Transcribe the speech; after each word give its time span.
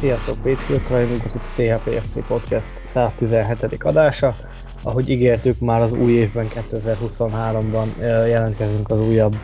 Sziasztok, 0.00 0.36
Patriot 0.42 0.88
rajongók, 0.88 1.24
ez 1.24 1.34
itt 1.34 1.42
a 1.42 1.78
THPFC 1.78 2.26
Podcast 2.26 2.70
117. 2.82 3.84
adása. 3.84 4.36
Ahogy 4.82 5.10
ígértük, 5.10 5.58
már 5.58 5.82
az 5.82 5.92
új 5.92 6.12
évben, 6.12 6.48
2023-ban 6.70 7.86
jelentkezünk 8.28 8.90
az 8.90 9.00
újabb 9.00 9.36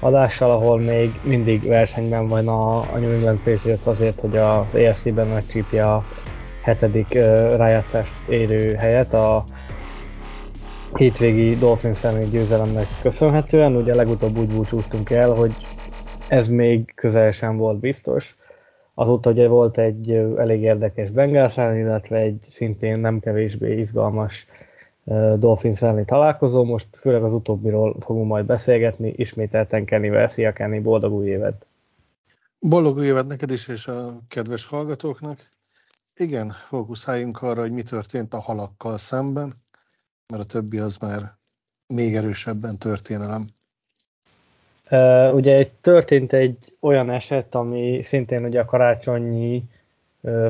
adással, 0.00 0.50
ahol 0.50 0.80
még 0.80 1.20
mindig 1.22 1.66
versenyben 1.66 2.28
van 2.28 2.48
a, 2.48 2.78
a 2.78 2.98
New 2.98 3.10
England 3.10 3.40
Patriots 3.40 3.86
azért, 3.86 4.20
hogy 4.20 4.36
az 4.36 4.74
AFC-ben 4.74 5.26
megcsípje 5.26 5.92
a 5.92 6.04
hetedik 6.62 7.14
rájátszást 7.56 8.14
érő 8.28 8.74
helyet 8.74 9.14
a 9.14 9.44
hétvégi 10.94 11.56
Dolphins 11.56 12.04
elleni 12.04 12.28
győzelemnek 12.28 12.86
köszönhetően. 13.02 13.76
Ugye 13.76 13.94
legutóbb 13.94 14.38
úgy 14.38 14.48
búcsúztunk 14.48 15.10
el, 15.10 15.30
hogy 15.30 15.54
ez 16.28 16.48
még 16.48 16.92
közel 16.94 17.30
sem 17.30 17.56
volt 17.56 17.78
biztos, 17.78 18.36
Azóta 18.98 19.30
ugye 19.30 19.48
volt 19.48 19.78
egy 19.78 20.12
elég 20.36 20.62
érdekes 20.62 21.10
Bengals 21.10 21.56
illetve 21.56 22.16
egy 22.16 22.40
szintén 22.40 23.00
nem 23.00 23.20
kevésbé 23.20 23.78
izgalmas 23.78 24.46
Dolphins 25.36 25.82
elleni 25.82 26.04
találkozó. 26.04 26.64
Most 26.64 26.86
főleg 27.00 27.22
az 27.22 27.32
utóbbiról 27.32 27.96
fogunk 28.00 28.26
majd 28.26 28.46
beszélgetni. 28.46 29.12
Ismételten 29.16 29.84
Kennyvel. 29.84 30.26
Szia 30.26 30.52
Kenny, 30.52 30.82
boldog 30.82 31.12
új 31.12 31.26
évet! 31.26 31.66
Boldog 32.58 32.96
új 32.96 33.06
évet 33.06 33.26
neked 33.26 33.50
is, 33.50 33.68
és 33.68 33.86
a 33.86 34.18
kedves 34.28 34.66
hallgatóknak. 34.66 35.48
Igen, 36.16 36.54
fókuszáljunk 36.68 37.42
arra, 37.42 37.60
hogy 37.60 37.72
mi 37.72 37.82
történt 37.82 38.34
a 38.34 38.40
halakkal 38.40 38.98
szemben, 38.98 39.54
mert 40.26 40.42
a 40.42 40.46
többi 40.46 40.78
az 40.78 40.96
már 40.96 41.36
még 41.86 42.14
erősebben 42.14 42.78
történelem. 42.78 43.44
Ugye 45.32 45.68
történt 45.80 46.32
egy 46.32 46.56
olyan 46.80 47.10
eset, 47.10 47.54
ami 47.54 48.02
szintén 48.02 48.44
ugye 48.44 48.60
a 48.60 48.64
karácsonyi 48.64 49.62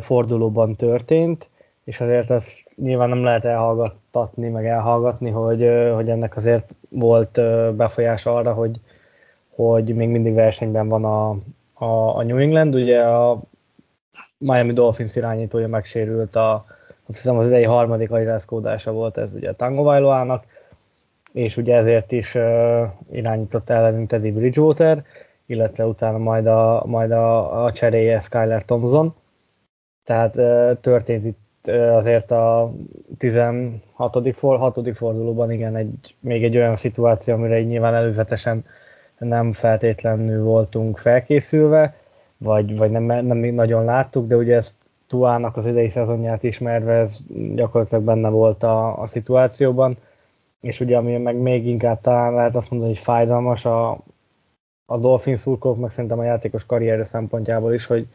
fordulóban 0.00 0.76
történt, 0.76 1.48
és 1.84 2.00
azért 2.00 2.30
azt 2.30 2.70
nyilván 2.76 3.08
nem 3.08 3.24
lehet 3.24 3.44
elhallgattatni, 3.44 4.48
meg 4.48 4.66
elhallgatni, 4.66 5.30
hogy, 5.30 5.68
hogy 5.94 6.10
ennek 6.10 6.36
azért 6.36 6.74
volt 6.88 7.40
befolyása 7.76 8.34
arra, 8.34 8.52
hogy, 8.52 8.80
hogy 9.48 9.94
még 9.94 10.08
mindig 10.08 10.34
versenyben 10.34 10.88
van 10.88 11.04
a, 11.04 11.28
a, 11.84 12.16
a 12.16 12.22
New 12.22 12.36
England. 12.36 12.74
Ugye 12.74 13.02
a 13.02 13.40
Miami 14.38 14.72
Dolphins 14.72 15.16
irányítója 15.16 15.68
megsérült, 15.68 16.36
a, 16.36 16.64
azt 17.06 17.16
hiszem 17.16 17.38
az 17.38 17.46
idei 17.46 17.64
harmadik 17.64 18.10
agyrázkódása 18.10 18.92
volt 18.92 19.16
ez 19.16 19.32
ugye 19.32 19.48
a 19.48 19.56
Tango 19.56 19.82
Vailoának, 19.82 20.44
és 21.38 21.56
ugye 21.56 21.76
ezért 21.76 22.12
is 22.12 22.34
uh, 22.34 22.82
irányított 23.10 23.70
ellenünk 23.70 24.08
Teddy 24.08 24.30
Bridgewater, 24.30 25.04
illetve 25.46 25.86
utána 25.86 26.18
majd 26.18 26.46
a, 26.46 26.82
majd 26.86 27.10
a, 27.10 27.64
a 27.64 27.72
cseréje 27.72 28.20
Skyler 28.20 28.64
Thompson. 28.64 29.14
Tehát 30.04 30.36
uh, 30.36 30.80
történt 30.80 31.24
itt 31.24 31.66
azért 31.70 32.30
a 32.30 32.72
16. 33.18 33.80
For, 34.34 34.58
6. 34.58 34.96
fordulóban 34.96 35.50
igen, 35.50 35.76
egy, 35.76 36.16
még 36.20 36.44
egy 36.44 36.56
olyan 36.56 36.76
szituáció, 36.76 37.34
amire 37.34 37.62
nyilván 37.62 37.94
előzetesen 37.94 38.64
nem 39.18 39.52
feltétlenül 39.52 40.42
voltunk 40.42 40.98
felkészülve, 40.98 41.94
vagy, 42.36 42.76
vagy 42.76 42.90
nem, 42.90 43.02
nem 43.02 43.38
nagyon 43.38 43.84
láttuk, 43.84 44.26
de 44.26 44.36
ugye 44.36 44.54
ez 44.54 44.74
Tuának 45.08 45.56
az 45.56 45.66
idei 45.66 45.88
szezonját 45.88 46.42
ismerve, 46.42 46.92
ez 46.92 47.18
gyakorlatilag 47.54 48.04
benne 48.04 48.28
volt 48.28 48.62
a, 48.62 49.00
a 49.00 49.06
szituációban 49.06 49.96
és 50.60 50.80
ugye 50.80 50.96
ami 50.96 51.16
meg 51.16 51.36
még 51.36 51.66
inkább 51.66 52.00
talán 52.00 52.34
lehet 52.34 52.56
azt 52.56 52.70
mondani, 52.70 52.92
hogy 52.92 53.02
fájdalmas 53.02 53.64
a, 53.64 53.90
a 54.86 54.98
Dolphin 54.98 55.36
szurkolók, 55.36 55.78
meg 55.78 55.90
szerintem 55.90 56.18
a 56.18 56.24
játékos 56.24 56.66
karrierje 56.66 57.04
szempontjából 57.04 57.74
is, 57.74 57.86
hogy 57.86 58.06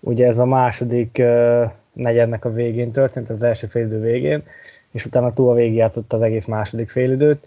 ugye 0.00 0.26
ez 0.26 0.38
a 0.38 0.44
második 0.44 1.16
uh, 1.20 1.70
negyednek 1.92 2.44
a 2.44 2.52
végén 2.52 2.92
történt, 2.92 3.30
az 3.30 3.42
első 3.42 3.66
félidő 3.66 4.00
végén, 4.00 4.42
és 4.90 5.04
utána 5.04 5.32
túl 5.32 5.50
a 5.50 5.54
végig 5.54 5.74
játszott 5.74 6.12
az 6.12 6.22
egész 6.22 6.44
második 6.44 6.90
félidőt, 6.90 7.46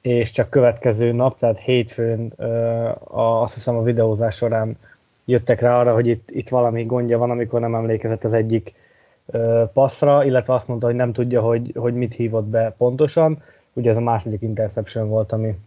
és 0.00 0.30
csak 0.30 0.50
következő 0.50 1.12
nap, 1.12 1.38
tehát 1.38 1.58
hétfőn 1.58 2.32
uh, 2.36 3.18
a, 3.18 3.42
azt 3.42 3.54
hiszem 3.54 3.76
a 3.76 3.82
videózás 3.82 4.34
során 4.34 4.76
jöttek 5.24 5.60
rá 5.60 5.78
arra, 5.78 5.94
hogy 5.94 6.06
itt, 6.06 6.30
itt 6.30 6.48
valami 6.48 6.84
gondja 6.84 7.18
van, 7.18 7.30
amikor 7.30 7.60
nem 7.60 7.74
emlékezett 7.74 8.24
az 8.24 8.32
egyik 8.32 8.74
passzra, 9.72 10.24
illetve 10.24 10.54
azt 10.54 10.68
mondta, 10.68 10.86
hogy 10.86 10.94
nem 10.94 11.12
tudja, 11.12 11.40
hogy, 11.40 11.72
hogy 11.76 11.94
mit 11.94 12.14
hívott 12.14 12.44
be 12.44 12.74
pontosan. 12.78 13.42
Ugye 13.72 13.90
ez 13.90 13.96
a 13.96 14.00
második 14.00 14.42
interception 14.42 15.08
volt, 15.08 15.32
ami, 15.32 15.58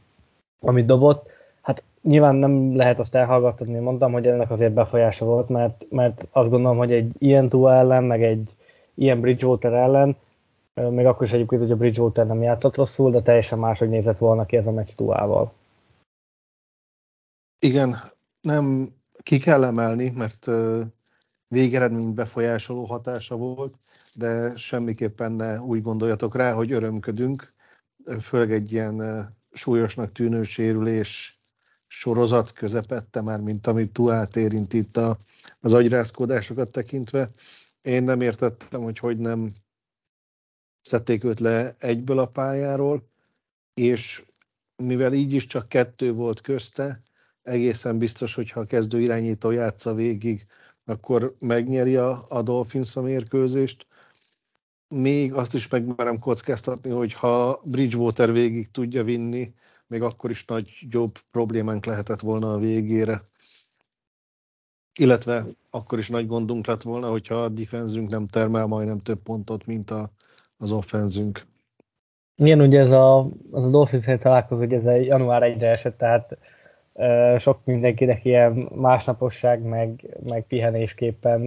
amit 0.59 0.85
dobott. 0.85 1.29
Hát 1.61 1.83
nyilván 2.01 2.35
nem 2.35 2.75
lehet 2.75 2.99
azt 2.99 3.15
elhallgatni, 3.15 3.79
mondtam, 3.79 4.11
hogy 4.11 4.27
ennek 4.27 4.51
azért 4.51 4.73
befolyása 4.73 5.25
volt, 5.25 5.49
mert, 5.49 5.85
mert 5.89 6.27
azt 6.31 6.49
gondolom, 6.49 6.77
hogy 6.77 6.91
egy 6.91 7.11
ilyen 7.17 7.49
Tua 7.49 7.73
ellen, 7.73 8.03
meg 8.03 8.23
egy 8.23 8.49
ilyen 8.93 9.19
Bridgewater 9.19 9.73
ellen, 9.73 10.15
még 10.89 11.05
akkor 11.05 11.25
is 11.25 11.33
egyébként, 11.33 11.61
hogy 11.61 11.71
a 11.71 11.75
Bridgewater 11.75 12.27
nem 12.27 12.41
játszott 12.41 12.75
rosszul, 12.75 13.11
de 13.11 13.21
teljesen 13.21 13.59
máshogy 13.59 13.89
nézett 13.89 14.17
volna 14.17 14.45
ki 14.45 14.57
ez 14.57 14.67
a 14.67 14.71
meccs 14.71 14.89
Tuával. 14.95 15.51
Igen, 17.59 17.95
nem 18.41 18.87
ki 19.23 19.39
kell 19.39 19.63
emelni, 19.63 20.13
mert 20.15 20.47
végeredmény 21.47 22.13
befolyásoló 22.13 22.85
hatása 22.85 23.35
volt, 23.35 23.77
de 24.15 24.57
semmiképpen 24.57 25.31
ne 25.31 25.59
úgy 25.59 25.81
gondoljatok 25.81 26.35
rá, 26.35 26.53
hogy 26.53 26.71
örömködünk, 26.71 27.53
főleg 28.21 28.51
egy 28.51 28.71
ilyen 28.71 29.27
súlyosnak 29.51 30.11
tűnő 30.11 30.43
sérülés 30.43 31.39
sorozat 31.87 32.51
közepette 32.51 33.21
már, 33.21 33.39
mint 33.39 33.67
amit 33.67 33.93
Tuát 33.93 34.35
érint 34.35 34.73
itt 34.73 34.97
a, 34.97 35.17
az 35.59 35.73
agyrázkódásokat 35.73 36.71
tekintve. 36.71 37.29
Én 37.81 38.03
nem 38.03 38.21
értettem, 38.21 38.81
hogy 38.81 38.97
hogy 38.97 39.17
nem 39.17 39.51
szedték 40.81 41.23
őt 41.23 41.39
le 41.39 41.75
egyből 41.79 42.19
a 42.19 42.25
pályáról, 42.25 43.09
és 43.73 44.23
mivel 44.75 45.13
így 45.13 45.33
is 45.33 45.45
csak 45.45 45.67
kettő 45.67 46.13
volt 46.13 46.41
közte, 46.41 47.01
egészen 47.41 47.97
biztos, 47.97 48.33
hogy 48.33 48.51
ha 48.51 48.59
a 48.59 48.65
kezdő 48.65 49.01
irányító 49.01 49.51
játsza 49.51 49.93
végig, 49.93 50.45
akkor 50.87 51.31
megnyeri 51.39 51.95
a, 51.95 52.23
a 52.29 52.41
Dolphins 52.41 52.95
a 52.95 53.01
mérkőzést. 53.01 53.87
Még 54.87 55.33
azt 55.33 55.53
is 55.53 55.67
megmerem 55.67 56.19
kockáztatni, 56.19 56.89
hogy 56.89 57.13
ha 57.13 57.61
Bridgewater 57.63 58.31
végig 58.31 58.71
tudja 58.71 59.03
vinni, 59.03 59.53
még 59.87 60.01
akkor 60.01 60.29
is 60.29 60.45
nagy 60.45 60.69
jobb 60.89 61.11
problémánk 61.31 61.85
lehetett 61.85 62.19
volna 62.19 62.53
a 62.53 62.57
végére. 62.57 63.21
Illetve 64.99 65.45
akkor 65.69 65.99
is 65.99 66.09
nagy 66.09 66.27
gondunk 66.27 66.65
lett 66.65 66.81
volna, 66.81 67.09
hogyha 67.09 67.35
a 67.35 67.49
defenzünk 67.49 68.09
nem 68.09 68.27
termel 68.27 68.65
majdnem 68.65 68.99
több 68.99 69.19
pontot, 69.19 69.65
mint 69.65 69.91
a, 69.91 70.11
az 70.57 70.71
offenzünk. 70.71 71.45
Igen, 72.35 72.61
ugye 72.61 72.79
ez 72.79 72.91
a, 72.91 73.29
az 73.51 73.65
a 73.65 73.69
Dolphins 73.69 74.05
találkozó, 74.19 74.59
hogy 74.59 74.73
ez 74.73 74.85
a 74.85 74.91
január 74.91 75.41
1-re 75.45 75.69
esett, 75.69 75.97
tehát 75.97 76.37
sok 77.37 77.59
mindenkinek 77.63 78.25
ilyen 78.25 78.69
másnaposság, 78.75 79.61
meg, 79.61 80.03
meg 80.25 80.45
pihenésképpen, 80.47 81.41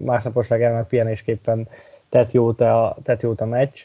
másnaposság 0.00 0.72
meg 0.72 0.86
pihenésképpen 0.86 1.68
tett 2.08 2.32
jót 2.32 2.60
a, 2.60 2.96
tett 3.02 3.22
jót 3.22 3.40
a 3.40 3.46
meccs. 3.46 3.78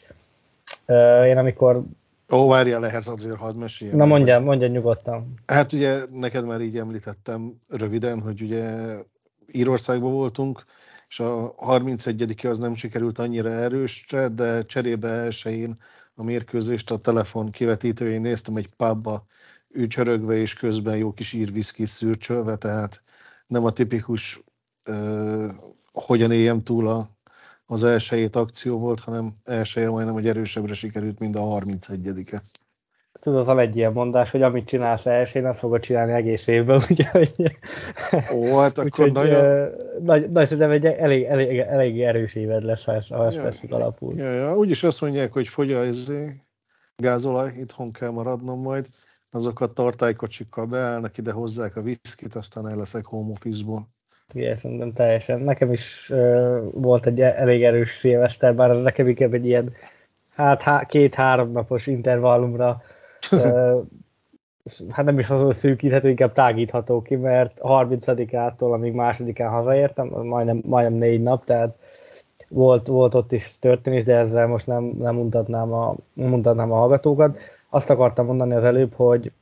Én 1.26 1.36
amikor... 1.36 1.82
Ó, 2.30 2.48
várjál, 2.48 2.86
ehhez 2.86 3.06
azért 3.06 3.36
hadd 3.36 3.56
meséljem. 3.56 3.96
Na 3.96 4.04
mondja, 4.04 4.40
mondja 4.40 4.66
nyugodtan. 4.66 5.34
Hát 5.46 5.72
ugye 5.72 5.98
neked 6.12 6.46
már 6.46 6.60
így 6.60 6.78
említettem 6.78 7.58
röviden, 7.68 8.20
hogy 8.20 8.42
ugye 8.42 8.74
Írországban 9.52 10.12
voltunk, 10.12 10.64
és 11.08 11.20
a 11.20 11.54
31 11.56 12.46
az 12.46 12.58
nem 12.58 12.74
sikerült 12.74 13.18
annyira 13.18 13.50
erősre, 13.50 14.28
de 14.28 14.62
cserébe 14.62 15.08
elsőjén 15.08 15.76
a 16.16 16.24
mérkőzést 16.24 16.90
a 16.90 16.98
telefon 16.98 17.50
kivetítőjén 17.50 18.20
néztem 18.20 18.56
egy 18.56 18.68
pubba 18.76 19.24
ücsörögve 19.74 20.34
és 20.36 20.54
közben 20.54 20.96
jó 20.96 21.12
kis 21.12 21.32
írviszkit 21.32 21.86
szürcsölve, 21.86 22.56
tehát 22.56 23.02
nem 23.46 23.64
a 23.64 23.70
tipikus 23.70 24.40
uh, 24.88 25.50
hogyan 25.92 26.32
éljem 26.32 26.62
túl 26.62 26.88
a, 26.88 27.08
az 27.66 27.84
elsőjét 27.84 28.36
akció 28.36 28.78
volt, 28.78 29.00
hanem 29.00 29.32
elsője 29.44 29.88
majdnem, 29.88 30.14
hogy 30.14 30.28
erősebbre 30.28 30.74
sikerült, 30.74 31.18
mint 31.18 31.36
a 31.36 31.40
31-e. 31.40 32.40
tudod, 33.20 33.46
van 33.46 33.58
egy 33.58 33.76
ilyen 33.76 33.92
mondás, 33.92 34.30
hogy 34.30 34.42
amit 34.42 34.66
csinálsz 34.66 35.06
elsőn, 35.06 35.46
azt 35.46 35.58
fogod 35.58 35.80
csinálni 35.80 36.12
egész 36.12 36.46
évben, 36.46 36.82
úgyhogy... 36.90 37.58
Ó, 38.34 38.56
hát 38.58 38.78
akkor 38.78 38.84
úgyhogy, 38.84 39.12
nagyon... 39.12 39.70
Nagy, 40.02 40.30
nagy, 40.30 40.44
szerintem 40.44 40.70
egy 40.70 40.84
elég, 40.84 41.24
elég, 41.24 41.58
elég 41.58 42.02
erős 42.02 42.34
éved 42.34 42.62
lesz, 42.62 42.84
ha 42.84 42.94
ezt, 42.94 43.08
ha 43.08 43.26
ezt 43.26 43.36
ja, 43.36 43.42
veszük 43.42 43.72
alapul. 43.72 44.14
Ja, 44.16 44.32
ja. 44.32 44.56
Úgyis 44.56 44.82
azt 44.82 45.00
mondják, 45.00 45.32
hogy 45.32 45.48
fogy 45.48 45.72
a 45.72 45.84
gázolaj, 46.96 47.52
itthon 47.58 47.92
kell 47.92 48.10
maradnom 48.10 48.60
majd, 48.60 48.86
azokat 49.34 49.74
tartálykocsikkal 49.74 50.66
beállnak, 50.66 51.18
ide 51.18 51.32
hozzák 51.32 51.76
a 51.76 51.80
viszkit, 51.80 52.34
aztán 52.34 52.68
el 52.68 52.76
leszek 52.76 53.04
home 53.04 53.30
office-ból. 53.30 53.88
Igen, 54.32 54.56
szerintem 54.56 54.92
teljesen. 54.92 55.40
Nekem 55.40 55.72
is 55.72 56.10
uh, 56.12 56.58
volt 56.72 57.06
egy 57.06 57.20
elég 57.20 57.64
erős 57.64 57.90
szilveszter, 57.90 58.54
bár 58.54 58.70
az 58.70 58.82
nekem 58.82 59.08
inkább 59.08 59.34
egy 59.34 59.46
ilyen 59.46 59.72
hát 60.34 60.62
há, 60.62 60.84
két-három 60.84 61.50
napos 61.50 61.86
intervallumra 61.86 62.82
uh, 63.30 63.80
hát 64.90 65.04
nem 65.04 65.18
is 65.18 65.30
azon 65.30 65.52
szűkíthető, 65.52 66.08
inkább 66.08 66.32
tágítható 66.32 67.02
ki, 67.02 67.16
mert 67.16 67.58
30-ától, 67.60 68.72
amíg 68.72 68.92
másodikán 68.92 69.50
hazaértem, 69.50 70.06
majdnem, 70.06 70.60
majdnem 70.66 70.98
négy 70.98 71.22
nap, 71.22 71.44
tehát 71.44 71.76
volt, 72.48 72.86
volt 72.86 73.14
ott 73.14 73.32
is 73.32 73.58
történés, 73.58 74.04
de 74.04 74.16
ezzel 74.16 74.46
most 74.46 74.66
nem, 74.66 74.84
nem 74.84 75.14
mutatnám, 75.14 75.72
a, 75.72 75.94
mutatnám 76.12 76.72
a 76.72 76.76
hallgatókat. 76.76 77.38
Azt 77.74 77.90
akartam 77.90 78.26
mondani 78.26 78.54
az 78.54 78.64
előbb, 78.64 78.92
hogy 78.94 79.32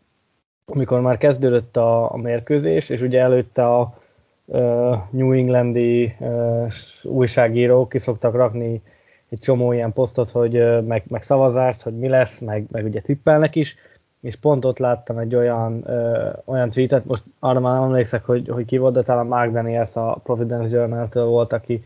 amikor 0.64 1.00
már 1.00 1.18
kezdődött 1.18 1.76
a, 1.76 2.12
a 2.12 2.16
mérkőzés, 2.16 2.88
és 2.88 3.00
ugye 3.00 3.20
előtte 3.20 3.66
a 3.66 3.98
uh, 4.44 4.96
New 5.10 5.32
Englandi 5.32 6.16
uh, 6.18 6.72
újságírók 7.02 7.88
ki 7.88 7.98
szoktak 7.98 8.34
rakni 8.34 8.82
egy 9.28 9.38
csomó 9.38 9.72
ilyen 9.72 9.92
posztot, 9.92 10.30
hogy 10.30 10.56
uh, 10.56 10.82
meg, 10.82 11.04
meg 11.08 11.22
szavazást, 11.22 11.82
hogy 11.82 11.98
mi 11.98 12.08
lesz, 12.08 12.38
meg, 12.38 12.66
meg 12.70 12.84
ugye 12.84 13.00
tippelnek 13.00 13.54
is, 13.54 13.76
és 14.20 14.36
pont 14.36 14.64
ott 14.64 14.78
láttam 14.78 15.18
egy 15.18 15.34
olyan, 15.34 15.84
uh, 15.86 16.32
olyan 16.44 16.70
tweetet, 16.70 17.04
most 17.04 17.22
arra 17.38 17.60
már 17.60 17.74
nem 17.74 17.82
emlékszek, 17.82 18.24
hogy, 18.24 18.48
hogy 18.48 18.64
ki 18.64 18.78
volt, 18.78 18.94
de 18.94 19.02
talán 19.02 19.26
Mark 19.26 19.52
Daniels 19.52 19.96
a 19.96 20.20
Providence 20.22 20.76
Journal-től 20.76 21.26
volt, 21.26 21.52
aki 21.52 21.84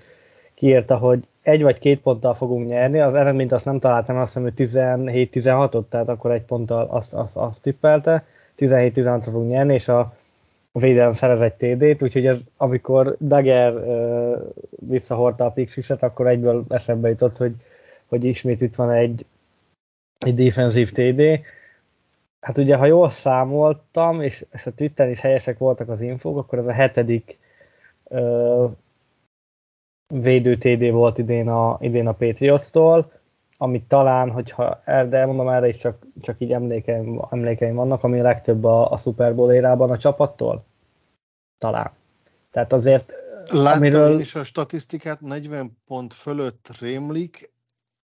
kiírta, 0.56 0.96
hogy 0.96 1.24
egy 1.42 1.62
vagy 1.62 1.78
két 1.78 2.00
ponttal 2.00 2.34
fogunk 2.34 2.66
nyerni, 2.66 3.00
az 3.00 3.14
eredményt 3.14 3.52
azt 3.52 3.64
nem 3.64 3.78
találtam, 3.78 4.16
azt 4.16 4.26
hiszem, 4.26 4.42
hogy 4.42 5.30
17-16-ot, 5.32 5.88
tehát 5.88 6.08
akkor 6.08 6.30
egy 6.32 6.42
ponttal 6.42 6.86
azt, 6.90 7.12
azt, 7.12 7.36
azt 7.36 7.62
tippelte, 7.62 8.24
17-16-ra 8.58 9.20
fogunk 9.22 9.50
nyerni, 9.50 9.74
és 9.74 9.88
a 9.88 10.16
védelem 10.72 11.12
szerez 11.12 11.40
egy 11.40 11.54
TD-t, 11.54 12.02
úgyhogy 12.02 12.26
ez, 12.26 12.38
amikor 12.56 13.16
Dagger 13.20 13.74
uh, 13.74 14.36
visszahordta 14.68 15.44
a 15.44 15.50
Pixiset, 15.50 16.02
akkor 16.02 16.26
egyből 16.26 16.64
eszembe 16.68 17.08
jutott, 17.08 17.36
hogy, 17.36 17.54
hogy 18.06 18.24
ismét 18.24 18.60
itt 18.60 18.74
van 18.74 18.90
egy, 18.90 19.26
egy 20.18 20.34
defensív 20.34 20.92
TD. 20.92 21.40
Hát 22.40 22.58
ugye, 22.58 22.76
ha 22.76 22.86
jól 22.86 23.08
számoltam, 23.08 24.20
és, 24.20 24.44
és 24.52 24.66
a 24.66 24.74
Twitter 24.74 25.08
is 25.08 25.20
helyesek 25.20 25.58
voltak 25.58 25.88
az 25.88 26.00
infók, 26.00 26.36
akkor 26.38 26.58
ez 26.58 26.66
a 26.66 26.72
hetedik 26.72 27.38
uh, 28.04 28.70
védő 30.08 30.56
TD 30.56 30.90
volt 30.90 31.18
idén 31.18 31.48
a, 31.48 31.76
idén 31.80 32.06
a 32.06 32.12
Patriots-tól, 32.12 33.12
amit 33.58 33.84
talán, 33.84 34.30
hogyha 34.30 34.80
de 34.84 35.16
elmondom 35.16 35.48
erre 35.48 35.68
is 35.68 35.76
csak, 35.76 36.06
csak 36.20 36.40
így 36.40 36.52
emlékeim, 36.52 37.22
emlékeim 37.30 37.74
vannak, 37.74 38.04
ami 38.04 38.20
a 38.20 38.22
legtöbb 38.22 38.64
a, 38.64 38.90
a 38.90 38.96
Super 38.96 39.34
Bowl 39.34 39.52
érában 39.52 39.90
a 39.90 39.98
csapattól. 39.98 40.64
Talán. 41.58 41.90
Tehát 42.50 42.72
azért, 42.72 43.12
Láttam 43.50 43.78
amiről... 43.78 44.20
is 44.20 44.34
a 44.34 44.44
statisztikát, 44.44 45.20
40 45.20 45.76
pont 45.86 46.12
fölött 46.12 46.68
rémlik, 46.80 47.54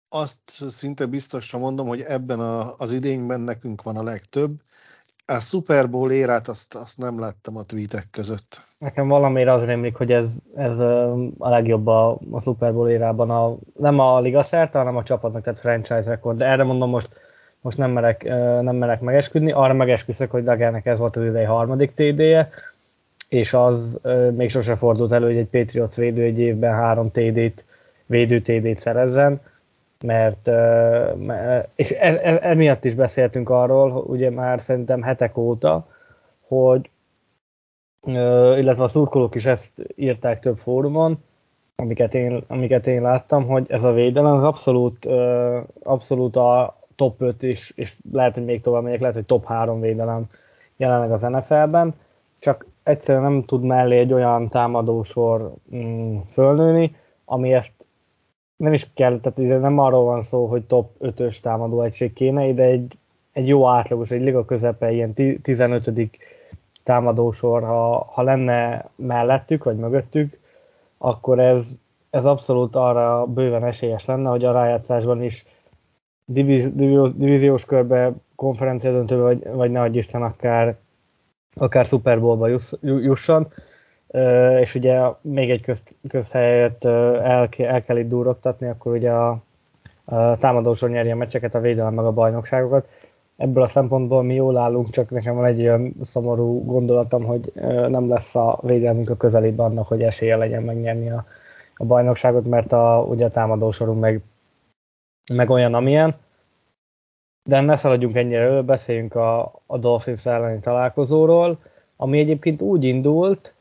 azt 0.09 0.65
szinte 0.67 1.07
biztosra 1.07 1.59
mondom, 1.59 1.87
hogy 1.87 2.01
ebben 2.01 2.41
a, 2.41 2.75
az 2.77 2.91
idényben 2.91 3.41
nekünk 3.41 3.83
van 3.83 3.97
a 3.97 4.03
legtöbb, 4.03 4.51
a 5.27 5.41
Super 5.41 5.91
Bowl 5.91 6.11
érát 6.11 6.49
azt, 6.49 6.75
azt 6.75 6.99
nem 6.99 7.21
láttam 7.21 7.57
a 7.57 7.63
tweetek 7.63 8.07
között. 8.11 8.63
Nekem 8.79 9.09
valamire 9.09 9.53
az 9.53 9.65
rémlik, 9.65 9.95
hogy 9.95 10.13
ez, 10.13 10.39
ez 10.57 10.79
a 11.39 11.49
legjobb 11.49 11.87
a, 11.87 12.19
a 12.31 12.41
Super 12.41 12.73
Bowl 12.73 12.89
érában, 12.89 13.31
a, 13.31 13.57
nem 13.79 13.99
a 13.99 14.21
liga 14.21 14.43
szerte, 14.43 14.79
hanem 14.79 14.97
a 14.97 15.03
csapatnak, 15.03 15.43
tehát 15.43 15.59
franchise 15.59 16.11
rekord. 16.11 16.39
De 16.39 16.47
erre 16.47 16.63
mondom 16.63 16.91
most, 16.91 17.09
most 17.61 17.79
nem 17.79 17.91
merek, 17.91 18.25
nem 18.63 18.77
merek 18.77 19.01
megesküdni, 19.01 19.53
arra 19.53 19.73
megesküszök, 19.73 20.31
hogy 20.31 20.45
Dagának 20.45 20.87
ez 20.87 20.99
volt 20.99 21.17
az 21.17 21.25
idei 21.25 21.45
harmadik 21.45 21.95
TD-je, 21.95 22.51
és 23.29 23.53
az 23.53 24.01
még 24.31 24.51
sose 24.51 24.77
fordult 24.77 25.13
elő, 25.13 25.27
hogy 25.27 25.37
egy 25.37 25.49
Patriots 25.49 25.95
védő 25.95 26.23
egy 26.23 26.39
évben 26.39 26.75
három 26.75 27.11
TD-t, 27.11 27.65
védő 28.07 28.41
TD-t 28.41 28.79
szerezzen 28.79 29.41
mert 30.05 30.51
és 31.75 31.91
e, 31.91 32.21
e, 32.23 32.39
emiatt 32.43 32.85
is 32.85 32.95
beszéltünk 32.95 33.51
arról, 33.51 33.93
ugye 33.93 34.31
már 34.31 34.61
szerintem 34.61 35.03
hetek 35.03 35.37
óta, 35.37 35.87
hogy 36.47 36.91
illetve 38.57 38.83
a 38.83 38.89
szurkolók 38.89 39.35
is 39.35 39.47
ezt 39.47 39.71
írták 39.97 40.41
több 40.41 40.59
fórumon, 40.59 41.19
amiket 41.77 42.15
én, 42.15 42.45
amiket 42.47 42.87
én 42.87 43.03
láttam, 43.03 43.47
hogy 43.47 43.67
ez 43.69 43.85
a 43.85 43.93
védelem 43.93 44.37
az 44.37 44.43
abszolút, 44.43 45.05
abszolút 45.83 46.37
a 46.37 46.79
top 46.97 47.21
5 47.21 47.43
is, 47.43 47.73
és 47.75 47.97
lehet, 48.13 48.35
hogy 48.35 48.45
még 48.45 48.61
tovább 48.61 48.83
megyek, 48.83 49.01
lehet, 49.01 49.15
hogy 49.15 49.27
top 49.27 49.45
3 49.45 49.81
védelem 49.81 50.27
jelenleg 50.77 51.13
az 51.13 51.23
NFL-ben, 51.23 51.95
csak 52.39 52.67
egyszerűen 52.83 53.25
nem 53.25 53.45
tud 53.45 53.63
mellé 53.63 53.99
egy 53.99 54.13
olyan 54.13 54.49
támadósor 54.49 55.53
mm, 55.75 56.17
fölnőni, 56.31 56.97
ami 57.25 57.53
ezt 57.53 57.73
nem 58.57 58.73
is 58.73 58.91
kell, 58.95 59.21
tehát 59.21 59.61
nem 59.61 59.79
arról 59.79 60.05
van 60.05 60.23
szó, 60.23 60.47
hogy 60.47 60.63
top 60.65 60.91
5-ös 61.01 61.41
támadó 61.41 61.83
egység 61.83 62.13
kéne, 62.13 62.53
de 62.53 62.63
egy, 62.63 62.99
egy 63.33 63.49
jó 63.49 63.69
átlagos, 63.69 64.11
egy 64.11 64.23
liga 64.23 64.45
közepe, 64.45 64.93
ilyen 64.93 65.15
15. 65.43 65.93
támadósor, 66.85 67.63
ha, 67.63 68.05
ha 68.13 68.23
lenne 68.23 68.89
mellettük, 68.97 69.65
vagy 69.65 69.77
mögöttük, 69.77 70.39
akkor 70.99 71.39
ez, 71.39 71.79
ez 72.11 72.25
abszolút 72.25 72.77
arra 72.77 73.27
bőven 73.27 73.65
esélyes 73.65 74.05
lenne, 74.05 74.29
hogy 74.29 74.45
a 74.45 74.53
rájátszásban 74.53 75.23
is 75.23 75.45
divíz, 76.25 76.71
divíziós 77.15 77.65
körbe, 77.65 78.13
konferencia 78.35 78.93
döntőbe, 78.93 79.23
vagy, 79.23 79.49
vagy 79.53 79.71
ne 79.71 79.89
Isten, 79.89 80.23
akár, 80.23 80.77
akár 81.55 81.85
Super 81.85 82.21
Bowlba 82.21 82.49
jusson 82.81 83.53
és 84.61 84.75
ugye 84.75 85.01
még 85.21 85.51
egy 85.51 85.61
köz, 85.61 85.83
közhelyet 86.09 86.85
el, 86.85 87.49
el 87.57 87.83
kell 87.85 87.97
itt 87.97 88.09
durogtatni, 88.09 88.69
akkor 88.69 88.93
ugye 88.93 89.11
a, 89.11 89.43
a 90.05 90.37
támadósor 90.37 90.91
nyeri 90.91 91.11
a 91.11 91.17
meccseket, 91.17 91.55
a 91.55 91.61
védelem 91.61 91.95
meg 91.95 92.05
a 92.05 92.13
bajnokságokat. 92.13 92.89
Ebből 93.37 93.63
a 93.63 93.67
szempontból 93.67 94.23
mi 94.23 94.35
jól 94.35 94.57
állunk, 94.57 94.91
csak 94.91 95.11
nekem 95.11 95.35
van 95.35 95.45
egy 95.45 95.61
olyan 95.61 95.95
szomorú 96.03 96.65
gondolatom, 96.65 97.25
hogy 97.25 97.53
nem 97.89 98.09
lesz 98.09 98.35
a 98.35 98.59
védelmünk 98.63 99.11
a 99.11 99.17
közelében 99.17 99.67
annak, 99.67 99.87
hogy 99.87 100.03
esélye 100.03 100.37
legyen 100.37 100.63
megnyerni 100.63 101.11
a, 101.11 101.25
a 101.77 101.85
bajnokságot, 101.85 102.49
mert 102.49 102.73
a, 102.73 103.07
ugye 103.09 103.25
a 103.25 103.31
támadósorunk 103.31 104.01
meg, 104.01 104.23
meg 105.33 105.51
olyan, 105.51 105.75
amilyen. 105.75 106.15
De 107.49 107.61
ne 107.61 107.75
szaladjunk 107.75 108.17
ennyire 108.17 108.41
elő, 108.41 108.63
beszéljünk 108.63 109.15
a, 109.15 109.53
a 109.67 109.79
Dolphins 109.79 110.27
elleni 110.27 110.61
találkozóról, 110.61 111.59
ami 111.97 112.19
egyébként 112.19 112.63
úgy 112.63 112.85
indult, 112.85 113.55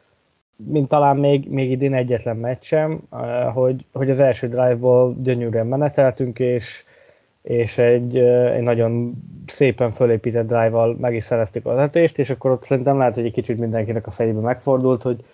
mint 0.56 0.88
talán 0.88 1.18
még, 1.18 1.50
még 1.50 1.72
idén 1.72 1.94
egyetlen 1.94 2.38
meccsem, 2.38 3.00
eh, 3.12 3.54
hogy, 3.54 3.86
hogy 3.94 4.10
az 4.10 4.20
első 4.20 4.48
drive-ból 4.48 5.16
gyönyörűen 5.20 5.68
meneteltünk, 5.68 6.40
és, 6.40 6.84
és 7.42 7.78
egy, 7.78 8.18
eh, 8.18 8.56
egy 8.56 8.62
nagyon 8.62 9.14
szépen 9.46 9.92
fölépített 9.92 10.48
drive-val 10.48 10.96
meg 11.00 11.16
is 11.16 11.24
szereztük 11.24 11.66
az 11.66 11.78
etést, 11.78 12.20
és 12.20 12.30
akkor 12.30 12.52
ott 12.52 12.64
szerintem 12.64 12.98
lehet, 12.98 13.16
hogy 13.16 13.26
egy 13.26 13.34
kicsit 13.34 13.60
mindenkinek 13.60 14.08
a 14.08 14.12
fejébe 14.12 14.40
megfordult, 14.40 15.02
hogy, 15.02 15.26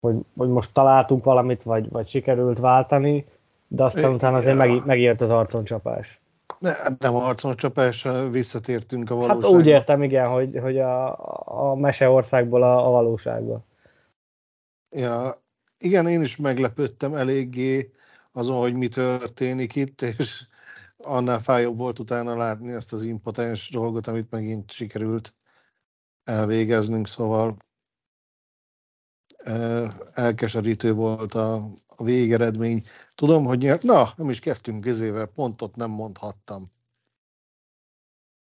hogy, 0.00 0.14
hogy 0.36 0.48
most 0.48 0.72
találtunk 0.72 1.24
valamit, 1.24 1.62
vagy, 1.62 1.90
vagy 1.90 2.08
sikerült 2.08 2.58
váltani, 2.58 3.24
de 3.68 3.84
aztán 3.84 4.10
é, 4.10 4.14
utána 4.14 4.36
azért 4.36 4.56
meg, 4.56 4.82
megért 4.84 5.20
az 5.20 5.30
arconcsapás. 5.30 6.20
Ne, 6.58 6.72
nem 6.98 7.14
arconcsapás, 7.14 8.06
visszatértünk 8.30 9.10
a 9.10 9.14
valóságba. 9.14 9.46
Hát 9.46 9.56
úgy 9.56 9.66
értem, 9.66 10.02
igen, 10.02 10.26
hogy, 10.26 10.58
hogy 10.62 10.78
a, 10.78 11.08
a 11.44 11.74
meseországból 11.74 12.62
a, 12.62 12.86
a 12.86 12.90
valóságba. 12.90 13.64
Ja, 14.96 15.42
igen, 15.78 16.06
én 16.06 16.20
is 16.20 16.36
meglepődtem 16.36 17.14
eléggé 17.14 17.92
azon, 18.32 18.58
hogy 18.58 18.74
mi 18.74 18.88
történik 18.88 19.74
itt, 19.74 20.02
és 20.02 20.46
annál 20.96 21.42
fájóbb 21.42 21.76
volt 21.76 21.98
utána 21.98 22.36
látni 22.36 22.72
ezt 22.72 22.92
az 22.92 23.02
impotens 23.02 23.70
dolgot, 23.70 24.06
amit 24.06 24.30
megint 24.30 24.70
sikerült 24.70 25.34
elvégeznünk, 26.24 27.08
szóval 27.08 27.56
elkeserítő 30.12 30.92
volt 30.92 31.34
a, 31.34 31.54
a 31.96 32.04
végeredmény. 32.04 32.82
Tudom, 33.14 33.44
hogy 33.44 33.58
nyert, 33.58 33.82
na, 33.82 34.12
nem 34.16 34.30
is 34.30 34.40
kezdtünk 34.40 34.80
közével, 34.80 35.26
pontot 35.26 35.76
nem 35.76 35.90
mondhattam. 35.90 36.68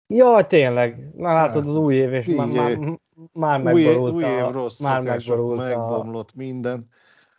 Ja, 0.07 0.45
tényleg. 0.48 1.10
Na 1.15 1.33
látod 1.33 1.67
az 1.67 1.75
új 1.75 1.95
év, 1.95 2.13
és 2.13 2.27
már, 2.27 2.48
már, 2.48 3.00
már 3.33 3.62
megborult. 3.62 4.13
Új, 4.13 4.24
új 4.24 4.29
év 4.29 4.51
rossz 4.51 4.79
már 4.79 5.01
megborult 5.01 5.57
megbomlott 5.57 6.29
a... 6.29 6.33
minden. 6.36 6.88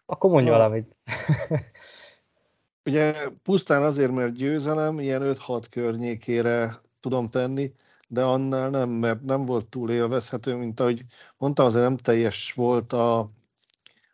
Akkor 0.06 0.30
mondj 0.30 0.49
ha, 0.49 0.56
valamit. 0.56 0.97
ugye 2.87 3.28
pusztán 3.42 3.83
azért, 3.83 4.12
mert 4.12 4.33
győzelem, 4.33 5.00
ilyen 5.00 5.23
5-6 5.25 5.64
környékére 5.71 6.80
tudom 7.00 7.28
tenni, 7.28 7.73
de 8.09 8.23
annál 8.23 8.71
nem, 8.71 8.90
mert 8.90 9.23
nem 9.23 9.44
volt 9.44 9.66
túl 9.66 9.90
élvezhető, 9.90 10.56
mint 10.56 10.80
ahogy 10.80 11.00
mondtam, 11.38 11.66
azért 11.66 11.85
nem 11.85 11.97
teljes 11.97 12.52
volt 12.52 12.92
a, 12.92 13.18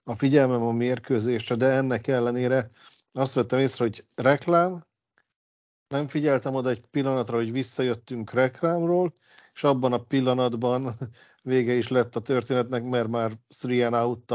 a 0.05 0.15
figyelmem 0.17 0.63
a 0.63 0.73
mérkőzésre, 0.73 1.55
de 1.55 1.67
ennek 1.67 2.07
ellenére 2.07 2.69
azt 3.13 3.35
vettem 3.35 3.59
észre, 3.59 3.85
hogy 3.85 4.05
reklám, 4.17 4.85
nem 5.91 6.09
figyeltem 6.09 6.55
oda 6.55 6.71
egy 6.71 6.87
pillanatra, 6.91 7.37
hogy 7.37 7.53
visszajöttünk 7.53 8.33
reklámról, 8.33 9.13
és 9.55 9.65
abban 9.65 9.93
a 9.93 10.03
pillanatban 10.03 10.95
vége 11.43 11.73
is 11.73 11.89
lett 11.89 12.17
a 12.17 12.21
történetnek, 12.21 12.85
mert 12.85 13.09
már 13.09 13.33
three 13.49 13.89
out 13.89 14.35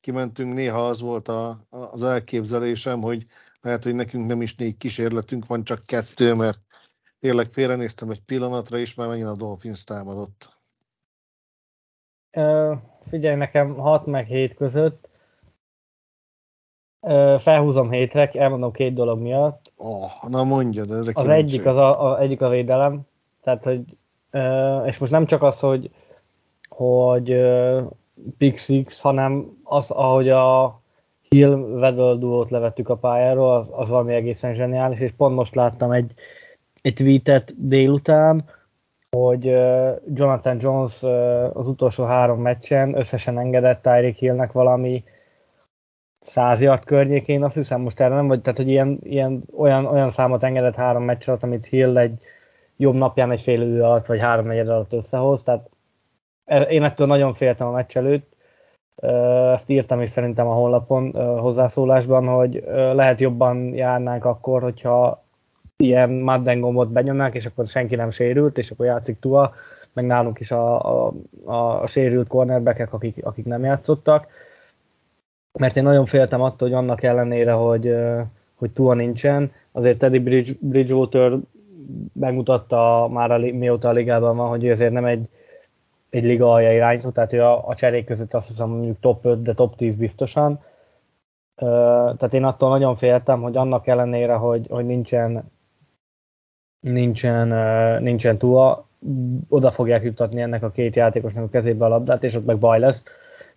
kimentünk. 0.00 0.54
Néha 0.54 0.86
az 0.86 1.00
volt 1.00 1.28
a, 1.28 1.66
az 1.70 2.02
elképzelésem, 2.02 3.00
hogy 3.00 3.22
lehet, 3.60 3.84
hogy 3.84 3.94
nekünk 3.94 4.26
nem 4.26 4.42
is 4.42 4.54
négy 4.54 4.76
kísérletünk 4.76 5.46
van, 5.46 5.64
csak 5.64 5.80
kettő, 5.86 6.34
mert 6.34 6.58
tényleg 7.20 7.52
félrenéztem 7.52 8.10
egy 8.10 8.20
pillanatra, 8.20 8.78
és 8.78 8.94
már 8.94 9.08
megint 9.08 9.28
a 9.28 9.36
Dolphins 9.36 9.84
támadott. 9.84 10.60
Uh, 12.36 12.78
figyelj, 13.00 13.36
nekem 13.36 13.74
6 13.74 14.06
meg 14.06 14.26
7 14.26 14.54
között 14.54 15.11
felhúzom 17.38 17.90
hétre, 17.90 18.30
elmondom 18.32 18.72
két 18.72 18.94
dolog 18.94 19.20
miatt. 19.20 19.72
Oh, 19.76 20.10
na 20.28 20.44
mondja, 20.44 20.84
de 20.84 21.10
Az 21.12 21.28
egyik, 21.28 21.66
az 21.66 21.76
a, 21.76 22.10
a, 22.10 22.20
egyik 22.20 22.40
a 22.40 22.48
védelem, 22.48 23.00
tehát 23.42 23.64
hogy 23.64 23.80
és 24.86 24.98
most 24.98 25.12
nem 25.12 25.26
csak 25.26 25.42
az, 25.42 25.60
hogy 25.60 25.90
hogy 26.68 27.36
Six, 28.54 29.00
hanem 29.00 29.60
az, 29.64 29.90
ahogy 29.90 30.28
a 30.28 30.80
Hill 31.28 31.56
Vedel 31.56 32.16
duót 32.16 32.50
levettük 32.50 32.88
a 32.88 32.96
pályáról, 32.96 33.54
az, 33.54 33.68
az 33.72 33.88
valami 33.88 34.14
egészen 34.14 34.54
zseniális, 34.54 35.00
és 35.00 35.12
pont 35.16 35.34
most 35.34 35.54
láttam 35.54 35.92
egy, 35.92 36.12
egy 36.82 36.94
tweetet 36.94 37.68
délután, 37.68 38.44
hogy 39.10 39.44
Jonathan 40.14 40.56
Jones 40.60 41.02
az 41.52 41.66
utolsó 41.66 42.04
három 42.04 42.40
meccsen 42.40 42.98
összesen 42.98 43.38
engedett 43.38 43.82
Tyreek 43.82 44.14
Hillnek 44.14 44.52
valami 44.52 45.04
száz 46.22 46.62
yard 46.62 46.84
környékén, 46.84 47.42
azt 47.44 47.54
hiszem 47.54 47.80
most 47.80 48.00
erre 48.00 48.14
nem 48.14 48.28
vagy, 48.28 48.40
tehát 48.40 48.58
hogy 48.58 48.68
ilyen, 48.68 48.98
ilyen 49.02 49.42
olyan, 49.56 49.86
olyan 49.86 50.10
számot 50.10 50.44
engedett 50.44 50.74
három 50.74 51.02
meccs 51.02 51.28
alatt, 51.28 51.42
amit 51.42 51.66
Hill 51.66 51.98
egy 51.98 52.18
jobb 52.76 52.94
napján 52.94 53.30
egy 53.30 53.40
fél 53.40 53.62
idő 53.62 53.82
alatt, 53.82 54.06
vagy 54.06 54.20
három 54.20 54.46
negyed 54.46 54.68
alatt 54.68 54.92
összehoz, 54.92 55.42
tehát 55.42 55.70
e, 56.44 56.60
én 56.60 56.82
ettől 56.82 57.06
nagyon 57.06 57.34
féltem 57.34 57.66
a 57.66 57.70
meccs 57.70 57.96
előtt, 57.96 58.36
ezt 59.52 59.70
írtam 59.70 60.00
is 60.00 60.10
szerintem 60.10 60.46
a 60.46 60.54
honlapon 60.54 61.12
hozzászólásban, 61.38 62.26
hogy 62.26 62.64
lehet 62.72 63.20
jobban 63.20 63.74
járnánk 63.74 64.24
akkor, 64.24 64.62
hogyha 64.62 65.24
ilyen 65.76 66.10
Madden 66.10 66.60
gombot 66.60 66.88
benyomnák, 66.88 67.34
és 67.34 67.46
akkor 67.46 67.66
senki 67.68 67.94
nem 67.94 68.10
sérült, 68.10 68.58
és 68.58 68.70
akkor 68.70 68.86
játszik 68.86 69.18
Tua, 69.18 69.54
meg 69.92 70.06
nálunk 70.06 70.40
is 70.40 70.50
a, 70.50 70.80
a, 71.06 71.12
a, 71.44 71.82
a 71.82 71.86
sérült 71.86 72.28
cornerbackek, 72.28 72.92
akik, 72.92 73.24
akik 73.24 73.44
nem 73.44 73.64
játszottak. 73.64 74.26
Mert 75.58 75.76
én 75.76 75.82
nagyon 75.82 76.06
féltem 76.06 76.40
attól, 76.40 76.68
hogy 76.68 76.76
annak 76.76 77.02
ellenére, 77.02 77.52
hogy, 77.52 77.94
hogy 78.54 78.70
Tua 78.70 78.94
nincsen, 78.94 79.52
azért 79.72 79.98
Teddy 79.98 80.18
Bridge, 80.18 80.52
Bridgewater 80.60 81.38
megmutatta 82.12 83.08
már 83.10 83.30
a, 83.30 83.38
mióta 83.38 83.88
a 83.88 83.92
ligában 83.92 84.36
van, 84.36 84.48
hogy 84.48 84.64
ő 84.64 84.70
azért 84.70 84.92
nem 84.92 85.04
egy, 85.04 85.28
egy 86.10 86.24
liga 86.24 86.52
alja 86.52 86.72
irányító, 86.72 87.10
tehát 87.10 87.30
hogy 87.30 87.38
a, 87.38 87.68
a 87.68 87.74
cserék 87.74 88.04
között 88.04 88.34
azt 88.34 88.48
hiszem 88.48 88.68
mondjuk 88.68 89.00
top 89.00 89.24
5, 89.24 89.42
de 89.42 89.54
top 89.54 89.76
10 89.76 89.96
biztosan. 89.96 90.60
Tehát 91.54 92.34
én 92.34 92.44
attól 92.44 92.68
nagyon 92.68 92.96
féltem, 92.96 93.42
hogy 93.42 93.56
annak 93.56 93.86
ellenére, 93.86 94.34
hogy, 94.34 94.66
hogy 94.70 94.86
nincsen 94.86 95.50
nincsen, 96.82 97.48
nincsen 98.02 98.38
túl, 98.38 98.84
oda 99.48 99.70
fogják 99.70 100.02
jutatni 100.02 100.40
ennek 100.40 100.62
a 100.62 100.70
két 100.70 100.96
játékosnak 100.96 101.44
a 101.44 101.48
kezébe 101.48 101.84
a 101.84 101.88
labdát, 101.88 102.24
és 102.24 102.34
ott 102.34 102.44
meg 102.44 102.58
baj 102.58 102.78
lesz, 102.78 103.04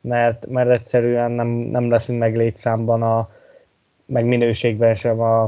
mert, 0.06 0.48
mert 0.48 0.70
egyszerűen 0.70 1.32
nem, 1.32 1.48
nem 1.48 1.90
leszünk 1.90 2.20
meg 2.20 2.36
létszámban, 2.36 3.02
a, 3.02 3.30
meg 4.06 4.26
minőségben 4.26 4.94
sem 4.94 5.20
a, 5.20 5.44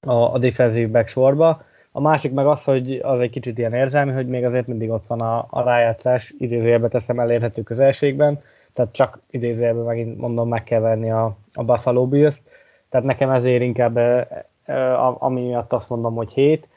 a, 0.00 0.32
a 0.32 0.38
defensív 0.38 0.90
back 0.90 1.08
sorba. 1.08 1.62
A 1.92 2.00
másik 2.00 2.32
meg 2.32 2.46
az, 2.46 2.64
hogy 2.64 2.98
az 3.02 3.20
egy 3.20 3.30
kicsit 3.30 3.58
ilyen 3.58 3.74
érzelmi, 3.74 4.12
hogy 4.12 4.28
még 4.28 4.44
azért 4.44 4.66
mindig 4.66 4.90
ott 4.90 5.06
van 5.06 5.20
a, 5.20 5.46
a 5.50 5.62
rájátszás, 5.62 6.34
idézőjelbe 6.38 6.88
teszem 6.88 7.20
elérhető 7.20 7.62
közelségben, 7.62 8.42
tehát 8.72 8.92
csak 8.92 9.20
idézőjelben 9.30 9.84
megint 9.84 10.18
mondom, 10.18 10.48
meg 10.48 10.64
kell 10.64 10.80
venni 10.80 11.10
a, 11.10 11.36
a 11.52 11.64
Buffalo 11.64 12.06
bills 12.06 12.42
tehát 12.88 13.06
nekem 13.06 13.30
ezért 13.30 13.62
inkább 13.62 13.96
e, 13.96 14.46
e, 14.64 14.98
ami 15.04 15.40
miatt 15.40 15.72
azt 15.72 15.88
mondom, 15.88 16.14
hogy 16.14 16.32
7, 16.32 16.68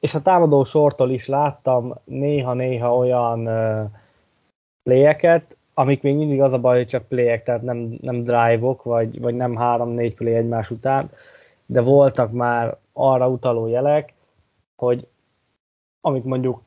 és 0.00 0.14
a 0.14 0.22
támadó 0.22 0.64
sortól 0.64 1.10
is 1.10 1.26
láttam 1.26 1.94
néha-néha 2.04 2.96
olyan 2.96 3.46
uh, 3.46 3.90
playeket, 4.82 5.56
amik 5.80 6.02
még 6.02 6.16
mindig 6.16 6.42
az 6.42 6.52
a 6.52 6.58
baj, 6.58 6.76
hogy 6.76 6.86
csak 6.86 7.08
playek, 7.08 7.42
tehát 7.42 7.62
nem, 7.62 7.98
nem 8.00 8.22
drive-ok, 8.22 8.82
vagy, 8.82 9.20
vagy 9.20 9.34
nem 9.34 9.56
3-4 9.58 10.12
play 10.16 10.34
egymás 10.34 10.70
után, 10.70 11.10
de 11.66 11.80
voltak 11.80 12.32
már 12.32 12.76
arra 12.92 13.28
utaló 13.28 13.66
jelek, 13.66 14.12
hogy 14.76 15.06
amit 16.00 16.24
mondjuk 16.24 16.62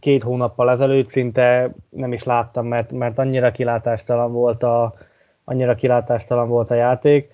két 0.00 0.22
hónappal 0.22 0.70
ezelőtt 0.70 1.08
szinte 1.08 1.74
nem 1.88 2.12
is 2.12 2.24
láttam, 2.24 2.66
mert, 2.66 2.92
mert 2.92 3.18
annyira 3.18 3.50
kilátástalan 3.50 4.32
volt 4.32 4.62
a, 4.62 4.94
annyira 5.44 5.74
kilátástalan 5.74 6.48
volt 6.48 6.70
a 6.70 6.74
játék. 6.74 7.32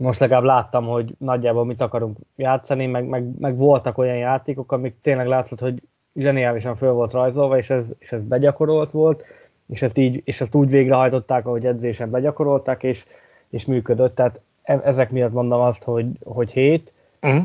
Most 0.00 0.20
legalább 0.20 0.44
láttam, 0.44 0.86
hogy 0.86 1.14
nagyjából 1.18 1.64
mit 1.64 1.80
akarunk 1.80 2.16
játszani, 2.36 2.86
meg, 2.86 3.06
meg, 3.06 3.38
meg 3.38 3.56
voltak 3.56 3.98
olyan 3.98 4.16
játékok, 4.16 4.72
amik 4.72 5.00
tényleg 5.00 5.26
látszott, 5.26 5.60
hogy 5.60 5.82
zseniálisan 6.14 6.76
föl 6.76 6.92
volt 6.92 7.12
rajzolva, 7.12 7.58
és 7.58 7.70
ez, 7.70 7.94
és 7.98 8.12
ez 8.12 8.24
begyakorolt 8.24 8.90
volt, 8.90 9.24
és 9.66 9.82
ezt, 9.82 9.98
így, 9.98 10.22
és 10.24 10.40
ezt 10.40 10.54
úgy 10.54 10.70
végrehajtották, 10.70 11.46
ahogy 11.46 11.66
edzésen 11.66 12.10
begyakorolták, 12.10 12.82
és, 12.82 13.04
és 13.48 13.64
működött. 13.64 14.14
Tehát 14.14 14.40
e, 14.62 14.80
ezek 14.84 15.10
miatt 15.10 15.32
mondom 15.32 15.60
azt, 15.60 15.82
hogy, 15.82 16.06
hogy 16.24 16.50
hét. 16.50 16.92
Uh-huh 17.22 17.44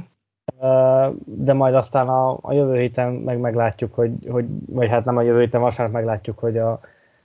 de 1.26 1.54
majd 1.54 1.76
aztán 1.76 2.08
a, 2.08 2.38
a 2.42 2.54
jövő 2.54 2.80
héten 2.80 3.14
meg 3.14 3.40
meglátjuk, 3.40 3.94
hogy, 3.94 4.12
hogy, 4.30 4.46
vagy 4.66 4.90
hát 4.90 5.06
nem 5.06 5.18
a 5.18 5.22
jövő 5.22 5.40
héten, 5.40 5.62
vasárnap 5.62 5.96
meglátjuk, 5.96 6.40
hogy, 6.40 6.58
a, 6.58 6.80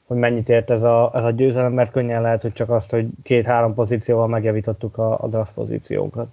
hogy 0.07 0.17
mennyit 0.17 0.49
ért 0.49 0.71
ez 0.71 0.83
a, 0.83 1.11
ez 1.15 1.25
a 1.25 1.31
győzelem, 1.31 1.73
mert 1.73 1.91
könnyen 1.91 2.23
lehet, 2.23 2.43
hogy 2.43 2.53
csak 2.53 2.71
azt, 2.71 2.91
hogy 2.91 3.07
két-három 3.23 3.75
pozícióval 3.75 4.27
megjavítottuk 4.27 4.99
a, 4.99 5.19
a 5.21 5.29
draft 5.29 5.53
pozíciónkat. 5.53 6.27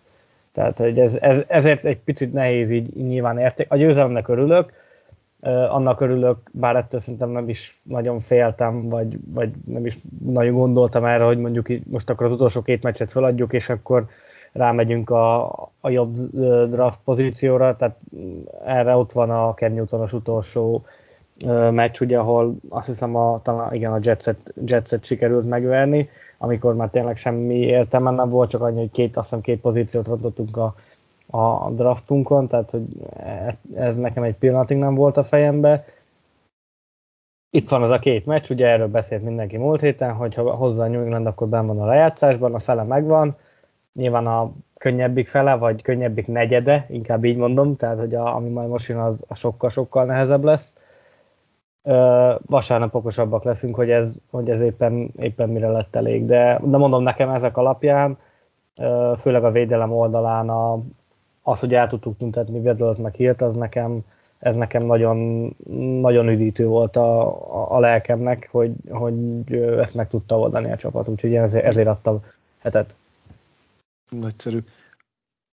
Tehát 0.51 0.77
hogy 0.77 0.99
ez, 0.99 1.15
ez, 1.15 1.37
ezért 1.47 1.85
egy 1.85 1.99
picit 1.99 2.33
nehéz 2.33 2.69
így 2.69 2.95
nyilván 2.95 3.37
érték. 3.37 3.71
A 3.71 3.75
győzelemnek 3.75 4.27
örülök, 4.27 4.73
annak 5.69 6.01
örülök, 6.01 6.37
bár 6.51 6.75
ettől 6.75 6.99
szerintem 6.99 7.29
nem 7.29 7.49
is 7.49 7.81
nagyon 7.83 8.19
féltem, 8.19 8.89
vagy, 8.89 9.17
vagy 9.33 9.51
nem 9.65 9.85
is 9.85 9.97
nagyon 10.25 10.53
gondoltam 10.53 11.05
erre, 11.05 11.23
hogy 11.23 11.37
mondjuk 11.37 11.67
most 11.89 12.09
akkor 12.09 12.25
az 12.25 12.31
utolsó 12.31 12.61
két 12.61 12.83
meccset 12.83 13.11
feladjuk, 13.11 13.53
és 13.53 13.69
akkor 13.69 14.05
rámegyünk 14.51 15.09
a, 15.09 15.45
a 15.79 15.89
jobb 15.89 16.15
draft 16.69 16.99
pozícióra, 17.03 17.75
tehát 17.75 17.97
erre 18.65 18.95
ott 18.95 19.11
van 19.11 19.29
a 19.29 19.53
Ken 19.53 19.71
Newtonos 19.71 20.13
utolsó 20.13 20.83
meccs, 21.71 22.01
ugye, 22.01 22.17
ahol 22.17 22.55
azt 22.69 22.87
hiszem 22.87 23.15
a, 23.15 23.39
talán, 23.43 23.73
igen, 23.73 23.91
a 23.91 23.99
Jetset, 24.01 24.53
Jetset 24.65 25.05
sikerült 25.05 25.49
megverni, 25.49 26.09
amikor 26.37 26.75
már 26.75 26.89
tényleg 26.89 27.17
semmi 27.17 27.55
értelme 27.55 28.11
nem 28.11 28.29
volt, 28.29 28.49
csak 28.49 28.61
annyi, 28.61 28.79
hogy 28.79 28.91
két, 28.91 29.17
azt 29.17 29.29
hiszem 29.29 29.43
két 29.43 29.61
pozíciót 29.61 30.07
rontottunk 30.07 30.57
a, 30.57 30.75
a 31.31 31.69
draftunkon, 31.69 32.47
tehát 32.47 32.69
hogy 32.69 32.85
ez 33.75 33.97
nekem 33.97 34.23
egy 34.23 34.35
pillanatig 34.35 34.77
nem 34.77 34.95
volt 34.95 35.17
a 35.17 35.23
fejembe. 35.23 35.85
Itt 37.49 37.69
van 37.69 37.81
az 37.81 37.89
a 37.89 37.99
két 37.99 38.25
meccs, 38.25 38.49
ugye 38.49 38.67
erről 38.67 38.87
beszélt 38.87 39.23
mindenki 39.23 39.57
múlt 39.57 39.81
héten, 39.81 40.13
hogy 40.13 40.35
ha 40.35 40.51
hozza 40.55 40.83
a 40.83 40.87
New 40.87 41.01
England, 41.01 41.25
akkor 41.25 41.47
benn 41.47 41.65
van 41.65 41.79
a 41.81 41.85
lejátszásban, 41.85 42.53
a 42.55 42.59
fele 42.59 42.83
megvan, 42.83 43.35
nyilván 43.93 44.27
a 44.27 44.51
könnyebbik 44.77 45.27
fele, 45.27 45.55
vagy 45.55 45.81
könnyebbik 45.81 46.27
negyede, 46.27 46.85
inkább 46.89 47.23
így 47.23 47.37
mondom, 47.37 47.75
tehát 47.75 47.99
hogy 47.99 48.15
a, 48.15 48.35
ami 48.35 48.49
majd 48.49 48.69
most 48.69 48.87
jön, 48.87 48.99
az 48.99 49.25
sokkal-sokkal 49.35 50.05
nehezebb 50.05 50.43
lesz. 50.43 50.75
Ö, 51.83 52.33
vasárnap 52.45 52.95
okosabbak 52.95 53.43
leszünk, 53.43 53.75
hogy 53.75 53.89
ez, 53.89 54.21
hogy 54.29 54.49
ez 54.49 54.59
éppen, 54.59 55.11
éppen 55.17 55.49
mire 55.49 55.67
lett 55.67 55.95
elég, 55.95 56.25
de, 56.25 56.59
de 56.63 56.77
mondom 56.77 57.03
nekem 57.03 57.29
ezek 57.29 57.57
alapján, 57.57 58.17
főleg 59.17 59.43
a 59.43 59.51
védelem 59.51 59.91
oldalán 59.91 60.49
a, 60.49 60.79
az, 61.41 61.59
hogy 61.59 61.73
el 61.73 61.87
tudtuk 61.87 62.17
tüntetni 62.17 62.61
Vedlőt 62.61 62.97
meg 62.97 63.13
hírt, 63.13 63.41
az 63.41 63.55
nekem, 63.55 64.01
ez 64.39 64.55
nekem 64.55 64.83
nagyon, 64.85 65.49
nagyon 66.01 66.27
üdítő 66.29 66.65
volt 66.65 66.95
a, 66.95 67.21
a, 67.55 67.75
a 67.75 67.79
lelkemnek, 67.79 68.47
hogy, 68.51 68.71
hogy 68.89 69.53
ezt 69.53 69.93
meg 69.93 70.09
tudta 70.09 70.39
oldani 70.39 70.71
a 70.71 70.77
csapat, 70.77 71.07
úgyhogy 71.07 71.35
ezért, 71.35 71.65
ezért 71.65 71.87
adtam 71.87 72.23
hetet. 72.59 72.95
Nagyszerű. 74.09 74.57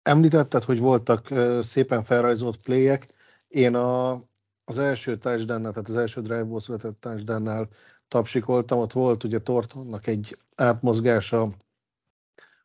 Említetted, 0.02 0.62
hogy 0.62 0.80
voltak 0.80 1.28
szépen 1.60 2.04
felrajzolt 2.04 2.62
playek. 2.62 3.06
Én 3.48 3.74
a, 3.74 4.16
az 4.64 4.78
első 4.78 5.16
touchdown 5.16 5.60
tehát 5.60 5.88
az 5.88 5.96
első 5.96 6.20
drive-ból 6.20 6.60
született 6.60 7.00
touchdown 7.00 7.68
tapsikoltam, 8.08 8.78
ott 8.78 8.92
volt 8.92 9.24
ugye 9.24 9.38
Tortonnak 9.38 10.06
egy 10.06 10.36
átmozgása 10.56 11.48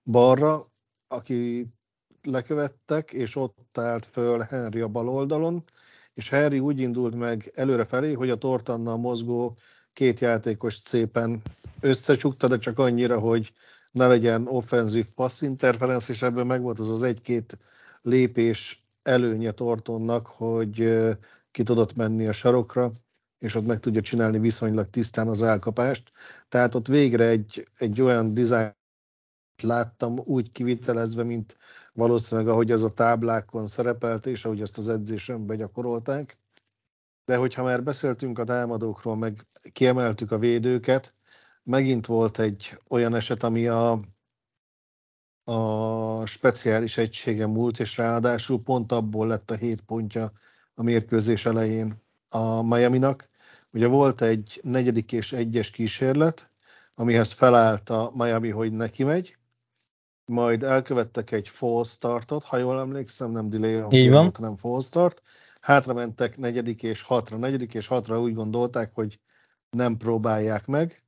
balra, 0.04 0.62
aki 1.08 1.68
lekövettek, 2.30 3.12
és 3.12 3.36
ott 3.36 3.78
állt 3.78 4.06
föl 4.06 4.40
Henry 4.40 4.80
a 4.80 4.88
bal 4.88 5.10
oldalon, 5.10 5.64
és 6.14 6.30
Harry 6.30 6.60
úgy 6.60 6.80
indult 6.80 7.16
meg 7.16 7.52
előre 7.56 7.84
felé, 7.84 8.14
hogy 8.14 8.30
a 8.30 8.38
tortannal 8.38 8.98
mozgó 8.98 9.58
két 9.94 10.20
játékos 10.20 10.80
szépen 10.86 11.42
összecsukta, 11.80 12.48
de 12.48 12.58
csak 12.58 12.80
annyira, 12.80 13.20
hogy 13.20 13.54
ne 13.92 14.08
legyen 14.08 14.48
offenzív 14.48 15.06
passz 15.16 15.42
interference, 15.42 16.14
és 16.14 16.22
ebből 16.22 16.44
megvolt 16.44 16.80
az 16.80 16.90
az 16.90 17.04
egy-két 17.04 17.58
lépés 18.02 18.86
előnye 19.04 19.52
Tortonnak, 19.52 20.28
hogy 20.28 20.98
ki 21.52 21.64
tudott 21.64 21.96
menni 21.96 22.28
a 22.28 22.32
sarokra, 22.32 22.90
és 23.40 23.56
ott 23.56 23.66
meg 23.66 23.80
tudja 23.80 24.02
csinálni 24.02 24.40
viszonylag 24.40 24.90
tisztán 24.90 25.28
az 25.28 25.42
elkapást. 25.42 26.10
Tehát 26.50 26.76
ott 26.76 26.88
végre 26.88 27.26
egy, 27.26 27.68
egy 27.78 28.02
olyan 28.02 28.34
dizájn 28.34 28.76
láttam 29.64 30.20
úgy 30.24 30.52
kivitelezve, 30.52 31.24
mint 31.24 31.58
valószínűleg 31.98 32.50
ahogy 32.50 32.72
az 32.72 32.84
a 32.84 32.90
táblákon 32.90 33.68
szerepelt, 33.68 34.26
és 34.26 34.46
ahogy 34.46 34.62
ezt 34.62 34.78
az 34.78 34.90
edzésen 34.90 35.46
begyakorolták. 35.46 36.38
De 37.26 37.36
hogyha 37.36 37.64
már 37.64 37.84
beszéltünk 37.84 38.40
a 38.40 38.44
támadókról, 38.44 39.16
meg 39.16 39.44
kiemeltük 39.74 40.32
a 40.32 40.38
védőket, 40.38 41.14
megint 41.64 42.06
volt 42.06 42.40
egy 42.40 42.80
olyan 42.90 43.16
eset, 43.16 43.44
ami 43.44 43.68
a, 43.68 44.00
a 45.44 46.26
speciális 46.26 46.98
egysége 46.98 47.48
múlt, 47.48 47.80
és 47.80 47.98
ráadásul 47.98 48.64
pont 48.64 48.92
abból 48.92 49.28
lett 49.28 49.52
a 49.52 49.56
hét 49.56 49.82
pontja 49.82 50.32
a 50.74 50.84
mérkőzés 50.84 51.46
elején 51.46 51.94
a 52.30 52.62
Miami-nak. 52.62 53.30
Ugye 53.72 53.88
volt 53.88 54.22
egy 54.22 54.60
negyedik 54.64 55.12
és 55.12 55.34
egyes 55.34 55.70
kísérlet, 55.70 56.50
amihez 56.96 57.32
felállt 57.32 57.90
a 57.90 58.12
Miami, 58.16 58.50
hogy 58.50 58.72
neki 58.72 59.04
megy, 59.04 59.37
majd 60.28 60.64
elkövettek 60.64 61.32
egy 61.32 61.50
false 61.50 61.92
startot, 61.92 62.44
ha 62.44 62.58
jól 62.58 62.80
emlékszem, 62.80 63.32
nem 63.32 63.50
delay 63.50 63.84
Így 63.90 64.12
van. 64.12 64.32
hanem 64.36 64.56
false 64.56 64.88
start. 64.88 65.22
Hátra 65.62 65.94
mentek 65.94 66.38
negyedik 66.38 66.84
és 66.84 67.02
hatra. 67.02 67.38
Negyedik 67.38 67.74
és 67.74 67.88
hatra 67.88 68.22
úgy 68.22 68.34
gondolták, 68.34 68.92
hogy 68.94 69.20
nem 69.70 69.98
próbálják 69.98 70.66
meg. 70.66 71.04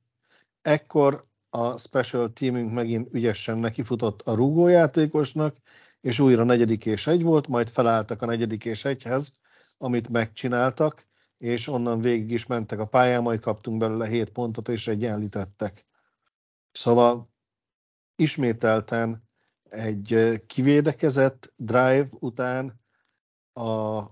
Ekkor 0.62 1.24
a 1.50 1.76
special 1.76 2.32
teamünk 2.32 2.72
megint 2.72 3.14
ügyesen 3.14 3.58
nekifutott 3.58 4.22
a 4.22 4.34
rúgójátékosnak, 4.34 5.56
és 6.00 6.18
újra 6.18 6.44
negyedik 6.44 6.86
és 6.86 7.06
egy 7.06 7.22
volt, 7.22 7.48
majd 7.48 7.68
felálltak 7.68 8.22
a 8.22 8.26
negyedik 8.26 8.64
és 8.64 8.84
egyhez, 8.84 9.30
amit 9.78 10.08
megcsináltak, 10.08 11.06
és 11.38 11.68
onnan 11.68 12.00
végig 12.00 12.30
is 12.30 12.46
mentek 12.46 12.78
a 12.78 12.86
pályán, 12.86 13.22
majd 13.22 13.40
kaptunk 13.40 13.78
belőle 13.78 14.06
7 14.06 14.30
pontot, 14.30 14.68
és 14.68 14.88
egyenlítettek. 14.88 15.86
Szóval 16.72 17.29
ismételten 18.20 19.22
egy 19.68 20.38
kivédekezett 20.46 21.52
drive 21.56 22.08
után 22.10 22.80
a 23.52 24.02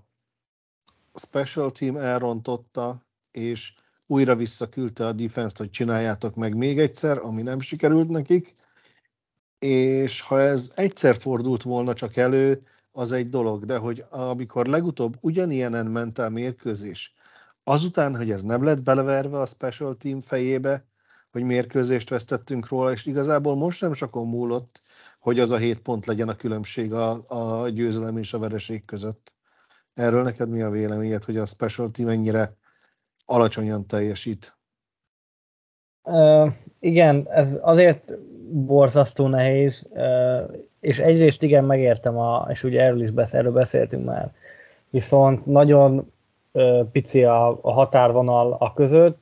special 1.13 1.71
team 1.71 1.97
elrontotta, 1.97 3.05
és 3.31 3.73
újra 4.07 4.35
visszaküldte 4.35 5.05
a 5.05 5.11
defense 5.11 5.55
hogy 5.57 5.69
csináljátok 5.69 6.35
meg 6.35 6.55
még 6.55 6.79
egyszer, 6.79 7.17
ami 7.17 7.41
nem 7.41 7.59
sikerült 7.59 8.09
nekik, 8.09 8.53
és 9.59 10.21
ha 10.21 10.39
ez 10.39 10.71
egyszer 10.75 11.17
fordult 11.17 11.61
volna 11.61 11.93
csak 11.93 12.15
elő, 12.15 12.63
az 12.91 13.11
egy 13.11 13.29
dolog, 13.29 13.65
de 13.65 13.77
hogy 13.77 14.05
amikor 14.09 14.65
legutóbb 14.65 15.17
ugyanilyenen 15.21 15.85
ment 15.85 16.19
el 16.19 16.29
mérkőzés, 16.29 17.13
azután, 17.63 18.15
hogy 18.15 18.31
ez 18.31 18.41
nem 18.41 18.63
lett 18.63 18.83
beleverve 18.83 19.39
a 19.39 19.45
special 19.45 19.97
team 19.97 20.21
fejébe, 20.21 20.85
hogy 21.31 21.43
mérkőzést 21.43 22.09
vesztettünk 22.09 22.67
róla, 22.67 22.91
és 22.91 23.05
igazából 23.05 23.55
most 23.55 23.81
nem 23.81 23.93
sokon 23.93 24.27
múlott, 24.27 24.81
hogy 25.19 25.39
az 25.39 25.51
a 25.51 25.57
hét 25.57 25.79
pont 25.79 26.05
legyen 26.05 26.29
a 26.29 26.35
különbség 26.35 26.93
a, 26.93 27.19
a 27.27 27.69
győzelem 27.69 28.17
és 28.17 28.33
a 28.33 28.39
vereség 28.39 28.85
között. 28.85 29.33
Erről 29.93 30.23
neked 30.23 30.49
mi 30.49 30.61
a 30.61 30.69
véleményed, 30.69 31.23
hogy 31.23 31.37
a 31.37 31.45
special 31.45 31.91
team 31.91 32.09
ennyire 32.09 32.53
alacsonyan 33.25 33.87
teljesít? 33.87 34.57
Uh, 36.03 36.51
igen, 36.79 37.27
ez 37.29 37.57
azért 37.61 38.17
borzasztó 38.51 39.27
nehéz, 39.27 39.85
uh, 39.89 40.57
és 40.79 40.99
egyrészt 40.99 41.43
igen, 41.43 41.63
megértem, 41.63 42.17
a, 42.17 42.47
és 42.49 42.63
ugye 42.63 42.81
erről 42.81 43.03
is 43.03 43.11
beszél, 43.11 43.39
erről 43.39 43.51
beszéltünk 43.51 44.05
már, 44.05 44.33
viszont 44.89 45.45
nagyon 45.45 46.11
uh, 46.51 46.85
pici 46.91 47.23
a, 47.23 47.59
a 47.61 47.71
határvonal 47.71 48.55
a 48.59 48.73
között, 48.73 49.19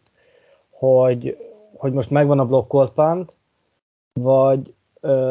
hogy, 0.70 1.38
hogy 1.78 1.94
most 1.94 2.10
megvan 2.10 2.40
a 2.40 2.46
blokkolt 2.46 2.92
pánt, 2.92 3.36
vagy, 4.14 4.74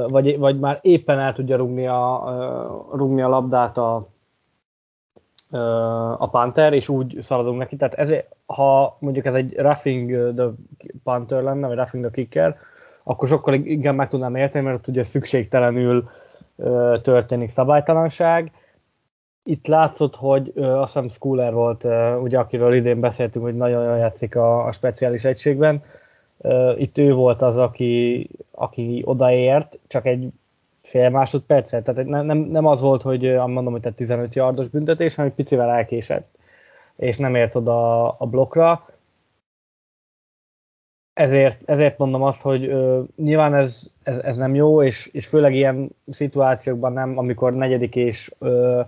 vagy, 0.08 0.38
vagy 0.38 0.58
már 0.58 0.78
éppen 0.82 1.18
el 1.18 1.32
tudja 1.32 1.56
rugni 1.56 1.86
a, 1.86 2.88
rugni 2.92 3.22
a 3.22 3.28
labdát 3.28 3.78
a, 3.78 4.08
a 6.18 6.28
Panther, 6.28 6.72
és 6.72 6.88
úgy 6.88 7.16
szaladunk 7.20 7.58
neki. 7.58 7.76
Tehát 7.76 7.94
ezért, 7.94 8.34
ha 8.46 8.96
mondjuk 9.00 9.24
ez 9.24 9.34
egy 9.34 9.56
roughing 9.56 10.34
the 10.34 10.48
Panther 11.02 11.42
lenne, 11.42 11.66
vagy 11.66 11.76
roughing 11.76 12.04
the 12.04 12.14
kicker, 12.14 12.56
akkor 13.02 13.28
sokkal 13.28 13.54
inkább 13.54 13.94
meg 13.94 14.08
tudnám 14.08 14.34
érteni, 14.34 14.64
mert 14.64 14.76
ott 14.76 14.86
ugye 14.88 15.02
szükségtelenül 15.02 16.08
történik 17.02 17.48
szabálytalanság. 17.48 18.52
Itt 19.44 19.66
látszott, 19.66 20.16
hogy 20.16 20.52
azt 20.56 20.92
hiszem 20.92 21.08
Schooler 21.08 21.52
volt, 21.52 21.84
ugye 22.22 22.38
akiről 22.38 22.74
idén 22.74 23.00
beszéltünk, 23.00 23.44
hogy 23.44 23.56
nagyon 23.56 23.84
jól 23.84 23.96
játszik 23.96 24.36
a, 24.36 24.66
a 24.66 24.72
speciális 24.72 25.24
egységben. 25.24 25.82
Itt 26.76 26.98
ő 26.98 27.12
volt 27.12 27.42
az, 27.42 27.58
aki, 27.58 28.28
aki 28.50 29.02
odaért, 29.04 29.78
csak 29.86 30.06
egy 30.06 30.32
fél 30.86 31.10
másodpercet. 31.10 31.84
Tehát 31.84 32.06
nem, 32.06 32.26
nem, 32.26 32.38
nem 32.38 32.66
az 32.66 32.80
volt, 32.80 33.02
hogy 33.02 33.34
mondom, 33.34 33.72
hogy 33.72 33.94
15 33.94 34.34
yardos 34.34 34.68
büntetés, 34.68 35.14
hanem 35.14 35.30
egy 35.30 35.36
picivel 35.36 35.70
elkésett, 35.70 36.38
és 36.96 37.16
nem 37.16 37.34
ért 37.34 37.54
oda 37.54 38.08
a 38.10 38.26
blokkra. 38.26 38.88
Ezért, 41.12 41.70
ezért 41.70 41.98
mondom 41.98 42.22
azt, 42.22 42.42
hogy 42.42 42.64
ö, 42.64 43.02
nyilván 43.16 43.54
ez, 43.54 43.90
ez, 44.02 44.18
ez, 44.18 44.36
nem 44.36 44.54
jó, 44.54 44.82
és, 44.82 45.06
és 45.06 45.26
főleg 45.26 45.54
ilyen 45.54 45.90
szituációkban 46.10 46.92
nem, 46.92 47.18
amikor 47.18 47.54
negyedik 47.54 47.96
és 47.96 48.32
ö, 48.38 48.80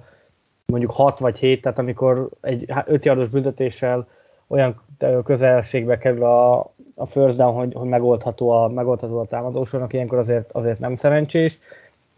mondjuk 0.66 0.92
6 0.92 1.18
vagy 1.18 1.38
7, 1.38 1.62
tehát 1.62 1.78
amikor 1.78 2.28
egy 2.40 2.72
5 2.86 3.04
yardos 3.04 3.28
büntetéssel 3.28 4.08
olyan 4.48 4.80
közelségbe 5.24 5.98
kerül 5.98 6.24
a, 6.24 6.58
a 6.94 7.06
first 7.06 7.36
down, 7.36 7.54
hogy, 7.54 7.74
hogy 7.74 7.88
megoldható 7.88 8.50
a, 8.50 8.68
megoldható 8.68 9.18
a 9.18 9.26
támadósornak, 9.26 9.92
ilyenkor 9.92 10.18
azért, 10.18 10.52
azért 10.52 10.78
nem 10.78 10.96
szerencsés 10.96 11.58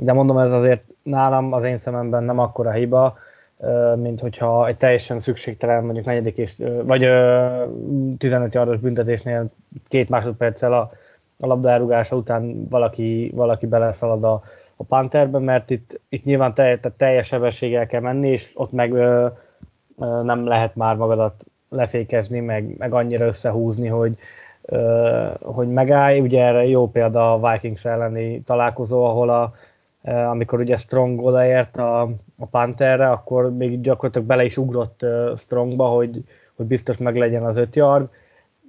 de 0.02 0.12
mondom, 0.12 0.38
ez 0.38 0.52
azért 0.52 0.82
nálam 1.02 1.52
az 1.52 1.64
én 1.64 1.76
szememben 1.76 2.24
nem 2.24 2.38
akkora 2.38 2.70
hiba, 2.70 3.18
mint 3.96 4.20
hogyha 4.20 4.66
egy 4.66 4.76
teljesen 4.76 5.20
szükségtelen, 5.20 5.84
mondjuk 5.84 6.06
negyedik 6.06 6.36
és, 6.36 6.52
vagy 6.82 7.08
15 8.18 8.54
yardos 8.54 8.78
büntetésnél 8.78 9.50
két 9.88 10.08
másodperccel 10.08 10.72
a, 10.72 10.92
a 11.40 11.46
labda 11.46 11.70
elrugása 11.70 12.16
után 12.16 12.68
valaki, 12.68 13.30
valaki 13.34 13.66
beleszalad 13.66 14.24
a, 14.24 14.42
a 14.76 14.84
Pantherbe, 14.84 15.38
mert 15.38 15.70
itt, 15.70 16.00
itt 16.08 16.24
nyilván 16.24 16.54
telj, 16.54 16.76
tehát 16.76 16.98
teljes 16.98 17.26
sebességgel 17.26 17.86
kell 17.86 18.00
menni, 18.00 18.28
és 18.28 18.50
ott 18.54 18.72
meg 18.72 18.92
ö, 18.92 19.26
ö, 19.98 20.22
nem 20.22 20.46
lehet 20.46 20.74
már 20.74 20.96
magadat 20.96 21.44
lefékezni, 21.70 22.40
meg, 22.40 22.76
meg 22.78 22.92
annyira 22.92 23.26
összehúzni, 23.26 23.88
hogy, 23.88 24.16
hogy 25.40 25.68
megállj. 25.68 26.20
Ugye 26.20 26.44
erre 26.44 26.66
jó 26.66 26.90
példa 26.90 27.32
a 27.32 27.50
Vikings 27.50 27.84
elleni 27.84 28.42
találkozó, 28.42 29.04
ahol 29.04 29.30
a, 29.30 29.52
amikor 30.30 30.60
ugye 30.60 30.76
Strong 30.76 31.24
odaért 31.24 31.76
a, 31.76 32.02
a 32.38 32.46
Pantherre, 32.50 33.10
akkor 33.10 33.56
még 33.56 33.80
gyakorlatilag 33.80 34.26
bele 34.26 34.44
is 34.44 34.56
ugrott 34.56 35.06
Strongba, 35.36 35.86
hogy, 35.86 36.24
hogy 36.56 36.66
biztos 36.66 36.96
meg 36.96 37.16
legyen 37.16 37.44
az 37.44 37.56
öt 37.56 37.76
yard. 37.76 38.08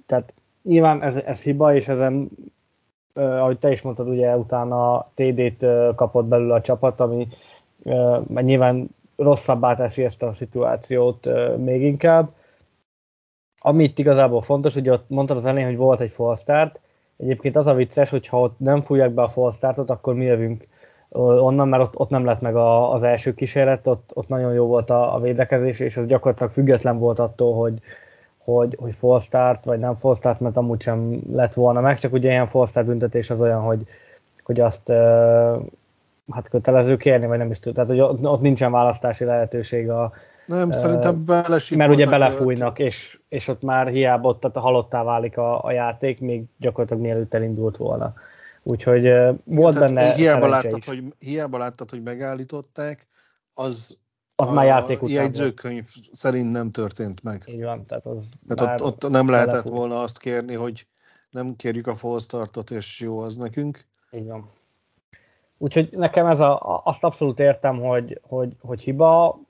Tehát 0.06 0.34
nyilván 0.62 1.02
ez, 1.02 1.16
ez 1.16 1.42
hiba, 1.42 1.74
és 1.74 1.88
ezen, 1.88 2.28
ahogy 3.14 3.58
te 3.58 3.70
is 3.70 3.82
mondtad, 3.82 4.08
ugye 4.08 4.36
utána 4.36 5.10
TD-t 5.14 5.66
kapott 5.94 6.24
belőle 6.24 6.54
a 6.54 6.60
csapat, 6.60 7.00
ami 7.00 7.28
nyilván 8.34 8.88
rosszabbá 9.16 9.74
teszi 9.74 10.04
ezt 10.04 10.22
a 10.22 10.32
szituációt 10.32 11.28
még 11.56 11.82
inkább. 11.82 12.32
Ami 13.62 13.84
itt 13.84 13.98
igazából 13.98 14.42
fontos, 14.42 14.74
hogy 14.74 14.88
ott 14.88 15.04
mondtad 15.08 15.36
az 15.36 15.46
elején, 15.46 15.68
hogy 15.68 15.76
volt 15.76 16.00
egy 16.00 16.10
full 16.10 16.34
start, 16.34 16.78
Egyébként 17.22 17.56
az 17.56 17.66
a 17.66 17.74
vicces, 17.74 18.10
hogy 18.10 18.26
ha 18.26 18.40
ott 18.40 18.58
nem 18.58 18.82
fújják 18.82 19.10
be 19.10 19.22
a 19.22 19.28
full 19.28 19.50
startot, 19.50 19.90
akkor 19.90 20.14
mi 20.14 20.24
jövünk 20.24 20.66
onnan, 21.08 21.68
mert 21.68 21.82
ott, 21.82 21.98
ott 21.98 22.08
nem 22.08 22.24
lett 22.24 22.40
meg 22.40 22.56
a, 22.56 22.92
az 22.92 23.02
első 23.02 23.34
kísérlet, 23.34 23.86
ott, 23.86 24.10
ott 24.14 24.28
nagyon 24.28 24.52
jó 24.52 24.66
volt 24.66 24.90
a, 24.90 25.14
a 25.14 25.20
védekezés, 25.20 25.78
és 25.80 25.96
ez 25.96 26.06
gyakorlatilag 26.06 26.52
független 26.52 26.98
volt 26.98 27.18
attól, 27.18 27.54
hogy, 27.54 27.74
hogy, 28.38 28.76
hogy 28.80 28.92
full 28.92 29.20
vagy 29.64 29.78
nem 29.78 29.94
full 29.94 30.16
mert 30.38 30.56
amúgy 30.56 30.80
sem 30.80 31.20
lett 31.32 31.54
volna 31.54 31.80
meg, 31.80 31.98
csak 31.98 32.12
ugye 32.12 32.30
ilyen 32.30 32.46
full 32.46 32.66
büntetés 32.84 33.30
az 33.30 33.40
olyan, 33.40 33.60
hogy, 33.60 33.86
hogy 34.42 34.60
azt 34.60 34.88
hát 36.30 36.48
kötelező 36.50 36.96
kérni, 36.96 37.26
vagy 37.26 37.38
nem 37.38 37.50
is 37.50 37.58
tudom, 37.58 37.74
tehát 37.74 37.90
hogy 37.90 38.00
ott, 38.00 38.26
ott 38.26 38.40
nincsen 38.40 38.72
választási 38.72 39.24
lehetőség 39.24 39.90
a, 39.90 40.12
nem, 40.46 40.68
uh, 40.68 40.74
szerintem 40.74 41.24
belesik. 41.24 41.78
Mert 41.78 41.90
ugye 41.90 42.06
belefújnak, 42.06 42.78
és, 42.78 43.18
és 43.28 43.48
ott 43.48 43.62
már 43.62 43.88
hiába 43.88 44.28
ott 44.28 44.40
tehát 44.40 44.56
halottá 44.56 45.02
válik 45.02 45.36
a, 45.36 45.64
a 45.64 45.72
játék, 45.72 46.20
még 46.20 46.44
gyakorlatilag 46.58 47.02
mielőtt 47.02 47.34
elindult 47.34 47.76
volna. 47.76 48.14
Úgyhogy 48.62 49.06
uh, 49.06 49.38
volt 49.44 49.74
Tehát 49.74 49.94
benne 49.94 50.12
hiába 50.14 50.48
láttad, 50.48 50.78
is. 50.78 50.86
hogy, 50.86 51.04
hiába 51.18 51.58
láttad, 51.58 51.90
hogy 51.90 52.02
megállították, 52.02 53.06
az 53.54 54.00
az 54.36 54.48
a 54.48 54.52
már 54.52 54.64
játék 54.64 55.02
után 55.02 55.14
jegyzőkönyv 55.14 55.86
volt. 55.94 56.08
szerint 56.12 56.52
nem 56.52 56.70
történt 56.70 57.22
meg. 57.22 57.42
Így 57.46 57.62
van, 57.62 57.86
tehát 57.86 58.06
az 58.06 58.28
tehát 58.48 58.80
ott, 58.80 59.04
ott 59.04 59.10
nem 59.10 59.28
lehetett 59.28 59.50
telefon. 59.50 59.72
volna 59.72 60.02
azt 60.02 60.18
kérni, 60.18 60.54
hogy 60.54 60.86
nem 61.30 61.54
kérjük 61.54 61.86
a 61.86 61.96
false 61.96 62.24
startot, 62.24 62.70
és 62.70 63.00
jó 63.00 63.18
az 63.18 63.36
nekünk. 63.36 63.86
Így 64.10 64.26
van. 64.26 64.50
Úgyhogy 65.58 65.88
nekem 65.90 66.26
ez 66.26 66.40
a, 66.40 66.80
azt 66.84 67.04
abszolút 67.04 67.40
értem, 67.40 67.80
hogy, 67.80 68.20
hogy, 68.22 68.56
hogy 68.60 68.82
hiba. 68.82 69.40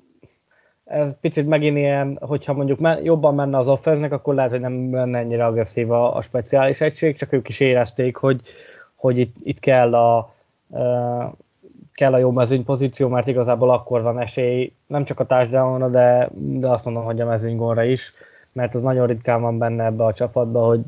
Ez 0.92 1.14
picit 1.20 1.46
megint 1.46 1.76
ilyen, 1.76 2.18
hogyha 2.20 2.52
mondjuk 2.52 2.78
men, 2.78 3.04
jobban 3.04 3.34
menne 3.34 3.58
az 3.58 3.68
offense 3.68 4.14
akkor 4.14 4.34
lehet, 4.34 4.50
hogy 4.50 4.60
nem 4.60 4.94
lenne 4.94 5.18
ennyire 5.18 5.46
agresszív 5.46 5.90
a, 5.90 6.16
a 6.16 6.22
speciális 6.22 6.80
egység, 6.80 7.16
csak 7.16 7.32
ők 7.32 7.48
is 7.48 7.60
érezték, 7.60 8.16
hogy, 8.16 8.40
hogy 8.94 9.18
itt, 9.18 9.36
itt 9.42 9.58
kell 9.58 9.94
a 9.94 10.34
uh, 10.68 11.32
kell 11.92 12.12
a 12.12 12.18
jó 12.18 12.30
mezőny 12.30 12.64
pozíció, 12.64 13.08
mert 13.08 13.26
igazából 13.26 13.70
akkor 13.70 14.02
van 14.02 14.20
esély 14.20 14.72
nem 14.86 15.04
csak 15.04 15.20
a 15.20 15.26
touchdownra, 15.26 15.88
de, 15.88 16.28
de 16.34 16.68
azt 16.68 16.84
mondom, 16.84 17.04
hogy 17.04 17.20
a 17.20 17.26
mezőnygónra 17.26 17.84
is, 17.84 18.12
mert 18.52 18.74
az 18.74 18.82
nagyon 18.82 19.06
ritkán 19.06 19.40
van 19.40 19.58
benne 19.58 19.84
ebbe 19.84 20.04
a 20.04 20.12
csapatba, 20.12 20.66
hogy 20.66 20.80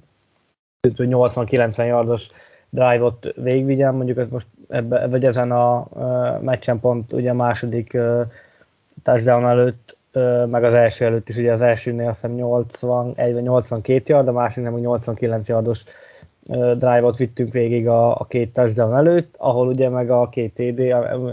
80-90 0.88 1.86
yardos 1.86 2.28
drive-ot 2.70 3.32
végigvigyen, 3.36 3.94
mondjuk 3.94 4.18
ez 4.18 4.28
most 4.28 4.46
ebbe, 4.68 5.06
vagy 5.08 5.24
ezen 5.24 5.52
a 5.52 5.86
uh, 5.90 6.40
meccsen 6.40 6.80
pont 6.80 7.12
ugye 7.12 7.30
a 7.30 7.34
második 7.34 7.90
uh, 7.94 8.20
touchdown 9.02 9.44
előtt, 9.44 9.93
meg 10.46 10.64
az 10.64 10.74
első 10.74 11.04
előtt 11.04 11.28
is, 11.28 11.36
ugye 11.36 11.52
az 11.52 11.62
elsőnél 11.62 12.08
azt 12.08 12.20
hiszem 12.20 12.36
81 12.36 13.32
vagy 13.32 13.42
82 13.42 14.12
yard, 14.12 14.28
a 14.28 14.32
másiknél 14.32 14.70
meg 14.70 14.80
89 14.80 15.48
yardos 15.48 15.84
drive-ot 16.76 17.16
vittünk 17.16 17.52
végig 17.52 17.88
a, 17.88 18.20
a 18.20 18.24
két 18.24 18.52
touchdown 18.52 18.96
előtt, 18.96 19.34
ahol 19.38 19.68
ugye 19.68 19.88
meg 19.88 20.10
a 20.10 20.28
két 20.28 20.54
TD, 20.54 20.80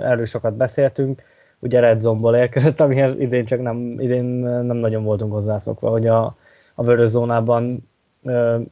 erről 0.01 0.25
sokat 0.25 0.53
beszéltünk, 0.53 1.23
ugye 1.59 1.79
Red 1.79 1.99
Zone-ból 1.99 2.35
érkezett, 2.35 2.79
amihez 2.79 3.19
idén 3.19 3.45
csak 3.45 3.61
nem, 3.61 3.95
idén 3.99 4.23
nem 4.23 4.77
nagyon 4.77 5.03
voltunk 5.03 5.31
hozzászokva, 5.31 5.89
hogy 5.89 6.07
a, 6.07 6.35
a 6.75 6.83
vörös 6.83 7.09
zónában 7.09 7.89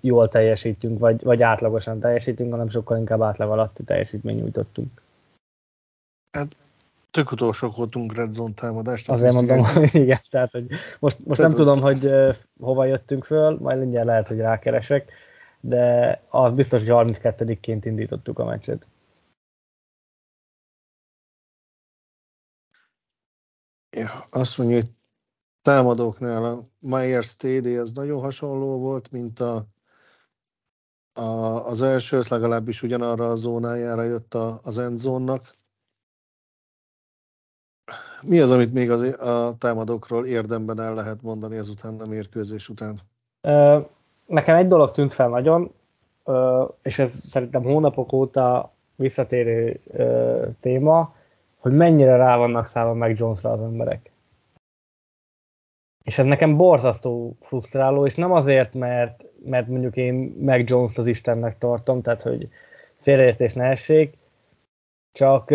jól 0.02 0.28
teljesítünk, 0.28 1.00
vagy, 1.00 1.24
vagy 1.24 1.42
átlagosan 1.42 2.00
teljesítünk, 2.00 2.52
hanem 2.52 2.70
sokkal 2.70 2.98
inkább 2.98 3.22
átlag 3.22 3.52
alatti 3.52 3.84
teljesítmény 3.84 4.36
nyújtottunk. 4.36 5.02
Hát 6.32 6.56
tök 7.12 7.32
utolsók 7.32 7.76
voltunk 7.76 8.16
Red 8.16 8.32
Zone 8.32 8.54
támadást. 8.54 9.10
Azért 9.10 9.34
mondom, 9.34 9.64
hogy 9.64 9.96
igen, 9.96 10.22
tehát 10.30 10.52
hogy 10.52 10.66
most, 11.00 11.18
most 11.26 11.42
nem 11.42 11.54
tudom, 11.54 11.82
hogy 11.82 12.12
hova 12.60 12.86
jöttünk 12.86 13.24
föl, 13.24 13.58
majd 13.60 13.80
mindjárt 13.80 14.06
lehet, 14.06 14.28
hogy 14.28 14.38
rákeresek, 14.38 15.12
de 15.60 16.24
az 16.30 16.54
biztos, 16.54 16.80
hogy 16.80 16.90
32-ként 16.92 17.82
indítottuk 17.84 18.40
a 18.40 18.46
meccset. 18.46 18.86
Ja, 23.98 24.10
azt 24.30 24.58
mondja, 24.58 24.76
hogy 24.76 24.90
támadóknál 25.62 26.46
a 26.46 26.62
Myers 26.80 27.36
TD 27.36 27.66
az 27.66 27.92
nagyon 27.92 28.20
hasonló 28.20 28.80
volt, 28.80 29.12
mint 29.12 29.40
a, 29.40 29.66
a, 31.14 31.22
az 31.66 31.82
első, 31.82 32.22
legalábbis 32.30 32.82
ugyanarra 32.82 33.30
a 33.32 33.36
zónájára 33.36 34.04
jött 34.04 34.34
a, 34.34 34.60
az 34.64 34.78
endzónnak. 34.78 35.42
Mi 38.28 38.40
az, 38.40 38.52
amit 38.52 38.74
még 38.74 38.92
az, 38.92 39.02
a 39.02 39.56
támadókról 39.58 40.26
érdemben 40.26 40.80
el 40.80 40.94
lehet 40.94 41.22
mondani 41.22 41.58
ezután 41.58 42.00
a 42.00 42.08
mérkőzés 42.10 42.70
után? 42.70 43.00
Nekem 44.26 44.56
egy 44.56 44.68
dolog 44.68 44.92
tűnt 44.92 45.14
fel 45.14 45.30
nagyon, 45.30 45.72
és 46.82 47.00
ez 47.00 47.12
szerintem 47.12 47.64
hónapok 47.64 48.14
óta 48.14 48.72
visszatérő 48.96 49.80
téma, 50.60 51.16
hogy 51.58 51.72
mennyire 51.72 52.16
rá 52.16 52.38
vannak 52.38 52.66
szállva 52.66 52.94
meg 52.94 53.18
Jonesra 53.18 53.52
az 53.52 53.62
emberek. 53.62 54.12
És 56.04 56.18
ez 56.18 56.26
nekem 56.26 56.58
borzasztó 56.58 57.38
frusztráló, 57.42 58.06
és 58.06 58.16
nem 58.16 58.32
azért, 58.32 58.74
mert, 58.74 59.24
mert 59.46 59.68
mondjuk 59.68 59.96
én 59.96 60.14
meg 60.40 60.70
Jones 60.70 60.98
az 60.98 61.08
Istennek 61.08 61.58
tartom, 61.58 62.02
tehát 62.02 62.22
hogy 62.22 62.50
félreértés 62.96 63.54
ne 63.54 63.64
essék, 63.64 64.18
csak 65.12 65.50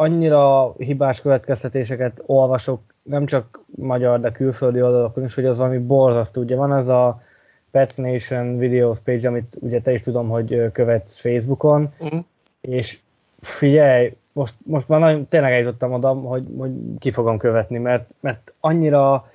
annyira 0.00 0.74
hibás 0.78 1.20
következtetéseket 1.20 2.22
olvasok, 2.26 2.80
nem 3.02 3.26
csak 3.26 3.60
magyar, 3.76 4.20
de 4.20 4.32
külföldi 4.32 4.82
oldalakon 4.82 5.24
is, 5.24 5.34
hogy 5.34 5.44
az 5.44 5.56
valami 5.56 5.78
borzasztó. 5.78 6.40
Ugye 6.40 6.56
van 6.56 6.72
ez 6.72 6.88
a 6.88 7.22
Pets 7.70 7.96
Nation 7.96 8.58
videos 8.58 8.98
page, 8.98 9.28
amit 9.28 9.56
ugye 9.58 9.80
te 9.80 9.92
is 9.92 10.02
tudom, 10.02 10.28
hogy 10.28 10.70
követsz 10.72 11.20
Facebookon, 11.20 11.92
mm. 12.14 12.18
és 12.60 12.98
figyelj, 13.40 14.16
most, 14.32 14.54
most 14.64 14.88
már 14.88 15.00
nagyon, 15.00 15.28
tényleg 15.28 15.52
eljutottam 15.52 15.92
oda, 15.92 16.08
hogy, 16.08 16.46
hogy 16.58 16.72
ki 16.98 17.10
fogom 17.10 17.38
követni, 17.38 17.78
mert, 17.78 18.10
mert 18.20 18.52
annyira 18.60 19.30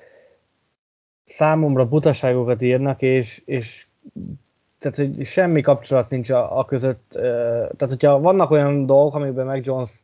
számomra 1.25 1.87
butaságokat 1.87 2.61
írnak, 2.61 3.01
és, 3.01 3.41
és 3.45 3.85
tehát, 4.79 4.97
hogy 4.97 5.25
semmi 5.25 5.61
kapcsolat 5.61 6.09
nincs 6.09 6.29
a, 6.29 6.59
a 6.59 6.65
között. 6.65 7.09
Tehát, 7.11 7.87
hogyha 7.87 8.19
vannak 8.19 8.51
olyan 8.51 8.85
dolgok, 8.85 9.15
amikben 9.15 9.45
meg 9.45 9.65
Jones 9.65 10.03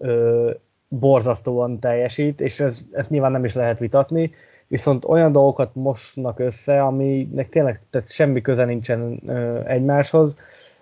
ö, 0.00 0.50
borzasztóan 0.88 1.78
teljesít, 1.78 2.40
és 2.40 2.60
ez, 2.60 2.84
ezt 2.92 3.10
nyilván 3.10 3.32
nem 3.32 3.44
is 3.44 3.54
lehet 3.54 3.78
vitatni, 3.78 4.32
viszont 4.66 5.04
olyan 5.04 5.32
dolgokat 5.32 5.74
mosnak 5.74 6.38
össze, 6.38 6.82
aminek 6.82 7.48
tényleg 7.48 7.80
tehát 7.90 8.10
semmi 8.10 8.40
köze 8.40 8.64
nincsen 8.64 9.20
ö, 9.26 9.60
egymáshoz. 9.66 10.36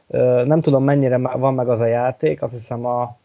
Ö, 0.06 0.44
nem 0.44 0.60
tudom, 0.60 0.84
mennyire 0.84 1.18
van 1.18 1.54
meg 1.54 1.68
az 1.68 1.80
a 1.80 1.86
játék, 1.86 2.42
azt 2.42 2.52
hiszem 2.52 2.86
a 2.86 3.16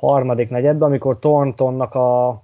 harmadik 0.00 0.50
negyedben, 0.50 0.88
amikor 0.88 1.18
Thorntonnak 1.18 1.94
a 1.94 2.42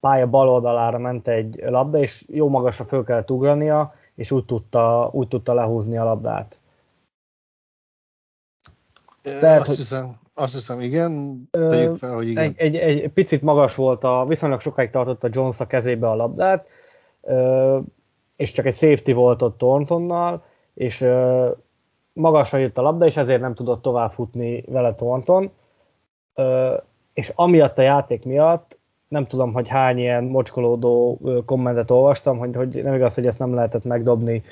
pálya 0.00 0.26
bal 0.26 0.48
oldalára 0.48 0.98
ment 0.98 1.28
egy 1.28 1.62
labda, 1.64 1.98
és 1.98 2.24
jó 2.28 2.48
magasra 2.48 2.84
föl 2.84 3.04
kellett 3.04 3.30
ugrania, 3.30 3.94
és 4.14 4.30
úgy 4.30 4.44
tudta, 4.44 5.08
úgy 5.12 5.28
tudta 5.28 5.54
lehúzni 5.54 5.96
a 5.96 6.04
labdát. 6.04 6.58
Tehát, 9.22 9.60
azt, 9.60 9.76
hiszem, 9.76 10.10
azt 10.38 10.54
hiszem, 10.54 10.80
igen, 10.80 11.42
tegyük 11.50 11.96
fel, 11.98 12.14
hogy 12.14 12.28
igen. 12.28 12.44
Egy, 12.44 12.56
egy, 12.56 12.76
egy 12.76 13.08
picit 13.08 13.42
magas 13.42 13.74
volt, 13.74 14.04
a, 14.04 14.24
viszonylag 14.28 14.60
sokáig 14.60 14.90
tartotta 14.90 15.28
Jones 15.30 15.60
a 15.60 15.66
kezébe 15.66 16.08
a 16.08 16.14
labdát, 16.14 16.66
és 18.36 18.52
csak 18.52 18.66
egy 18.66 18.74
safety 18.74 19.12
volt 19.12 19.42
ott 19.42 19.58
Thorntonnal, 19.58 20.44
és 20.74 21.06
magasra 22.12 22.58
jött 22.58 22.78
a 22.78 22.82
labda, 22.82 23.06
és 23.06 23.16
ezért 23.16 23.40
nem 23.40 23.54
tudott 23.54 23.82
tovább 23.82 24.12
futni 24.12 24.64
vele 24.66 24.94
Thornton, 24.94 25.50
és 27.12 27.32
amiatt 27.34 27.78
a 27.78 27.82
játék 27.82 28.24
miatt 28.24 28.78
nem 29.08 29.26
tudom, 29.26 29.52
hogy 29.52 29.68
hány 29.68 29.98
ilyen 29.98 30.24
mocskolódó 30.24 31.18
kommentet 31.44 31.90
olvastam, 31.90 32.38
hogy, 32.38 32.54
hogy 32.54 32.82
nem 32.82 32.94
igaz, 32.94 33.14
hogy 33.14 33.26
ezt 33.26 33.38
nem 33.38 33.54
lehetett 33.54 33.84
megdobni 33.84 34.42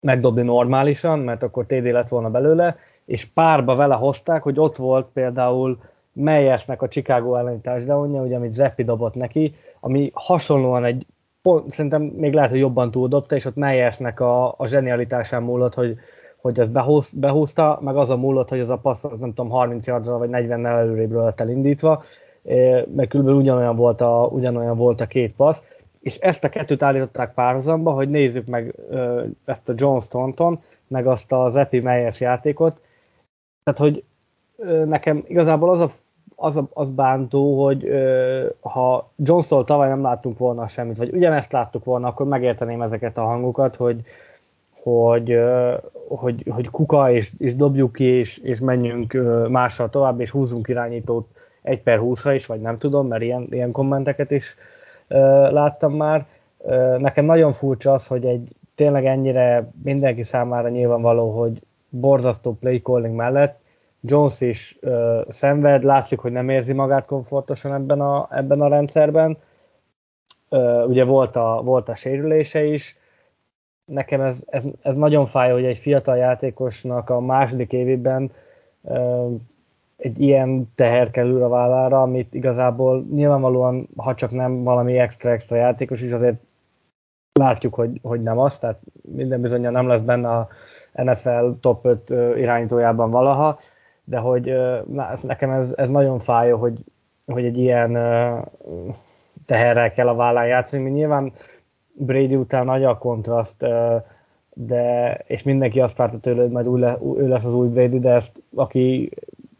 megdobni 0.00 0.42
normálisan, 0.42 1.18
mert 1.18 1.42
akkor 1.42 1.66
TD 1.66 1.84
lett 1.84 2.08
volna 2.08 2.30
belőle, 2.30 2.76
és 3.08 3.24
párba 3.24 3.74
vele 3.74 3.94
hozták, 3.94 4.42
hogy 4.42 4.58
ott 4.58 4.76
volt 4.76 5.06
például 5.12 5.78
Meyersnek 6.12 6.82
a 6.82 6.88
Chicago 6.88 7.34
elleni 7.34 7.60
touchdownja, 7.60 8.22
ugye, 8.22 8.36
amit 8.36 8.52
Zeppi 8.52 8.84
dobott 8.84 9.14
neki, 9.14 9.54
ami 9.80 10.10
hasonlóan 10.14 10.84
egy, 10.84 11.06
pont, 11.42 11.72
szerintem 11.72 12.02
még 12.02 12.32
lehet, 12.32 12.50
hogy 12.50 12.58
jobban 12.58 12.90
túldobta, 12.90 13.34
és 13.34 13.44
ott 13.44 13.56
Meyersnek 13.56 14.20
a, 14.20 14.54
a 14.56 14.66
zsenialitásán 14.66 15.42
múlott, 15.42 15.74
hogy 15.74 15.98
hogy 16.40 16.58
ezt 16.58 16.72
behúz, 16.72 17.10
behúzta, 17.12 17.78
meg 17.82 17.96
az 17.96 18.10
a 18.10 18.16
múlott, 18.16 18.48
hogy 18.48 18.58
ez 18.58 18.70
a 18.70 18.76
passz, 18.76 19.04
az 19.04 19.20
nem 19.20 19.34
tudom, 19.34 19.50
30 19.50 19.86
yardra 19.86 20.18
vagy 20.18 20.28
40 20.28 20.60
nel 20.60 20.78
előrébről 20.78 21.24
lett 21.24 21.40
elindítva, 21.40 22.02
meg 22.94 23.08
körülbelül 23.08 23.40
ugyanolyan 23.40 23.76
volt 23.76 24.00
a, 24.00 24.28
ugyanolyan 24.32 24.76
volt 24.76 25.00
a 25.00 25.06
két 25.06 25.34
passz, 25.34 25.64
és 26.00 26.16
ezt 26.16 26.44
a 26.44 26.48
kettőt 26.48 26.82
állították 26.82 27.34
párhuzamba, 27.34 27.90
hogy 27.90 28.10
nézzük 28.10 28.46
meg 28.46 28.74
ezt 29.44 29.68
a 29.68 29.72
John 29.76 29.98
Staunton, 29.98 30.60
meg 30.86 31.06
azt 31.06 31.32
az 31.32 31.56
Epi 31.56 31.80
Meyers 31.80 32.20
játékot. 32.20 32.80
Tehát, 33.68 33.92
hogy 33.92 34.04
nekem 34.86 35.24
igazából 35.26 35.70
az 35.70 35.80
a 35.80 35.90
az, 36.40 36.56
a, 36.56 36.68
az 36.72 36.88
bántó, 36.88 37.64
hogy 37.64 37.88
ha 38.60 39.10
Jones-tól 39.16 39.64
tavaly 39.64 39.88
nem 39.88 40.02
láttunk 40.02 40.38
volna 40.38 40.68
semmit, 40.68 40.96
vagy 40.96 41.12
ugyanezt 41.12 41.52
láttuk 41.52 41.84
volna, 41.84 42.08
akkor 42.08 42.26
megérteném 42.26 42.82
ezeket 42.82 43.18
a 43.18 43.24
hangokat, 43.24 43.76
hogy, 43.76 44.00
hogy, 44.82 45.38
hogy, 46.08 46.44
hogy 46.50 46.70
kuka, 46.70 47.12
és, 47.12 47.32
és 47.38 47.56
dobjuk 47.56 47.92
ki, 47.92 48.04
és, 48.04 48.38
és 48.38 48.58
menjünk 48.58 49.16
mással 49.48 49.90
tovább, 49.90 50.20
és 50.20 50.30
húzzunk 50.30 50.68
irányítót 50.68 51.28
egy 51.62 51.82
per 51.82 51.98
20-ra 52.02 52.32
is, 52.34 52.46
vagy 52.46 52.60
nem 52.60 52.78
tudom, 52.78 53.06
mert 53.06 53.22
ilyen, 53.22 53.46
ilyen 53.50 53.72
kommenteket 53.72 54.30
is 54.30 54.56
láttam 55.50 55.92
már. 55.92 56.26
Nekem 56.98 57.24
nagyon 57.24 57.52
furcsa 57.52 57.92
az, 57.92 58.06
hogy 58.06 58.24
egy 58.24 58.52
tényleg 58.74 59.06
ennyire 59.06 59.70
mindenki 59.82 60.22
számára 60.22 60.68
nyilvánvaló, 60.68 61.38
hogy 61.38 61.60
borzasztó 61.88 62.52
play 62.52 62.80
calling 62.80 63.14
mellett 63.14 63.60
Jones 64.00 64.40
is 64.40 64.78
uh, 64.82 65.20
szenved, 65.28 65.82
látszik, 65.82 66.18
hogy 66.18 66.32
nem 66.32 66.48
érzi 66.48 66.72
magát 66.72 67.06
komfortosan 67.06 67.74
ebben 67.74 68.00
a, 68.00 68.28
ebben 68.30 68.60
a 68.60 68.68
rendszerben. 68.68 69.36
Uh, 70.50 70.88
ugye 70.88 71.04
volt 71.04 71.36
a, 71.36 71.60
volt 71.64 71.88
a 71.88 71.94
sérülése 71.94 72.64
is, 72.64 72.96
nekem 73.84 74.20
ez, 74.20 74.44
ez, 74.46 74.64
ez 74.82 74.94
nagyon 74.94 75.26
fáj, 75.26 75.52
hogy 75.52 75.64
egy 75.64 75.78
fiatal 75.78 76.16
játékosnak 76.16 77.10
a 77.10 77.20
második 77.20 77.72
évében 77.72 78.30
egy 79.96 80.20
ilyen 80.20 80.72
teher 80.74 81.10
kerül 81.10 81.42
a 81.42 81.48
vállára, 81.48 82.02
amit 82.02 82.34
igazából 82.34 83.06
nyilvánvalóan, 83.10 83.88
ha 83.96 84.14
csak 84.14 84.30
nem 84.30 84.62
valami 84.62 84.98
extra-extra 84.98 85.56
játékos 85.56 86.00
is, 86.00 86.12
azért 86.12 86.36
látjuk, 87.32 87.74
hogy, 87.74 88.00
hogy 88.02 88.22
nem 88.22 88.38
az, 88.38 88.58
tehát 88.58 88.80
minden 89.02 89.40
bizonyja 89.40 89.70
nem 89.70 89.88
lesz 89.88 90.00
benne 90.00 90.28
a 90.28 90.48
NFL 91.02 91.50
top 91.60 91.86
5 91.86 92.10
irányítójában 92.38 93.10
valaha, 93.10 93.58
de 94.04 94.18
hogy 94.18 94.44
na, 94.86 95.12
nekem 95.22 95.50
ez, 95.50 95.74
ez 95.76 95.88
nagyon 95.90 96.18
fájó, 96.18 96.58
hogy, 96.58 96.78
hogy 97.26 97.44
egy 97.44 97.58
ilyen 97.58 97.92
teherrel 99.46 99.92
kell 99.92 100.08
a 100.08 100.14
vállán 100.14 100.46
játszani, 100.46 100.90
nyilván 100.90 101.32
Brady 101.92 102.34
után 102.34 102.64
nagy 102.64 102.84
a 102.84 102.98
kontraszt, 102.98 103.66
de, 104.54 105.14
és 105.26 105.42
mindenki 105.42 105.80
azt 105.80 105.96
várta 105.96 106.18
tőle, 106.18 106.42
hogy 106.42 106.50
majd 106.50 106.68
új 106.68 106.80
le, 106.80 106.98
ő 107.16 107.28
lesz 107.28 107.44
az 107.44 107.54
új 107.54 107.68
Brady, 107.68 107.98
de 107.98 108.10
ezt 108.10 108.42
aki 108.54 109.10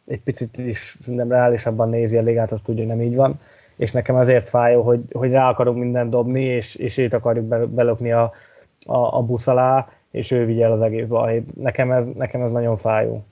egy 0.07 0.21
picit 0.21 0.57
is 0.57 0.97
szerintem 1.01 1.31
reálisabban 1.31 1.89
nézi 1.89 2.17
a 2.17 2.23
ligát, 2.23 2.53
azt 2.53 2.63
tudja, 2.63 2.87
hogy 2.87 2.97
nem 2.97 3.07
így 3.07 3.15
van. 3.15 3.41
És 3.77 3.93
nekem 3.93 4.17
azért 4.17 4.49
fájó, 4.49 4.83
hogy, 4.83 5.01
hogy 5.13 5.31
rá 5.31 5.49
akarunk 5.49 5.79
mindent 5.79 6.11
dobni, 6.11 6.43
és, 6.43 6.75
és 6.75 6.97
őt 6.97 7.13
akarjuk 7.13 7.45
be, 7.45 7.67
belökni 7.67 8.13
a, 8.13 8.33
a, 8.87 9.17
a 9.17 9.23
busz 9.23 9.47
alá, 9.47 9.89
és 10.11 10.31
ő 10.31 10.45
vigye 10.45 10.65
el 10.65 10.73
az 10.73 10.81
egész 10.81 11.07
baj. 11.07 11.45
Nekem 11.55 11.91
ez, 11.91 12.05
nekem 12.05 12.43
ez 12.43 12.53
nagyon 12.53 12.77
fájó. 12.77 13.25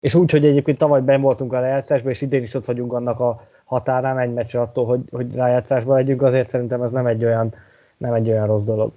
És 0.00 0.14
úgy, 0.14 0.30
hogy 0.30 0.46
egyébként 0.46 0.78
tavaly 0.78 1.00
ben 1.00 1.20
voltunk 1.20 1.52
a 1.52 1.60
lejátszásban, 1.60 2.10
és 2.10 2.20
idén 2.20 2.42
is 2.42 2.54
ott 2.54 2.64
vagyunk 2.64 2.92
annak 2.92 3.20
a 3.20 3.48
határán 3.64 4.18
egy 4.18 4.32
meccsre 4.32 4.60
attól, 4.60 4.86
hogy, 4.86 5.08
hogy 5.10 5.34
rájátszásban 5.34 5.96
legyünk, 5.96 6.22
azért 6.22 6.48
szerintem 6.48 6.82
ez 6.82 6.90
nem 6.90 7.06
egy 7.06 7.24
olyan, 7.24 7.54
nem 7.96 8.12
egy 8.12 8.28
olyan 8.28 8.46
rossz 8.46 8.64
dolog. 8.64 8.92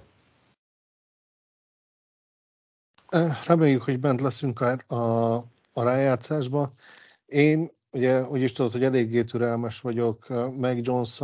Reméljük, 3.46 3.82
hogy 3.82 4.00
bent 4.00 4.20
leszünk 4.20 4.60
a, 4.60 4.94
a, 4.94 5.34
a 5.72 5.82
rájátszásba. 5.82 6.70
Én 7.26 7.70
ugye 7.90 8.22
úgy 8.22 8.42
is 8.42 8.52
tudod, 8.52 8.72
hogy 8.72 8.84
eléggé 8.84 9.22
türelmes 9.22 9.80
vagyok 9.80 10.26
meg 10.60 10.86
jones 10.86 11.20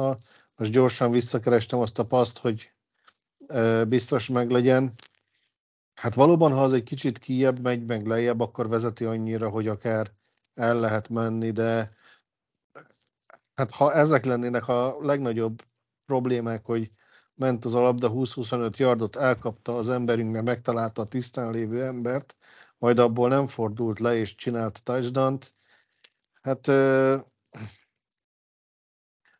most 0.56 0.72
gyorsan 0.72 1.10
visszakerestem 1.10 1.78
azt 1.78 1.98
a 1.98 2.04
paszt, 2.08 2.38
hogy 2.38 2.72
biztos 3.88 4.28
meg 4.28 4.50
legyen. 4.50 4.92
Hát 6.00 6.14
valóban, 6.14 6.52
ha 6.52 6.62
az 6.62 6.72
egy 6.72 6.82
kicsit 6.82 7.18
kijebb 7.18 7.60
megy, 7.60 7.86
meg 7.86 8.06
lejjebb, 8.06 8.40
akkor 8.40 8.68
vezeti 8.68 9.04
annyira, 9.04 9.48
hogy 9.48 9.68
akár 9.68 10.10
el 10.54 10.80
lehet 10.80 11.08
menni, 11.08 11.50
de 11.50 11.88
hát 13.54 13.70
ha 13.70 13.92
ezek 13.94 14.24
lennének 14.24 14.68
a 14.68 14.96
legnagyobb 15.00 15.62
problémák, 16.06 16.64
hogy 16.64 16.88
ment 17.34 17.64
az 17.64 17.74
a 17.74 17.80
labda 17.80 18.10
20-25 18.12 18.76
yardot, 18.76 19.16
elkapta 19.16 19.76
az 19.76 19.88
emberünk, 19.88 20.32
mert 20.32 20.44
megtalálta 20.44 21.02
a 21.02 21.06
tisztán 21.06 21.52
lévő 21.52 21.84
embert, 21.84 22.36
majd 22.78 22.98
abból 22.98 23.28
nem 23.28 23.46
fordult 23.46 23.98
le 23.98 24.16
és 24.16 24.34
csinált 24.34 24.82
touchdown 24.82 25.38
Hát 26.42 26.66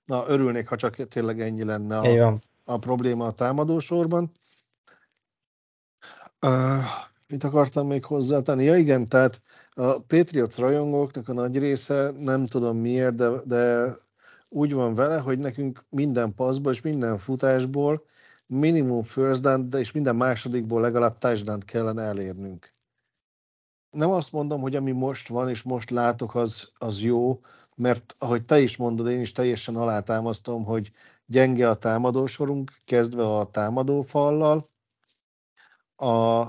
na, 0.04 0.24
örülnék, 0.26 0.68
ha 0.68 0.76
csak 0.76 0.96
tényleg 0.96 1.40
ennyi 1.40 1.64
lenne 1.64 1.98
a, 1.98 2.06
a 2.64 2.78
probléma 2.78 3.24
a 3.24 3.32
támadósorban. 3.32 4.30
Uh, 6.46 6.84
mit 7.28 7.44
akartam 7.44 7.86
még 7.86 8.04
hozzátenni? 8.04 8.64
Ja 8.64 8.76
igen, 8.76 9.06
tehát 9.06 9.40
a 9.74 10.00
Patriots 10.00 10.56
rajongóknak 10.56 11.28
a 11.28 11.32
nagy 11.32 11.58
része, 11.58 12.10
nem 12.10 12.46
tudom 12.46 12.76
miért, 12.76 13.14
de, 13.14 13.30
de 13.44 13.94
úgy 14.48 14.72
van 14.72 14.94
vele, 14.94 15.18
hogy 15.18 15.38
nekünk 15.38 15.84
minden 15.88 16.34
passzból 16.34 16.72
és 16.72 16.80
minden 16.80 17.18
futásból 17.18 18.04
minimum 18.46 19.02
first 19.02 19.40
down, 19.40 19.70
de 19.70 19.78
és 19.78 19.92
minden 19.92 20.16
másodikból 20.16 20.80
legalább 20.80 21.18
touchdown 21.18 21.60
kellene 21.60 22.02
elérnünk. 22.02 22.70
Nem 23.90 24.10
azt 24.10 24.32
mondom, 24.32 24.60
hogy 24.60 24.76
ami 24.76 24.90
most 24.90 25.28
van 25.28 25.48
és 25.48 25.62
most 25.62 25.90
látok, 25.90 26.34
az, 26.34 26.70
az 26.78 27.00
jó, 27.00 27.38
mert 27.76 28.14
ahogy 28.18 28.44
te 28.44 28.60
is 28.60 28.76
mondod, 28.76 29.08
én 29.08 29.20
is 29.20 29.32
teljesen 29.32 29.76
alátámasztom, 29.76 30.64
hogy 30.64 30.90
gyenge 31.26 31.68
a 31.68 31.74
támadósorunk, 31.74 32.72
kezdve 32.84 33.36
a 33.36 33.50
támadófallal. 33.50 34.62
A 36.00 36.46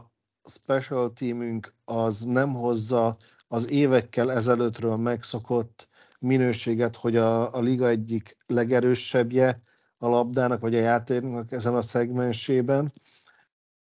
special 0.49 1.13
teamünk 1.13 1.73
az 1.85 2.21
nem 2.21 2.53
hozza 2.53 3.15
az 3.47 3.69
évekkel 3.69 4.31
ezelőttről 4.31 4.95
megszokott 4.95 5.87
minőséget, 6.19 6.95
hogy 6.95 7.15
a, 7.15 7.53
a 7.53 7.59
liga 7.59 7.87
egyik 7.87 8.37
legerősebbje 8.47 9.55
a 9.99 10.07
labdának, 10.07 10.59
vagy 10.59 10.75
a 10.75 10.79
játéknak 10.79 11.51
ezen 11.51 11.75
a 11.75 11.81
szegmensében, 11.81 12.91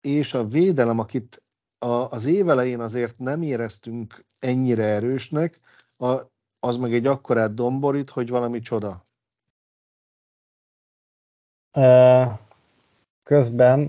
és 0.01 0.35
a 0.35 0.45
védelem, 0.47 0.99
akit 0.99 1.43
a, 1.79 1.87
az 1.87 2.25
évelején 2.25 2.81
azért 2.81 3.19
nem 3.19 3.43
éreztünk 3.43 4.25
ennyire 4.39 4.85
erősnek, 4.85 5.61
a, 5.97 6.23
az 6.61 6.77
meg 6.77 6.95
egy 6.95 7.07
akkorát 7.07 7.55
domborít, 7.55 8.11
hogy 8.11 8.29
valami 8.29 8.61
csoda. 8.61 9.03
Közben, 13.29 13.87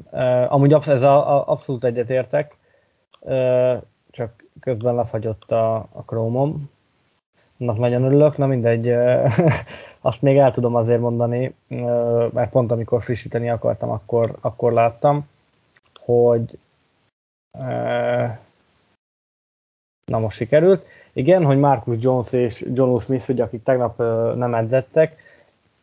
amúgy 0.48 0.74
ez 0.74 1.04
a, 1.04 1.36
a, 1.36 1.48
abszolút 1.48 1.84
egyetértek, 1.84 2.58
csak 4.12 4.44
közben 4.60 4.96
lefagyott 4.96 5.52
a, 5.52 5.76
a 5.76 6.04
Chrome-om, 6.06 6.70
annak 7.60 7.78
nagyon 7.78 8.04
örülök, 8.04 8.38
na 8.38 8.46
mindegy, 8.46 8.88
azt 10.10 10.22
még 10.22 10.38
el 10.38 10.52
tudom 10.52 10.76
azért 10.76 11.00
mondani, 11.00 11.56
mert 12.34 12.50
pont 12.50 12.72
amikor 12.72 13.02
frissíteni 13.02 13.50
akartam, 13.50 13.90
akkor, 13.90 14.38
akkor 14.42 14.74
láttam, 14.74 15.28
hogy 16.00 16.58
na 20.06 20.20
most 20.20 20.38
sikerült. 20.38 20.86
Igen, 21.14 21.46
hogy 21.46 21.58
Marcus 21.58 21.98
Jones 22.00 22.34
és 22.34 22.66
John 22.74 22.98
Smith, 22.98 23.30
ugye, 23.30 23.44
akik 23.44 23.64
tegnap 23.64 23.98
nem 24.36 24.54
edzettek, 24.54 25.29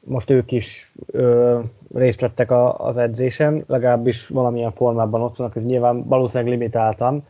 most 0.06 0.30
ők 0.30 0.52
is 0.52 0.92
ö, 1.06 1.58
részt 1.94 2.20
vettek 2.20 2.50
a, 2.50 2.86
az 2.86 2.96
edzésen, 2.96 3.64
legalábbis 3.66 4.28
valamilyen 4.28 4.72
formában 4.72 5.22
ott 5.22 5.36
vannak, 5.36 5.56
ez 5.56 5.64
nyilván 5.64 6.04
valószínűleg 6.04 6.52
limitáltan, 6.52 7.26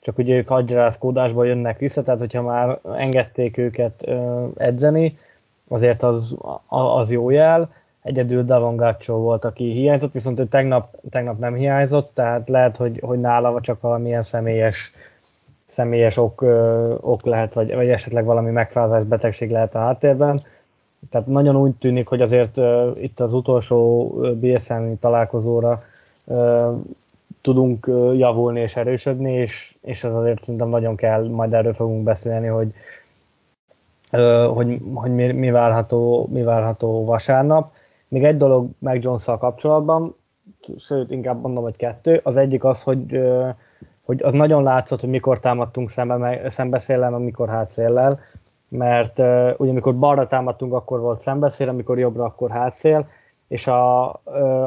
csak 0.00 0.18
ugye 0.18 0.36
ők 0.36 0.50
agyrázkódásból 0.50 1.46
jönnek 1.46 1.78
vissza, 1.78 2.02
tehát 2.02 2.20
hogyha 2.20 2.42
már 2.42 2.78
engedték 2.96 3.56
őket 3.58 4.02
ö, 4.06 4.44
edzeni, 4.56 5.18
azért 5.68 6.02
az, 6.02 6.36
az 6.68 7.10
jó 7.10 7.30
jel. 7.30 7.72
Egyedül 8.02 8.44
Davon 8.44 8.76
Gaccio 8.76 9.16
volt, 9.16 9.44
aki 9.44 9.72
hiányzott, 9.72 10.12
viszont 10.12 10.40
ő 10.40 10.46
tegnap, 10.46 10.96
tegnap 11.10 11.38
nem 11.38 11.54
hiányzott, 11.54 12.10
tehát 12.14 12.48
lehet, 12.48 12.76
hogy, 12.76 13.00
hogy 13.02 13.20
nála 13.20 13.60
csak 13.60 13.80
valamilyen 13.80 14.22
személyes, 14.22 14.92
személyes 15.64 16.16
ok, 16.16 16.42
ö, 16.42 16.94
ok 17.00 17.24
lehet, 17.24 17.52
vagy, 17.52 17.74
vagy 17.74 17.88
esetleg 17.88 18.24
valami 18.24 18.50
megfázás 18.50 19.04
betegség 19.04 19.50
lehet 19.50 19.74
a 19.74 19.78
háttérben. 19.78 20.38
Tehát 21.10 21.26
nagyon 21.26 21.56
úgy 21.56 21.74
tűnik, 21.74 22.08
hogy 22.08 22.20
azért 22.20 22.56
uh, 22.56 23.02
itt 23.02 23.20
az 23.20 23.32
utolsó 23.32 24.08
BSN 24.40 24.92
találkozóra 25.00 25.82
uh, 26.24 26.76
tudunk 27.44 27.90
javulni 28.16 28.60
és 28.60 28.76
erősödni, 28.76 29.32
és, 29.32 29.74
és 29.80 30.04
ez 30.04 30.14
azért 30.14 30.40
szerintem 30.40 30.68
nagyon 30.68 30.96
kell, 30.96 31.28
majd 31.28 31.52
erről 31.52 31.74
fogunk 31.74 32.02
beszélni, 32.02 32.46
hogy, 32.46 32.72
hogy, 34.54 34.80
hogy 34.94 35.14
mi, 35.14 35.32
mi, 35.32 35.50
várható, 35.50 36.28
mi 36.30 36.42
várható 36.42 37.04
vasárnap. 37.04 37.72
Még 38.08 38.24
egy 38.24 38.36
dolog 38.36 38.68
meg 38.78 39.02
jones 39.02 39.24
kapcsolatban, 39.24 40.16
sőt, 40.78 41.10
inkább 41.10 41.40
mondom, 41.40 41.62
hogy 41.62 41.76
kettő. 41.76 42.20
Az 42.22 42.36
egyik 42.36 42.64
az, 42.64 42.82
hogy, 42.82 43.20
hogy 44.02 44.22
az 44.22 44.32
nagyon 44.32 44.62
látszott, 44.62 45.00
hogy 45.00 45.08
mikor 45.08 45.40
támadtunk 45.40 45.90
szembe, 45.90 46.48
szembeszéllel, 46.48 47.14
amikor 47.14 47.48
hátszéllel, 47.48 48.20
mert 48.68 49.18
ugye 49.58 49.70
amikor 49.70 49.98
balra 49.98 50.26
támadtunk, 50.26 50.72
akkor 50.72 51.00
volt 51.00 51.20
szembeszél, 51.20 51.68
amikor 51.68 51.98
jobbra, 51.98 52.24
akkor 52.24 52.50
hátszél, 52.50 53.08
és 53.48 53.66
a, 53.66 54.04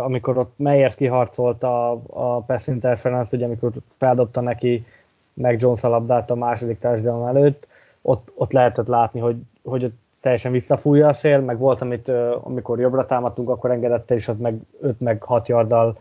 amikor 0.03 0.37
ott 0.37 0.53
Meyers 0.55 0.95
kiharcolt 0.95 1.63
a, 1.63 1.91
a 2.07 2.39
pass 2.39 2.67
interference, 2.67 3.35
ugye 3.35 3.45
amikor 3.45 3.71
feldobta 3.97 4.41
neki 4.41 4.85
meg 5.33 5.61
Jones 5.61 5.83
a 5.83 5.89
labdát 5.89 6.29
a 6.29 6.35
második 6.35 6.79
touchdown 6.79 7.27
előtt, 7.27 7.67
ott, 8.01 8.31
ott 8.35 8.51
lehetett 8.51 8.87
látni, 8.87 9.19
hogy, 9.19 9.41
hogy 9.63 9.83
ott 9.83 9.95
teljesen 10.21 10.51
visszafújja 10.51 11.07
a 11.07 11.13
szél, 11.13 11.39
meg 11.39 11.57
volt, 11.57 11.81
amit 11.81 12.09
amikor 12.43 12.79
jobbra 12.79 13.05
támadtunk, 13.05 13.49
akkor 13.49 13.71
engedette, 13.71 14.15
és 14.15 14.27
ott 14.27 14.39
meg 14.39 14.55
5 14.81 14.99
meg 14.99 15.23
6 15.23 15.47
yarddal 15.47 15.97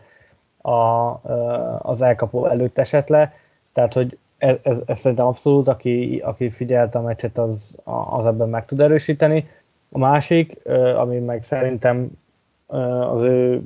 a, 0.61 0.71
az 1.81 2.01
elkapó 2.01 2.45
előtt 2.45 2.77
esett 2.77 3.07
le, 3.07 3.33
tehát 3.73 3.93
hogy 3.93 4.17
ez, 4.37 4.55
ez, 4.61 4.81
ez 4.85 4.99
szerintem 4.99 5.25
abszolút, 5.27 5.67
aki, 5.67 6.21
aki 6.25 6.49
figyelte 6.49 6.99
a 6.99 7.01
meccset, 7.01 7.37
az, 7.37 7.77
az 8.09 8.25
ebben 8.25 8.49
meg 8.49 8.65
tud 8.65 8.79
erősíteni. 8.79 9.47
A 9.91 9.97
másik, 9.97 10.67
ami 10.97 11.19
meg 11.19 11.43
szerintem 11.43 12.09
az 13.11 13.21
ő 13.21 13.61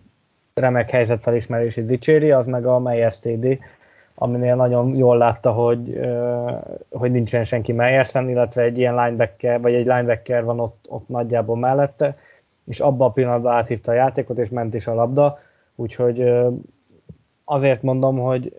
remek 0.54 0.90
helyzetfelismerését 0.90 1.86
dicséri, 1.86 2.32
az 2.32 2.46
meg 2.46 2.66
a 2.66 2.80
Meyers 2.80 3.20
TD, 3.20 3.60
aminél 4.16 4.56
nagyon 4.56 4.96
jól 4.96 5.18
látta, 5.18 5.52
hogy, 5.52 6.00
hogy 6.90 7.12
nincsen 7.12 7.44
senki 7.44 7.72
Meyersen, 7.72 8.30
illetve 8.30 8.62
egy 8.62 8.78
ilyen 8.78 8.96
linebacker, 8.96 9.62
vagy 9.62 9.74
egy 9.74 9.86
linebacker 9.86 10.44
van 10.44 10.60
ott, 10.60 10.86
ott 10.88 11.08
nagyjából 11.08 11.58
mellette, 11.58 12.18
és 12.66 12.80
abban 12.80 13.08
a 13.08 13.12
pillanatban 13.12 13.54
áthívta 13.54 13.92
a 13.92 13.96
játékot, 13.96 14.38
és 14.38 14.50
ment 14.50 14.74
is 14.74 14.88
a 14.88 14.94
labda, 14.94 15.40
úgyhogy 15.76 16.34
azért 17.46 17.82
mondom, 17.82 18.18
hogy 18.18 18.56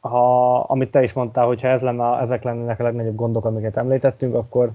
ha, 0.00 0.58
amit 0.60 0.90
te 0.90 1.02
is 1.02 1.12
mondtál, 1.12 1.46
hogyha 1.46 1.68
ez 1.68 1.82
lenne, 1.82 2.18
ezek 2.20 2.42
lennének 2.42 2.80
a 2.80 2.82
legnagyobb 2.82 3.16
gondok, 3.16 3.44
amiket 3.44 3.76
említettünk, 3.76 4.34
akkor, 4.34 4.70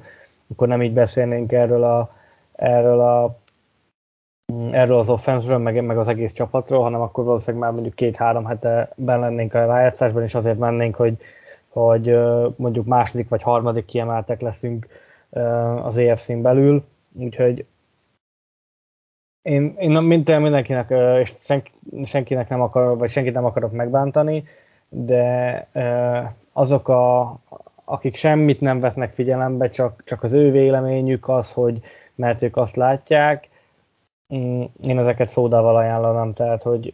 akkor 0.51 0.67
nem 0.67 0.81
így 0.81 0.93
beszélnénk 0.93 1.51
erről 1.51 1.83
a, 1.83 2.13
erről 2.55 2.99
a 2.99 3.37
erről 4.71 4.97
az 4.97 5.09
offenszről, 5.09 5.57
meg, 5.57 5.83
meg 5.83 5.97
az 5.97 6.07
egész 6.07 6.33
csapatról, 6.33 6.83
hanem 6.83 7.01
akkor 7.01 7.23
valószínűleg 7.23 7.61
már 7.61 7.73
mondjuk 7.73 7.95
két-három 7.95 8.45
hete 8.45 8.91
ben 8.95 9.19
lennénk 9.19 9.53
a 9.53 9.65
rájátszásban, 9.65 10.23
és 10.23 10.35
azért 10.35 10.57
mennénk, 10.57 10.95
hogy, 10.95 11.17
hogy 11.67 12.17
mondjuk 12.55 12.85
második 12.85 13.29
vagy 13.29 13.41
harmadik 13.41 13.85
kiemeltek 13.85 14.41
leszünk 14.41 14.87
az 15.83 15.97
EFC-n 15.97 16.41
belül, 16.41 16.83
úgyhogy 17.13 17.65
én, 19.41 19.75
én 19.77 19.91
mindenkinek, 19.91 20.89
és 21.21 21.33
senki, 21.43 21.71
senkinek 22.05 22.49
nem 22.49 22.61
akar, 22.61 22.97
vagy 22.97 23.11
senkit 23.11 23.33
nem 23.33 23.45
akarok 23.45 23.71
megbántani, 23.71 24.43
de 24.97 25.67
azok, 26.51 26.87
a, 26.87 27.35
akik 27.85 28.15
semmit 28.15 28.61
nem 28.61 28.79
vesznek 28.79 29.13
figyelembe, 29.13 29.69
csak, 29.69 30.03
csak 30.05 30.23
az 30.23 30.33
ő 30.33 30.51
véleményük 30.51 31.29
az, 31.29 31.53
hogy 31.53 31.81
mert 32.15 32.41
ők 32.41 32.57
azt 32.57 32.75
látják, 32.75 33.49
mm, 34.35 34.63
én 34.81 34.99
ezeket 34.99 35.27
szódával 35.27 35.75
ajánlanám, 35.75 36.33
tehát 36.33 36.63
hogy 36.63 36.93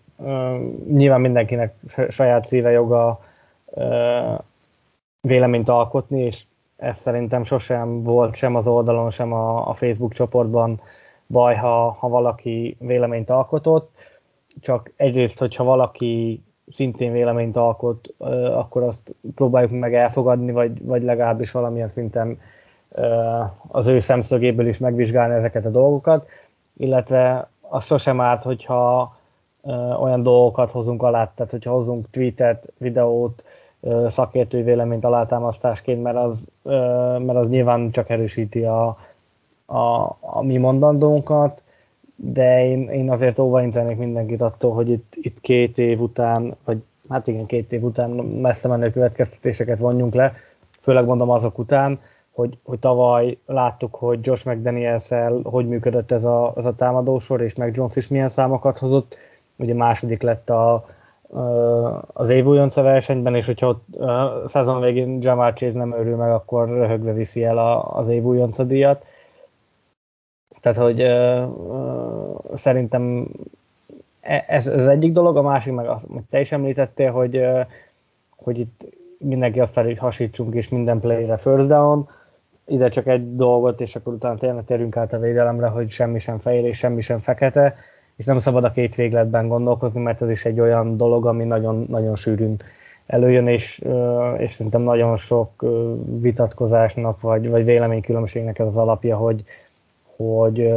nyilván 0.87 1.21
mindenkinek 1.21 1.75
saját 2.09 2.45
szíve 2.45 2.71
joga 2.71 3.19
véleményt 5.27 5.69
alkotni, 5.69 6.21
és 6.21 6.43
ez 6.75 6.97
szerintem 6.97 7.43
sosem 7.43 8.03
volt 8.03 8.35
sem 8.35 8.55
az 8.55 8.67
oldalon, 8.67 9.09
sem 9.09 9.33
a, 9.33 9.69
a 9.69 9.73
Facebook 9.73 10.13
csoportban 10.13 10.81
baj, 11.27 11.55
ha, 11.55 11.91
ha 11.99 12.09
valaki 12.09 12.75
véleményt 12.79 13.29
alkotott, 13.29 13.91
csak 14.59 14.91
egyrészt, 14.95 15.39
hogyha 15.39 15.63
valaki 15.63 16.43
szintén 16.71 17.11
véleményt 17.11 17.55
alkot, 17.55 18.13
akkor 18.53 18.83
azt 18.83 19.15
próbáljuk 19.35 19.71
meg 19.71 19.95
elfogadni, 19.95 20.51
vagy, 20.51 20.85
vagy 20.85 21.03
legalábbis 21.03 21.51
valamilyen 21.51 21.87
szinten 21.87 22.39
az 23.67 23.87
ő 23.87 23.99
szemszögéből 23.99 24.67
is 24.67 24.77
megvizsgálni 24.77 25.35
ezeket 25.35 25.65
a 25.65 25.69
dolgokat, 25.69 26.27
illetve 26.77 27.49
az 27.61 27.85
sosem 27.85 28.21
árt, 28.21 28.43
hogyha 28.43 29.15
olyan 29.99 30.23
dolgokat 30.23 30.71
hozunk 30.71 31.03
alá, 31.03 31.31
tehát 31.35 31.51
hogyha 31.51 31.71
hozunk 31.71 32.09
tweetet, 32.09 32.73
videót, 32.77 33.43
szakértői 34.07 34.61
véleményt 34.61 35.05
alátámasztásként, 35.05 36.03
mert 36.03 36.17
az, 36.17 36.49
mert 37.17 37.35
az 37.35 37.49
nyilván 37.49 37.91
csak 37.91 38.09
erősíti 38.09 38.63
a, 38.63 38.97
a, 39.65 40.01
a 40.19 40.41
mi 40.41 40.57
mondandónkat, 40.57 41.63
de 42.23 42.65
én, 42.65 42.89
én 42.89 43.11
azért 43.11 43.39
óvaintenék 43.39 43.97
mindenkit 43.97 44.41
attól, 44.41 44.73
hogy 44.73 44.89
itt, 44.89 45.13
itt 45.21 45.39
két 45.39 45.77
év 45.77 46.01
után, 46.01 46.55
vagy 46.65 46.77
hát 47.09 47.27
igen, 47.27 47.45
két 47.45 47.71
év 47.71 47.83
után 47.83 48.09
messze 48.09 48.67
menő 48.67 48.89
következtetéseket 48.89 49.79
vonjunk 49.79 50.13
le, 50.13 50.33
főleg 50.81 51.05
mondom 51.05 51.29
azok 51.29 51.57
után, 51.57 51.99
hogy, 52.31 52.57
hogy 52.63 52.79
tavaly 52.79 53.37
láttuk, 53.45 53.95
hogy 53.95 54.19
Josh 54.21 54.45
mcdaniels 54.45 55.09
hogy 55.43 55.67
működött 55.67 56.11
ez 56.11 56.23
a, 56.23 56.53
ez 56.55 56.65
a 56.65 56.75
támadósor, 56.75 57.41
és 57.41 57.55
meg 57.55 57.75
Jones 57.75 57.95
is 57.95 58.07
milyen 58.07 58.29
számokat 58.29 58.77
hozott. 58.77 59.17
Ugye 59.55 59.73
második 59.73 60.21
lett 60.21 60.49
a, 60.49 60.85
az 62.13 62.29
év 62.29 62.47
újonca 62.47 62.81
versenyben, 62.81 63.35
és 63.35 63.45
hogyha 63.45 63.67
ott 63.67 63.95
a 63.95 64.43
szezon 64.47 64.81
végén 64.81 65.21
Jamal 65.21 65.53
Chase 65.53 65.77
nem 65.77 65.93
örül 65.93 66.15
meg, 66.15 66.31
akkor 66.31 66.67
röhögve 66.67 67.13
viszi 67.13 67.43
el 67.43 67.57
a, 67.57 67.97
az 67.97 68.07
év 68.07 68.23
díjat. 68.65 69.05
Tehát, 70.61 70.77
hogy 70.77 71.01
uh, 71.01 72.55
szerintem 72.55 73.27
e, 74.21 74.45
ez, 74.47 74.67
az 74.67 74.87
egyik 74.87 75.11
dolog, 75.11 75.37
a 75.37 75.41
másik 75.41 75.73
meg 75.73 75.87
azt, 75.87 76.05
hogy 76.11 76.23
te 76.29 76.39
is 76.39 76.51
említettél, 76.51 77.11
hogy, 77.11 77.37
uh, 77.37 77.59
hogy 78.35 78.59
itt 78.59 78.87
mindenki 79.17 79.59
azt 79.59 79.73
fel, 79.73 79.83
hogy 79.83 79.97
hasítsunk, 79.97 80.55
és 80.55 80.69
minden 80.69 80.99
playre 80.99 81.37
first 81.37 81.67
down, 81.67 82.09
ide 82.65 82.89
csak 82.89 83.07
egy 83.07 83.35
dolgot, 83.35 83.81
és 83.81 83.95
akkor 83.95 84.13
utána 84.13 84.37
tényleg 84.37 84.65
térünk 84.65 84.97
át 84.97 85.13
a 85.13 85.19
védelemre, 85.19 85.67
hogy 85.67 85.89
semmi 85.89 86.19
sem 86.19 86.39
fehér 86.39 86.65
és 86.65 86.77
semmi 86.77 87.01
sem 87.01 87.17
fekete, 87.17 87.75
és 88.15 88.25
nem 88.25 88.39
szabad 88.39 88.63
a 88.63 88.71
két 88.71 88.95
végletben 88.95 89.47
gondolkozni, 89.47 90.01
mert 90.01 90.21
ez 90.21 90.29
is 90.29 90.45
egy 90.45 90.59
olyan 90.59 90.97
dolog, 90.97 91.25
ami 91.25 91.43
nagyon, 91.43 91.85
nagyon 91.89 92.15
sűrűn 92.15 92.61
előjön, 93.05 93.47
és, 93.47 93.81
és 94.37 94.51
szerintem 94.51 94.81
nagyon 94.81 95.17
sok 95.17 95.65
vitatkozásnak, 96.19 97.21
vagy, 97.21 97.49
vagy 97.49 97.65
véleménykülönbségnek 97.65 98.59
ez 98.59 98.65
az 98.65 98.77
alapja, 98.77 99.17
hogy, 99.17 99.43
hogy, 100.29 100.73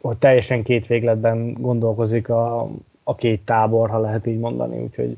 hogy 0.00 0.16
teljesen 0.16 0.62
két 0.62 0.86
végletben 0.86 1.52
gondolkozik 1.52 2.28
a, 2.28 2.68
a 3.02 3.14
két 3.14 3.44
tábor, 3.44 3.90
ha 3.90 3.98
lehet 3.98 4.26
így 4.26 4.38
mondani. 4.38 4.82
Úgyhogy 4.82 5.16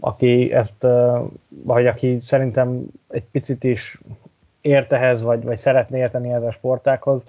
aki 0.00 0.52
ezt, 0.52 0.86
vagy 1.48 1.86
aki 1.86 2.18
szerintem 2.24 2.86
egy 3.08 3.24
picit 3.30 3.64
is 3.64 4.00
ért 4.60 4.92
ehhez, 4.92 5.22
vagy, 5.22 5.44
vagy 5.44 5.56
szeretné 5.56 5.98
érteni 5.98 6.32
ez 6.32 6.42
a 6.42 6.50
sportákhoz, 6.50 7.22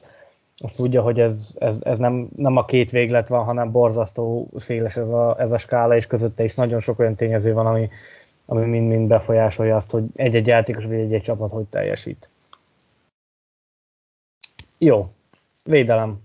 azt 0.61 0.75
tudja, 0.75 1.01
hogy 1.01 1.19
ez, 1.19 1.55
ez, 1.59 1.77
ez 1.81 1.97
nem, 1.97 2.29
nem 2.35 2.57
a 2.57 2.65
két 2.65 2.89
véglet 2.89 3.27
van, 3.27 3.43
hanem 3.43 3.71
borzasztó 3.71 4.47
széles 4.55 4.95
ez 4.95 5.09
a, 5.09 5.35
ez 5.39 5.51
a 5.51 5.57
skála, 5.57 5.95
és 5.95 6.07
közötte 6.07 6.43
is 6.43 6.55
nagyon 6.55 6.79
sok 6.79 6.99
olyan 6.99 7.15
tényező 7.15 7.53
van, 7.53 7.65
ami, 7.65 7.89
ami 8.45 8.65
mind-mind 8.65 9.07
befolyásolja 9.07 9.75
azt, 9.75 9.91
hogy 9.91 10.03
egy-egy 10.15 10.47
játékos 10.47 10.85
vagy 10.85 10.99
egy-egy 10.99 11.21
csapat 11.21 11.51
hogy 11.51 11.65
teljesít. 11.65 12.29
Jó, 14.77 15.09
védelem. 15.69 16.21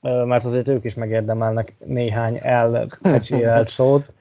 Mert 0.00 0.44
azért 0.44 0.68
ők 0.68 0.84
is 0.84 0.94
megérdemelnek 0.94 1.74
néhány 1.84 2.38
elpecséelt 2.42 3.68
szót. 3.78 4.12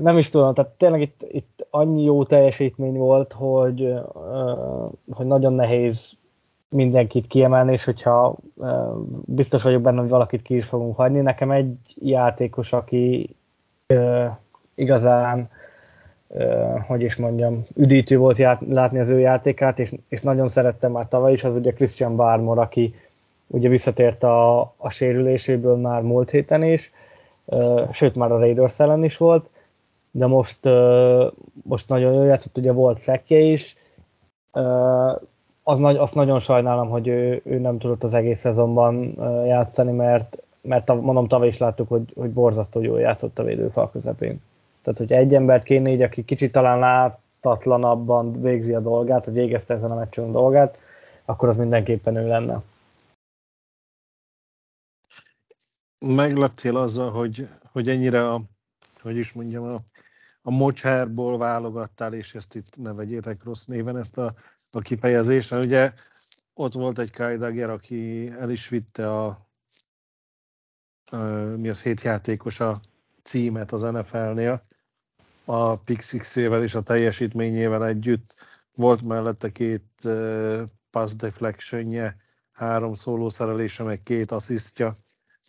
Nem 0.00 0.18
is 0.18 0.30
tudom, 0.30 0.54
tehát 0.54 0.70
tényleg 0.70 1.00
itt, 1.00 1.26
itt 1.28 1.66
annyi 1.70 2.02
jó 2.02 2.24
teljesítmény 2.24 2.96
volt, 2.96 3.32
hogy, 3.32 3.94
hogy 5.10 5.26
nagyon 5.26 5.52
nehéz 5.52 6.12
mindenkit 6.68 7.26
kiemelni, 7.26 7.72
és 7.72 7.84
hogyha 7.84 8.36
biztos 9.24 9.62
vagyok 9.62 9.82
benne, 9.82 10.00
hogy 10.00 10.08
valakit 10.08 10.42
ki 10.42 10.54
is 10.54 10.64
fogunk 10.64 10.96
hagyni. 10.96 11.20
Nekem 11.20 11.50
egy 11.50 11.76
játékos, 11.94 12.72
aki 12.72 13.36
igazán 14.74 15.50
hogy 16.86 17.02
is 17.02 17.16
mondjam, 17.16 17.62
üdítő 17.74 18.18
volt 18.18 18.38
ját, 18.38 18.60
látni 18.68 18.98
az 18.98 19.08
ő 19.08 19.18
játékát, 19.18 19.78
és, 19.78 19.92
és 20.08 20.22
nagyon 20.22 20.48
szerettem 20.48 20.92
már 20.92 21.08
tavaly 21.08 21.32
is, 21.32 21.44
az 21.44 21.54
ugye 21.54 21.72
Christian 21.72 22.16
Barmore, 22.16 22.60
aki 22.60 22.94
ugye 23.46 23.68
visszatért 23.68 24.22
a, 24.22 24.60
a 24.76 24.88
sérüléséből 24.90 25.76
már 25.76 26.02
múlt 26.02 26.30
héten 26.30 26.62
is, 26.62 26.92
sőt 27.92 28.14
már 28.14 28.32
a 28.32 28.38
Raiders 28.38 28.80
ellen 28.80 29.04
is 29.04 29.16
volt, 29.16 29.50
de 30.10 30.26
most, 30.26 30.58
most 31.62 31.88
nagyon 31.88 32.12
jól 32.12 32.26
játszott, 32.26 32.56
ugye 32.56 32.72
volt 32.72 32.98
szekje 32.98 33.38
is, 33.38 33.76
az 35.62 35.78
nagy, 35.78 35.96
azt 35.96 36.14
nagyon 36.14 36.38
sajnálom, 36.38 36.88
hogy 36.88 37.08
ő, 37.08 37.40
ő 37.44 37.58
nem 37.58 37.78
tudott 37.78 38.02
az 38.04 38.14
egész 38.14 38.40
szezonban 38.40 39.14
játszani, 39.46 39.92
mert, 39.92 40.42
mert 40.60 40.88
mondom, 40.88 41.28
tavaly 41.28 41.46
is 41.46 41.58
láttuk, 41.58 41.88
hogy, 41.88 42.12
hogy 42.16 42.30
borzasztó 42.30 42.80
jól 42.80 43.00
játszott 43.00 43.38
a 43.38 43.42
védőfal 43.42 43.90
közepén. 43.90 44.40
Tehát, 44.88 45.08
hogy 45.08 45.12
egy 45.12 45.34
embert 45.34 45.64
kéne 45.64 45.90
így, 45.90 46.02
aki 46.02 46.24
kicsit 46.24 46.52
talán 46.52 46.78
láthatlanabban 46.78 48.32
végzi 48.40 48.74
a 48.74 48.80
dolgát, 48.80 49.24
vagy 49.24 49.34
végezte 49.34 49.74
ezen 49.74 49.90
a 49.90 49.94
meccsen 49.94 50.24
a 50.24 50.30
dolgát, 50.30 50.78
akkor 51.24 51.48
az 51.48 51.56
mindenképpen 51.56 52.16
ő 52.16 52.26
lenne. 52.26 52.62
Megleptél 56.06 56.76
azzal, 56.76 57.10
hogy, 57.10 57.48
hogy 57.72 57.88
ennyire 57.88 58.28
a, 58.28 58.42
hogy 59.00 59.16
is 59.16 59.32
mondjam, 59.32 59.64
a, 59.64 59.76
a 60.42 60.50
mocsárból 60.50 61.38
válogattál, 61.38 62.14
és 62.14 62.34
ezt 62.34 62.54
itt 62.54 62.76
ne 62.76 62.92
vegyétek 62.92 63.44
rossz 63.44 63.64
néven, 63.64 63.98
ezt 63.98 64.18
a, 64.18 64.34
a 64.70 64.80
kifejezést, 64.80 65.50
mert 65.50 65.64
ugye 65.64 65.92
ott 66.54 66.72
volt 66.72 66.98
egy 66.98 67.10
Kai 67.10 67.36
Dagger, 67.36 67.70
aki 67.70 68.30
el 68.30 68.50
is 68.50 68.68
vitte 68.68 69.12
a, 69.12 69.48
a 71.10 71.16
mi 71.56 71.68
az 71.68 71.82
hét 71.82 72.04
a 72.58 72.80
címet 73.22 73.72
az 73.72 73.82
NFL-nél, 73.82 74.62
a 75.50 75.76
Pixixével 75.76 76.62
és 76.62 76.74
a 76.74 76.82
teljesítményével 76.82 77.86
együtt. 77.86 78.34
Volt 78.74 79.02
mellette 79.02 79.50
két 79.52 80.08
pass 80.90 81.12
deflectionje, 81.12 82.16
három 82.52 82.94
szólószerelése, 82.94 83.82
meg 83.82 84.00
két 84.00 84.30
asszisztja, 84.30 84.92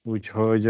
úgyhogy 0.03 0.65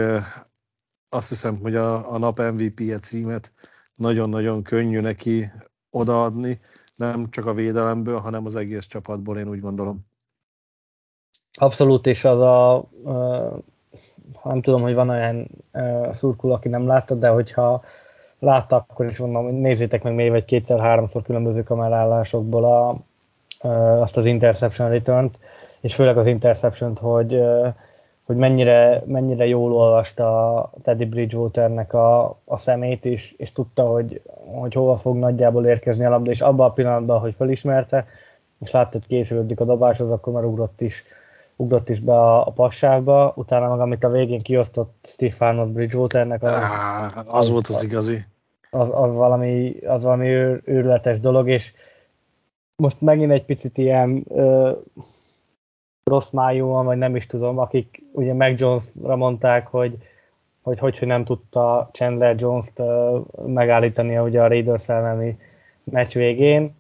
azt 1.10 1.30
hiszem, 1.30 1.60
hogy 1.62 1.76
a, 1.76 2.14
a 2.14 2.18
nap 2.18 2.40
MVP-je 2.40 3.00
címet 3.00 3.52
nagyon-nagyon 3.96 4.64
könnyű 4.64 5.00
neki 5.00 5.52
odaadni, 5.90 6.60
nem 6.96 7.30
csak 7.30 7.46
a 7.46 7.54
védelemből, 7.54 8.20
hanem 8.20 8.46
az 8.46 8.56
egész 8.56 8.86
csapatból, 8.86 9.38
én 9.38 9.50
úgy 9.50 9.60
gondolom. 9.60 10.06
Abszolút, 11.54 12.08
és 12.08 12.24
az 12.24 12.40
a, 12.40 12.90
uh, 13.04 13.58
nem 14.44 14.62
tudom, 14.62 14.82
hogy 14.82 14.94
van 14.94 15.10
olyan 15.10 15.50
uh, 15.74 16.14
szurkul, 16.14 16.52
aki 16.52 16.70
nem 16.70 16.88
látta, 16.88 17.16
de 17.16 17.28
hogyha 17.28 17.84
látta, 18.40 18.76
akkor 18.76 19.06
is 19.06 19.18
mondom, 19.18 19.44
hogy 19.44 19.60
nézzétek 19.60 20.04
meg 20.04 20.14
még 20.14 20.30
vagy 20.30 20.46
kétszer-háromszor 20.46 21.22
különböző 21.22 21.64
kamerálásokból 21.64 22.66
a, 22.66 22.98
azt 24.02 24.18
az 24.18 24.26
interception 24.26 24.90
return 24.90 25.32
és 25.80 25.96
főleg 25.96 26.18
az 26.18 26.28
interception 26.28 26.96
hogy, 26.96 27.42
hogy 28.26 28.36
mennyire, 28.36 29.04
mennyire 29.06 29.48
jól 29.48 29.74
olvasta 29.74 30.72
Teddy 30.84 31.06
Bridgewaternek 31.06 31.94
a, 31.94 32.38
a 32.46 32.58
szemét, 32.58 33.06
és, 33.06 33.34
és 33.38 33.52
tudta, 33.52 33.84
hogy, 33.84 34.22
hogy 34.46 34.74
hova 34.74 34.98
fog 34.98 35.18
nagyjából 35.18 35.66
érkezni 35.66 36.06
a 36.06 36.10
labda, 36.10 36.32
és 36.32 36.42
abban 36.42 36.70
a 36.70 36.74
pillanatban, 36.74 37.20
hogy 37.20 37.34
felismerte, 37.34 38.06
és 38.60 38.72
látta, 38.72 38.98
hogy 38.98 39.08
készülődik 39.08 39.60
a 39.60 39.66
dobáshoz, 39.66 40.12
akkor 40.12 40.34
már 40.34 40.44
ugrott 40.44 40.82
is, 40.82 41.04
ugrott 41.60 41.90
is 41.90 42.00
be 42.00 42.14
a, 42.14 42.48
a 42.48 42.52
passávba, 42.52 43.34
utána 43.36 43.70
meg 43.70 43.80
amit 43.80 44.04
a 44.04 44.10
végén 44.10 44.42
kiosztott 44.42 45.06
Stefanot 45.08 45.72
Bridgewaternek. 45.72 46.44
Az, 46.44 46.54
az, 47.16 47.24
az 47.28 47.50
volt 47.50 47.68
az 47.68 47.84
igazi. 47.84 48.18
Az, 48.72 48.90
az 48.92 49.16
valami, 49.16 49.80
az 49.80 50.04
valami 50.04 50.28
őr, 50.28 50.62
őrületes 50.66 51.20
dolog, 51.20 51.50
és 51.50 51.74
most 52.76 53.02
megint 53.02 53.32
egy 53.32 53.46
picit 53.46 53.78
ilyen 53.78 54.26
ö, 54.30 54.72
rossz 56.04 56.30
májúan, 56.30 56.86
vagy 56.86 56.98
nem 56.98 57.16
is 57.16 57.26
tudom, 57.26 57.58
akik 57.58 58.04
ugye 58.12 58.34
Mac 58.34 58.60
Jones-ra 58.60 59.16
mondták, 59.16 59.68
hogy 59.68 59.98
hogy, 60.62 60.80
hogy, 60.80 61.00
hogy 61.00 61.08
nem 61.08 61.24
tudta 61.24 61.90
Chandler 61.92 62.36
Jones-t 62.40 62.80
uh, 62.80 63.26
megállítani 63.46 64.18
ugye 64.18 64.42
a 64.42 64.48
Raiders 64.48 64.90
elleni 64.90 65.40
meccs 65.84 66.14
végén. 66.14 66.76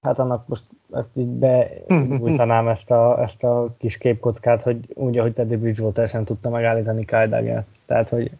Hát 0.00 0.18
annak 0.18 0.48
most 0.48 0.64
ezt 0.92 1.08
így 1.14 1.26
beújtanám 1.26 2.68
ezt 2.68 2.90
a, 2.90 3.22
ezt 3.22 3.44
a 3.44 3.74
kis 3.78 3.98
képkockát, 3.98 4.62
hogy 4.62 4.78
úgy, 4.94 5.18
ahogy 5.18 5.32
Teddy 5.32 5.56
Bridgewater 5.56 6.08
sem 6.08 6.24
tudta 6.24 6.50
megállítani 6.50 7.04
Kyle 7.04 7.64
Tehát, 7.86 8.08
hogy 8.08 8.30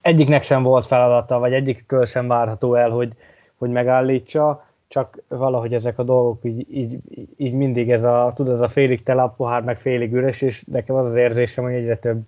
egyiknek 0.00 0.42
sem 0.42 0.62
volt 0.62 0.86
feladata, 0.86 1.38
vagy 1.38 1.52
egyiktől 1.52 2.06
sem 2.06 2.28
várható 2.28 2.74
el, 2.74 2.90
hogy, 2.90 3.12
hogy 3.58 3.70
megállítsa, 3.70 4.66
csak 4.88 5.18
valahogy 5.28 5.74
ezek 5.74 5.98
a 5.98 6.02
dolgok 6.02 6.38
így, 6.42 6.66
így, 6.70 6.98
így 7.36 7.52
mindig 7.52 7.90
ez 7.90 8.04
a, 8.04 8.32
tud, 8.34 8.48
ez 8.48 8.60
a 8.60 8.68
félig 8.68 9.02
tele 9.02 9.22
a 9.22 9.34
pohár, 9.36 9.62
meg 9.62 9.78
félig 9.78 10.12
üres, 10.12 10.42
és 10.42 10.64
nekem 10.66 10.96
az 10.96 11.08
az 11.08 11.16
érzésem, 11.16 11.64
hogy 11.64 11.72
egyre 11.72 11.96
több 11.96 12.20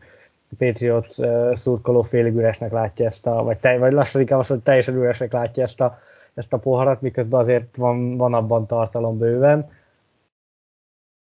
Patriots 0.59 1.19
uh, 1.19 1.55
szurkoló 1.55 2.03
félig 2.03 2.35
üresnek 2.35 2.73
látja 2.73 3.07
ezt 3.07 3.27
a, 3.27 3.43
vagy, 3.43 3.57
te, 3.57 3.79
vagy 3.79 3.93
lassan 3.93 4.21
inkább 4.21 4.39
azt, 4.39 4.49
hogy 4.49 4.59
teljesen 4.59 4.95
üresnek 4.95 5.33
látja 5.33 5.63
ezt 5.63 5.81
a, 5.81 5.99
ezt 6.35 6.53
a 6.53 6.59
poharat, 6.59 7.01
miközben 7.01 7.41
azért 7.41 7.77
van, 7.77 8.17
van 8.17 8.35
abban 8.35 8.67
tartalom 8.67 9.19
bőven. 9.19 9.71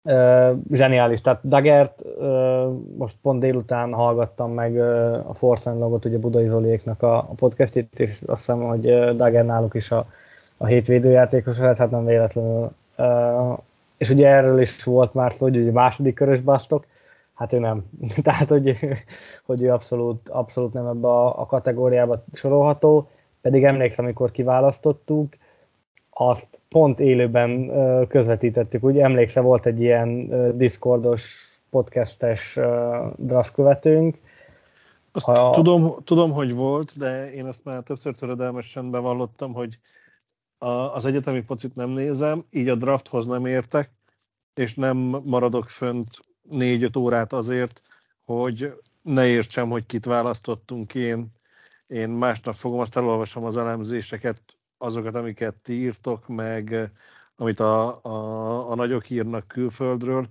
Uh, 0.05 0.57
zseniális, 0.71 1.21
tehát 1.21 1.47
Dagert 1.47 2.01
uh, 2.01 2.71
most 2.97 3.15
pont 3.21 3.39
délután 3.39 3.93
hallgattam 3.93 4.51
meg 4.51 4.73
uh, 4.73 5.29
a 5.29 5.33
Force 5.33 5.71
Logot, 5.71 6.05
ugye 6.05 6.17
Budai 6.17 6.47
Zoliéknak 6.47 7.01
a, 7.01 7.17
a 7.17 7.33
podcastét, 7.35 7.99
és 7.99 8.21
azt 8.25 8.39
hiszem, 8.39 8.61
hogy 8.61 8.91
uh, 8.91 9.43
náluk 9.43 9.73
is 9.73 9.91
a, 9.91 10.05
a 10.57 10.65
hétvédőjátékos 10.65 11.57
lett, 11.57 11.77
hát 11.77 11.91
nem 11.91 12.05
véletlenül. 12.05 12.71
Uh, 12.97 13.57
és 13.97 14.09
ugye 14.09 14.27
erről 14.27 14.61
is 14.61 14.83
volt 14.83 15.13
már 15.13 15.33
szó, 15.33 15.45
hogy 15.45 15.57
ugye 15.57 15.71
második 15.71 16.15
körös 16.15 16.39
basztok, 16.39 16.85
hát 17.33 17.53
ő 17.53 17.59
nem. 17.59 17.89
Tehát, 18.23 18.49
hogy, 18.49 18.77
hogy 19.45 19.61
ő 19.61 19.71
abszolút, 19.71 20.29
abszolút 20.29 20.73
nem 20.73 20.87
ebbe 20.87 21.07
a, 21.07 21.41
a 21.41 21.45
kategóriába 21.45 22.23
sorolható, 22.33 23.09
pedig 23.43 23.63
emlékszem, 23.63 24.05
amikor 24.05 24.31
kiválasztottuk, 24.31 25.33
azt 26.09 26.61
pont 26.69 26.99
élőben 26.99 27.71
közvetítettük, 28.07 28.83
ugye 28.83 29.03
emlékszem, 29.03 29.43
volt 29.43 29.65
egy 29.65 29.81
ilyen 29.81 30.27
Discordos 30.57 31.51
podcastes 31.69 32.59
draft 33.15 33.53
követőnk. 33.53 34.17
Azt 35.11 35.25
ha... 35.25 35.49
tudom, 35.49 35.95
tudom, 36.03 36.31
hogy 36.31 36.53
volt, 36.53 36.97
de 36.97 37.31
én 37.31 37.45
azt 37.45 37.63
már 37.63 37.83
többször 37.83 38.15
töredelmesen 38.15 38.91
bevallottam, 38.91 39.53
hogy 39.53 39.73
az 40.93 41.05
egyetemi 41.05 41.41
pocit 41.41 41.75
nem 41.75 41.89
nézem, 41.89 42.43
így 42.49 42.69
a 42.69 42.75
drafthoz 42.75 43.27
nem 43.27 43.45
értek, 43.45 43.89
és 44.55 44.73
nem 44.73 44.97
maradok 45.25 45.69
fönt 45.69 46.07
négy-öt 46.49 46.95
órát 46.95 47.33
azért, 47.33 47.81
hogy 48.25 48.73
ne 49.01 49.27
értsem, 49.27 49.69
hogy 49.69 49.85
kit 49.85 50.05
választottunk 50.05 50.95
én. 50.95 51.27
Én 51.87 52.09
másnap 52.09 52.53
fogom, 52.53 52.79
azt 52.79 52.97
elolvasom 52.97 53.43
az 53.43 53.57
elemzéseket, 53.57 54.41
azokat, 54.77 55.15
amiket 55.15 55.55
ti 55.61 55.73
írtok, 55.73 56.27
meg 56.27 56.91
amit 57.37 57.59
a, 57.59 57.99
a, 58.01 58.71
a 58.71 58.75
nagyok 58.75 59.09
írnak 59.09 59.47
külföldről, 59.47 60.25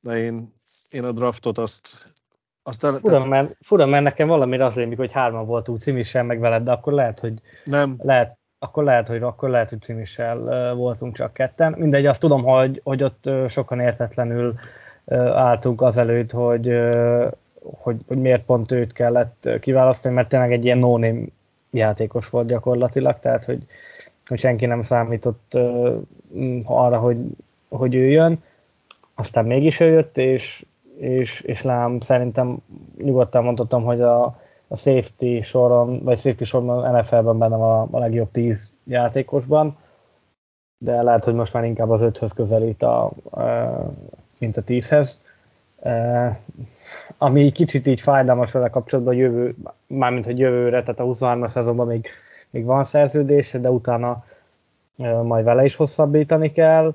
de 0.00 0.18
én, 0.18 0.54
én 0.90 1.04
a 1.04 1.12
draftot 1.12 1.58
azt 1.58 2.14
azt 2.62 2.84
el, 2.84 2.92
fura, 2.92 3.12
tehát... 3.12 3.28
mert, 3.28 3.56
fura, 3.60 3.86
mert 3.86 4.02
nekem 4.02 4.28
valamire 4.28 4.64
az 4.64 4.74
rémik, 4.74 4.98
hogy 4.98 5.12
hárman 5.12 5.46
voltunk 5.46 5.78
címissel 5.78 6.22
meg 6.22 6.40
veled, 6.40 6.62
de 6.62 6.72
akkor 6.72 6.92
lehet, 6.92 7.20
hogy 7.20 7.34
nem. 7.64 7.96
lehet, 8.02 8.38
akkor 8.58 8.84
lehet, 8.84 9.08
hogy 9.08 9.22
akkor 9.22 9.50
lehet, 9.50 9.68
hogy 9.68 9.82
címissel 9.82 10.74
voltunk 10.74 11.16
csak 11.16 11.32
ketten. 11.32 11.74
Mindegy, 11.78 12.06
azt 12.06 12.20
tudom, 12.20 12.42
hogy, 12.42 12.80
hogy 12.84 13.02
ott 13.02 13.30
sokan 13.48 13.80
értetlenül 13.80 14.54
álltunk 15.34 15.82
azelőtt, 15.82 16.30
hogy, 16.30 16.66
hogy, 17.74 18.00
hogy 18.06 18.18
miért 18.18 18.44
pont 18.44 18.72
őt 18.72 18.92
kellett 18.92 19.48
kiválasztani, 19.60 20.14
mert 20.14 20.28
tényleg 20.28 20.52
egy 20.52 20.64
ilyen 20.64 20.78
no 20.78 20.98
játékos 21.70 22.28
volt 22.28 22.46
gyakorlatilag, 22.46 23.18
tehát 23.20 23.44
hogy, 23.44 23.66
hogy 24.26 24.38
senki 24.38 24.66
nem 24.66 24.82
számított 24.82 25.58
arra, 26.64 26.98
hogy, 26.98 27.18
hogy 27.68 27.94
ő 27.94 28.08
jön. 28.08 28.42
Aztán 29.14 29.44
mégis 29.44 29.80
ő 29.80 29.86
jött, 29.86 30.18
és, 30.18 30.64
és, 30.98 31.40
és 31.40 31.62
lám 31.62 32.00
szerintem 32.00 32.56
nyugodtan 32.96 33.44
mondhatom, 33.44 33.84
hogy 33.84 34.00
a, 34.00 34.24
a 34.68 34.76
safety 34.76 35.40
soron, 35.40 36.02
vagy 36.02 36.18
safety 36.18 36.44
soron 36.44 36.96
NFL-ben 36.96 37.38
benne 37.38 37.54
a, 37.54 37.88
a 37.90 37.98
legjobb 37.98 38.30
10 38.30 38.72
játékosban, 38.84 39.76
de 40.78 41.02
lehet, 41.02 41.24
hogy 41.24 41.34
most 41.34 41.52
már 41.52 41.64
inkább 41.64 41.90
az 41.90 42.02
öthöz 42.02 42.32
közelít 42.32 42.82
a, 42.82 43.04
a 43.04 43.12
mint 44.38 44.56
a 44.56 44.62
10-hez. 44.62 45.10
Ami 47.18 47.52
kicsit 47.52 47.86
így 47.86 48.00
fájdalmas 48.00 48.52
vele 48.52 48.68
kapcsolatban 48.68 49.14
jövő, 49.14 49.54
mármint 49.86 50.24
hogy 50.24 50.38
jövőre, 50.38 50.82
tehát 50.82 51.00
a 51.00 51.04
23-as 51.04 51.48
szezonban 51.48 51.86
még, 51.86 52.08
még 52.50 52.64
van 52.64 52.84
szerződés, 52.84 53.50
de 53.50 53.70
utána 53.70 54.24
majd 55.22 55.44
vele 55.44 55.64
is 55.64 55.76
hosszabbítani 55.76 56.52
kell. 56.52 56.94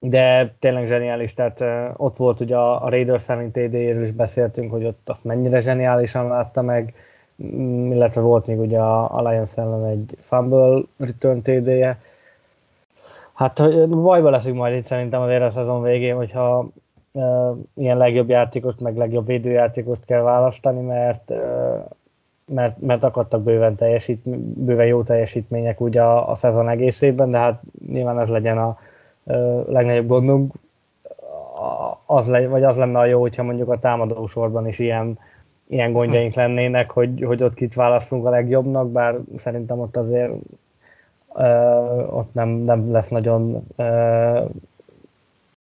De 0.00 0.54
tényleg 0.58 0.86
zseniális, 0.86 1.34
tehát 1.34 1.64
ott 1.96 2.16
volt 2.16 2.40
ugye 2.40 2.56
a, 2.56 2.84
a 2.84 2.88
Raiders 2.88 3.22
szerint 3.22 3.52
TD-ről 3.52 4.04
is 4.04 4.12
beszéltünk, 4.12 4.70
hogy 4.70 4.84
ott 4.84 5.08
azt 5.08 5.24
mennyire 5.24 5.60
zseniálisan 5.60 6.28
látta 6.28 6.62
meg, 6.62 6.94
mm, 7.42 7.92
illetve 7.92 8.20
volt 8.20 8.46
még 8.46 8.58
ugye 8.58 8.78
a, 8.78 9.16
a 9.16 9.28
Lions 9.28 9.56
ellen 9.56 9.84
egy 9.84 10.16
fumble 10.20 10.82
return 10.96 11.40
TD-je, 11.42 11.98
Hát 13.38 13.88
bajba 13.88 14.30
leszünk 14.30 14.56
majd 14.56 14.76
itt 14.76 14.82
szerintem 14.82 15.20
azért 15.20 15.42
a 15.42 15.50
szezon 15.50 15.82
végén, 15.82 16.16
hogyha 16.16 16.68
ilyen 17.74 17.96
legjobb 17.96 18.28
játékost, 18.28 18.80
meg 18.80 18.96
legjobb 18.96 19.26
védőjátékost 19.26 20.04
kell 20.04 20.22
választani, 20.22 20.80
mert, 20.80 21.32
mert, 22.46 22.80
mert 22.80 23.04
akadtak 23.04 23.42
bőven, 23.42 23.76
teljesít, 23.76 24.28
bőven 24.58 24.86
jó 24.86 25.02
teljesítmények 25.02 25.80
ugye 25.80 26.02
a, 26.02 26.30
a 26.30 26.34
szezon 26.34 26.68
egészében, 26.68 27.30
de 27.30 27.38
hát 27.38 27.60
nyilván 27.88 28.20
ez 28.20 28.28
legyen 28.28 28.58
a 28.58 28.78
legnagyobb 29.68 30.06
gondunk, 30.06 30.52
az 32.06 32.26
le, 32.26 32.48
vagy 32.48 32.64
az 32.64 32.76
lenne 32.76 32.98
a 32.98 33.04
jó, 33.04 33.20
hogyha 33.20 33.42
mondjuk 33.42 33.68
a 33.68 33.78
támadó 33.78 34.26
sorban 34.26 34.66
is 34.66 34.78
ilyen, 34.78 35.18
ilyen 35.66 35.92
gondjaink 35.92 36.34
lennének, 36.34 36.90
hogy, 36.90 37.22
hogy 37.22 37.42
ott 37.42 37.54
kit 37.54 37.74
választunk 37.74 38.26
a 38.26 38.30
legjobbnak, 38.30 38.90
bár 38.90 39.18
szerintem 39.36 39.78
ott 39.78 39.96
azért 39.96 40.32
ott 42.10 42.34
nem, 42.34 42.48
nem 42.48 42.92
lesz 42.92 43.08
nagyon 43.08 43.66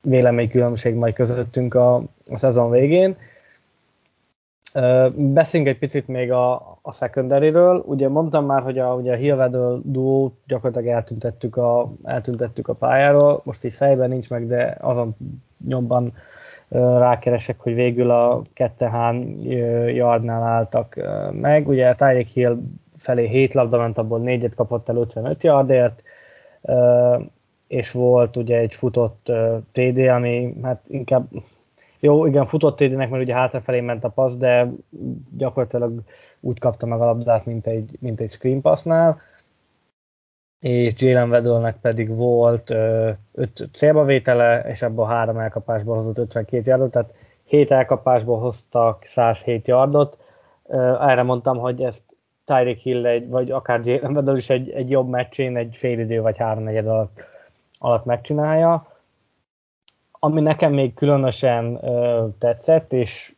véleménykülönbség 0.08 0.94
majd 0.94 1.14
közöttünk 1.14 1.74
a, 1.74 1.94
a 2.30 2.36
szezon 2.36 2.70
végén. 2.70 3.16
Beszéljünk 5.14 5.72
egy 5.72 5.78
picit 5.78 6.08
még 6.08 6.32
a, 6.32 6.54
a 6.82 6.92
secondary-ről. 6.92 7.82
Ugye 7.86 8.08
mondtam 8.08 8.46
már, 8.46 8.62
hogy 8.62 8.78
a, 8.78 8.94
ugye 8.94 9.12
a 9.12 9.16
Hillvedel 9.16 9.80
duó 9.84 10.32
gyakorlatilag 10.46 10.94
eltüntettük 10.94 11.56
a, 11.56 11.92
eltüntettük 12.04 12.68
a 12.68 12.74
pályáról. 12.74 13.40
Most 13.44 13.64
így 13.64 13.72
fejben 13.72 14.08
nincs 14.08 14.30
meg, 14.30 14.46
de 14.46 14.76
azon 14.80 15.16
nyomban 15.68 16.12
rákeresek, 16.98 17.60
hogy 17.60 17.74
végül 17.74 18.10
a 18.10 18.42
kettehán 18.52 19.40
yardnál 19.88 20.42
álltak 20.42 21.00
meg. 21.32 21.68
Ugye 21.68 21.94
Tyreek 21.94 22.28
Hill 22.28 22.58
felé 22.96 23.26
7 23.26 23.54
labda 23.54 23.78
ment, 23.78 23.98
abból 23.98 24.20
4-et 24.24 24.52
kapott 24.56 24.88
el 24.88 24.96
55 24.96 25.42
yardért, 25.42 26.02
és 27.66 27.90
volt 27.90 28.36
ugye 28.36 28.58
egy 28.58 28.74
futott 28.74 29.32
TD, 29.72 29.98
ami 29.98 30.54
hát 30.62 30.84
inkább 30.88 31.28
jó, 32.00 32.26
igen, 32.26 32.44
futott 32.44 32.76
TD-nek, 32.76 33.10
mert 33.10 33.22
ugye 33.22 33.34
hátrafelé 33.34 33.80
ment 33.80 34.04
a 34.04 34.08
passz, 34.08 34.34
de 34.34 34.70
gyakorlatilag 35.36 36.00
úgy 36.40 36.58
kapta 36.58 36.86
meg 36.86 37.00
a 37.00 37.04
labdát, 37.04 37.46
mint 37.46 37.66
egy, 37.66 37.96
mint 38.00 38.20
egy 38.20 38.30
screen 38.30 38.60
passnál, 38.60 39.20
és 40.60 40.92
Jalen 40.96 41.30
Weddlenek 41.30 41.76
pedig 41.80 42.08
volt 42.08 42.70
5 42.70 43.68
célbavétele, 43.72 44.60
és 44.60 44.82
ebből 44.82 45.04
a 45.04 45.08
három 45.08 45.38
elkapásból 45.38 45.96
hozott 45.96 46.18
52 46.18 46.70
yardot, 46.70 46.90
tehát 46.90 47.14
7 47.44 47.70
elkapásból 47.70 48.38
hoztak 48.38 49.04
107 49.04 49.68
yardot. 49.68 50.18
Erre 51.00 51.22
mondtam, 51.22 51.58
hogy 51.58 51.82
ezt 51.82 52.02
Tyreek 52.44 52.78
Hill 52.78 53.06
egy, 53.06 53.28
vagy 53.28 53.50
akár 53.50 53.80
Jalen 53.84 54.14
Waddle 54.14 54.36
is 54.36 54.50
egy, 54.50 54.70
egy 54.70 54.90
jobb 54.90 55.08
meccsén 55.08 55.56
egy 55.56 55.76
fél 55.76 55.98
idő 55.98 56.20
vagy 56.20 56.38
háromnegyed 56.38 56.86
alatt, 56.86 57.20
alatt 57.86 58.04
megcsinálja. 58.04 58.94
ami 60.10 60.40
nekem 60.40 60.72
még 60.72 60.94
különösen 60.94 61.80
tetszett, 62.38 62.92
és 62.92 63.34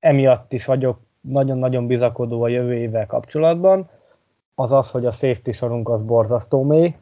emiatt 0.00 0.52
is 0.52 0.64
vagyok 0.64 0.98
nagyon-nagyon 1.20 1.86
bizakodó 1.86 2.42
a 2.42 2.48
jövő 2.48 2.74
évvel 2.74 3.06
kapcsolatban, 3.06 3.90
az 4.54 4.72
az, 4.72 4.90
hogy 4.90 5.06
a 5.06 5.10
safety 5.10 5.50
sorunk 5.50 5.88
az 5.88 6.02
borzasztó 6.02 6.62
mély. 6.62 6.96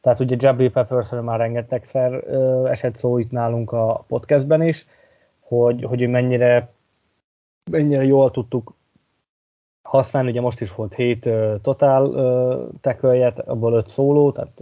Tehát 0.00 0.20
ugye 0.20 0.36
Jabril 0.38 0.70
Peppersről 0.70 1.20
már 1.20 1.38
rengetegszer 1.38 2.12
ö, 2.12 2.66
esett 2.66 2.94
szó 2.94 3.18
itt 3.18 3.30
nálunk 3.30 3.72
a 3.72 4.04
podcastben 4.08 4.62
is, 4.62 4.86
hogy, 5.40 5.82
hogy 5.82 6.08
mennyire, 6.08 6.72
mennyire 7.70 8.04
jól 8.04 8.30
tudtuk 8.30 8.74
használni, 9.82 10.30
ugye 10.30 10.40
most 10.40 10.60
is 10.60 10.74
volt 10.74 10.94
7 10.94 11.26
uh, 11.26 11.60
totál 11.60 12.10
teköljet, 12.80 13.38
abból 13.38 13.72
5 13.72 13.88
szóló, 13.88 14.32
tehát 14.32 14.60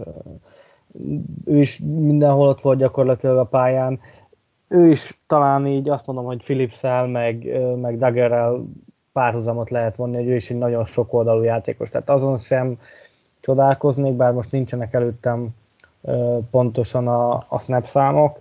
ő 1.45 1.59
is 1.59 1.81
mindenhol 1.83 2.47
ott 2.47 2.61
volt 2.61 2.77
gyakorlatilag 2.77 3.37
a 3.37 3.43
pályán. 3.43 3.99
Ő 4.67 4.89
is 4.89 5.19
talán 5.27 5.67
így 5.67 5.89
azt 5.89 6.05
mondom, 6.05 6.25
hogy 6.25 6.43
philips 6.43 6.81
meg, 7.07 7.61
meg 7.81 7.97
Daggerrel 7.97 8.63
párhuzamot 9.13 9.69
lehet 9.69 9.95
vonni, 9.95 10.15
hogy 10.15 10.27
ő 10.27 10.35
is 10.35 10.49
egy 10.49 10.57
nagyon 10.57 10.85
sok 10.85 11.13
oldalú 11.13 11.41
játékos, 11.41 11.89
tehát 11.89 12.09
azon 12.09 12.39
sem 12.39 12.79
csodálkoznék, 13.39 14.13
bár 14.13 14.33
most 14.33 14.51
nincsenek 14.51 14.93
előttem 14.93 15.49
pontosan 16.51 17.07
a, 17.07 17.45
a 17.47 17.59
snap 17.59 17.85
számok, 17.85 18.39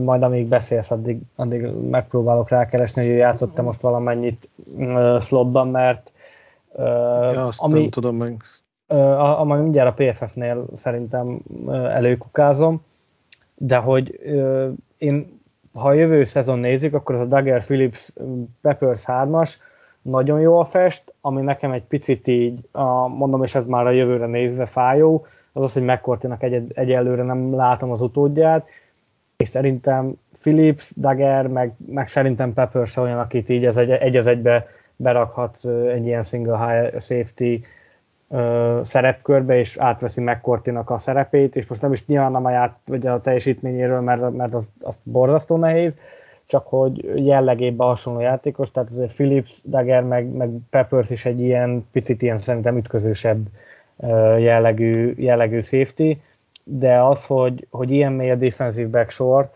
majd 0.00 0.22
amíg 0.22 0.46
beszélsz, 0.46 0.90
addig, 0.90 1.20
addig 1.36 1.66
megpróbálok 1.90 2.48
rákeresni, 2.48 3.02
hogy 3.02 3.10
ő 3.10 3.16
játszott 3.16 3.62
most 3.62 3.80
valamennyit 3.80 4.48
slotban, 5.20 5.68
mert 5.68 6.12
ja, 6.76 7.46
azt 7.46 7.60
ami, 7.60 7.80
nem 7.80 7.88
tudom 7.88 8.16
meg. 8.16 8.42
Ami 9.38 9.60
mindjárt 9.60 9.98
a 9.98 10.04
PFF-nél 10.04 10.66
szerintem 10.74 11.38
előkukázom, 11.70 12.84
de 13.54 13.76
hogy 13.76 14.20
én, 14.98 15.40
ha 15.72 15.88
a 15.88 15.92
jövő 15.92 16.24
szezon 16.24 16.58
nézzük, 16.58 16.94
akkor 16.94 17.14
az 17.14 17.20
a 17.20 17.24
Dagger 17.24 17.64
Phillips 17.64 18.12
Peppers 18.60 19.02
3-as, 19.06 19.50
nagyon 20.02 20.40
jól 20.40 20.64
fest, 20.64 21.14
ami 21.20 21.42
nekem 21.42 21.72
egy 21.72 21.82
picit 21.82 22.28
így, 22.28 22.68
a, 22.72 23.06
mondom, 23.08 23.42
és 23.42 23.54
ez 23.54 23.66
már 23.66 23.86
a 23.86 23.90
jövőre 23.90 24.26
nézve 24.26 24.66
fájó, 24.66 25.26
az 25.52 25.62
az, 25.62 25.72
hogy 25.72 25.82
McCourtinak 25.82 26.42
egy, 26.42 26.72
egyelőre 26.74 27.22
nem 27.22 27.54
látom 27.54 27.90
az 27.90 28.00
utódját, 28.00 28.68
és 29.36 29.48
szerintem 29.48 30.14
Philips, 30.40 30.92
Dagger, 30.96 31.46
meg, 31.46 31.74
meg 31.86 32.08
szerintem 32.08 32.52
Peppers 32.52 32.96
olyan, 32.96 33.18
akit 33.18 33.48
így 33.48 33.64
az 33.64 33.76
egy, 33.76 33.90
egy 33.90 34.16
az 34.16 34.26
egybe 34.26 34.68
berakhatsz 34.96 35.64
egy 35.64 36.06
ilyen 36.06 36.22
single 36.22 36.58
high 36.58 37.00
safety 37.00 37.64
szerepkörbe, 38.84 39.58
és 39.58 39.76
átveszi 39.76 40.20
McCourtinak 40.20 40.90
a 40.90 40.98
szerepét, 40.98 41.56
és 41.56 41.66
most 41.66 41.80
nem 41.80 41.92
is 41.92 42.06
nyilván 42.06 42.34
a, 42.34 42.50
ját, 42.50 42.78
vagy 42.86 43.06
a 43.06 43.20
teljesítményéről, 43.20 44.00
mert, 44.00 44.30
mert 44.30 44.54
az, 44.54 44.70
az 44.80 44.98
borzasztó 45.02 45.56
nehéz, 45.56 45.92
csak 46.46 46.66
hogy 46.66 47.24
jellegében 47.26 47.86
hasonló 47.86 48.20
játékos, 48.20 48.70
tehát 48.70 48.90
azért 48.90 49.14
Philips, 49.14 49.60
Dagger 49.64 50.02
meg, 50.02 50.26
meg 50.26 50.50
Peppers 50.70 51.10
is 51.10 51.24
egy 51.24 51.40
ilyen 51.40 51.86
picit 51.92 52.22
ilyen 52.22 52.38
szerintem 52.38 52.76
ütközősebb 52.76 53.46
jellegű, 54.38 55.14
jellegű 55.16 55.60
safety, 55.60 56.12
de 56.64 57.02
az, 57.02 57.26
hogy, 57.26 57.66
hogy 57.70 57.90
ilyen 57.90 58.12
mély 58.12 58.30
a 58.30 58.34
defensive 58.34 58.88
back 58.88 59.10
sor, 59.10 59.50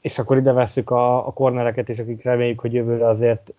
és 0.00 0.18
akkor 0.18 0.36
ide 0.36 0.52
veszük 0.52 0.90
a, 0.90 1.26
a 1.26 1.32
cornereket 1.32 1.88
is, 1.88 1.98
akik 1.98 2.22
reméljük, 2.22 2.60
hogy 2.60 2.72
jövőre 2.72 3.06
azért 3.06 3.52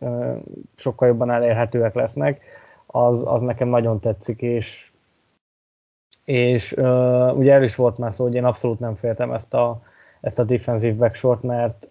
sokkal 0.76 1.08
jobban 1.08 1.32
elérhetőek 1.32 1.94
lesznek, 1.94 2.42
az, 2.96 3.22
az 3.26 3.42
nekem 3.42 3.68
nagyon 3.68 4.00
tetszik, 4.00 4.42
és, 4.42 4.92
és 6.24 6.72
uh, 6.72 7.38
ugye 7.38 7.54
el 7.54 7.64
is 7.64 7.76
volt 7.76 7.98
már 7.98 8.14
szó, 8.14 8.24
hogy 8.24 8.34
én 8.34 8.46
abszolút 8.46 8.80
nem 8.80 8.96
féltem 8.96 9.32
ezt 9.32 9.54
a, 9.54 9.82
ezt 10.22 10.40
a 10.40 10.44
defensive 10.44 10.96
backsort, 10.96 11.44
mert, 11.44 11.88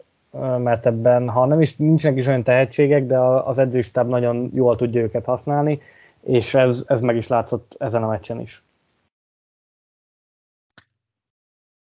mert 0.59 0.87
ebben, 0.87 1.29
ha 1.29 1.47
nem 1.47 1.61
is 1.61 1.77
nincsenek 1.77 2.19
is 2.19 2.27
olyan 2.27 2.43
tehetségek, 2.43 3.07
de 3.07 3.19
az 3.19 3.59
edzőstáb 3.59 4.09
nagyon 4.09 4.51
jól 4.55 4.77
tudja 4.77 5.01
őket 5.01 5.25
használni, 5.25 5.81
és 6.21 6.55
ez, 6.55 6.83
ez 6.87 7.01
meg 7.01 7.17
is 7.17 7.27
látszott 7.27 7.75
ezen 7.79 8.03
a 8.03 8.09
meccsen 8.09 8.41
is. 8.41 8.63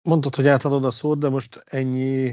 Mondtad, 0.02 0.34
hogy 0.34 0.46
átadod 0.46 0.84
a 0.84 0.90
szót, 0.90 1.18
de 1.18 1.28
most 1.28 1.62
ennyi 1.66 2.32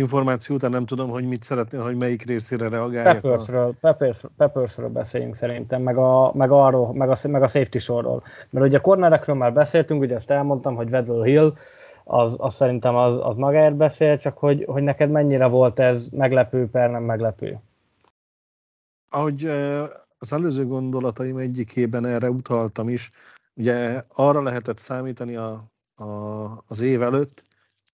információ 0.00 0.54
után 0.54 0.70
nem 0.70 0.86
tudom, 0.86 1.10
hogy 1.10 1.24
mit 1.24 1.42
szeretnél, 1.42 1.82
hogy 1.82 1.96
melyik 1.96 2.22
részére 2.22 2.68
reagáljak. 2.68 3.20
Peppersről. 3.20 3.74
Peppers, 3.80 4.22
Peppersről 4.36 4.88
beszéljünk 4.88 5.36
szerintem, 5.36 5.82
meg 5.82 5.96
a, 5.96 6.32
meg, 6.34 6.50
arról, 6.50 6.92
meg, 6.92 7.10
a, 7.10 7.16
meg 7.28 7.42
a 7.42 7.46
safety 7.46 7.78
sorról. 7.78 8.22
Mert 8.50 8.66
ugye 8.66 8.76
a 8.76 8.80
cornerekről 8.80 9.36
már 9.36 9.52
beszéltünk, 9.52 10.00
ugye 10.00 10.14
ezt 10.14 10.30
elmondtam, 10.30 10.74
hogy 10.74 10.90
Vedel 10.90 11.22
Hill, 11.22 11.52
az, 12.04 12.34
az 12.38 12.54
szerintem 12.54 12.94
az, 12.96 13.18
az 13.22 13.36
magáért 13.36 13.76
beszél, 13.76 14.18
csak 14.18 14.38
hogy, 14.38 14.64
hogy 14.64 14.82
neked 14.82 15.10
mennyire 15.10 15.46
volt 15.46 15.78
ez 15.78 16.06
meglepő 16.10 16.68
per 16.70 16.90
nem 16.90 17.02
meglepő? 17.02 17.58
Ahogy 19.10 19.44
az 20.18 20.32
előző 20.32 20.66
gondolataim 20.66 21.36
egyikében 21.36 22.06
erre 22.06 22.30
utaltam 22.30 22.88
is, 22.88 23.10
ugye 23.54 24.02
arra 24.14 24.42
lehetett 24.42 24.78
számítani 24.78 25.36
a, 25.36 25.60
a, 25.94 26.04
az 26.66 26.80
év 26.80 27.02
előtt, 27.02 27.46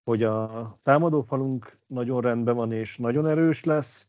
hogy 0.04 0.22
a 0.22 0.50
támadófalunk 0.82 1.75
nagyon 1.86 2.20
rendben 2.20 2.54
van 2.54 2.72
és 2.72 2.96
nagyon 2.96 3.26
erős 3.26 3.64
lesz, 3.64 4.06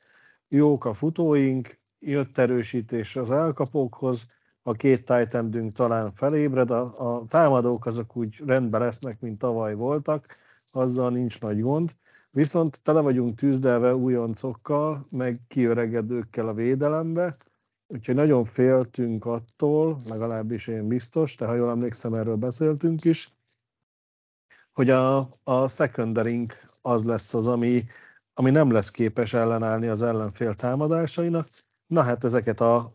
jók 0.48 0.86
a 0.86 0.94
futóink, 0.94 1.80
jött 2.00 2.38
erősítés 2.38 3.16
az 3.16 3.32
elkapókhoz, 3.32 4.26
a 4.62 4.72
két 4.72 5.06
titan 5.06 5.70
talán 5.76 6.10
felébred, 6.16 6.72
a, 6.72 6.94
a 6.98 7.26
támadók 7.26 7.86
azok 7.86 8.16
úgy 8.16 8.44
rendben 8.46 8.82
lesznek, 8.82 9.20
mint 9.20 9.38
tavaly 9.38 9.76
voltak, 9.76 10.26
azzal 10.72 11.10
nincs 11.10 11.42
nagy 11.42 11.62
gond. 11.62 11.96
Viszont 12.32 12.80
tele 12.84 13.02
vagyunk 13.02 13.36
tűzdelve 13.36 13.96
újoncokkal, 13.96 15.08
meg 15.10 15.40
kiöregedőkkel 15.48 16.48
a 16.48 16.54
védelembe, 16.54 17.36
úgyhogy 17.88 18.16
nagyon 18.16 18.46
féltünk 18.46 19.26
attól, 19.26 19.98
legalábbis 20.10 20.68
én 20.68 20.88
biztos, 20.88 21.36
de 21.36 21.46
ha 21.46 21.56
jól 21.56 21.70
emlékszem, 21.70 22.14
erről 22.14 22.36
beszéltünk 22.36 23.04
is, 23.04 23.37
hogy 24.78 24.90
a, 24.90 25.30
a 25.44 25.68
secondaring 25.68 26.52
az 26.82 27.04
lesz 27.04 27.34
az, 27.34 27.48
ami, 27.48 27.84
ami 28.34 28.52
nem 28.52 28.72
lesz 28.72 28.90
képes 28.90 29.34
ellenállni 29.34 29.88
az 29.88 30.02
ellenfél 30.02 30.54
támadásainak. 30.54 31.48
Na 31.88 32.02
hát 32.02 32.24
ezeket 32.24 32.62
a 32.62 32.94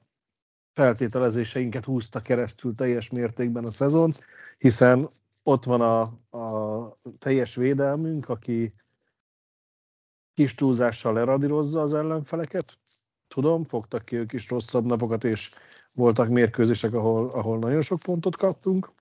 feltételezéseinket 0.74 1.84
húzta 1.84 2.20
keresztül 2.20 2.74
teljes 2.74 3.10
mértékben 3.10 3.64
a 3.64 3.70
szezon, 3.70 4.12
hiszen 4.58 5.08
ott 5.42 5.64
van 5.64 5.80
a, 5.80 6.00
a 6.38 6.98
teljes 7.18 7.54
védelmünk, 7.54 8.28
aki 8.28 8.70
kis 10.34 10.54
túlzással 10.54 11.12
leradírozza 11.12 11.80
az 11.80 11.94
ellenfeleket. 11.94 12.78
Tudom, 13.28 13.64
fogtak 13.64 14.04
ki 14.04 14.16
ők 14.16 14.32
is 14.32 14.48
rosszabb 14.48 14.84
napokat, 14.84 15.24
és 15.24 15.50
voltak 15.94 16.28
mérkőzések, 16.28 16.94
ahol, 16.94 17.28
ahol 17.28 17.58
nagyon 17.58 17.80
sok 17.80 17.98
pontot 18.02 18.36
kaptunk. 18.36 18.92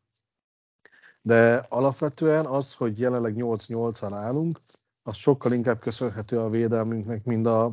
De 1.22 1.56
alapvetően 1.70 2.46
az, 2.46 2.74
hogy 2.74 3.00
jelenleg 3.00 3.34
8-8-an 3.38 4.12
állunk, 4.14 4.60
az 5.04 5.16
sokkal 5.16 5.52
inkább 5.52 5.80
köszönhető 5.80 6.40
a 6.40 6.50
védelmünknek, 6.50 7.24
mint 7.24 7.46
a, 7.46 7.72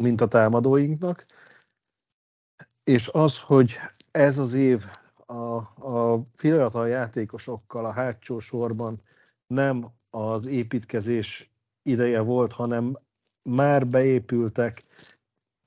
mint 0.00 0.20
a 0.20 0.28
támadóinknak. 0.28 1.26
És 2.84 3.08
az, 3.08 3.38
hogy 3.38 3.76
ez 4.10 4.38
az 4.38 4.52
év 4.52 4.84
a, 5.26 5.56
a 5.88 6.20
fiatal 6.34 6.88
játékosokkal 6.88 7.84
a 7.84 7.92
hátsó 7.92 8.38
sorban 8.38 9.02
nem 9.46 9.90
az 10.10 10.46
építkezés 10.46 11.50
ideje 11.82 12.20
volt, 12.20 12.52
hanem 12.52 12.98
már 13.42 13.86
beépültek, 13.86 14.82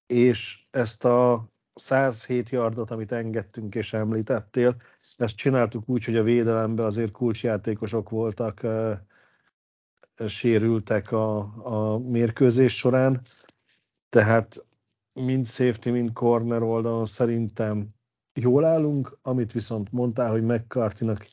és 0.06 0.64
ezt 0.72 1.06
a 1.06 1.48
107 1.76 2.50
yardot, 2.50 2.92
amit 2.92 3.12
engedtünk 3.12 3.76
és 3.76 3.94
említettél, 3.94 4.76
ezt 5.18 5.36
csináltuk 5.36 5.84
úgy, 5.86 6.06
hogy 6.06 6.16
a 6.16 6.24
védelemben 6.24 6.86
azért 6.86 7.12
kulcsjátékosok 7.12 8.10
voltak, 8.10 8.66
sérültek 10.28 11.12
a, 11.12 11.38
a 11.64 11.98
mérkőzés 11.98 12.76
során, 12.76 13.22
tehát 14.10 14.66
mind 15.14 15.48
safety, 15.48 15.90
mind 15.90 16.14
corner 16.14 16.62
oldalon 16.62 17.06
szerintem 17.06 17.88
jól 18.34 18.66
állunk, 18.66 19.18
amit 19.22 19.52
viszont 19.52 19.92
mondtál, 19.92 20.32
hogy 20.32 20.44
McCarthy-nak 20.44 21.26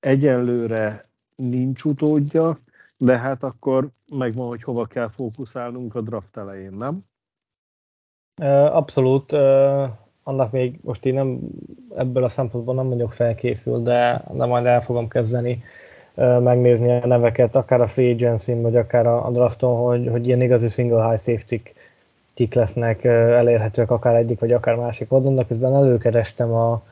egyenlőre 0.00 1.04
nincs 1.36 1.84
utódja, 1.84 2.56
de 2.96 3.18
hát 3.18 3.42
akkor 3.42 3.90
megvan, 4.14 4.48
hogy 4.48 4.62
hova 4.62 4.86
kell 4.86 5.08
fókuszálnunk 5.08 5.94
a 5.94 6.00
draft 6.00 6.36
elején, 6.36 6.72
nem? 6.72 7.04
Abszolút. 8.70 9.32
Annak 10.22 10.50
még 10.50 10.78
most 10.82 11.06
én 11.06 11.14
nem 11.14 11.38
ebből 11.96 12.24
a 12.24 12.28
szempontból 12.28 12.74
nem 12.74 12.88
vagyok 12.88 13.12
felkészült, 13.12 13.82
de, 13.82 14.24
de 14.32 14.44
majd 14.44 14.66
el 14.66 14.80
fogom 14.80 15.08
kezdeni 15.08 15.62
megnézni 16.14 16.90
a 16.90 17.06
neveket, 17.06 17.56
akár 17.56 17.80
a 17.80 17.86
free 17.86 18.12
agency 18.12 18.54
vagy 18.54 18.76
akár 18.76 19.06
a 19.06 19.30
drafton, 19.32 19.76
hogy, 19.76 20.08
hogy 20.08 20.26
ilyen 20.26 20.42
igazi 20.42 20.68
single 20.68 21.08
high 21.08 21.20
safety 21.20 21.60
kik 22.34 22.54
lesznek 22.54 23.04
elérhetőek 23.04 23.90
akár 23.90 24.14
egyik 24.14 24.40
vagy 24.40 24.52
akár 24.52 24.74
másik 24.74 25.12
oldalon, 25.12 25.46
közben 25.46 25.74
előkerestem 25.74 26.52
a 26.52 26.82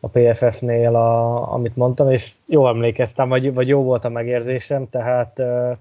a 0.00 0.08
PFF-nél, 0.08 0.94
a, 0.94 1.52
amit 1.52 1.76
mondtam, 1.76 2.10
és 2.10 2.32
jól 2.46 2.68
emlékeztem, 2.68 3.28
vagy, 3.28 3.54
vagy 3.54 3.68
jó 3.68 3.82
volt 3.82 4.04
a 4.04 4.08
megérzésem, 4.08 4.88
tehát 4.88 5.38
uh, 5.38 5.76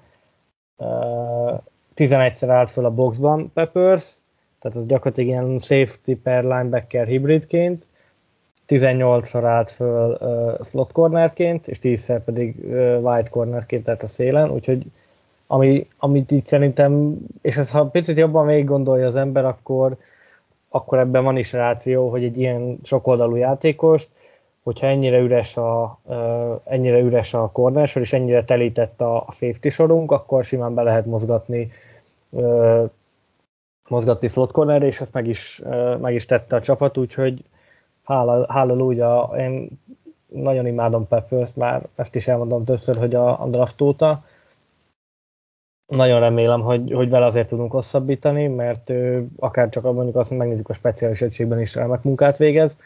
uh, 0.78 1.60
11-szer 1.96 2.50
állt 2.50 2.70
föl 2.70 2.86
a 2.86 2.94
boxban 2.94 3.52
Peppers, 3.54 4.16
tehát 4.60 4.78
az 4.78 4.86
gyakorlatilag 4.86 5.30
ilyen 5.30 5.60
safety 5.60 6.12
per 6.24 6.44
linebacker 6.44 7.08
hibridként, 7.08 7.86
18-szor 8.68 9.44
állt 9.44 9.72
föl 9.72 10.18
uh, 10.22 10.66
slot 10.66 10.92
cornerként, 10.92 11.68
és 11.68 11.80
10-szer 11.82 12.22
pedig 12.26 12.56
uh, 12.60 12.98
wide 13.02 13.30
cornerként, 13.30 13.84
tehát 13.84 14.04
a 14.04 14.08
szélen, 14.08 14.52
úgyhogy 14.52 14.86
ami, 15.48 15.88
amit 15.98 16.32
itt 16.32 16.46
szerintem, 16.46 17.18
és 17.42 17.58
ez 17.58 17.72
ha 17.72 17.86
picit 17.86 18.18
jobban 18.18 18.46
még 18.46 18.66
gondolja 18.66 19.08
az 19.08 19.16
ember, 19.16 19.46
akkor, 19.46 19.98
akkor 20.70 21.00
ebben 21.00 21.24
van 21.24 21.38
is 21.38 21.54
ráció, 21.54 22.10
hogy 22.10 22.24
egy 22.24 22.38
ilyen 22.38 22.80
sokoldalú 22.84 23.36
játékos, 23.36 24.08
hogyha 24.64 24.88
ennyire 24.88 25.18
üres 25.18 25.58
a, 25.58 26.00
uh, 26.04 26.60
ennyire 26.64 27.00
üres 27.00 27.34
a 27.34 27.50
cornersor, 27.54 28.02
és 28.02 28.14
ennyire 28.14 28.44
telített 28.44 29.02
a, 29.02 29.18
a 29.18 29.32
safety 29.32 29.70
sorunk, 29.70 30.12
akkor 30.12 30.46
simán 30.46 30.74
be 30.74 30.82
lehet 30.82 31.06
mozgatni 31.06 31.72
uh, 32.30 32.90
mozgatni 33.90 34.28
slot 34.28 34.52
corner, 34.52 34.84
és 34.84 35.02
ezt 35.02 35.14
meg 35.14 35.28
is, 35.28 35.62
meg 36.00 36.14
is 36.14 36.26
tette 36.26 36.56
a 36.56 36.62
csapat, 36.62 36.98
úgyhogy 36.98 37.44
hála, 38.04 38.46
hála 38.50 39.38
én 39.38 39.70
nagyon 40.28 40.68
imádom 40.68 41.08
Peppers, 41.08 41.54
már 41.54 41.88
ezt 41.96 42.16
is 42.16 42.28
elmondom 42.28 42.64
többször, 42.64 42.98
hogy 42.98 43.16
a, 43.16 43.42
a 43.42 43.48
draft 43.48 43.82
óta. 43.82 44.24
Nagyon 45.88 46.20
remélem, 46.20 46.62
hogy, 46.62 46.92
hogy 46.92 47.10
vele 47.10 47.26
azért 47.26 47.48
tudunk 47.48 47.72
hosszabbítani, 47.72 48.48
mert 48.48 48.90
ő 48.90 49.28
akár 49.40 49.70
csak 49.70 49.84
mondjuk 49.84 50.16
azt, 50.16 50.32
megnézzük 50.32 50.70
a 50.70 50.74
speciális 50.74 51.22
egységben 51.22 51.60
is 51.60 51.76
remek 51.76 52.04
munkát 52.04 52.38
végez, 52.38 52.80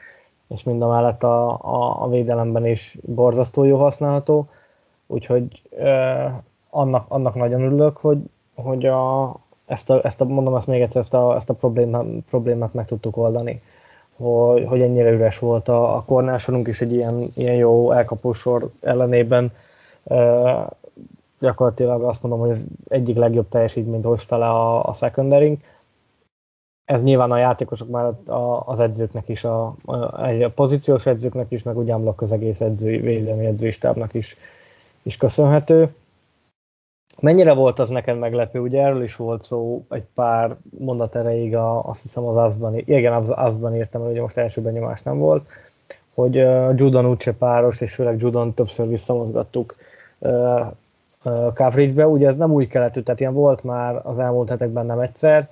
és 0.48 0.64
mind 0.64 0.82
a 0.82 0.88
mellett 0.88 1.24
a, 1.24 1.50
a, 1.50 2.04
a 2.04 2.10
védelemben 2.10 2.66
is 2.66 2.98
borzasztó 3.02 3.64
jó 3.64 3.78
használható, 3.78 4.50
úgyhogy 5.08 5.62
eh, 5.78 6.34
annak, 6.70 7.06
annak 7.08 7.36
nagyon 7.36 7.62
örülök, 7.62 7.98
hogy, 7.98 8.20
hogy 8.56 8.86
a, 8.86 9.24
ezt, 9.72 9.90
a, 9.90 10.00
ezt 10.04 10.22
a, 10.22 10.26
mondom 10.26 10.56
ezt 10.56 10.68
még 10.68 10.82
egyszer, 10.82 11.02
ezt 11.02 11.14
a, 11.14 11.36
ezt 11.36 11.50
a 11.50 11.54
problémát, 11.54 12.06
problémát 12.30 12.74
meg 12.74 12.86
tudtuk 12.86 13.18
oldani 13.18 13.62
hogy, 14.22 14.66
hogy 14.66 14.82
ennyire 14.82 15.12
üres 15.12 15.40
volt 15.40 15.68
a, 15.68 15.96
a 15.96 16.04
kornásorunk 16.04 16.68
is 16.68 16.82
egy 16.82 16.94
ilyen, 16.94 17.32
ilyen 17.34 17.56
jó 17.56 17.92
elkapósor 17.92 18.70
ellenében. 18.82 19.52
E, 20.04 20.68
gyakorlatilag 21.40 22.04
azt 22.04 22.22
mondom, 22.22 22.40
hogy 22.40 22.50
ez 22.50 22.64
egyik 22.88 23.18
legjobb 23.18 23.50
teljesítményt 23.50 24.04
hozta 24.04 24.38
le 24.38 24.50
a, 24.50 24.86
a 24.86 24.94
secondary 24.94 25.58
Ez 26.86 27.04
nyilván 27.04 27.32
a 27.32 27.38
játékosok 27.38 27.90
mellett 27.90 28.30
a, 28.30 28.68
az 28.68 28.80
edzőknek 28.80 29.28
is, 29.30 29.44
a, 29.44 29.76
a, 29.86 29.96
a 30.44 30.50
pozíciós 30.56 31.06
edzőknek 31.06 31.52
is, 31.52 31.64
meg 31.64 31.78
ugyanblok 31.78 32.22
az 32.22 32.32
egész 32.32 32.62
edzői, 32.62 32.98
védelmi 32.98 33.46
edzőistábnak 33.46 34.14
is, 34.14 34.38
is 35.02 35.18
köszönhető. 35.18 35.94
Mennyire 37.20 37.54
volt 37.54 37.80
az 37.80 37.90
neked 37.90 38.18
meglepő? 38.18 38.60
Ugye 38.60 38.84
erről 38.84 39.04
is 39.04 39.16
volt 39.16 39.44
szó 39.44 39.86
egy 39.90 40.06
pár 40.14 40.56
mondat 40.80 41.16
erejéig, 41.16 41.56
a, 41.56 41.84
azt 41.84 42.02
hiszem 42.02 42.24
az 42.24 42.38
avban 42.38 42.78
igen, 42.78 43.14
avban 43.30 43.76
írtam, 43.76 44.02
hogy 44.02 44.20
most 44.20 44.38
első 44.38 44.62
benyomás 44.62 45.02
nem 45.02 45.18
volt, 45.18 45.50
hogy 46.14 46.38
uh, 46.38 46.74
Judon 46.76 47.06
Uche 47.06 47.34
páros, 47.34 47.82
és 47.82 47.94
főleg 47.94 48.20
Judon 48.20 48.54
többször 48.54 48.88
visszamozgattuk 48.88 49.76
uh, 50.20 50.74
coverage-be. 51.54 52.08
Ugye 52.08 52.28
ez 52.28 52.36
nem 52.36 52.52
új 52.52 52.68
keletű, 52.68 53.02
tehát 53.02 53.20
ilyen 53.20 53.34
volt 53.34 53.64
már 53.64 54.02
az 54.04 54.20
elmúlt 54.20 54.50
hetekben 54.50 54.86
nem 54.86 55.00
egyszer. 55.00 55.50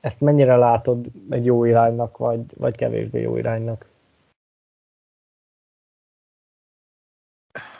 Ezt 0.00 0.20
mennyire 0.20 0.56
látod 0.56 1.06
egy 1.30 1.44
jó 1.44 1.64
iránynak, 1.64 2.16
vagy, 2.16 2.40
vagy 2.56 2.76
kevésbé 2.76 3.20
jó 3.20 3.36
iránynak? 3.36 3.88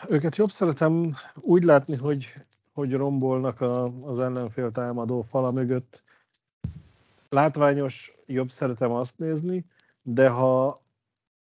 Őket 0.09 0.35
jobb 0.35 0.49
szeretem 0.49 1.15
úgy 1.41 1.63
látni, 1.63 1.95
hogy 1.95 2.33
hogy 2.73 2.93
rombolnak 2.93 3.61
a, 3.61 3.83
az 4.01 4.19
ellenfél 4.19 4.71
támadó 4.71 5.21
fala 5.21 5.51
mögött. 5.51 6.03
Látványos, 7.29 8.13
jobb 8.25 8.49
szeretem 8.49 8.91
azt 8.91 9.17
nézni, 9.17 9.65
de 10.01 10.29
ha 10.29 10.77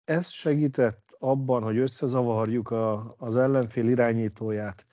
ez 0.05 0.29
segített 0.29 1.17
abban, 1.19 1.63
hogy 1.63 1.77
összezavarjuk 1.77 2.71
a, 2.71 3.15
az 3.19 3.37
ellenfél 3.37 3.89
irányítóját, 3.89 4.87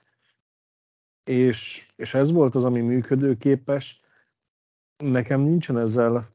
és, 1.24 1.86
és 1.96 2.14
ez 2.14 2.32
volt 2.32 2.54
az, 2.54 2.64
ami 2.64 2.80
működőképes, 2.80 4.00
nekem 4.96 5.40
nincsen 5.40 5.78
ezzel 5.78 6.28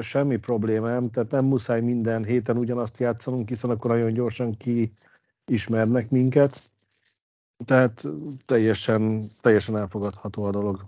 semmi 0.00 0.36
problémám, 0.36 1.10
tehát 1.10 1.30
nem 1.30 1.44
muszáj 1.44 1.80
minden 1.80 2.24
héten 2.24 2.56
ugyanazt 2.56 2.98
játszanunk, 2.98 3.48
hiszen 3.48 3.70
akkor 3.70 3.90
nagyon 3.90 4.12
gyorsan 4.12 4.56
kiismernek 5.44 6.10
minket. 6.10 6.70
Tehát 7.64 8.04
teljesen, 8.46 9.22
teljesen 9.40 9.76
elfogadható 9.76 10.44
a 10.44 10.50
dolog. 10.50 10.84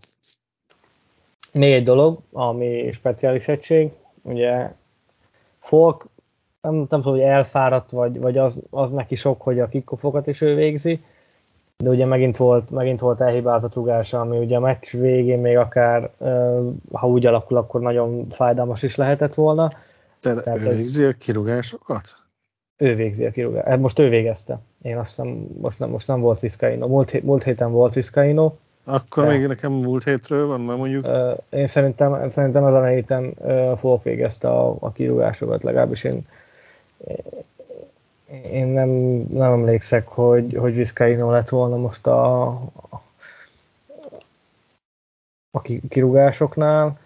Még 1.52 1.72
egy 1.72 1.84
dolog, 1.84 2.18
ami 2.32 2.90
speciális 2.92 3.48
egység, 3.48 3.90
ugye 4.22 4.72
Folk 5.60 6.06
nem, 6.60 6.74
nem 6.74 6.86
tudom, 6.86 7.02
hogy 7.02 7.20
elfáradt, 7.20 7.90
vagy, 7.90 8.18
vagy 8.18 8.38
az, 8.38 8.58
az 8.70 8.90
neki 8.90 9.14
sok, 9.14 9.42
hogy 9.42 9.60
a 9.60 9.68
kickofokat 9.68 10.26
is 10.26 10.40
ő 10.40 10.54
végzi, 10.54 11.04
de 11.76 11.90
ugye 11.90 12.04
megint 12.04 12.36
volt, 12.36 12.70
megint 12.70 13.00
volt 13.00 13.20
elhibázott 13.20 13.74
rugása, 13.74 14.20
ami 14.20 14.38
ugye 14.38 14.56
a 14.56 14.60
meccs 14.60 14.90
végén 14.90 15.38
még 15.38 15.56
akár, 15.56 16.10
ha 16.92 17.08
úgy 17.08 17.26
alakul, 17.26 17.56
akkor 17.56 17.80
nagyon 17.80 18.28
fájdalmas 18.28 18.82
is 18.82 18.96
lehetett 18.96 19.34
volna. 19.34 19.72
Tehát, 20.20 20.44
Tehát 20.44 20.60
ő 20.60 20.68
végzi 20.68 21.04
a 21.04 21.12
kirugásokat? 21.12 22.14
Ő 22.80 22.94
végzi 22.94 23.24
a 23.24 23.30
kirúgást. 23.30 23.66
Hát 23.66 23.78
most 23.78 23.98
ő 23.98 24.08
végezte. 24.08 24.58
Én 24.82 24.96
azt 24.96 25.08
hiszem, 25.08 25.46
most 25.60 25.78
nem, 25.78 25.90
most 25.90 26.06
nem 26.06 26.20
volt 26.20 26.40
Vizcaino. 26.40 26.86
Múlt, 26.86 27.22
múlt 27.22 27.42
héten 27.42 27.70
volt 27.70 27.94
Vizcaino. 27.94 28.52
Akkor 28.84 29.24
de, 29.24 29.30
még 29.30 29.46
nekem 29.46 29.72
múlt 29.72 30.04
hétről 30.04 30.46
van, 30.46 30.60
mert 30.60 30.78
mondjuk... 30.78 31.06
Én 31.50 31.66
szerintem, 31.66 32.28
szerintem 32.28 32.64
ezen 32.64 32.82
a 32.82 32.86
héten 32.86 33.34
Folk 33.76 34.02
végezte 34.02 34.48
a, 34.48 34.76
a 34.78 34.92
kirúgásokat, 34.92 35.62
legalábbis 35.62 36.04
én, 36.04 36.26
én 38.52 38.66
nem, 38.66 38.88
nem 39.32 39.52
emlékszek, 39.52 40.08
hogy, 40.08 40.54
hogy 40.54 40.74
Vizcaino 40.74 41.30
lett 41.30 41.48
volna 41.48 41.76
most 41.76 42.06
a, 42.06 42.46
a 45.50 45.60
kirúgásoknál. 45.88 46.98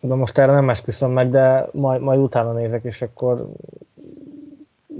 De 0.00 0.14
most 0.14 0.38
erre 0.38 0.52
nem 0.52 0.70
esküszöm 0.70 1.10
meg, 1.10 1.30
de 1.30 1.68
majd, 1.72 2.00
majd 2.00 2.18
utána 2.18 2.52
nézek, 2.52 2.84
és 2.84 3.02
akkor 3.02 3.48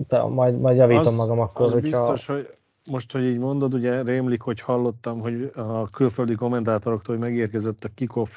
de 0.09 0.23
majd, 0.23 0.61
majd 0.61 0.77
javítom 0.77 1.07
az, 1.07 1.17
magam 1.17 1.41
akkor, 1.41 1.67
az 1.67 1.73
hogyha... 1.73 1.89
biztos, 1.89 2.27
hogy 2.27 2.49
most, 2.91 3.13
hogy 3.13 3.27
így 3.27 3.39
mondod, 3.39 3.75
ugye 3.75 4.03
rémlik, 4.03 4.41
hogy 4.41 4.61
hallottam, 4.61 5.21
hogy 5.21 5.51
a 5.57 5.89
külföldi 5.91 6.35
kommentátoroktól, 6.35 7.15
hogy 7.17 7.25
megérkezett 7.25 7.85
a 7.85 7.89
kickoff 7.95 8.31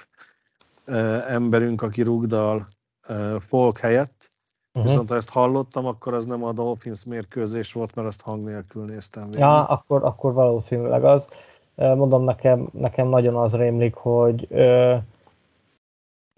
eh, 0.85 1.33
emberünk, 1.33 1.81
aki 1.81 2.01
rugdal 2.01 2.65
eh, 3.07 3.39
folk 3.39 3.77
helyett, 3.77 4.29
uh-huh. 4.73 4.91
viszont 4.91 5.09
ha 5.09 5.15
ezt 5.15 5.29
hallottam, 5.29 5.85
akkor 5.85 6.13
az 6.13 6.25
nem 6.25 6.43
a 6.43 6.51
Dolphins 6.51 7.05
mérkőzés 7.05 7.73
volt, 7.73 7.95
mert 7.95 8.07
azt 8.07 8.21
hang 8.21 8.43
nélkül 8.43 8.85
néztem 8.85 9.23
végig. 9.23 9.39
Ja, 9.39 9.63
akkor, 9.63 10.03
akkor 10.03 10.33
valószínűleg 10.33 11.03
az. 11.03 11.25
Mondom, 11.75 12.23
nekem, 12.23 12.69
nekem 12.71 13.07
nagyon 13.07 13.35
az 13.35 13.55
rémlik, 13.55 13.95
hogy 13.95 14.47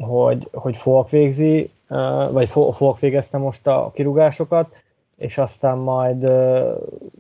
hogy, 0.04 0.50
hogy 0.54 0.78
Folk 0.78 1.10
végzi, 1.10 1.72
vagy 2.32 2.50
Folk 2.50 3.00
végezte 3.00 3.38
most 3.38 3.68
a 3.68 3.92
kirúgásokat, 3.94 4.76
és 5.18 5.38
aztán 5.38 5.78
majd, 5.78 6.32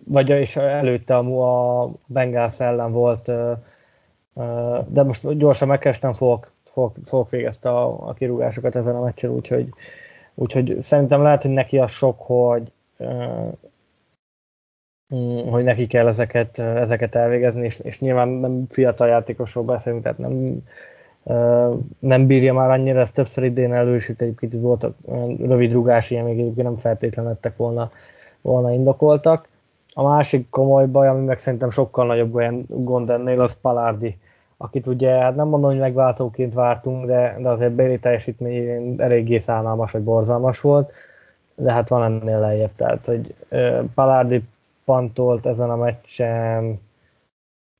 vagy 0.05 0.29
és 0.29 0.55
előtte 0.55 1.15
a, 1.17 1.83
a 1.83 1.91
Bengals 2.05 2.59
ellen 2.59 2.91
volt, 2.91 3.31
de 4.87 5.03
most 5.03 5.37
gyorsan 5.37 5.67
megkerestem, 5.67 6.13
Folk, 6.13 6.51
Folk, 6.63 6.95
Folk 7.05 7.29
végezte 7.29 7.69
a, 7.69 8.07
a 8.07 8.13
kirúgásokat 8.13 8.75
ezen 8.75 8.95
a 8.95 9.03
meccsen, 9.03 9.29
úgyhogy, 9.29 9.69
úgyhogy 10.33 10.75
szerintem 10.79 11.21
lehet, 11.21 11.41
hogy 11.41 11.51
neki 11.51 11.77
a 11.77 11.87
sok, 11.87 12.21
hogy 12.21 12.71
mm, 15.15 15.47
hogy 15.49 15.63
neki 15.63 15.87
kell 15.87 16.07
ezeket, 16.07 16.59
ezeket 16.59 17.15
elvégezni, 17.15 17.65
és, 17.65 17.79
és 17.79 17.99
nyilván 17.99 18.27
nem 18.27 18.65
fiatal 18.69 19.07
játékosról 19.07 19.63
beszélünk, 19.63 20.03
tehát 20.03 20.17
nem 20.17 20.63
nem 21.99 22.27
bírja 22.27 22.53
már 22.53 22.69
annyira, 22.69 22.99
ezt 22.99 23.13
többször 23.13 23.43
idén 23.43 23.73
elősít, 23.73 24.21
egyébként 24.21 24.53
voltak 24.53 24.95
rövid 25.39 25.71
rugás, 25.71 26.11
ilyen 26.11 26.23
még 26.23 26.39
egyébként 26.39 26.67
nem 26.67 26.77
feltétlenül 26.77 27.31
lettek 27.31 27.57
volna, 27.57 27.91
volna 28.41 28.71
indokoltak. 28.71 29.47
A 29.93 30.03
másik 30.03 30.49
komoly 30.49 30.85
baj, 30.85 31.07
ami 31.07 31.25
meg 31.25 31.37
szerintem 31.37 31.69
sokkal 31.69 32.05
nagyobb 32.05 32.35
olyan 32.35 32.65
gond 32.67 33.09
ennél, 33.09 33.41
az 33.41 33.59
Palardi, 33.61 34.17
akit 34.57 34.87
ugye, 34.87 35.09
hát 35.09 35.35
nem 35.35 35.47
mondom, 35.47 35.69
hogy 35.69 35.79
megváltóként 35.79 36.53
vártunk, 36.53 37.05
de, 37.05 37.37
de 37.39 37.49
azért 37.49 37.71
Béli 37.71 37.99
teljesítmény 37.99 38.95
eléggé 38.97 39.37
szánalmas, 39.37 39.91
vagy 39.91 40.03
borzalmas 40.03 40.61
volt, 40.61 40.91
de 41.55 41.71
hát 41.71 41.89
van 41.89 42.03
ennél 42.03 42.39
lejjebb, 42.39 42.75
tehát, 42.75 43.05
hogy 43.05 43.33
Palardi 43.93 44.43
pantolt 44.85 45.45
ezen 45.45 45.69
a 45.69 45.75
meccsen 45.75 46.79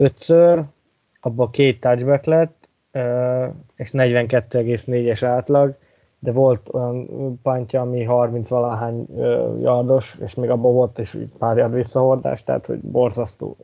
ötször, 0.04 0.64
abban 1.22 1.52
két 1.52 1.80
touchback 1.80 2.26
lett, 2.26 2.57
és 3.76 3.89
42,4-es 3.93 5.22
átlag, 5.26 5.76
de 6.20 6.32
volt 6.32 6.70
olyan 6.74 7.10
pantja, 7.41 7.82
ami 7.82 8.04
30 8.04 8.50
valahány 8.50 9.06
yardos, 9.62 10.18
és 10.24 10.36
még 10.36 10.50
abban 10.50 10.74
volt 10.74 10.98
is 10.98 11.18
pár 11.38 11.58
yard 11.58 11.74
visszahordás, 11.74 12.43
tehát 12.43 12.66
hogy 12.66 12.80
borzasztó. 12.80 13.58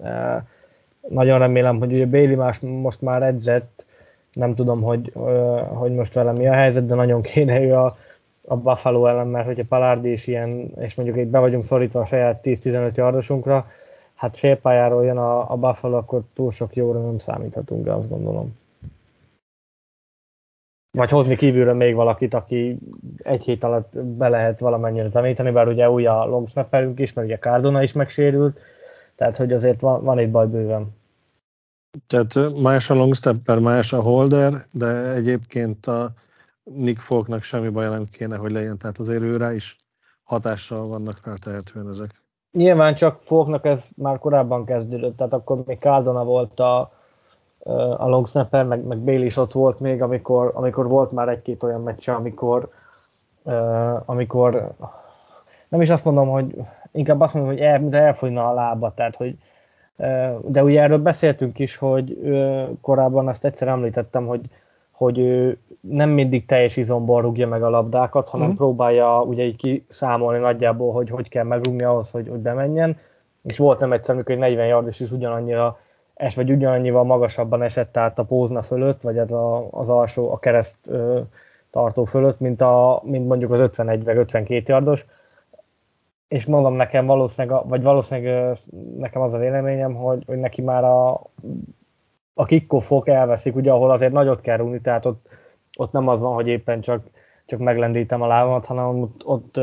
Nagyon 1.07 1.39
remélem, 1.39 1.79
hogy 1.79 1.93
ugye 1.93 2.05
Bailey 2.05 2.35
más 2.35 2.59
most 2.59 3.01
már 3.01 3.23
edzett, 3.23 3.85
nem 4.33 4.55
tudom, 4.55 4.81
hogy, 4.81 5.13
hogy 5.73 5.93
most 5.93 6.13
vele 6.13 6.31
mi 6.31 6.47
a 6.47 6.53
helyzet, 6.53 6.85
de 6.85 6.95
nagyon 6.95 7.21
kéne 7.21 7.61
ő 7.61 7.75
a, 7.75 7.95
a 8.47 8.55
Buffalo 8.55 9.05
ellen, 9.05 9.27
mert 9.27 9.45
hogyha 9.45 9.63
Palardi 9.69 10.11
is 10.11 10.27
ilyen, 10.27 10.71
és 10.79 10.95
mondjuk 10.95 11.17
itt 11.17 11.27
be 11.27 11.39
vagyunk 11.39 11.63
szorítva 11.63 11.99
a 11.99 12.05
saját 12.05 12.39
10-15 12.43 12.95
yardosunkra, 12.95 13.67
hát 14.15 14.37
félpályáról 14.37 15.05
jön 15.05 15.17
a, 15.17 15.51
a 15.51 15.55
Buffalo, 15.55 15.97
akkor 15.97 16.21
túl 16.33 16.51
sok 16.51 16.75
jóra 16.75 16.99
nem 16.99 17.17
számíthatunk, 17.17 17.87
azt 17.87 18.09
gondolom. 18.09 18.61
Vagy 20.97 21.09
hozni 21.09 21.35
kívülről 21.35 21.73
még 21.73 21.95
valakit, 21.95 22.33
aki 22.33 22.77
egy 23.17 23.43
hét 23.43 23.63
alatt 23.63 23.99
be 23.99 24.29
lehet 24.29 24.59
valamennyire 24.59 25.09
tanítani, 25.09 25.51
bár 25.51 25.67
ugye 25.67 25.89
új 25.89 26.05
a 26.05 26.25
long 26.25 26.47
is, 26.95 27.13
mert 27.13 27.27
ugye 27.27 27.37
Cardona 27.37 27.83
is 27.83 27.93
megsérült, 27.93 28.59
tehát 29.15 29.37
hogy 29.37 29.53
azért 29.53 29.81
van, 29.81 30.03
van 30.03 30.19
itt 30.19 30.29
baj 30.29 30.47
bőven. 30.47 30.95
Tehát 32.07 32.61
más 32.61 32.89
a 32.89 32.93
long 32.93 33.15
stepper, 33.15 33.59
más 33.59 33.93
a 33.93 34.01
holder, 34.01 34.53
de 34.73 35.13
egyébként 35.13 35.85
a 35.85 36.11
Nick 36.63 36.99
Folknak 36.99 37.43
semmi 37.43 37.69
baj 37.69 37.89
nem 37.89 38.05
kéne, 38.11 38.35
hogy 38.35 38.51
legyen, 38.51 38.77
tehát 38.77 38.97
azért 38.97 39.23
őre 39.23 39.53
is 39.53 39.75
hatással 40.23 40.87
vannak 40.87 41.17
feltehetően 41.17 41.89
ezek. 41.89 42.21
Nyilván 42.51 42.95
csak 42.95 43.21
Folknak 43.21 43.65
ez 43.65 43.87
már 43.95 44.19
korábban 44.19 44.65
kezdődött, 44.65 45.17
tehát 45.17 45.33
akkor 45.33 45.63
még 45.65 45.79
Cardona 45.79 46.23
volt 46.23 46.59
a, 46.59 46.91
a 47.97 48.07
long 48.07 48.27
snapper, 48.27 48.65
meg, 48.65 48.83
meg 48.83 48.97
Bailey 48.97 49.25
is 49.25 49.37
ott 49.37 49.51
volt 49.51 49.79
még, 49.79 50.01
amikor, 50.01 50.51
amikor 50.53 50.87
volt 50.87 51.11
már 51.11 51.29
egy-két 51.29 51.63
olyan 51.63 51.81
meccs, 51.81 52.09
amikor, 52.09 52.69
amikor 54.05 54.71
nem 55.67 55.81
is 55.81 55.89
azt 55.89 56.05
mondom, 56.05 56.29
hogy 56.29 56.55
inkább 56.91 57.21
azt 57.21 57.33
mondom, 57.33 57.51
hogy 57.51 57.61
el, 57.61 57.79
mint 57.79 57.93
elfogyna 57.93 58.49
a 58.49 58.53
lába, 58.53 58.93
tehát 58.93 59.15
hogy 59.15 59.37
de 60.41 60.63
ugye 60.63 60.81
erről 60.81 60.97
beszéltünk 60.97 61.59
is, 61.59 61.75
hogy 61.75 62.17
korábban 62.81 63.27
azt 63.27 63.45
egyszer 63.45 63.67
említettem, 63.67 64.25
hogy, 64.25 64.41
hogy 64.91 65.19
ő 65.19 65.57
nem 65.79 66.09
mindig 66.09 66.45
teljes 66.45 66.77
izomból 66.77 67.21
rúgja 67.21 67.47
meg 67.47 67.63
a 67.63 67.69
labdákat, 67.69 68.29
hanem 68.29 68.49
mm. 68.49 68.55
próbálja 68.55 69.21
ugye 69.21 69.43
így 69.43 69.55
kiszámolni 69.55 70.39
nagyjából, 70.39 70.93
hogy 70.93 71.09
hogy 71.09 71.29
kell 71.29 71.43
megrúgni 71.43 71.83
ahhoz, 71.83 72.11
hogy, 72.11 72.27
hogy 72.27 72.39
bemenjen. 72.39 72.97
És 73.43 73.57
volt 73.57 73.79
nem 73.79 73.91
egyszer, 73.93 74.15
amikor 74.15 74.31
egy 74.31 74.39
40 74.39 74.65
yardos 74.65 74.99
is 74.99 75.11
ugyanannyira 75.11 75.77
es, 76.13 76.35
vagy 76.35 76.51
ugyanannyival 76.51 77.03
magasabban 77.03 77.61
esett 77.61 77.97
át 77.97 78.19
a 78.19 78.23
pózna 78.23 78.61
fölött, 78.61 79.01
vagy 79.01 79.17
az, 79.17 79.31
a, 79.31 79.67
az 79.71 79.89
alsó, 79.89 80.31
a 80.31 80.39
kereszt 80.39 80.75
ö, 80.87 81.19
tartó 81.71 82.05
fölött, 82.05 82.39
mint, 82.39 82.61
a, 82.61 83.01
mint 83.03 83.27
mondjuk 83.27 83.51
az 83.51 83.59
51 83.59 84.03
vagy 84.03 84.17
52 84.17 84.63
yardos. 84.65 85.05
És 86.27 86.45
mondom 86.45 86.73
nekem 86.73 87.05
valószínűleg, 87.05 87.67
vagy 87.67 87.81
valószínűleg 87.81 88.57
nekem 88.97 89.21
az 89.21 89.33
a 89.33 89.37
véleményem, 89.37 89.95
hogy, 89.95 90.23
hogy 90.25 90.37
neki 90.37 90.61
már 90.61 90.83
a, 90.83 91.21
a 92.33 92.45
kickofok 92.45 93.07
elveszik, 93.07 93.55
ugye 93.55 93.71
ahol 93.71 93.91
azért 93.91 94.11
nagyot 94.11 94.41
kell 94.41 94.57
rúgni, 94.57 94.81
tehát 94.81 95.05
ott, 95.05 95.27
ott 95.77 95.91
nem 95.91 96.07
az 96.07 96.19
van, 96.19 96.33
hogy 96.33 96.47
éppen 96.47 96.81
csak, 96.81 97.05
csak 97.45 97.59
meglendítem 97.59 98.21
a 98.21 98.27
lábamat, 98.27 98.65
hanem 98.65 99.01
ott, 99.01 99.25
ott, 99.25 99.59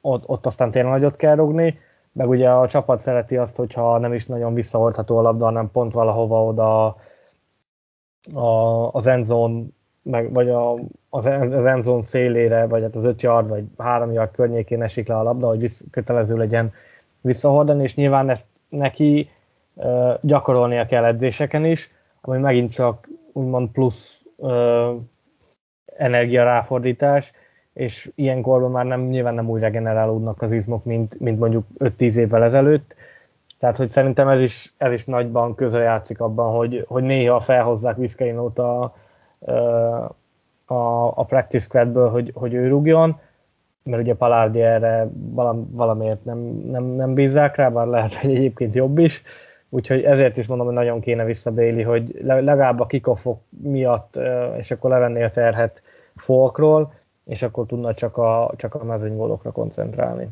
ott, 0.00 0.28
ott 0.28 0.46
aztán 0.46 0.70
tényleg 0.70 0.92
nagyot 0.92 1.16
kell 1.16 1.34
rúgni, 1.34 1.78
meg 2.18 2.28
ugye 2.28 2.50
a 2.50 2.68
csapat 2.68 3.00
szereti 3.00 3.36
azt, 3.36 3.56
hogyha 3.56 3.98
nem 3.98 4.12
is 4.12 4.26
nagyon 4.26 4.54
visszahordható 4.54 5.18
a 5.18 5.22
labda, 5.22 5.44
hanem 5.44 5.70
pont 5.70 5.92
valahova 5.92 6.44
oda 6.44 6.86
a, 8.34 8.90
az 8.92 9.06
endzone 9.06 9.64
meg, 10.02 10.32
vagy 10.32 10.48
a, 10.48 10.74
az, 11.08 11.26
az 11.26 11.66
endzone 11.66 12.02
szélére, 12.02 12.66
vagy 12.66 12.82
hát 12.82 12.96
az 12.96 13.04
5 13.04 13.22
yard, 13.22 13.48
vagy 13.48 13.64
3 13.78 14.12
yard 14.12 14.30
környékén 14.30 14.82
esik 14.82 15.08
le 15.08 15.16
a 15.16 15.22
labda, 15.22 15.46
hogy 15.46 15.58
visz, 15.58 15.84
kötelező 15.90 16.36
legyen 16.36 16.72
visszahordani, 17.20 17.82
és 17.82 17.94
nyilván 17.94 18.30
ezt 18.30 18.46
neki 18.68 19.30
uh, 19.74 20.14
gyakorolnia 20.20 20.86
kell 20.86 21.04
edzéseken 21.04 21.64
is, 21.64 21.90
ami 22.20 22.38
megint 22.38 22.72
csak 22.72 23.08
úgymond 23.32 23.70
plusz 23.70 24.22
uh, 24.36 24.94
energia 25.96 26.44
ráfordítás, 26.44 27.32
és 27.78 28.10
ilyenkorban 28.14 28.70
már 28.70 28.84
nem, 28.84 29.00
nyilván 29.00 29.34
nem 29.34 29.48
úgy 29.48 29.60
regenerálódnak 29.60 30.42
az 30.42 30.52
izmok, 30.52 30.84
mint, 30.84 31.20
mint 31.20 31.38
mondjuk 31.38 31.64
5-10 31.78 32.14
évvel 32.14 32.42
ezelőtt, 32.42 32.94
tehát, 33.58 33.76
hogy 33.76 33.90
szerintem 33.90 34.28
ez 34.28 34.40
is, 34.40 34.72
ez 34.76 34.92
is 34.92 35.04
nagyban 35.04 35.54
közrejátszik 35.54 36.20
abban, 36.20 36.56
hogy, 36.56 36.84
hogy 36.88 37.02
néha 37.02 37.40
felhozzák 37.40 37.96
Viszkainót 37.96 38.58
a, 38.58 38.82
a, 40.64 41.06
a 41.14 41.24
practice 41.24 41.64
squadből, 41.64 42.10
hogy, 42.10 42.30
hogy 42.34 42.54
ő 42.54 42.68
rúgjon, 42.68 43.20
mert 43.82 44.02
ugye 44.02 44.14
Palardi 44.14 44.60
erre 44.60 45.08
valamiért 45.70 46.24
nem, 46.24 46.38
nem, 46.70 46.84
nem 46.84 47.14
bízzák 47.14 47.56
rá, 47.56 47.68
bár 47.68 47.86
lehet, 47.86 48.14
hogy 48.14 48.34
egyébként 48.34 48.74
jobb 48.74 48.98
is, 48.98 49.22
úgyhogy 49.68 50.02
ezért 50.02 50.36
is 50.36 50.46
mondom, 50.46 50.66
hogy 50.66 50.74
nagyon 50.74 51.00
kéne 51.00 51.24
vissza 51.24 51.52
Bailey, 51.52 51.84
hogy 51.84 52.20
legalább 52.22 52.80
a 52.80 52.86
kikoffok 52.86 53.40
miatt, 53.48 54.20
és 54.58 54.70
akkor 54.70 54.90
levenni 54.90 55.22
a 55.22 55.30
terhet 55.30 55.82
folkról, 56.16 56.92
és 57.28 57.42
akkor 57.42 57.66
tudna 57.66 57.94
csak 57.94 58.16
a, 58.16 58.52
csak 58.56 58.74
a 58.74 58.84
mezőnygólokra 58.84 59.52
koncentrálni. 59.52 60.28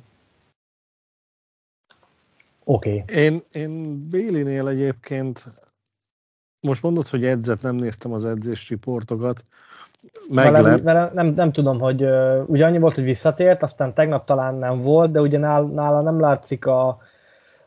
Oké. 2.64 3.02
Okay. 3.02 3.24
Én, 3.24 3.40
én 3.52 3.98
Bailey-nél 4.10 4.68
egyébként 4.68 5.44
most 6.60 6.82
mondod, 6.82 7.06
hogy 7.06 7.24
edzett, 7.24 7.62
nem 7.62 7.74
néztem 7.74 8.12
az 8.12 8.24
edzés 8.24 8.68
riportokat. 8.68 9.42
Meglep. 10.28 10.62
Vele, 10.62 10.78
vele 10.78 11.10
nem, 11.14 11.26
nem 11.26 11.52
tudom, 11.52 11.80
hogy 11.80 12.02
uh, 12.02 12.48
ugye 12.48 12.64
annyi 12.64 12.78
volt, 12.78 12.94
hogy 12.94 13.04
visszatért, 13.04 13.62
aztán 13.62 13.94
tegnap 13.94 14.26
talán 14.26 14.54
nem 14.54 14.80
volt, 14.80 15.10
de 15.10 15.20
ugye 15.20 15.38
nála, 15.38 15.66
nála 15.66 16.00
nem 16.00 16.20
látszik 16.20 16.66
a, 16.66 16.98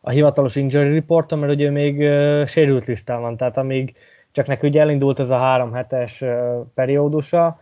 a 0.01 0.09
hivatalos 0.09 0.55
injury 0.55 0.93
reporton, 0.93 1.39
mert 1.39 1.53
ugye 1.53 1.69
még 1.69 1.99
uh, 1.99 2.45
sérült 2.45 2.85
listán 2.85 3.21
van, 3.21 3.37
tehát 3.37 3.57
amíg 3.57 3.95
csak 4.31 4.47
neki 4.47 4.67
ugye 4.67 4.81
elindult 4.81 5.19
ez 5.19 5.29
a 5.29 5.37
három 5.37 5.73
hetes 5.73 6.21
uh, 6.21 6.65
periódusa, 6.73 7.59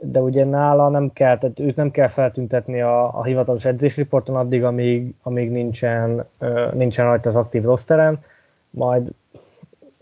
de 0.00 0.20
ugye 0.20 0.44
nála 0.44 0.88
nem 0.88 1.12
kell, 1.12 1.38
tehát 1.38 1.58
őt 1.58 1.76
nem 1.76 1.90
kell 1.90 2.08
feltüntetni 2.08 2.80
a, 2.80 3.18
a 3.18 3.24
hivatalos 3.24 3.64
edzésriporton 3.64 4.36
addig, 4.36 4.64
amíg, 4.64 5.14
amíg 5.22 5.50
nincsen, 5.50 6.24
nincsen 6.72 7.04
rajta 7.04 7.28
az 7.28 7.36
aktív 7.36 7.62
rosteren, 7.62 8.18
majd 8.70 9.10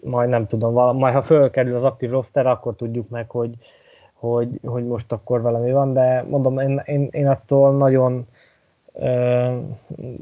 majd 0.07 0.29
nem 0.29 0.47
tudom, 0.47 0.97
majd 0.97 1.15
ha 1.15 1.23
fölkerül 1.23 1.75
az 1.75 1.85
aktív 1.85 2.11
roster, 2.11 2.47
akkor 2.47 2.75
tudjuk 2.75 3.09
meg, 3.09 3.31
hogy, 3.31 3.55
hogy, 4.13 4.49
hogy 4.65 4.87
most 4.87 5.13
akkor 5.13 5.41
valami 5.41 5.73
van, 5.73 5.93
de 5.93 6.25
mondom, 6.29 6.59
én, 6.59 6.83
én, 6.85 7.09
én 7.11 7.29
attól 7.29 7.77
nagyon 7.77 8.27
ö, 8.93 9.57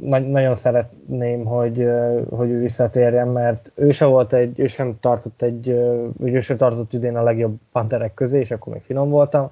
nagyon 0.04 0.54
szeretném, 0.54 1.44
hogy, 1.44 1.88
hogy 2.30 2.50
ő 2.50 2.60
visszatérjen, 2.60 3.28
mert 3.28 3.70
ő 3.74 3.90
sem 3.90 4.08
volt 4.08 4.32
egy, 4.32 4.58
ő 4.58 4.66
sem 4.66 4.98
tartott 5.00 5.42
egy, 5.42 5.68
ő 6.20 6.40
sem 6.40 6.56
tartott 6.56 6.92
idén 6.92 7.16
a 7.16 7.22
legjobb 7.22 7.56
panterek 7.72 8.14
közé, 8.14 8.40
és 8.40 8.50
akkor 8.50 8.72
még 8.72 8.82
finom 8.82 9.10
voltam, 9.10 9.50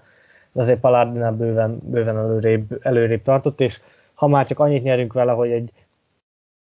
de 0.52 0.60
azért 0.60 0.80
Palardinál 0.80 1.32
bőven, 1.32 1.78
bőven 1.82 2.16
előrébb, 2.16 2.78
előrébb 2.80 3.22
tartott, 3.22 3.60
és 3.60 3.80
ha 4.14 4.26
már 4.26 4.46
csak 4.46 4.58
annyit 4.58 4.82
nyerünk 4.82 5.12
vele, 5.12 5.32
hogy 5.32 5.50
egy 5.50 5.72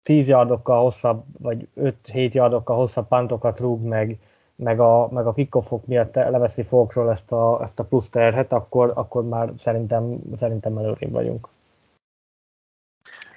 10 0.03 0.27
yardokkal 0.27 0.81
hosszabb, 0.81 1.23
vagy 1.39 1.67
5-7 1.75 2.31
yardokkal 2.31 2.75
hosszabb 2.75 3.07
pantokat 3.07 3.59
rúg 3.59 3.81
meg, 3.81 4.19
meg 4.55 4.79
a, 4.79 5.09
meg 5.11 5.27
a 5.27 5.33
kickoffok 5.33 5.85
miatt 5.85 6.15
leveszi 6.15 6.63
Folkról 6.63 7.09
ezt 7.09 7.31
a, 7.31 7.59
ezt 7.61 7.79
a 7.79 7.83
plusz 7.83 8.09
terhet, 8.09 8.51
akkor, 8.51 8.91
akkor 8.95 9.23
már 9.23 9.53
szerintem, 9.57 10.19
szerintem 10.35 10.77
előrébb 10.77 11.11
vagyunk. 11.11 11.47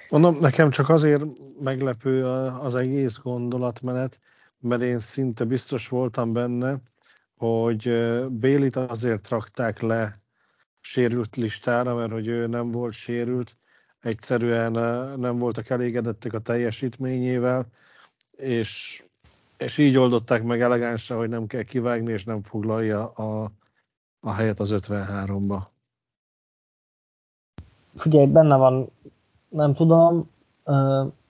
Mondom, 0.09 0.35
nekem 0.39 0.69
csak 0.69 0.89
azért 0.89 1.23
meglepő 1.63 2.25
az 2.61 2.75
egész 2.75 3.17
gondolatmenet, 3.23 4.19
mert 4.59 4.81
én 4.81 4.99
szinte 4.99 5.45
biztos 5.45 5.87
voltam 5.87 6.33
benne, 6.33 6.75
hogy 7.37 7.89
Bélit 8.29 8.75
azért 8.75 9.29
rakták 9.29 9.81
le 9.81 10.19
sérült 10.87 11.35
listára, 11.35 11.95
mert 11.95 12.11
hogy 12.11 12.27
ő 12.27 12.47
nem 12.47 12.71
volt 12.71 12.93
sérült, 12.93 13.55
egyszerűen 14.01 14.71
nem 15.19 15.37
voltak 15.37 15.69
elégedettek 15.69 16.33
a 16.33 16.39
teljesítményével, 16.39 17.65
és, 18.37 19.03
és 19.57 19.77
így 19.77 19.97
oldották 19.97 20.43
meg 20.43 20.61
elegánsan, 20.61 21.17
hogy 21.17 21.29
nem 21.29 21.47
kell 21.47 21.63
kivágni, 21.63 22.11
és 22.11 22.23
nem 22.23 22.37
foglalja 22.37 23.07
a, 23.07 23.51
a 24.19 24.31
helyet 24.33 24.59
az 24.59 24.73
53-ba. 24.73 25.61
Figyelj, 27.95 28.25
benne 28.25 28.55
van, 28.55 28.89
nem 29.49 29.73
tudom, 29.73 30.29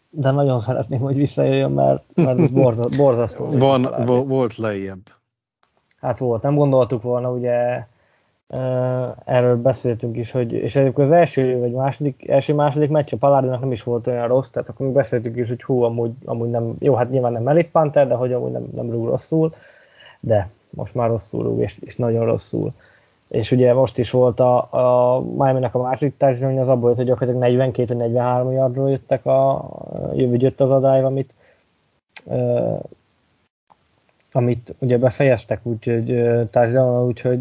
de 0.09 0.31
nagyon 0.31 0.59
szeretném, 0.59 0.99
hogy 0.99 1.15
visszajöjjön, 1.15 1.71
mert, 1.71 2.03
mert 2.15 2.39
ez 2.39 2.51
borzasztó. 2.97 3.57
Van, 3.57 4.05
volt 4.27 4.55
lejjebb. 4.55 5.11
Hát 5.99 6.17
volt, 6.17 6.41
nem 6.41 6.55
gondoltuk 6.55 7.01
volna, 7.01 7.31
ugye 7.31 7.87
erről 9.25 9.61
beszéltünk 9.61 10.17
is, 10.17 10.31
hogy, 10.31 10.53
és 10.53 10.75
egyébként 10.75 11.07
az 11.07 11.13
első 11.13 11.59
vagy 11.59 11.71
második, 11.71 12.29
első 12.29 12.53
második 12.53 12.89
meccs 12.89 13.13
a 13.13 13.17
Palardinak 13.17 13.59
nem 13.59 13.71
is 13.71 13.83
volt 13.83 14.07
olyan 14.07 14.27
rossz, 14.27 14.49
tehát 14.49 14.69
akkor 14.69 14.87
mi 14.87 14.91
beszéltünk 14.91 15.35
is, 15.35 15.47
hogy 15.47 15.63
hú, 15.63 15.81
amúgy, 15.81 16.11
amúgy 16.25 16.49
nem, 16.49 16.75
jó, 16.79 16.93
hát 16.93 17.09
nyilván 17.09 17.31
nem 17.31 17.43
Melik 17.43 17.71
Panther, 17.71 18.07
de 18.07 18.13
hogy 18.13 18.33
amúgy 18.33 18.51
nem, 18.51 18.67
nem 18.75 18.91
rúg 18.91 19.05
rosszul, 19.05 19.53
de 20.19 20.49
most 20.69 20.95
már 20.95 21.09
rosszul 21.09 21.43
rúg, 21.43 21.59
és, 21.59 21.79
és 21.79 21.95
nagyon 21.95 22.25
rosszul. 22.25 22.73
és 23.27 23.51
ugye 23.51 23.73
most 23.73 23.97
is 23.97 24.11
volt 24.11 24.39
a, 24.39 24.57
a 24.71 25.21
Miami-nek 25.21 25.75
a 25.75 25.81
második 25.81 26.17
társadalmi, 26.17 26.59
az 26.59 26.67
abból 26.67 26.89
jött, 26.89 26.97
hogy 26.97 27.05
gyakorlatilag 27.05 27.71
42-43 27.75 28.53
yardról 28.53 28.89
jöttek 28.89 29.25
a, 29.25 29.69
jövő 30.15 30.35
jött 30.39 30.61
az 30.61 30.71
adály, 30.71 31.03
amit 31.03 31.33
uh, 32.23 32.79
amit 34.31 34.75
ugye 34.79 34.97
befejeztek, 34.97 35.59
úgyhogy 35.63 36.05
társadalom, 36.49 37.07
úgyhogy 37.07 37.39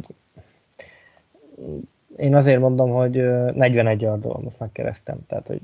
én 2.17 2.35
azért 2.35 2.61
mondom, 2.61 2.91
hogy 2.91 3.15
41 3.55 4.01
yardról 4.01 4.41
most 4.43 4.59
megkerestem, 4.59 5.19
tehát 5.29 5.47
hogy 5.47 5.61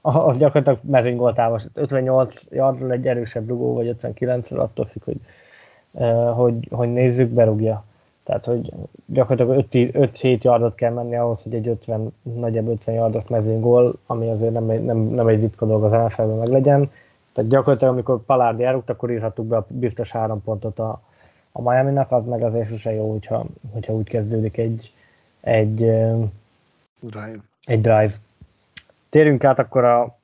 az 0.00 0.38
gyakorlatilag 0.38 0.78
mezőnygoltávos, 0.82 1.62
58 1.74 2.42
yardról 2.50 2.92
egy 2.92 3.06
erősebb 3.06 3.48
rugó, 3.48 3.74
vagy 3.74 3.96
59-ről, 4.02 4.58
attól 4.58 4.84
függ, 4.84 5.02
hogy, 5.04 5.20
hogy, 6.34 6.68
hogy 6.70 6.92
nézzük, 6.92 7.30
berúgja. 7.30 7.84
Tehát, 8.24 8.44
hogy 8.44 8.72
gyakorlatilag 9.06 9.66
5-7 9.70 10.42
yardot 10.42 10.74
kell 10.74 10.92
menni 10.92 11.16
ahhoz, 11.16 11.42
hogy 11.42 11.54
egy 11.54 11.68
50, 11.68 12.12
nagyobb 12.22 12.68
50 12.68 12.94
yardot 12.94 13.28
mezőnygól, 13.28 13.98
ami 14.06 14.30
azért 14.30 14.52
nem, 14.52 14.64
nem, 14.64 14.98
nem 14.98 15.26
egy 15.26 15.40
ritka 15.40 15.66
dolog 15.66 15.84
az 15.84 15.92
NFL-ben 15.92 16.36
meg 16.36 16.48
legyen. 16.48 16.90
Tehát 17.32 17.50
gyakorlatilag, 17.50 17.92
amikor 17.92 18.24
Palárdi 18.24 18.64
elrúgt, 18.64 18.90
akkor 18.90 19.10
írhattuk 19.10 19.46
be 19.46 19.56
a 19.56 19.66
biztos 19.68 20.10
három 20.10 20.42
pontot 20.42 20.78
a, 20.78 21.00
a 21.52 21.62
Miami-nak, 21.62 22.12
az 22.12 22.24
meg 22.24 22.42
azért 22.42 22.68
sose 22.68 22.92
jó, 22.92 23.10
hogyha, 23.10 23.44
hogyha 23.72 23.92
úgy 23.92 24.08
kezdődik 24.08 24.56
egy, 24.56 24.92
egy, 25.48 25.76
drive. 27.00 27.38
egy 27.64 27.80
drive. 27.80 28.12
Térjünk 29.08 29.44
át 29.44 29.58
akkor 29.58 29.84
a 29.84 30.18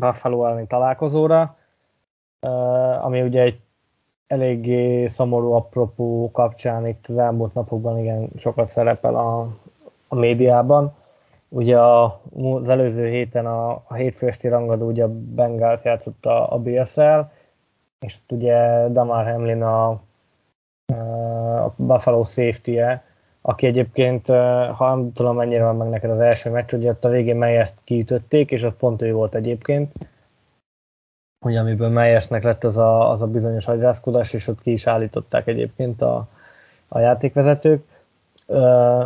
Buffalo 0.00 0.44
elleni 0.46 0.66
találkozóra, 0.66 1.56
ami 3.00 3.22
ugye 3.22 3.42
egy 3.42 3.60
eléggé 4.26 5.06
szomorú 5.06 5.52
apropó 5.52 6.30
kapcsán 6.32 6.86
itt 6.86 7.06
az 7.08 7.18
elmúlt 7.18 7.54
napokban 7.54 7.98
igen 7.98 8.28
sokat 8.36 8.68
szerepel 8.68 9.14
a, 9.14 9.48
a 10.08 10.14
médiában. 10.14 10.94
Ugye 11.48 11.78
a, 11.78 12.20
az 12.36 12.68
előző 12.68 13.08
héten 13.08 13.46
a, 13.46 13.70
a 13.70 13.94
hétfőesti 13.94 14.48
rangadó 14.48 14.86
ugye 14.86 15.06
Bengals 15.06 15.84
játszott 15.84 16.26
a, 16.26 16.52
a 16.52 16.58
BSL, 16.58 17.20
és 18.00 18.16
ugye 18.28 18.88
Damar 18.88 19.30
Hamlin 19.30 19.62
a, 19.62 19.88
a 21.64 21.72
Buffalo 21.76 22.24
safety-e, 22.24 23.09
aki 23.42 23.66
egyébként, 23.66 24.26
ha 24.26 24.94
nem 24.94 25.12
tudom 25.12 25.36
mennyire 25.36 25.64
van 25.64 25.76
meg 25.76 25.88
neked 25.88 26.10
az 26.10 26.20
első 26.20 26.50
meccs, 26.50 26.72
ugye 26.72 26.90
ott 26.90 27.04
a 27.04 27.08
végén 27.08 27.36
Meyers 27.36 27.70
kiütötték, 27.84 28.50
és 28.50 28.62
az 28.62 28.72
pont 28.78 29.02
ő 29.02 29.12
volt 29.12 29.34
egyébként, 29.34 29.92
hogy 31.44 31.56
amiből 31.56 31.88
Meyersnek 31.88 32.42
lett 32.42 32.64
az 32.64 32.78
a, 32.78 33.10
az 33.10 33.22
a 33.22 33.26
bizonyos 33.26 33.66
agyrázkodás, 33.66 34.32
és 34.32 34.48
ott 34.48 34.62
ki 34.62 34.72
is 34.72 34.86
állították 34.86 35.46
egyébként 35.46 36.02
a, 36.02 36.28
a 36.88 36.98
játékvezetők, 36.98 37.84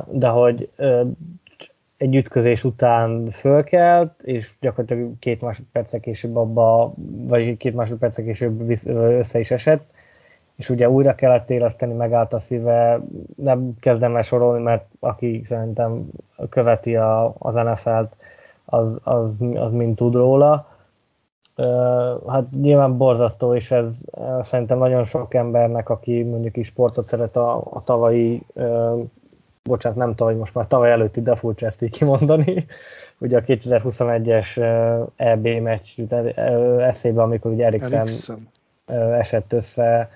de 0.07 0.29
hogy 0.29 0.71
egy 1.97 2.15
ütközés 2.15 2.65
után 2.65 3.31
fölkelt, 3.31 4.23
és 4.23 4.53
gyakorlatilag 4.61 5.19
két 5.19 5.41
másodpercek 5.41 6.01
később 6.01 6.37
abba, 6.37 6.95
vagy 7.17 7.57
két 7.57 7.75
másodpercek 7.75 8.25
később 8.25 8.71
össze 8.87 9.39
is 9.39 9.51
esett, 9.51 9.85
és 10.57 10.71
ugye 10.71 10.91
újra 10.91 11.15
kellett 11.15 11.51
éleszteni, 11.51 11.93
megállt 11.93 12.33
a 12.33 12.39
szíve, 12.39 13.01
nem 13.37 13.75
kezdem 13.81 14.17
el 14.17 14.23
sorolni, 14.23 14.63
mert 14.63 14.85
aki 15.01 15.43
szerintem 15.45 16.07
követi 16.49 16.97
a, 16.97 17.35
az 17.39 17.55
NFL-t, 17.55 18.17
az, 18.65 19.01
az, 19.03 19.39
az 19.55 19.73
mind 19.73 19.97
tud 19.97 20.15
róla. 20.15 20.69
Hát 22.29 22.51
nyilván 22.51 22.97
borzasztó, 22.97 23.55
és 23.55 23.71
ez 23.71 24.01
szerintem 24.43 24.79
nagyon 24.79 25.05
sok 25.05 25.35
embernek, 25.35 25.89
aki 25.89 26.23
mondjuk 26.23 26.57
is 26.57 26.67
sportot 26.67 27.09
szeret 27.09 27.37
a, 27.37 27.57
a 27.57 27.83
tavalyi, 27.85 28.43
bocsánat, 29.63 29.99
nem 29.99 30.15
tavaly, 30.15 30.35
most 30.35 30.55
már 30.55 30.67
tavaly 30.67 30.91
előtti, 30.91 31.23
de 31.23 31.37
furcsa 31.37 31.67
ezt 31.67 31.83
így 31.83 31.91
kimondani, 31.91 32.67
ugye 33.19 33.37
a 33.37 33.43
2021-es 33.43 34.57
EB 35.17 35.47
meccs 35.47 36.15
eszébe, 36.79 37.23
amikor 37.23 37.51
ugye 37.51 37.65
Eriksen 37.65 38.09
esett 39.19 39.53
össze, 39.53 40.11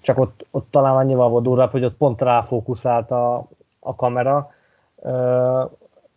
csak 0.00 0.18
ott, 0.18 0.46
ott 0.50 0.66
talán 0.70 0.96
annyival 0.96 1.28
volt 1.28 1.44
durvább, 1.44 1.70
hogy 1.70 1.84
ott 1.84 1.96
pont 1.96 2.20
ráfókuszált 2.20 3.10
a, 3.10 3.46
a 3.80 3.94
kamera, 3.94 4.50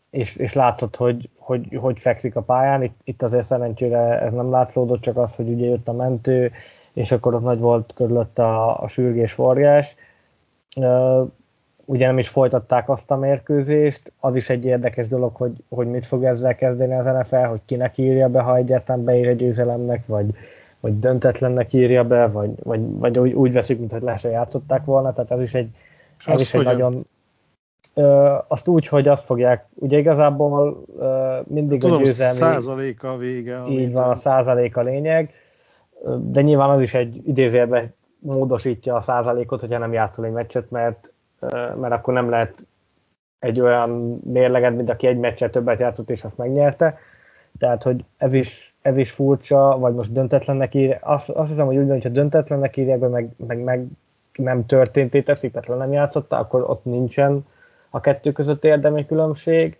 és, 0.10 0.36
és 0.36 0.54
látszott, 0.54 0.96
hogy, 0.96 1.30
hogy, 1.38 1.78
hogy 1.82 2.00
fekszik 2.00 2.36
a 2.36 2.42
pályán. 2.42 2.84
Itt, 2.84 3.00
itt 3.04 3.24
azért 3.24 3.46
szerencsére 3.46 4.22
ez 4.22 4.34
nem 4.34 4.52
látszódott, 4.52 5.02
csak 5.02 5.18
az, 5.18 5.36
hogy 5.36 5.50
ugye 5.50 5.66
jött 5.66 5.88
a 5.88 5.94
mentő, 5.94 6.52
és 6.94 7.12
akkor 7.12 7.34
ott 7.34 7.44
nagy 7.44 7.60
volt 7.60 7.94
körülött 7.96 8.40
a, 8.40 8.82
a 8.82 8.88
sürgés 8.88 9.32
forgás. 9.32 9.96
Ugye 11.86 12.06
nem 12.06 12.18
is 12.18 12.30
folytatták 12.30 12.90
azt 12.90 13.12
a 13.12 13.16
mérkőzést, 13.16 14.12
az 14.20 14.36
is 14.36 14.50
egy 14.50 14.66
érdekes 14.66 15.08
dolog, 15.08 15.36
hogy, 15.36 15.64
hogy 15.70 15.88
mit 15.88 16.06
fog 16.06 16.24
ezzel 16.24 16.56
kezdeni 16.56 16.94
az 16.94 17.06
NFL, 17.06 17.36
hogy 17.36 17.62
kinek 17.66 17.98
írja 17.98 18.30
be, 18.30 18.42
ha 18.42 18.56
egyáltalán 18.56 19.04
beír 19.04 19.28
egy 19.28 19.38
győzelemnek, 19.38 20.06
vagy, 20.06 20.26
vagy 20.80 21.00
döntetlennek 21.00 21.74
írja 21.74 22.04
be, 22.04 22.28
vagy, 22.28 22.52
vagy, 22.64 22.98
vagy 22.98 23.20
úgy, 23.20 23.34
úgy 23.34 23.54
veszik, 23.54 23.80
mintha 23.80 23.98
le 24.02 24.18
se 24.18 24.30
játszották 24.30 24.86
volna, 24.86 25.14
tehát 25.14 25.32
ez 25.32 25.42
is 25.42 25.54
egy, 25.54 25.70
ez 26.26 26.40
is 26.40 26.54
egy 26.54 26.64
nagyon... 26.64 27.06
Ö, 27.94 28.36
azt 28.48 28.68
úgy, 28.68 28.88
hogy 28.88 29.08
azt 29.08 29.26
fogják, 29.26 29.66
ugye 29.74 29.98
igazából 29.98 30.84
ö, 31.00 31.38
mindig 31.48 31.80
Tudom, 31.80 31.98
a 31.98 32.02
győzelmi... 32.02 32.38
százaléka 32.38 33.12
a 33.12 33.18
vége. 33.18 33.62
Így 33.70 33.94
van, 33.94 34.10
a 34.10 34.16
százalék 34.16 34.78
a 34.78 34.82
lényeg, 34.82 35.34
de 36.18 36.42
nyilván 36.42 36.70
az 36.70 36.82
is 36.82 36.94
egy 36.94 37.22
idézőjelben 37.28 37.94
módosítja 38.20 38.96
a 38.96 39.02
százalékot, 39.02 39.60
hogyha 39.60 39.78
nem 39.78 39.94
játszol 39.94 40.26
egy 40.26 40.32
meccset, 40.32 40.72
mert, 40.72 41.12
mert 41.80 41.94
akkor 41.94 42.14
nem 42.14 42.30
lehet 42.30 42.66
egy 43.40 43.60
olyan 43.60 44.22
mérleget, 44.24 44.76
mint 44.76 44.90
aki 44.90 45.08
egy 45.08 45.18
meccset 45.18 45.52
többet 45.52 45.80
játszott, 45.80 46.10
és 46.10 46.24
azt 46.24 46.38
megnyerte. 46.38 46.98
Tehát, 47.60 47.84
hogy 47.84 48.06
ez 48.18 48.34
is 48.34 48.67
ez 48.82 48.98
is 48.98 49.12
furcsa, 49.12 49.78
vagy 49.80 49.94
most 49.94 50.12
döntetlennek 50.12 50.74
írják. 50.74 51.02
Azt, 51.04 51.30
azt 51.30 51.50
hiszem, 51.50 51.66
hogy 51.66 51.78
úgy 51.78 51.90
hogyha 51.90 52.10
döntetlennek 52.10 52.78
írják 52.78 53.00
meg, 53.00 53.30
meg, 53.48 53.64
meg 53.64 53.86
nem 54.34 54.66
történté 54.66 55.22
teszik, 55.22 55.52
tehát 55.52 55.80
nem 55.80 55.92
játszotta, 55.92 56.38
akkor 56.38 56.70
ott 56.70 56.86
nincsen 56.86 57.46
a 57.90 58.00
kettő 58.00 58.32
között 58.32 58.64
érdemi 58.64 59.06
különbség. 59.06 59.78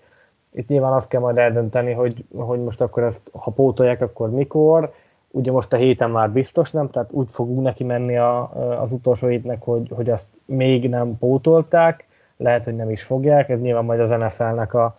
Itt 0.52 0.68
nyilván 0.68 0.94
azt 0.94 1.08
kell 1.08 1.22
majd 1.22 1.38
eldönteni, 1.38 1.92
hogy, 1.92 2.26
hogy 2.36 2.64
most 2.64 2.82
akkor 2.82 3.04
ezt, 3.04 3.22
ha 3.32 3.52
pótolják, 3.52 4.02
akkor 4.02 4.30
mikor. 4.30 4.94
Ugye 5.32 5.52
most 5.52 5.74
a 5.74 5.78
héten 5.78 6.10
már 6.10 6.30
biztos 6.30 6.72
nem, 6.72 6.90
tehát 6.90 7.12
úgy 7.12 7.28
fogunk 7.30 7.62
neki 7.62 7.84
menni 7.84 8.18
a, 8.18 8.52
az 8.82 8.92
utolsó 8.92 9.28
hétnek, 9.28 9.62
hogy, 9.62 9.92
hogy 9.96 10.10
azt 10.10 10.28
még 10.46 10.90
nem 10.90 11.18
pótolták, 11.18 12.08
lehet, 12.38 12.64
hogy 12.64 12.76
nem 12.76 12.90
is 12.90 13.04
fogják, 13.04 13.50
ez 13.50 13.62
nyilván 13.62 13.86
majd 13.86 14.00
az 14.00 14.10
NFL-nek 14.10 14.74
a, 14.74 14.98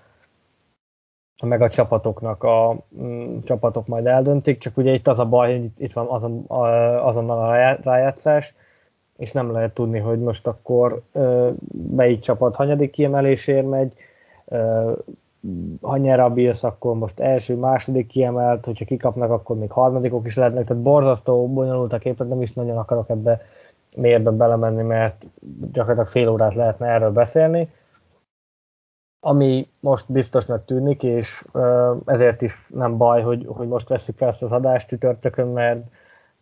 meg 1.45 1.63
a 1.63 1.69
csapatoknak 1.69 2.43
a 2.43 2.77
mm, 3.03 3.39
csapatok 3.39 3.87
majd 3.87 4.07
eldöntik, 4.07 4.59
csak 4.59 4.77
ugye 4.77 4.93
itt 4.93 5.09
az 5.09 5.19
a 5.19 5.27
baj, 5.27 5.59
hogy 5.59 5.71
itt 5.79 5.93
van 5.93 6.07
azon, 6.07 6.45
a, 6.47 6.67
azonnal 7.07 7.39
a 7.39 7.77
rájátszás, 7.83 8.55
és 9.17 9.33
nem 9.33 9.53
lehet 9.53 9.75
tudni, 9.75 9.99
hogy 9.99 10.19
most 10.19 10.47
akkor 10.47 11.03
ö, 11.13 11.51
melyik 11.91 12.21
csapat 12.21 12.55
hanyadik 12.55 12.91
kiemelésért 12.91 13.69
megy, 13.69 13.93
ö, 14.45 14.93
ha 15.83 15.97
nyer 15.97 16.21
a 16.21 16.31
Bills, 16.31 16.65
akkor 16.65 16.95
most 16.95 17.21
első, 17.21 17.57
második 17.57 18.07
kiemelt, 18.07 18.65
hogyha 18.65 18.85
kikapnak, 18.85 19.31
akkor 19.31 19.59
még 19.59 19.71
harmadikok 19.71 20.27
is 20.27 20.37
lehetnek, 20.37 20.67
tehát 20.67 20.83
borzasztó 20.83 21.49
bonyolult 21.53 21.93
a 21.93 21.99
képet, 21.99 22.29
nem 22.29 22.43
is 22.43 22.53
nagyon 22.53 22.77
akarok 22.77 23.11
ebbe 23.11 23.41
mélyebben 23.97 24.37
belemenni, 24.37 24.83
mert 24.83 25.25
gyakorlatilag 25.73 26.09
fél 26.09 26.29
órát 26.29 26.55
lehetne 26.55 26.87
erről 26.87 27.11
beszélni 27.11 27.69
ami 29.21 29.69
most 29.81 30.13
biztosnak 30.13 30.65
tűnik, 30.65 31.03
és 31.03 31.45
ezért 32.05 32.43
is 32.43 32.67
nem 32.69 32.97
baj, 32.97 33.23
hogy, 33.23 33.47
hogy 33.49 33.69
most 33.69 33.89
veszik 33.89 34.17
fel 34.17 34.29
ezt 34.29 34.43
az 34.43 34.53
adást 34.53 34.89
csütörtökön, 34.89 35.47
mert, 35.47 35.85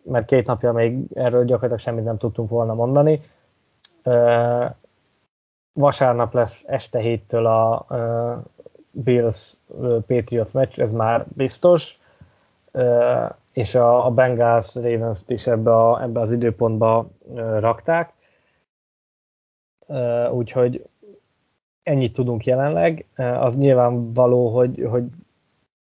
mert 0.02 0.26
két 0.26 0.46
napja 0.46 0.72
még 0.72 1.04
erről 1.14 1.44
gyakorlatilag 1.44 1.78
semmit 1.78 2.04
nem 2.04 2.18
tudtunk 2.18 2.50
volna 2.50 2.74
mondani. 2.74 3.20
Vasárnap 5.72 6.34
lesz 6.34 6.62
este 6.66 6.98
héttől 6.98 7.46
a 7.46 7.86
Bills 8.90 9.56
Patriot 10.06 10.52
meccs, 10.52 10.78
ez 10.78 10.92
már 10.92 11.26
biztos, 11.28 11.98
és 13.52 13.74
a 13.74 14.10
Bengals 14.10 14.74
ravens 14.74 15.22
is 15.26 15.46
ebbe, 15.46 15.74
a, 15.76 16.02
ebbe 16.02 16.20
az 16.20 16.32
időpontba 16.32 17.08
rakták. 17.58 18.12
Úgyhogy 20.30 20.86
ennyit 21.86 22.12
tudunk 22.12 22.44
jelenleg. 22.44 23.04
Az 23.16 23.56
nyilvánvaló, 23.56 24.48
hogy, 24.48 24.86
hogy 24.90 25.04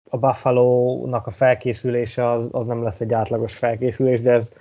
a 0.09 0.17
Buffalo-nak 0.17 1.27
a 1.27 1.31
felkészülése 1.31 2.29
az, 2.29 2.47
az 2.51 2.67
nem 2.67 2.83
lesz 2.83 3.01
egy 3.01 3.13
átlagos 3.13 3.55
felkészülés, 3.55 4.21
de 4.21 4.31
ez 4.31 4.51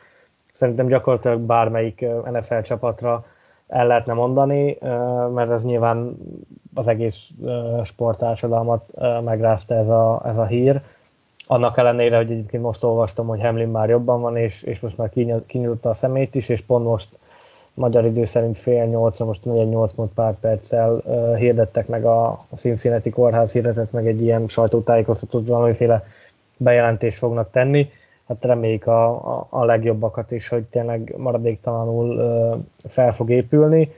szerintem 0.55 0.87
gyakorlatilag 0.87 1.41
bármelyik 1.41 2.07
NFL 2.31 2.61
csapatra 2.61 3.25
el 3.69 3.87
lehetne 3.87 4.13
mondani, 4.13 4.79
mert 5.35 5.51
ez 5.51 5.65
nyilván 5.65 6.17
az 6.75 6.89
egész 6.89 7.29
sporttársadalmat 7.85 8.93
megrázta 9.25 9.75
ez 9.75 9.89
a, 9.89 10.23
ez 10.25 10.37
a 10.37 10.47
hír. 10.47 10.81
Annak 11.47 11.77
ellenére, 11.77 12.17
hogy 12.17 12.31
egyébként 12.31 12.63
most 12.63 12.85
olvastam, 12.85 13.27
hogy 13.27 13.41
Hamlin 13.41 13.69
már 13.69 13.89
jobban 13.89 14.21
van, 14.21 14.37
és, 14.37 14.63
és 14.63 14.81
most 14.81 14.97
már 14.97 15.11
kinyújtotta 15.47 15.89
a 15.89 15.95
szemét 15.95 16.35
is, 16.35 16.49
és 16.49 16.61
pont 16.61 16.85
most 16.85 17.09
magyar 17.81 18.05
idő 18.05 18.25
szerint 18.25 18.59
fél 18.59 18.85
nyolcra, 18.85 19.25
most 19.25 19.41
4-8 19.45 19.95
mond 19.95 20.11
pár 20.15 20.35
perccel 20.41 21.03
uh, 21.05 21.37
hirdettek 21.37 21.87
meg 21.87 22.05
a, 22.05 22.45
Cincinnati 22.55 23.11
kórház 23.11 23.53
hirdetett 23.53 23.93
meg 23.93 24.07
egy 24.07 24.23
ilyen 24.23 24.49
sajtótájékoztatót, 24.49 25.47
valamiféle 25.47 26.05
bejelentést 26.57 27.19
fognak 27.19 27.51
tenni. 27.51 27.91
Hát 28.29 28.45
reméljük 28.45 28.87
a, 28.87 29.09
a, 29.39 29.47
a 29.51 29.65
legjobbakat 29.65 30.31
is, 30.31 30.49
hogy 30.49 30.63
tényleg 30.65 31.15
maradéktalanul 31.17 32.17
uh, 32.17 32.59
fel 32.89 33.13
fog 33.13 33.31
épülni. 33.31 33.93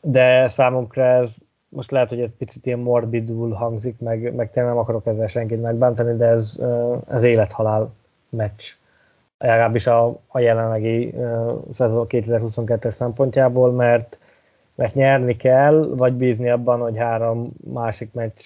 De 0.00 0.48
számunkra 0.48 1.04
ez 1.04 1.36
most 1.68 1.90
lehet, 1.90 2.08
hogy 2.08 2.20
egy 2.20 2.32
picit 2.38 2.66
ilyen 2.66 2.78
morbidul 2.78 3.52
hangzik, 3.52 3.98
meg, 3.98 4.34
meg 4.34 4.52
tényleg 4.52 4.72
nem 4.72 4.82
akarok 4.82 5.06
ezzel 5.06 5.26
senkit 5.26 5.62
megbántani, 5.62 6.16
de 6.16 6.26
ez, 6.26 6.60
ez 7.08 7.22
élethalál 7.22 7.92
meccs. 8.28 8.64
Legalábbis 9.42 9.86
a, 9.86 10.18
a 10.26 10.38
jelenlegi 10.38 11.14
uh, 11.14 12.06
2022 12.06 12.90
szempontjából, 12.90 13.72
mert, 13.72 14.18
mert 14.74 14.94
nyerni 14.94 15.36
kell, 15.36 15.88
vagy 15.96 16.12
bízni 16.12 16.50
abban, 16.50 16.80
hogy 16.80 16.96
három 16.96 17.50
másik 17.72 18.12
meccs 18.12 18.40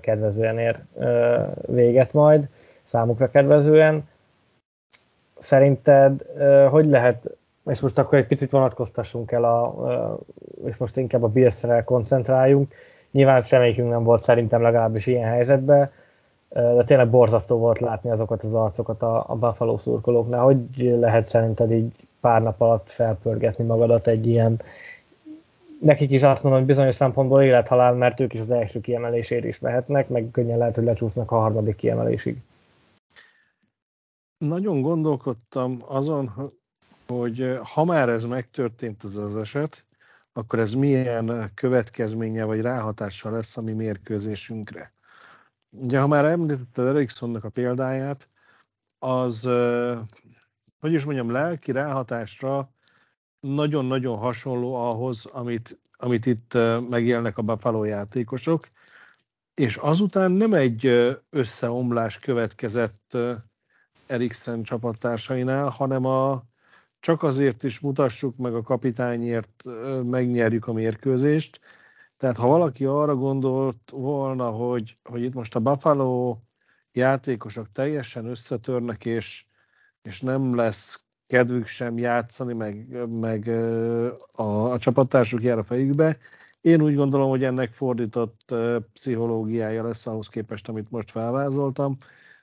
kedvezően 0.00 0.58
ér 0.58 0.78
véget 1.66 2.12
majd, 2.12 2.48
számukra 2.82 3.30
kedvezően. 3.30 4.08
Szerinted 5.38 6.26
hogy 6.70 6.86
lehet 6.86 7.36
és 7.66 7.80
most 7.80 7.98
akkor 7.98 8.18
egy 8.18 8.26
picit 8.26 8.50
vonatkoztassunk 8.50 9.32
el, 9.32 9.44
a, 9.44 9.74
és 10.66 10.76
most 10.76 10.96
inkább 10.96 11.22
a 11.22 11.28
Bills-re 11.28 11.84
koncentráljunk. 11.84 12.74
Nyilván 13.10 13.40
semmelyikünk 13.40 13.90
nem 13.90 14.02
volt 14.02 14.22
szerintem 14.22 14.62
legalábbis 14.62 15.06
ilyen 15.06 15.28
helyzetben, 15.28 15.90
de 16.54 16.84
tényleg 16.84 17.10
borzasztó 17.10 17.58
volt 17.58 17.78
látni 17.78 18.10
azokat 18.10 18.44
az 18.44 18.54
arcokat 18.54 19.02
a, 19.02 19.24
a 19.28 19.34
Buffalo 19.34 19.78
szurkolóknál. 19.78 20.42
Hogy 20.42 20.58
lehet 20.76 21.28
szerinted 21.28 21.72
így 21.72 21.92
pár 22.20 22.42
nap 22.42 22.60
alatt 22.60 22.90
felpörgetni 22.90 23.64
magadat 23.64 24.06
egy 24.06 24.26
ilyen, 24.26 24.60
nekik 25.80 26.10
is 26.10 26.22
azt 26.22 26.42
mondom, 26.42 26.60
hogy 26.60 26.70
bizonyos 26.70 26.94
szempontból 26.94 27.42
élethalál, 27.42 27.94
mert 27.94 28.20
ők 28.20 28.34
is 28.34 28.40
az 28.40 28.50
első 28.50 28.80
kiemelésért 28.80 29.44
is 29.44 29.58
mehetnek, 29.58 30.08
meg 30.08 30.28
könnyen 30.32 30.58
lehet, 30.58 30.74
hogy 30.74 30.84
lecsúsznak 30.84 31.30
a 31.30 31.38
harmadik 31.38 31.76
kiemelésig. 31.76 32.36
Nagyon 34.38 34.80
gondolkodtam 34.80 35.78
azon, 35.86 36.32
hogy 37.06 37.58
ha 37.74 37.84
már 37.84 38.08
ez 38.08 38.24
megtörtént 38.24 39.02
az 39.02 39.16
az 39.16 39.36
eset, 39.36 39.84
akkor 40.32 40.58
ez 40.58 40.72
milyen 40.72 41.50
következménye 41.54 42.44
vagy 42.44 42.60
ráhatással 42.60 43.32
lesz 43.32 43.56
a 43.56 43.62
mi 43.62 43.72
mérkőzésünkre. 43.72 44.90
Ugye, 45.76 46.00
ha 46.00 46.06
már 46.06 46.24
említetted 46.24 46.86
Ericssonnak 46.86 47.44
a 47.44 47.48
példáját, 47.48 48.28
az, 48.98 49.42
hogy 50.80 50.92
is 50.92 51.04
mondjam, 51.04 51.30
lelki 51.30 51.72
ráhatásra 51.72 52.72
nagyon-nagyon 53.40 54.18
hasonló 54.18 54.74
ahhoz, 54.74 55.24
amit, 55.26 55.80
amit 55.96 56.26
itt 56.26 56.52
megélnek 56.88 57.38
a 57.38 57.42
Buffalo 57.42 57.84
játékosok, 57.84 58.60
és 59.54 59.76
azután 59.76 60.30
nem 60.30 60.52
egy 60.52 60.86
összeomlás 61.30 62.18
következett 62.18 63.16
Eriksen 64.06 64.62
csapattársainál, 64.62 65.68
hanem 65.68 66.04
a, 66.04 66.44
csak 67.00 67.22
azért 67.22 67.62
is 67.62 67.80
mutassuk 67.80 68.36
meg 68.36 68.54
a 68.54 68.62
kapitányért, 68.62 69.64
megnyerjük 70.02 70.66
a 70.66 70.72
mérkőzést. 70.72 71.60
Tehát 72.24 72.38
ha 72.38 72.48
valaki 72.48 72.84
arra 72.84 73.14
gondolt 73.14 73.90
volna, 73.90 74.50
hogy, 74.50 74.94
hogy 75.02 75.22
itt 75.24 75.34
most 75.34 75.54
a 75.54 75.60
Buffalo 75.60 76.36
játékosok 76.92 77.68
teljesen 77.68 78.26
összetörnek, 78.26 79.04
és, 79.04 79.44
és 80.02 80.20
nem 80.20 80.54
lesz 80.54 81.00
kedvük 81.26 81.66
sem 81.66 81.98
játszani, 81.98 82.52
meg, 82.52 83.06
meg 83.08 83.48
a, 84.32 84.72
a 84.72 84.78
csapattársuk 84.78 85.42
jár 85.42 85.58
a 85.58 85.62
fejükbe. 85.62 86.16
Én 86.60 86.82
úgy 86.82 86.94
gondolom, 86.94 87.28
hogy 87.28 87.44
ennek 87.44 87.72
fordított 87.72 88.54
pszichológiája 88.92 89.82
lesz 89.82 90.06
ahhoz 90.06 90.28
képest, 90.28 90.68
amit 90.68 90.90
most 90.90 91.10
felvázoltam. 91.10 91.96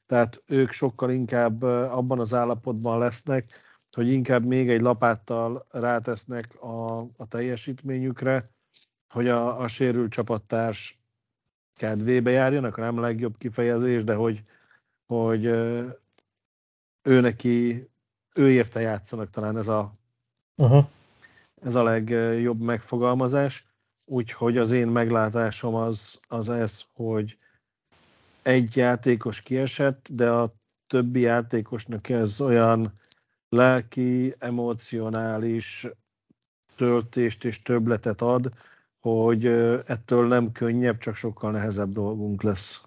Tehát 0.05 0.43
ők 0.47 0.71
sokkal 0.71 1.11
inkább 1.11 1.61
abban 1.63 2.19
az 2.19 2.33
állapotban 2.33 2.99
lesznek, 2.99 3.47
hogy 3.91 4.11
inkább 4.11 4.45
még 4.45 4.69
egy 4.69 4.81
lapáttal 4.81 5.65
rátesznek 5.69 6.61
a, 6.61 6.99
a 6.99 7.27
teljesítményükre, 7.27 8.41
hogy 9.11 9.27
a, 9.27 9.59
a 9.59 9.67
sérült 9.67 10.11
csapattárs 10.11 10.99
kedvébe 11.77 12.31
járjanak, 12.31 12.77
nem 12.77 12.97
a 12.97 13.01
legjobb 13.01 13.37
kifejezés, 13.37 14.03
de 14.03 14.13
hogy, 14.15 14.41
hogy 15.07 15.45
ő 17.01 17.19
neki, 17.19 17.79
ő 18.35 18.51
érte 18.51 18.79
játszanak 18.79 19.29
talán 19.29 19.57
ez 19.57 19.67
a, 19.67 19.91
uh-huh. 20.55 20.85
ez 21.61 21.75
a 21.75 21.83
legjobb 21.83 22.59
megfogalmazás. 22.59 23.69
Úgyhogy 24.05 24.57
az 24.57 24.71
én 24.71 24.87
meglátásom 24.87 25.75
az, 25.75 26.19
az 26.27 26.49
ez, 26.49 26.85
hogy 26.93 27.37
egy 28.41 28.75
játékos 28.75 29.41
kiesett, 29.41 30.07
de 30.09 30.29
a 30.29 30.53
többi 30.87 31.19
játékosnak 31.19 32.09
ez 32.09 32.41
olyan 32.41 32.91
lelki, 33.49 34.33
emocionális 34.39 35.87
töltést 36.75 37.45
és 37.45 37.61
töbletet 37.61 38.21
ad, 38.21 38.49
hogy 39.01 39.45
ettől 39.85 40.27
nem 40.27 40.51
könnyebb, 40.51 40.97
csak 40.97 41.15
sokkal 41.15 41.51
nehezebb 41.51 41.89
dolgunk 41.89 42.43
lesz. 42.43 42.81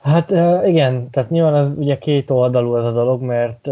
Hát 0.00 0.30
igen, 0.66 1.10
tehát 1.10 1.30
nyilván 1.30 1.54
ez 1.54 1.70
ugye 1.76 1.98
két 1.98 2.30
oldalú 2.30 2.76
ez 2.76 2.84
a 2.84 2.92
dolog, 2.92 3.22
mert, 3.22 3.68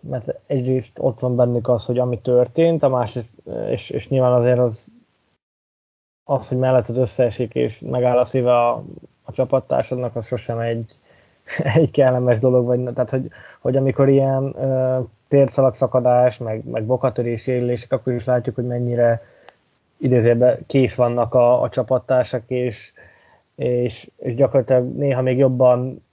mert 0.00 0.40
egyrészt 0.46 0.98
ott 0.98 1.20
van 1.20 1.36
bennük 1.36 1.68
az, 1.68 1.84
hogy 1.84 1.98
ami 1.98 2.20
történt, 2.20 2.82
a 2.82 2.88
másrészt, 2.88 3.42
és, 3.70 3.90
és 3.90 4.08
nyilván 4.08 4.32
azért 4.32 4.58
az, 4.58 4.86
az, 6.24 6.48
hogy 6.48 6.58
melletted 6.58 6.96
összeesik 6.96 7.54
és 7.54 7.78
megáll 7.78 8.18
a 8.18 8.24
szíve 8.24 8.58
a, 8.58 8.84
a 9.22 9.32
csapattársadnak, 9.32 10.16
az 10.16 10.26
sosem 10.26 10.58
egy, 10.58 10.96
egy 11.74 11.90
kellemes 11.90 12.38
dolog, 12.38 12.66
vagy, 12.66 12.82
tehát 12.94 13.10
hogy, 13.10 13.28
hogy 13.60 13.76
amikor 13.76 14.08
ilyen 14.08 14.44
uh, 14.44 15.06
térszalagszakadás, 15.28 16.38
meg, 16.38 16.64
meg 16.64 16.84
bokatörés 16.84 17.46
élések, 17.46 17.92
akkor 17.92 18.12
is 18.12 18.24
látjuk, 18.24 18.54
hogy 18.54 18.66
mennyire 18.66 19.22
idézőben 19.98 20.58
kész 20.66 20.94
vannak 20.94 21.34
a, 21.34 21.62
a 21.62 21.68
csapattársak, 21.68 22.42
és, 22.46 22.92
és, 23.54 24.10
és 24.16 24.34
gyakorlatilag 24.34 24.96
néha 24.96 25.22
még 25.22 25.38
jobban 25.38 26.04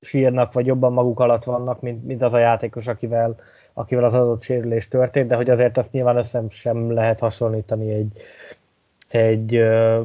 sírnak, 0.00 0.52
vagy 0.52 0.66
jobban 0.66 0.92
maguk 0.92 1.20
alatt 1.20 1.44
vannak, 1.44 1.80
mint, 1.80 2.06
mint 2.06 2.22
az 2.22 2.34
a 2.34 2.38
játékos, 2.38 2.86
akivel, 2.86 3.36
akivel 3.72 4.04
az 4.04 4.14
adott 4.14 4.42
sérülés 4.42 4.88
történt, 4.88 5.28
de 5.28 5.36
hogy 5.36 5.50
azért 5.50 5.76
azt 5.76 5.92
nyilván 5.92 6.16
össze 6.16 6.42
sem 6.48 6.92
lehet 6.92 7.18
hasonlítani 7.18 7.92
egy, 7.92 8.22
egy, 9.08 9.54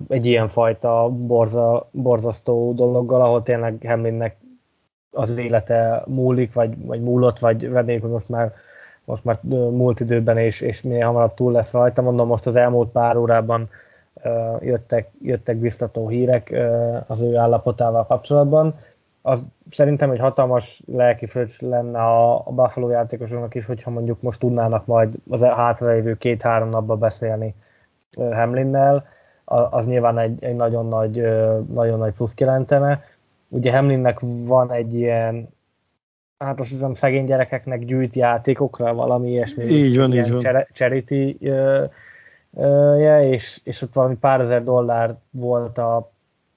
egy 0.07 0.26
ilyen 0.26 0.47
fajta 0.47 1.09
borza, 1.09 1.88
borzasztó 1.91 2.74
dologgal, 2.74 3.22
ahol 3.22 3.43
tényleg 3.43 3.86
Hamlinnek 3.86 4.36
az 5.12 5.38
élete 5.38 6.03
múlik, 6.07 6.53
vagy, 6.53 6.86
vagy 6.86 7.01
múlott, 7.01 7.39
vagy 7.39 7.64
reméljük, 7.64 8.03
hogy 8.03 8.12
most 8.12 8.30
már, 8.30 8.53
most 9.05 9.24
már 9.24 9.39
múlt 9.72 9.99
időben, 9.99 10.38
és, 10.38 10.62
és 10.62 10.82
minél 10.82 11.05
hamarabb 11.05 11.34
túl 11.34 11.51
lesz 11.51 11.72
rajta. 11.72 12.01
Mondom, 12.01 12.28
most 12.28 12.45
az 12.45 12.55
elmúlt 12.55 12.89
pár 12.89 13.18
órában 13.18 13.70
uh, 14.24 14.64
jöttek, 14.64 15.09
jöttek 15.22 15.57
biztató 15.57 16.07
hírek 16.07 16.49
uh, 16.51 17.03
az 17.07 17.22
ő 17.22 17.38
állapotával 17.38 18.05
kapcsolatban. 18.05 18.76
Az 19.22 19.43
szerintem 19.70 20.12
egy 20.12 20.20
hatalmas 20.20 20.82
lelki 20.86 21.26
fröccs 21.26 21.62
lenne 21.62 21.99
a, 21.99 22.36
a 22.36 22.51
Buffalo 22.51 22.89
játékosoknak 22.89 23.55
is, 23.55 23.66
hogyha 23.66 23.89
mondjuk 23.89 24.22
most 24.22 24.39
tudnának 24.39 24.86
majd 24.86 25.16
az 25.30 25.43
hátralévő 25.43 26.18
két-három 26.18 26.70
napban 26.70 26.99
beszélni 26.99 27.55
uh, 28.18 28.34
Hamlinnel, 28.34 29.05
az 29.70 29.86
nyilván 29.86 30.18
egy, 30.18 30.43
egy 30.43 30.55
nagyon, 30.55 30.88
nagy, 30.88 31.16
nagyon 31.74 31.97
nagy 31.99 32.14
plusz 32.14 32.34
jelentene 32.38 33.03
ugye 33.52 33.72
Hamlinnek 33.72 34.20
van 34.22 34.72
egy 34.72 34.93
ilyen, 34.93 35.49
hát 36.38 36.60
azt 36.60 36.70
hiszem 36.70 36.93
szegény 36.93 37.26
gyerekeknek 37.26 37.86
gyűjt 37.86 38.16
játékokra, 38.16 38.93
valami 38.93 39.30
ilyesmi. 39.30 39.64
Így 39.64 39.97
van, 39.97 40.14
így 40.14 40.32
van. 40.32 40.66
Charity 40.74 41.38
uh, 41.39 41.89
uh, 42.49 43.32
és, 43.32 43.62
és 43.64 43.82
ott 43.82 43.93
valami 43.93 44.16
pár 44.16 44.39
ezer 44.39 44.64
dollár 44.64 45.16
volt 45.30 45.78
a 45.78 46.12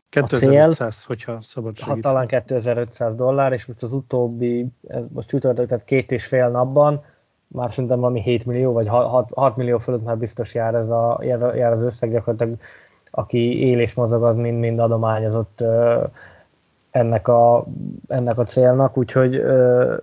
2500, 0.09 0.97
cél, 0.97 1.07
hogyha 1.07 1.41
szabad 1.41 1.75
segíteni. 1.75 2.01
Ha 2.03 2.09
talán 2.09 2.27
2500 2.27 3.15
dollár, 3.15 3.53
és 3.53 3.67
most 3.67 3.83
az 3.83 3.93
utóbbi, 3.93 4.67
ez 4.87 5.03
most 5.13 5.29
csütörtök, 5.29 5.69
tehát 5.69 5.85
két 5.85 6.13
és 6.13 6.27
fél 6.27 6.49
napban, 6.49 7.05
már 7.47 7.71
szerintem 7.71 8.01
valami 8.01 8.21
7 8.21 8.47
millió, 8.47 8.73
vagy 8.73 8.89
6, 8.89 9.31
6 9.35 9.57
millió 9.57 9.79
fölött 9.79 10.05
már 10.05 10.19
biztos 10.19 10.55
jár, 10.55 10.75
ez 10.75 10.89
a, 10.89 11.19
jár, 11.23 11.57
jár 11.57 11.73
az 11.73 11.83
összeg, 11.83 12.11
gyakorlatilag 12.13 12.59
aki 13.11 13.69
él 13.69 13.81
és 13.81 13.95
mozog, 13.95 14.25
az 14.25 14.37
mind-mind 14.37 14.79
adományozott 14.79 15.65
ennek 16.95 17.29
a, 17.29 17.67
ennek 18.07 18.39
a 18.39 18.45
célnak, 18.45 18.97
úgyhogy 18.97 19.37
uh, 19.37 19.99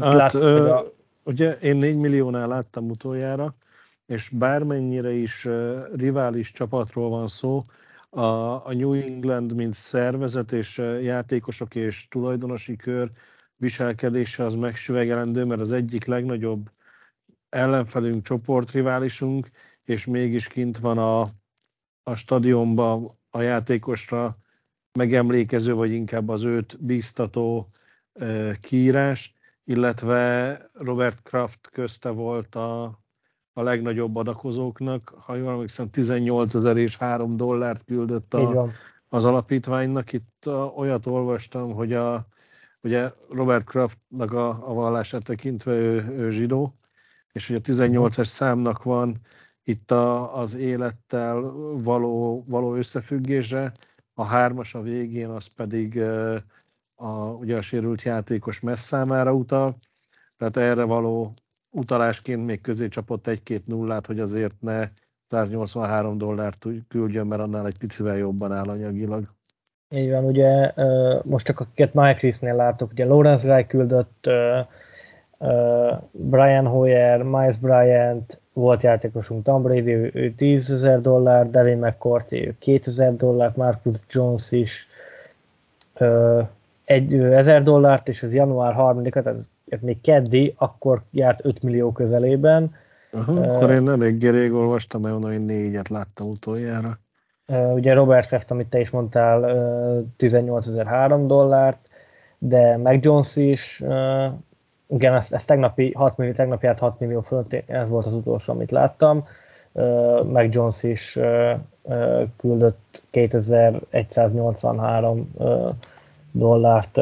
hát, 0.00 0.14
látsz, 0.14 0.34
ö, 0.34 0.60
hogy 0.60 0.70
a... 0.70 0.82
Ugye 1.24 1.52
én 1.52 1.76
4 1.76 1.96
milliónál 1.96 2.48
láttam 2.48 2.90
utoljára, 2.90 3.54
és 4.06 4.28
bármennyire 4.28 5.12
is 5.12 5.44
uh, 5.44 5.78
rivális 5.96 6.50
csapatról 6.50 7.08
van 7.08 7.26
szó, 7.26 7.62
a, 8.10 8.22
a 8.66 8.72
New 8.72 8.92
England, 8.92 9.54
mint 9.54 9.74
szervezet 9.74 10.52
és 10.52 10.78
uh, 10.78 11.02
játékosok 11.02 11.74
és 11.74 12.08
tulajdonosi 12.08 12.76
kör 12.76 13.08
viselkedése 13.56 14.44
az 14.44 14.54
megsüvegelendő, 14.54 15.44
mert 15.44 15.60
az 15.60 15.72
egyik 15.72 16.04
legnagyobb 16.04 16.70
ellenfelünk, 17.48 18.24
csoportriválisunk, 18.24 19.50
és 19.84 20.06
mégis 20.06 20.46
kint 20.46 20.78
van 20.78 20.98
a, 20.98 21.20
a 22.02 22.14
stadionban 22.14 23.08
a 23.30 23.40
játékosra 23.40 24.34
megemlékező, 24.92 25.74
vagy 25.74 25.92
inkább 25.92 26.28
az 26.28 26.42
őt 26.42 26.84
bíztató 26.84 27.68
e, 28.12 28.54
kiírás, 28.60 29.34
illetve 29.64 30.58
Robert 30.72 31.22
Kraft 31.22 31.68
közte 31.72 32.10
volt 32.10 32.54
a, 32.54 32.82
a 33.52 33.62
legnagyobb 33.62 34.16
adakozóknak, 34.16 35.14
ha 35.16 35.34
jól 35.34 35.52
emlékszem, 35.52 35.90
18 35.90 36.54
ezer 36.54 36.76
és 36.76 36.96
3 36.96 37.36
dollárt 37.36 37.84
küldött 37.84 38.34
a, 38.34 38.68
az 39.08 39.24
alapítványnak. 39.24 40.12
Itt 40.12 40.46
olyat 40.76 41.06
olvastam, 41.06 41.72
hogy 41.72 41.92
a, 41.92 42.26
ugye 42.82 43.10
Robert 43.28 43.64
Kraftnak 43.64 44.32
a, 44.32 44.48
a 44.48 44.74
vallását 44.74 45.24
tekintve 45.24 45.72
ő, 45.72 46.14
ő 46.16 46.30
zsidó, 46.30 46.74
és 47.32 47.46
hogy 47.46 47.56
a 47.56 47.60
18-es 47.60 48.26
számnak 48.26 48.82
van 48.82 49.20
itt 49.64 49.90
a, 49.90 50.36
az 50.36 50.54
élettel 50.54 51.40
való, 51.82 52.44
való 52.48 52.74
összefüggése, 52.74 53.72
a 54.14 54.24
hármas 54.24 54.74
a 54.74 54.82
végén 54.82 55.28
az 55.28 55.46
pedig 55.46 56.00
a, 56.96 57.30
ugye 57.38 57.56
a 57.56 57.60
sérült 57.60 58.02
játékos 58.02 58.60
messzámára 58.60 59.32
utal, 59.32 59.76
tehát 60.36 60.56
erre 60.56 60.84
való 60.84 61.30
utalásként 61.70 62.46
még 62.46 62.60
közé 62.60 62.88
csapott 62.88 63.26
egy-két 63.26 63.66
nullát, 63.66 64.06
hogy 64.06 64.20
azért 64.20 64.60
ne 64.60 64.88
183 65.28 66.18
dollárt 66.18 66.66
küldjön, 66.88 67.26
mert 67.26 67.40
annál 67.40 67.66
egy 67.66 67.78
picivel 67.78 68.16
jobban 68.16 68.52
áll 68.52 68.68
anyagilag. 68.68 69.24
Így 69.94 70.10
van, 70.10 70.24
ugye 70.24 70.72
most 71.22 71.44
csak 71.44 71.60
akiket 71.60 71.94
Mike 71.94 72.54
látok, 72.54 72.90
ugye 72.90 73.04
Lawrence 73.04 73.54
Guy 73.54 73.66
küldött 73.66 74.28
Brian 76.10 76.66
Hoyer, 76.66 77.22
Miles 77.22 77.56
Bryant, 77.56 78.39
volt 78.52 78.82
játékosunk 78.82 79.44
Tom 79.44 79.62
Brady, 79.62 79.94
ő, 79.94 80.10
ő 80.14 80.34
10 80.34 80.70
ezer 80.70 81.00
dollár, 81.00 81.50
Devin 81.50 81.78
McCourty, 81.78 82.46
ő 82.46 82.54
2000 82.58 83.16
dollár, 83.16 83.52
Marcus 83.56 83.96
Jones 84.10 84.52
is 84.52 84.88
egy 86.84 87.14
1000 87.14 87.62
dollárt, 87.62 88.08
és 88.08 88.22
az 88.22 88.34
január 88.34 88.74
3-a, 88.78 89.22
tehát 89.22 89.38
ez 89.68 89.80
még 89.80 90.00
keddi, 90.00 90.54
akkor 90.58 91.02
járt 91.10 91.44
5 91.44 91.62
millió 91.62 91.92
közelében. 91.92 92.74
Aha, 93.12 93.32
uh, 93.32 93.54
akkor 93.54 93.70
én 93.70 93.88
elég 93.88 94.30
rég 94.30 94.52
olvastam, 94.52 95.00
mert 95.00 95.14
onnan 95.14 95.32
én 95.32 95.40
négyet 95.40 95.88
láttam 95.88 96.28
utoljára. 96.28 96.98
Uh, 97.46 97.74
ugye 97.74 97.92
Robert 97.92 98.26
Kraft, 98.26 98.50
amit 98.50 98.68
te 98.68 98.80
is 98.80 98.90
mondtál, 98.90 99.40
uh, 99.40 100.06
18.003 100.18 101.24
dollárt, 101.26 101.88
de 102.38 102.76
Mac 102.76 103.04
Jones 103.04 103.36
is, 103.36 103.82
igen, 104.90 105.14
ez, 105.14 105.26
ez 105.30 105.44
tegnapi, 105.44 105.92
6 105.92 106.16
millió, 106.16 106.32
tegnap 106.32 106.62
járt 106.62 106.78
6 106.78 107.00
millió 107.00 107.20
fölött, 107.20 107.52
ez 107.66 107.88
volt 107.88 108.06
az 108.06 108.12
utolsó, 108.12 108.52
amit 108.52 108.70
láttam. 108.70 109.26
Mac 110.24 110.54
Jones 110.54 110.82
is 110.82 111.18
küldött 112.36 113.02
2183 113.10 115.30
uh, 115.34 115.68
dollárt 116.32 116.98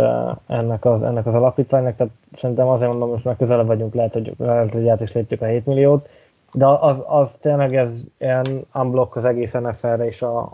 ennek 0.47 0.85
az, 0.85 1.03
ennek 1.03 1.27
az 1.27 1.35
alapítványnak, 1.35 1.97
tehát 1.97 2.13
szerintem 2.37 2.69
azért 2.69 2.91
mondom, 2.91 3.11
most 3.11 3.25
már 3.25 3.37
közelebb 3.37 3.67
vagyunk, 3.67 3.95
lehet, 3.95 4.13
hogy, 4.13 4.33
lehet, 4.39 4.73
hogy 4.73 4.89
át 4.89 5.01
is 5.01 5.13
léptük 5.13 5.43
a 5.43 5.47
7 5.47 5.67
milliót, 5.67 6.09
de 6.53 6.67
az, 6.67 7.05
az 7.07 7.37
tényleg 7.41 7.77
ez 7.77 8.05
ilyen 8.19 8.45
unblock 8.75 9.17
az 9.17 9.25
egész 9.25 9.53
NFL-re 9.53 10.07
és 10.07 10.23
a, 10.23 10.53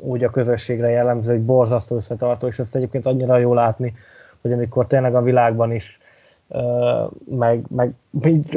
úgy 0.00 0.24
a 0.24 0.30
közösségre 0.30 0.88
jellemző, 0.88 1.32
hogy 1.32 1.44
borzasztó 1.44 1.96
összetartó, 1.96 2.46
és 2.46 2.58
ezt 2.58 2.74
egyébként 2.74 3.06
annyira 3.06 3.36
jó 3.36 3.54
látni, 3.54 3.94
hogy 4.40 4.52
amikor 4.52 4.86
tényleg 4.86 5.14
a 5.14 5.22
világban 5.22 5.72
is 5.72 5.98
meg, 7.24 7.64
meg 7.68 7.94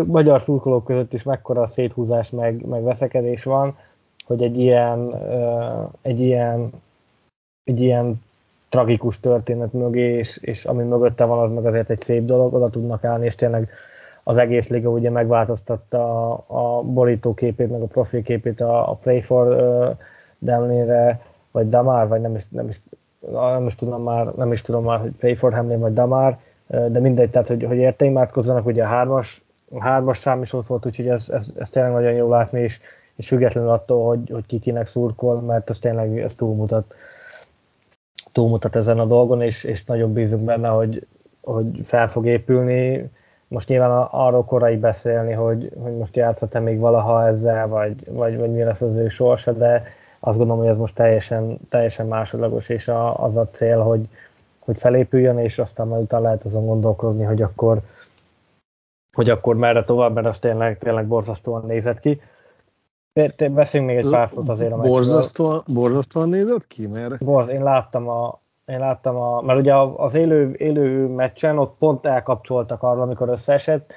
magyar 0.05 0.41
szurkolók 0.41 0.85
között 0.85 1.13
is 1.13 1.23
mekkora 1.23 1.65
széthúzás, 1.65 2.29
meg, 2.29 2.65
meg 2.65 2.83
veszekedés 2.83 3.43
van, 3.43 3.77
hogy 4.25 4.43
egy 4.43 4.59
ilyen, 4.59 5.13
egy 6.01 6.19
ilyen, 6.19 6.69
egy 7.63 7.81
ilyen 7.81 8.21
tragikus 8.69 9.19
történet 9.19 9.73
mögé, 9.73 10.17
és, 10.17 10.37
és 10.37 10.65
ami 10.65 10.83
mögötte 10.83 11.25
van, 11.25 11.39
az 11.39 11.51
meg 11.51 11.65
azért 11.65 11.89
egy 11.89 12.01
szép 12.01 12.25
dolog, 12.25 12.53
oda 12.53 12.69
tudnak 12.69 13.03
állni, 13.03 13.25
és 13.25 13.35
tényleg 13.35 13.69
az 14.23 14.37
egész 14.37 14.67
liga 14.67 14.89
ugye 14.89 15.09
megváltoztatta 15.09 16.29
a, 16.33 16.43
a 16.47 16.81
borítóképét, 16.81 17.71
meg 17.71 17.81
a 17.81 17.85
profilképét 17.85 18.61
a, 18.61 18.89
a 18.89 18.93
Play 18.93 19.21
for 19.21 19.57
Demlére, 20.37 21.21
vagy 21.51 21.69
Damar, 21.69 22.07
vagy 22.07 22.21
nem 22.21 22.35
is, 22.35 22.43
nem 22.49 22.69
is, 22.69 22.81
nem 23.31 23.67
is 23.67 23.75
tudom 23.75 24.03
már, 24.03 24.25
nem 24.25 24.51
is 24.51 24.61
tudom 24.61 24.83
már, 24.83 24.99
hogy 24.99 25.11
Play 25.11 25.35
for 25.35 25.53
Hamlin, 25.53 25.79
vagy 25.79 25.93
Damar, 25.93 26.31
uh, 26.31 26.37
de 26.69 26.99
mindegy, 26.99 27.29
tehát 27.29 27.47
hogy, 27.47 27.63
hogy 27.63 27.77
érte 27.77 28.05
imádkozzanak, 28.05 28.65
ugye 28.65 28.83
a 28.83 28.87
hármas, 28.87 29.41
a 29.71 29.81
hármas 29.81 30.17
szám 30.17 30.41
is 30.41 30.53
ott 30.53 30.67
volt, 30.67 30.85
úgyhogy 30.85 31.07
ez, 31.07 31.29
ez, 31.29 31.51
ez 31.59 31.69
tényleg 31.69 31.91
nagyon 31.91 32.11
jó 32.11 32.29
látni, 32.29 32.59
és, 32.59 32.79
és 33.15 33.27
függetlenül 33.27 33.69
attól, 33.69 34.07
hogy, 34.07 34.29
hogy 34.29 34.45
ki 34.45 34.59
kinek 34.59 34.87
szurkol, 34.87 35.41
mert 35.41 35.69
ez 35.69 35.79
tényleg 35.79 36.19
ez 36.19 36.33
túlmutat 36.35 36.95
túlmutat 38.31 38.75
ezen 38.75 38.99
a 38.99 39.05
dolgon, 39.05 39.41
és, 39.41 39.63
és 39.63 39.85
nagyon 39.85 40.13
bízunk 40.13 40.43
benne, 40.43 40.67
hogy, 40.67 41.07
hogy 41.41 41.65
fel 41.83 42.07
fog 42.07 42.25
épülni. 42.25 43.09
Most 43.47 43.67
nyilván 43.67 44.07
arról 44.11 44.45
korai 44.45 44.77
beszélni, 44.77 45.31
hogy, 45.33 45.71
hogy 45.83 45.97
most 45.97 46.15
játszhat-e 46.15 46.59
még 46.59 46.79
valaha 46.79 47.27
ezzel, 47.27 47.67
vagy, 47.67 48.11
vagy, 48.11 48.37
vagy 48.37 48.51
mi 48.51 48.63
lesz 48.63 48.81
az 48.81 48.95
ő 48.95 49.07
sorsa, 49.07 49.51
de 49.51 49.83
azt 50.19 50.37
gondolom, 50.37 50.61
hogy 50.61 50.71
ez 50.71 50.77
most 50.77 50.95
teljesen, 50.95 51.59
teljesen 51.69 52.07
másodlagos, 52.07 52.69
és 52.69 52.87
a, 52.87 53.23
az 53.23 53.35
a 53.37 53.49
cél, 53.51 53.79
hogy, 53.79 54.07
hogy 54.69 54.77
felépüljön, 54.77 55.37
és 55.37 55.57
aztán 55.57 55.87
majd 55.87 56.01
utána 56.01 56.23
lehet 56.23 56.43
azon 56.43 56.65
gondolkozni, 56.65 57.23
hogy 57.23 57.41
akkor, 57.41 57.79
hogy 59.17 59.29
akkor 59.29 59.55
merre 59.55 59.83
tovább, 59.83 60.13
mert 60.13 60.27
az 60.27 60.39
tényleg, 60.39 60.77
tényleg 60.77 61.07
borzasztóan 61.07 61.65
nézett 61.65 61.99
ki. 61.99 62.21
Beszéljünk 63.51 63.93
még 63.93 64.05
egy 64.05 64.11
pár 64.11 64.29
szót 64.29 64.47
azért 64.47 64.71
a 64.71 64.77
borzasztóan, 64.77 65.63
borzasztóan 65.67 66.29
nézett 66.29 66.67
ki? 66.67 66.87
Mert... 66.87 67.25
Borz, 67.25 67.47
én 67.47 67.63
láttam 67.63 68.09
a, 68.09 68.39
én 68.65 68.79
láttam 68.79 69.15
a, 69.15 69.41
mert 69.41 69.59
ugye 69.59 69.75
az 69.75 70.13
élő, 70.13 70.55
élő 70.57 71.07
meccsen 71.07 71.57
ott 71.57 71.75
pont 71.79 72.05
elkapcsoltak 72.05 72.83
arról, 72.83 73.01
amikor 73.01 73.29
összeesett, 73.29 73.93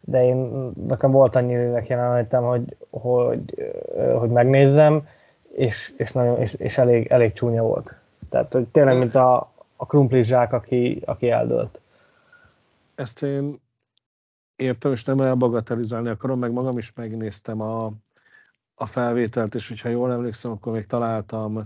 de 0.00 0.24
én, 0.24 0.70
nekem 0.86 1.10
volt 1.10 1.36
annyi 1.36 1.56
lélek 1.56 1.86
jelenetem, 1.86 2.42
hogy, 2.42 2.76
hogy, 2.90 3.72
hogy 4.18 4.30
megnézzem, 4.30 5.06
és, 5.52 5.92
és, 5.96 6.12
nagyon, 6.12 6.40
és, 6.40 6.54
és 6.54 6.78
elég, 6.78 7.06
elég 7.06 7.32
csúnya 7.32 7.62
volt. 7.62 7.96
Tehát, 8.30 8.52
hogy 8.52 8.64
tényleg, 8.64 8.98
mint 8.98 9.14
a, 9.14 9.52
a 9.84 9.86
krumplis 9.86 10.26
zsák, 10.26 10.52
aki, 10.52 11.02
aki 11.04 11.30
eldőlt. 11.30 11.80
Ezt 12.94 13.22
én 13.22 13.60
értem, 14.56 14.92
és 14.92 15.04
nem 15.04 15.20
elbagatelizálni 15.20 16.08
akarom, 16.08 16.38
meg 16.38 16.52
magam 16.52 16.78
is 16.78 16.92
megnéztem 16.94 17.60
a, 17.60 17.90
a 18.74 18.86
felvételt, 18.86 19.54
és 19.54 19.68
hogyha 19.68 19.88
jól 19.88 20.12
emlékszem, 20.12 20.50
akkor 20.50 20.72
még 20.72 20.86
találtam 20.86 21.58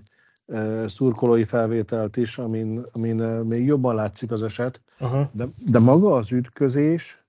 szurkolói 0.86 1.44
felvételt 1.44 2.16
is, 2.16 2.38
amin, 2.38 2.82
amin 2.92 3.16
még 3.44 3.64
jobban 3.66 3.94
látszik 3.94 4.30
az 4.30 4.42
eset, 4.42 4.80
uh-huh. 5.00 5.26
de, 5.32 5.44
de 5.66 5.78
maga 5.78 6.14
az 6.14 6.32
ütközés, 6.32 7.22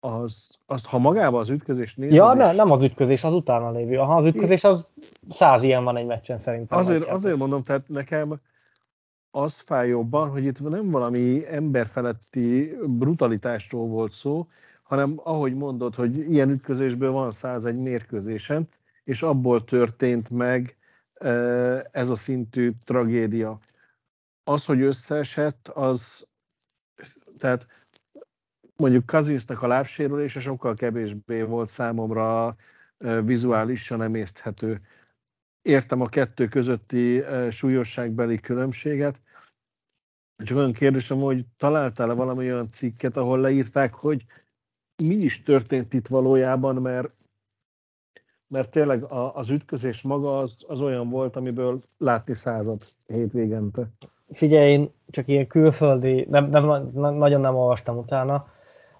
az, 0.00 0.48
azt, 0.66 0.86
ha 0.86 0.98
magába 0.98 1.38
az 1.38 1.48
ütközés 1.48 1.94
nézed... 1.94 2.14
Ja, 2.14 2.32
ne, 2.32 2.52
nem 2.52 2.70
az 2.70 2.82
ütközés, 2.82 3.24
az 3.24 3.32
utána 3.32 3.70
lévő. 3.70 3.98
Aha, 3.98 4.16
az 4.16 4.24
ütközés 4.24 4.64
az 4.64 4.84
száz 5.30 5.62
ilyen 5.62 5.84
van 5.84 5.96
egy 5.96 6.06
meccsen 6.06 6.38
szerintem. 6.38 6.78
Azért, 6.78 7.04
azért 7.04 7.36
mondom, 7.36 7.62
tehát 7.62 7.88
nekem 7.88 8.40
az 9.30 9.58
fáj 9.58 9.88
jobban, 9.88 10.30
hogy 10.30 10.44
itt 10.44 10.60
nem 10.60 10.90
valami 10.90 11.46
emberfeletti 11.48 12.76
brutalitásról 12.86 13.86
volt 13.86 14.12
szó, 14.12 14.46
hanem 14.82 15.12
ahogy 15.16 15.54
mondod, 15.54 15.94
hogy 15.94 16.16
ilyen 16.16 16.50
ütközésből 16.50 17.10
van 17.10 17.32
101 17.32 17.76
mérkőzésen, 17.76 18.68
és 19.04 19.22
abból 19.22 19.64
történt 19.64 20.30
meg 20.30 20.76
e, 21.14 21.28
ez 21.92 22.10
a 22.10 22.16
szintű 22.16 22.70
tragédia. 22.84 23.58
Az, 24.44 24.64
hogy 24.64 24.80
összeesett, 24.80 25.68
az, 25.68 26.26
tehát 27.38 27.66
mondjuk 28.76 29.06
Kazinsznak 29.06 29.62
a 29.62 29.66
lábsérülése 29.66 30.40
sokkal 30.40 30.74
kevésbé 30.74 31.42
volt 31.42 31.68
számomra 31.68 32.56
e, 32.98 33.20
vizuálisan 33.22 34.02
emészthető. 34.02 34.78
Értem 35.68 36.00
a 36.00 36.08
kettő 36.08 36.48
közötti 36.48 37.20
e, 37.20 37.50
súlyosságbeli 37.50 38.40
különbséget, 38.40 39.20
csak 40.44 40.56
olyan 40.56 40.72
kérdésem, 40.72 41.18
hogy 41.18 41.44
találtál-e 41.56 42.12
valami 42.12 42.50
olyan 42.50 42.68
cikket, 42.68 43.16
ahol 43.16 43.40
leírták, 43.40 43.94
hogy 43.94 44.24
mi 45.04 45.14
is 45.14 45.42
történt 45.42 45.94
itt 45.94 46.06
valójában, 46.06 46.76
mert, 46.76 47.10
mert 48.48 48.70
tényleg 48.70 49.02
a, 49.02 49.34
az 49.34 49.50
ütközés 49.50 50.02
maga 50.02 50.38
az, 50.38 50.64
az 50.66 50.80
olyan 50.80 51.08
volt, 51.08 51.36
amiből 51.36 51.78
látni 51.98 52.34
század 52.34 52.82
hétvégente. 53.06 53.88
Figyelj, 54.32 54.70
én 54.70 54.90
csak 55.10 55.28
ilyen 55.28 55.46
külföldi, 55.46 56.26
nem, 56.30 56.50
nem, 56.50 56.90
nagyon 56.94 57.40
nem 57.40 57.54
olvastam 57.54 57.96
utána, 57.96 58.52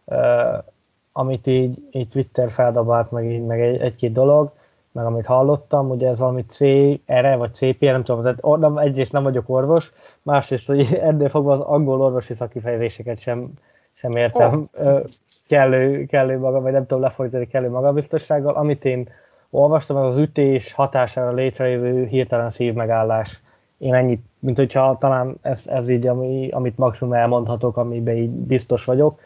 uh, 0.04 0.64
amit 1.12 1.46
így, 1.46 1.88
így 1.90 2.08
Twitter 2.08 2.50
feldabált, 2.50 3.10
meg, 3.10 3.42
meg 3.42 3.60
egy, 3.60 3.80
egy-két 3.80 4.12
dolog, 4.12 4.56
meg 4.98 5.06
amit 5.06 5.26
hallottam, 5.26 5.90
ugye 5.90 6.08
ez 6.08 6.18
valami 6.18 6.44
C, 6.44 6.60
erre 7.04 7.36
vagy 7.36 7.54
CP, 7.54 7.80
nem 7.80 8.04
tudom, 8.04 8.22
tehát 8.22 8.60
nem, 8.60 8.78
egyrészt 8.78 9.12
nem 9.12 9.22
vagyok 9.22 9.48
orvos, 9.48 9.92
másrészt, 10.22 10.66
hogy 10.66 10.94
ennél 11.08 11.28
fogva 11.28 11.52
az 11.52 11.60
angol 11.60 12.00
orvosi 12.00 12.34
szakifejezéseket 12.34 13.20
sem, 13.20 13.52
sem 13.92 14.16
értem 14.16 14.68
oh. 14.78 15.00
kellő, 15.48 16.06
kellő 16.06 16.38
maga, 16.38 16.60
vagy 16.60 16.72
nem 16.72 16.86
tudom 16.86 17.02
lefordítani 17.02 17.46
kellő 17.46 17.70
magabiztossággal. 17.70 18.54
Amit 18.54 18.84
én 18.84 19.08
olvastam, 19.50 19.96
az 19.96 20.14
az 20.14 20.16
ütés 20.16 20.72
hatására 20.72 21.32
létrejövő 21.32 22.06
hirtelen 22.06 22.50
szívmegállás. 22.50 23.40
Én 23.78 23.94
ennyit, 23.94 24.24
mint 24.38 24.56
hogyha 24.56 24.96
talán 24.98 25.36
ez, 25.42 25.62
ez 25.66 25.88
így, 25.88 26.06
ami, 26.06 26.48
amit 26.50 26.78
maximum 26.78 27.12
elmondhatok, 27.12 27.76
amiben 27.76 28.16
így 28.16 28.30
biztos 28.30 28.84
vagyok. 28.84 29.20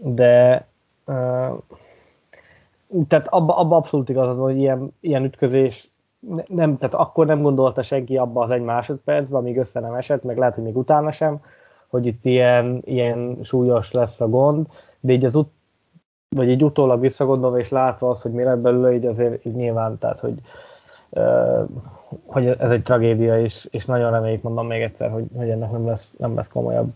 De 0.00 0.66
tehát 3.08 3.28
abba, 3.28 3.56
abba 3.56 3.76
abszolút 3.76 4.08
igazad 4.08 4.38
hogy 4.38 4.56
ilyen, 4.56 4.94
ilyen 5.00 5.24
ütközés 5.24 5.90
nem, 6.46 6.78
tehát 6.78 6.94
akkor 6.94 7.26
nem 7.26 7.42
gondolta 7.42 7.82
senki 7.82 8.16
abba 8.16 8.42
az 8.42 8.50
egy 8.50 8.62
másodpercben, 8.62 9.40
amíg 9.40 9.58
össze 9.58 9.80
nem 9.80 9.94
esett, 9.94 10.22
meg 10.22 10.38
lehet, 10.38 10.54
hogy 10.54 10.64
még 10.64 10.76
utána 10.76 11.12
sem, 11.12 11.40
hogy 11.86 12.06
itt 12.06 12.24
ilyen, 12.24 12.82
ilyen 12.84 13.38
súlyos 13.42 13.92
lesz 13.92 14.20
a 14.20 14.28
gond, 14.28 14.66
de 15.00 15.12
így 15.12 15.24
az 15.24 15.34
ut- 15.34 15.54
vagy 16.36 16.48
így 16.48 16.64
utólag 16.64 17.00
visszagondolva 17.00 17.58
és 17.58 17.68
látva 17.68 18.08
azt, 18.08 18.22
hogy 18.22 18.32
mi 18.32 18.42
lett 18.42 18.58
belőle, 18.58 18.94
így 18.94 19.06
azért 19.06 19.44
így 19.44 19.54
nyilván, 19.54 19.98
tehát 19.98 20.20
hogy, 20.20 20.40
uh, 21.10 21.68
hogy 22.26 22.46
ez 22.46 22.70
egy 22.70 22.82
tragédia, 22.82 23.40
és, 23.40 23.68
és 23.70 23.84
nagyon 23.84 24.10
reméljük, 24.10 24.42
mondom 24.42 24.66
még 24.66 24.82
egyszer, 24.82 25.10
hogy, 25.10 25.24
hogy 25.36 25.48
ennek 25.48 25.70
nem 25.70 25.86
lesz, 25.86 26.14
nem 26.18 26.34
lesz 26.34 26.48
komolyabb 26.48 26.92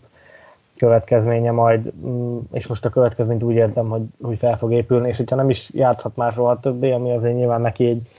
következménye 0.81 1.51
majd, 1.51 1.91
mm, 2.05 2.37
és 2.51 2.67
most 2.67 2.85
a 2.85 2.89
következményt 2.89 3.43
úgy 3.43 3.55
értem, 3.55 3.89
hogy, 3.89 4.01
hogy 4.21 4.37
fel 4.37 4.57
fog 4.57 4.71
épülni, 4.71 5.09
és 5.09 5.17
hogyha 5.17 5.35
nem 5.35 5.49
is 5.49 5.69
játszhat 5.73 6.15
már 6.15 6.33
soha 6.33 6.59
többé, 6.59 6.91
ami 6.91 7.11
azért 7.11 7.35
nyilván 7.35 7.61
neki 7.61 7.85
egy 7.85 8.09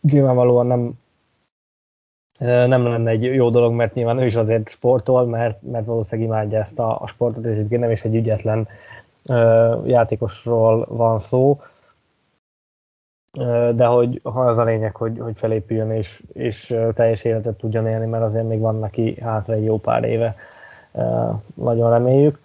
nyilvánvalóan 0.00 0.66
nem, 0.66 0.92
nem 2.68 2.86
lenne 2.86 3.10
egy 3.10 3.22
jó 3.22 3.50
dolog, 3.50 3.72
mert 3.72 3.94
nyilván 3.94 4.18
ő 4.18 4.26
is 4.26 4.34
azért 4.34 4.68
sportol, 4.68 5.26
mert, 5.26 5.62
mert 5.62 5.86
valószínűleg 5.86 6.30
imádja 6.30 6.58
ezt 6.58 6.78
a, 6.78 7.00
a 7.00 7.06
sportot, 7.06 7.44
és 7.44 7.50
egyébként 7.50 7.80
nem 7.80 7.90
is 7.90 8.04
egy 8.04 8.14
ügyetlen 8.14 8.68
játékosról 9.84 10.86
van 10.88 11.18
szó, 11.18 11.60
de 13.74 13.84
hogy 13.84 14.20
ha 14.22 14.40
az 14.40 14.58
a 14.58 14.64
lényeg, 14.64 14.96
hogy, 14.96 15.18
hogy 15.18 15.36
felépüljön 15.36 15.90
és, 15.90 16.22
és 16.32 16.74
teljes 16.94 17.24
életet 17.24 17.56
tudjon 17.56 17.86
élni, 17.86 18.06
mert 18.06 18.24
azért 18.24 18.48
még 18.48 18.60
van 18.60 18.78
neki 18.78 19.20
hátra 19.20 19.54
egy 19.54 19.64
jó 19.64 19.78
pár 19.78 20.04
éve 20.04 20.36
nagyon 21.54 21.90
reméljük. 21.90 22.40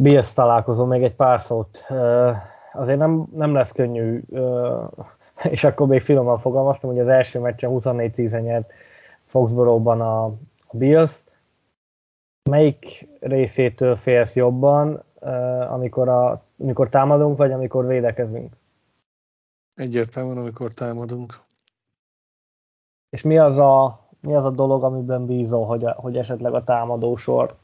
Bills 0.00 0.32
találkozó, 0.32 0.84
még 0.84 1.02
egy 1.02 1.14
pár 1.14 1.40
szót. 1.40 1.84
Azért 2.72 2.98
nem, 2.98 3.26
nem 3.34 3.54
lesz 3.54 3.72
könnyű, 3.72 4.22
és 5.50 5.64
akkor 5.64 5.86
még 5.86 6.02
finoman 6.02 6.38
fogalmaztam, 6.38 6.90
hogy 6.90 6.98
az 6.98 7.08
első 7.08 7.38
meccsen 7.38 7.70
24-10 7.74 8.42
nyert 8.42 8.72
Foxborough-ban 9.26 10.00
a, 10.00 10.24
a 10.66 10.76
Bills. 10.76 11.24
Melyik 12.50 13.08
részétől 13.20 13.96
félsz 13.96 14.36
jobban, 14.36 15.02
amikor, 15.68 16.08
a, 16.08 16.44
amikor 16.58 16.88
támadunk, 16.88 17.36
vagy 17.36 17.52
amikor 17.52 17.86
védekezünk? 17.86 18.56
Egyértelműen, 19.74 20.36
amikor 20.36 20.70
támadunk. 20.70 21.40
És 23.10 23.22
mi 23.22 23.38
az 23.38 23.58
a, 23.58 24.01
mi 24.22 24.34
az 24.34 24.44
a 24.44 24.50
dolog, 24.50 24.84
amiben 24.84 25.26
bízol, 25.26 25.66
hogy, 25.66 25.84
a, 25.84 25.94
hogy 25.96 26.16
esetleg 26.16 26.54
a 26.54 26.64
támadósor, 26.64 27.54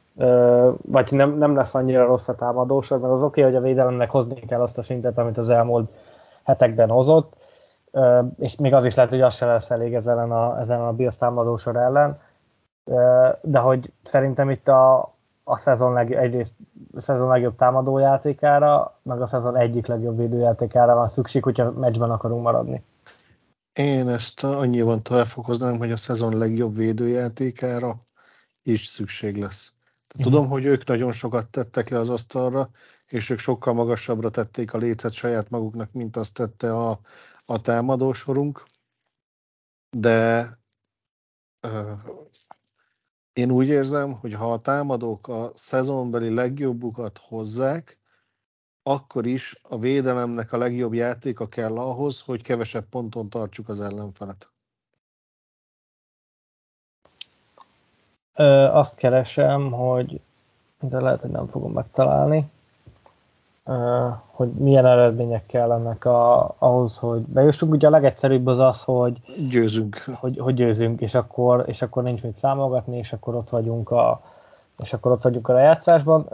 vagy 0.82 1.12
nem, 1.12 1.38
nem 1.38 1.54
lesz 1.54 1.74
annyira 1.74 2.06
rossz 2.06 2.28
a 2.28 2.34
támadósor, 2.34 2.98
mert 2.98 3.12
az 3.12 3.22
oké, 3.22 3.40
okay, 3.40 3.52
hogy 3.52 3.62
a 3.62 3.66
védelemnek 3.66 4.10
hozni 4.10 4.34
kell 4.34 4.60
azt 4.60 4.78
a 4.78 4.82
szintet, 4.82 5.18
amit 5.18 5.38
az 5.38 5.50
elmúlt 5.50 5.90
hetekben 6.42 6.88
hozott, 6.88 7.36
és 8.38 8.56
még 8.56 8.74
az 8.74 8.84
is 8.84 8.94
lehet, 8.94 9.10
hogy 9.10 9.20
az 9.20 9.34
se 9.34 9.46
lesz 9.46 9.70
elég 9.70 9.94
ezen 9.94 10.32
a, 10.32 10.58
ezen 10.58 10.80
a 10.80 10.92
Bills 10.92 11.16
támadósor 11.16 11.76
ellen, 11.76 12.20
de 13.40 13.58
hogy 13.58 13.92
szerintem 14.02 14.50
itt 14.50 14.68
a, 14.68 15.12
a 15.44 15.56
szezon 15.56 15.92
legjobb, 15.92 16.20
egyrészt 16.20 16.52
a 16.96 17.00
szezon 17.00 17.28
legjobb 17.28 17.56
támadójátékára, 17.56 18.94
meg 19.02 19.20
a 19.20 19.26
szezon 19.26 19.56
egyik 19.56 19.86
legjobb 19.86 20.16
védőjátékára 20.16 20.94
van 20.94 21.08
szükség, 21.08 21.42
hogyha 21.42 21.70
meccsben 21.70 22.10
akarunk 22.10 22.42
maradni. 22.42 22.84
Én 23.78 24.08
ezt 24.08 24.44
annyiban 24.44 25.02
továbbfokoznám, 25.02 25.78
hogy 25.78 25.92
a 25.92 25.96
szezon 25.96 26.38
legjobb 26.38 26.76
védőjátékára 26.76 28.02
is 28.62 28.86
szükség 28.86 29.36
lesz. 29.36 29.72
Tehát 29.72 30.14
uh-huh. 30.14 30.24
Tudom, 30.24 30.48
hogy 30.48 30.64
ők 30.64 30.86
nagyon 30.86 31.12
sokat 31.12 31.50
tettek 31.50 31.88
le 31.88 31.98
az 31.98 32.08
asztalra, 32.10 32.70
és 33.08 33.30
ők 33.30 33.38
sokkal 33.38 33.74
magasabbra 33.74 34.30
tették 34.30 34.72
a 34.72 34.78
lécet 34.78 35.12
saját 35.12 35.50
maguknak, 35.50 35.92
mint 35.92 36.16
azt 36.16 36.34
tette 36.34 36.76
a, 36.76 37.00
a 37.46 37.60
támadósorunk, 37.60 38.64
de 39.90 40.50
uh, 41.62 41.92
én 43.32 43.50
úgy 43.50 43.68
érzem, 43.68 44.12
hogy 44.12 44.34
ha 44.34 44.52
a 44.52 44.60
támadók 44.60 45.28
a 45.28 45.52
szezonbeli 45.54 46.34
legjobbukat 46.34 47.18
hozzák, 47.18 47.98
akkor 48.88 49.26
is 49.26 49.60
a 49.68 49.78
védelemnek 49.78 50.52
a 50.52 50.58
legjobb 50.58 50.94
játéka 50.94 51.46
kell 51.46 51.78
ahhoz, 51.78 52.20
hogy 52.20 52.42
kevesebb 52.42 52.84
ponton 52.90 53.28
tartsuk 53.28 53.68
az 53.68 53.80
ellenfelet. 53.80 54.50
Ö, 58.34 58.44
azt 58.64 58.94
keresem, 58.94 59.70
hogy 59.70 60.20
de 60.80 61.00
lehet, 61.00 61.20
hogy 61.20 61.30
nem 61.30 61.46
fogom 61.46 61.72
megtalálni, 61.72 62.50
ö, 63.64 64.08
hogy 64.26 64.48
milyen 64.48 64.86
eredmények 64.86 65.46
kellenek 65.46 66.04
a, 66.04 66.54
ahhoz, 66.58 66.96
hogy 66.96 67.20
bejussunk. 67.20 67.72
Ugye 67.72 67.86
a 67.86 67.90
legegyszerűbb 67.90 68.46
az 68.46 68.58
az, 68.58 68.82
hogy 68.82 69.20
győzünk, 69.48 69.96
hogy, 70.20 70.38
hogy 70.38 70.54
győzünk, 70.54 71.00
és 71.00 71.14
akkor, 71.14 71.64
és 71.66 71.82
akkor 71.82 72.02
nincs 72.02 72.22
mit 72.22 72.34
számolgatni, 72.34 72.96
és 72.96 73.12
akkor 73.12 73.34
ott 73.34 73.48
vagyunk 73.48 73.90
a, 73.90 74.20
és 74.82 74.92
akkor 74.92 75.12
ott 75.12 75.22
vagyunk 75.22 75.48
a 75.48 75.52
lejátszásban, 75.52 76.26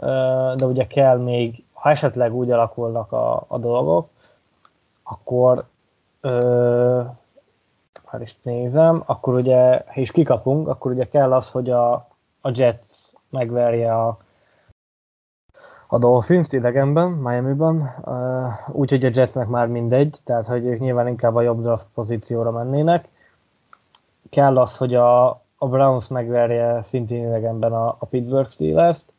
de 0.57 0.65
ugye 0.65 0.87
kell 0.87 1.17
még 1.17 1.64
ha 1.85 1.91
esetleg 1.91 2.33
úgy 2.33 2.51
alakulnak 2.51 3.11
a, 3.11 3.45
a 3.47 3.57
dolgok, 3.57 4.09
akkor 5.03 5.65
ö, 6.21 7.01
már 8.11 8.21
is 8.21 8.37
nézem, 8.43 9.03
akkor 9.05 9.33
ugye, 9.33 9.83
ha 9.87 10.01
is 10.01 10.11
kikapunk, 10.11 10.67
akkor 10.67 10.91
ugye 10.91 11.07
kell 11.07 11.33
az, 11.33 11.49
hogy 11.49 11.69
a, 11.69 11.93
a 12.41 12.51
Jets 12.53 12.89
megverje 13.29 13.95
a, 13.95 14.17
a 15.87 15.97
Dolphins-t 15.97 16.53
idegenben, 16.53 17.09
Miami-ban, 17.09 17.89
uh, 18.05 18.75
úgyhogy 18.75 19.05
a 19.05 19.11
Jetsnek 19.13 19.47
már 19.47 19.67
mindegy, 19.67 20.19
tehát 20.23 20.47
hogy 20.47 20.65
ők 20.65 20.79
nyilván 20.79 21.07
inkább 21.07 21.35
a 21.35 21.41
jobb 21.41 21.61
draft 21.61 21.85
pozícióra 21.93 22.51
mennének. 22.51 23.07
Kell 24.29 24.57
az, 24.57 24.77
hogy 24.77 24.95
a, 24.95 25.29
a 25.57 25.67
Browns 25.67 26.07
megverje 26.07 26.83
szintén 26.83 27.25
idegenben 27.25 27.73
a, 27.73 27.87
a 27.99 28.05
Pittsburgh 28.05 28.49
Steelers-t, 28.49 29.13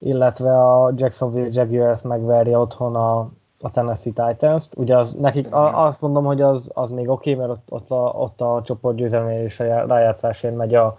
illetve 0.00 0.58
a 0.58 0.92
Jacksonville 0.96 1.48
Jaguars 1.50 2.02
megverje 2.02 2.58
otthon 2.58 2.96
a, 2.96 3.18
a 3.60 3.70
Tennessee 3.70 4.12
Titans-t. 4.12 4.76
Ugye 4.76 4.98
az, 4.98 5.12
nekik 5.12 5.52
a, 5.54 5.86
azt 5.86 6.00
mondom, 6.00 6.24
hogy 6.24 6.40
az, 6.40 6.70
az 6.74 6.90
még 6.90 7.08
oké, 7.08 7.32
okay, 7.32 7.46
mert 7.46 7.58
ott, 7.58 7.66
ott, 7.68 7.90
a, 7.90 8.18
ott 8.18 8.40
a 8.40 8.62
csoportgyőzelmi 8.64 9.34
és 9.34 9.60
a 9.60 9.86
rájátszásén 9.86 10.52
megy 10.52 10.74
a, 10.74 10.98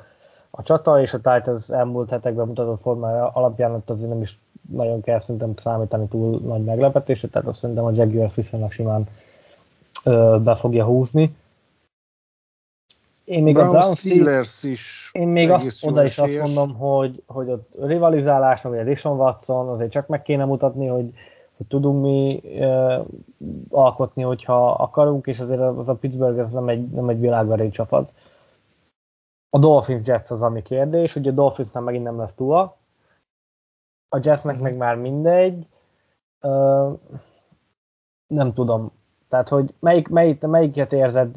a 0.52 0.64
csata, 0.64 1.02
és 1.02 1.14
a 1.14 1.18
Titans 1.18 1.70
elmúlt 1.70 2.10
hetekben 2.10 2.48
mutatott 2.48 2.82
formája 2.82 3.28
alapján 3.28 3.74
ott 3.74 3.90
azért 3.90 4.10
nem 4.10 4.22
is 4.22 4.40
nagyon 4.72 5.02
kell 5.02 5.20
szerintem 5.20 5.54
számítani 5.58 6.08
túl 6.08 6.40
nagy 6.40 6.64
meglepetésre, 6.64 7.28
tehát 7.28 7.48
azt 7.48 7.60
szerintem 7.60 7.86
a 7.86 7.92
Jaguars 7.94 8.36
viszonylag 8.36 8.72
simán 8.72 9.08
ö, 10.04 10.38
be 10.44 10.56
fogja 10.56 10.86
húzni. 10.86 11.36
Én 13.32 13.44
még 13.44 13.54
Brown 13.54 13.76
a 13.76 13.80
Brown 13.80 13.96
Steelers 13.96 14.64
is 14.64 15.10
Én 15.14 15.28
még 15.28 15.52
azt, 15.52 15.86
oda 15.86 16.04
is 16.04 16.18
azt 16.18 16.38
mondom, 16.38 16.76
hogy, 16.76 17.24
hogy 17.26 17.50
ott 17.50 17.70
rivalizálás, 17.80 18.62
vagy 18.62 18.78
a 18.78 18.84
Dishon 18.84 19.20
Watson, 19.20 19.70
azért 19.70 19.92
csak 19.92 20.08
meg 20.08 20.22
kéne 20.22 20.46
mutatni, 20.46 20.88
hogy, 20.88 21.14
hogy 21.58 21.66
tudunk 21.68 22.02
mi 22.02 22.42
uh, 22.44 23.06
alkotni, 23.70 24.24
hogyha 24.24 24.72
akarunk, 24.72 25.28
és 25.28 25.40
azért 25.40 25.60
az 25.60 25.88
a 25.88 25.96
Pittsburgh 25.96 26.40
ez 26.40 26.52
nem 26.52 26.70
egy, 26.70 26.90
nem 26.90 27.10
egy 27.10 27.20
világverő 27.20 27.70
csapat. 27.70 28.12
A 29.50 29.60
Dolphins 29.60 30.08
Jets 30.08 30.32
az, 30.32 30.42
ami 30.42 30.62
kérdés, 30.62 31.14
hogy 31.14 31.28
a 31.28 31.32
Dolphinsnál 31.32 31.84
megint 31.84 32.04
nem 32.04 32.18
lesz 32.18 32.34
túl. 32.34 32.56
A 34.10 34.20
Jetsnek 34.22 34.60
meg 34.60 34.78
már 34.78 34.96
mindegy. 34.96 35.68
Uh, 36.42 37.00
nem 38.28 38.54
tudom, 38.54 38.92
tehát, 39.32 39.50
hogy 39.50 39.74
melyik, 39.80 40.08
melyik, 40.08 40.42
melyiket 40.42 40.94
érzed 40.94 41.36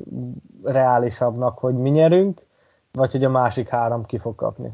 reálisabbnak, 0.63 1.59
hogy 1.59 1.75
mi 1.75 1.91
nyerünk, 1.91 2.41
vagy 2.93 3.11
hogy 3.11 3.25
a 3.25 3.31
másik 3.31 3.69
három 3.69 4.05
ki 4.05 4.19
fog 4.19 4.35
kapni? 4.35 4.73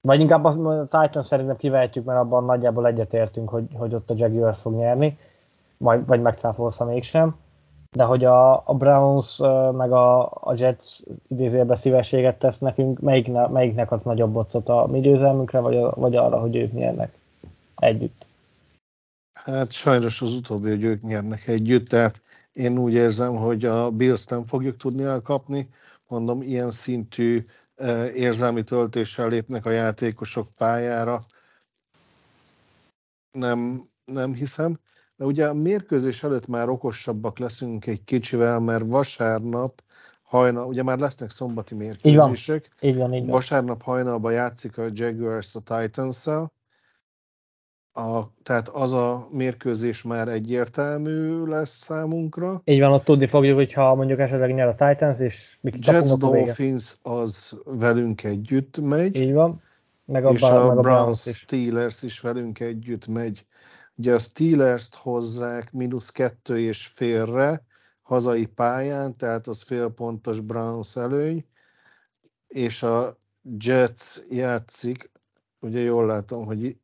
Vagy 0.00 0.20
inkább 0.20 0.44
azt, 0.44 0.58
a 0.58 0.86
Titan 1.00 1.22
szerintem 1.22 1.56
kivehetjük, 1.56 2.04
mert 2.04 2.20
abban 2.20 2.44
nagyjából 2.44 2.86
egyetértünk, 2.86 3.48
hogy, 3.48 3.64
hogy 3.74 3.94
ott 3.94 4.10
a 4.10 4.14
Jaguars 4.16 4.58
fog 4.58 4.74
nyerni, 4.74 5.18
majd, 5.76 6.06
vagy 6.06 6.22
megcáfolsz, 6.22 6.78
mégsem. 6.78 7.36
De 7.90 8.04
hogy 8.04 8.24
a, 8.24 8.52
a 8.52 8.74
Browns 8.74 9.38
meg 9.72 9.92
a, 9.92 10.22
a 10.24 10.54
Jets 10.56 11.00
idézőjelben 11.28 11.76
szívességet 11.76 12.38
tesz 12.38 12.58
nekünk, 12.58 13.00
melyikne, 13.00 13.46
melyiknek 13.46 13.92
az 13.92 14.02
nagyobb 14.02 14.32
bocot 14.32 14.68
a 14.68 14.86
mi 14.86 15.00
győzelmünkre, 15.00 15.58
vagy, 15.60 15.76
a, 15.76 15.92
vagy 15.96 16.16
arra, 16.16 16.40
hogy 16.40 16.56
ők 16.56 16.72
nyernek 16.72 17.18
együtt? 17.76 18.26
Hát 19.44 19.72
sajnos 19.72 20.22
az 20.22 20.32
utóbbi, 20.32 20.68
hogy 20.68 20.82
ők 20.82 21.00
nyernek 21.00 21.48
együtt, 21.48 21.88
tehát 21.88 22.22
én 22.52 22.78
úgy 22.78 22.92
érzem, 22.92 23.34
hogy 23.36 23.64
a 23.64 23.90
Bills 23.90 24.24
nem 24.24 24.44
fogjuk 24.44 24.76
tudni 24.76 25.02
elkapni. 25.02 25.68
Mondom, 26.08 26.42
ilyen 26.42 26.70
szintű 26.70 27.44
eh, 27.74 28.16
érzelmi 28.16 28.62
töltéssel 28.62 29.28
lépnek 29.28 29.66
a 29.66 29.70
játékosok 29.70 30.46
pályára. 30.56 31.20
Nem, 33.32 33.80
nem 34.04 34.34
hiszem. 34.34 34.78
De 35.16 35.24
ugye 35.24 35.48
a 35.48 35.54
mérkőzés 35.54 36.22
előtt 36.22 36.46
már 36.46 36.68
okosabbak 36.68 37.38
leszünk 37.38 37.86
egy 37.86 38.04
kicsivel, 38.04 38.60
mert 38.60 38.86
vasárnap 38.86 39.82
hajnal, 40.22 40.66
ugye 40.66 40.82
már 40.82 40.98
lesznek 40.98 41.30
szombati 41.30 41.74
mérkőzések. 41.74 42.68
Így 42.80 42.80
van, 42.80 42.90
így 42.90 42.96
van. 42.96 43.14
Így 43.14 43.22
van. 43.22 43.30
Vasárnap 43.30 43.82
hajnalban 43.82 44.32
játszik 44.32 44.78
a 44.78 44.86
Jaguars 44.92 45.54
a 45.54 45.60
Titans-szel 45.60 46.52
a, 47.96 48.32
tehát 48.42 48.68
az 48.68 48.92
a 48.92 49.26
mérkőzés 49.30 50.02
már 50.02 50.28
egyértelmű 50.28 51.44
lesz 51.44 51.76
számunkra. 51.76 52.60
Így 52.64 52.80
van, 52.80 52.92
ott 52.92 53.04
tudni 53.04 53.26
fogjuk, 53.26 53.56
hogyha 53.56 53.94
mondjuk 53.94 54.18
esetleg 54.18 54.54
nyer 54.54 54.68
a 54.68 54.74
Titans, 54.74 55.20
és 55.20 55.58
mi 55.60 55.70
Jets 55.74 56.12
Dolphins 56.12 56.96
az 57.02 57.60
velünk 57.64 58.24
együtt 58.24 58.78
megy. 58.80 59.16
Így 59.16 59.32
van. 59.32 59.62
Meg 60.04 60.24
a, 60.24 60.30
és 60.30 60.42
a, 60.42 60.66
meg 60.66 60.78
a 60.78 60.80
Browns 60.80 61.26
is. 61.26 61.36
Steelers 61.36 62.02
is 62.02 62.20
velünk 62.20 62.60
együtt 62.60 63.06
megy. 63.06 63.46
Ugye 63.94 64.14
a 64.14 64.18
Steelers-t 64.18 64.94
hozzák 64.94 65.72
mínusz 65.72 66.10
kettő 66.10 66.60
és 66.60 66.86
félre 66.86 67.64
hazai 68.02 68.46
pályán, 68.46 69.12
tehát 69.16 69.46
az 69.46 69.62
félpontos 69.62 70.40
Browns 70.40 70.96
előny, 70.96 71.44
és 72.48 72.82
a 72.82 73.16
Jets 73.58 74.16
játszik, 74.30 75.10
ugye 75.60 75.80
jól 75.80 76.06
látom, 76.06 76.44
hogy 76.44 76.76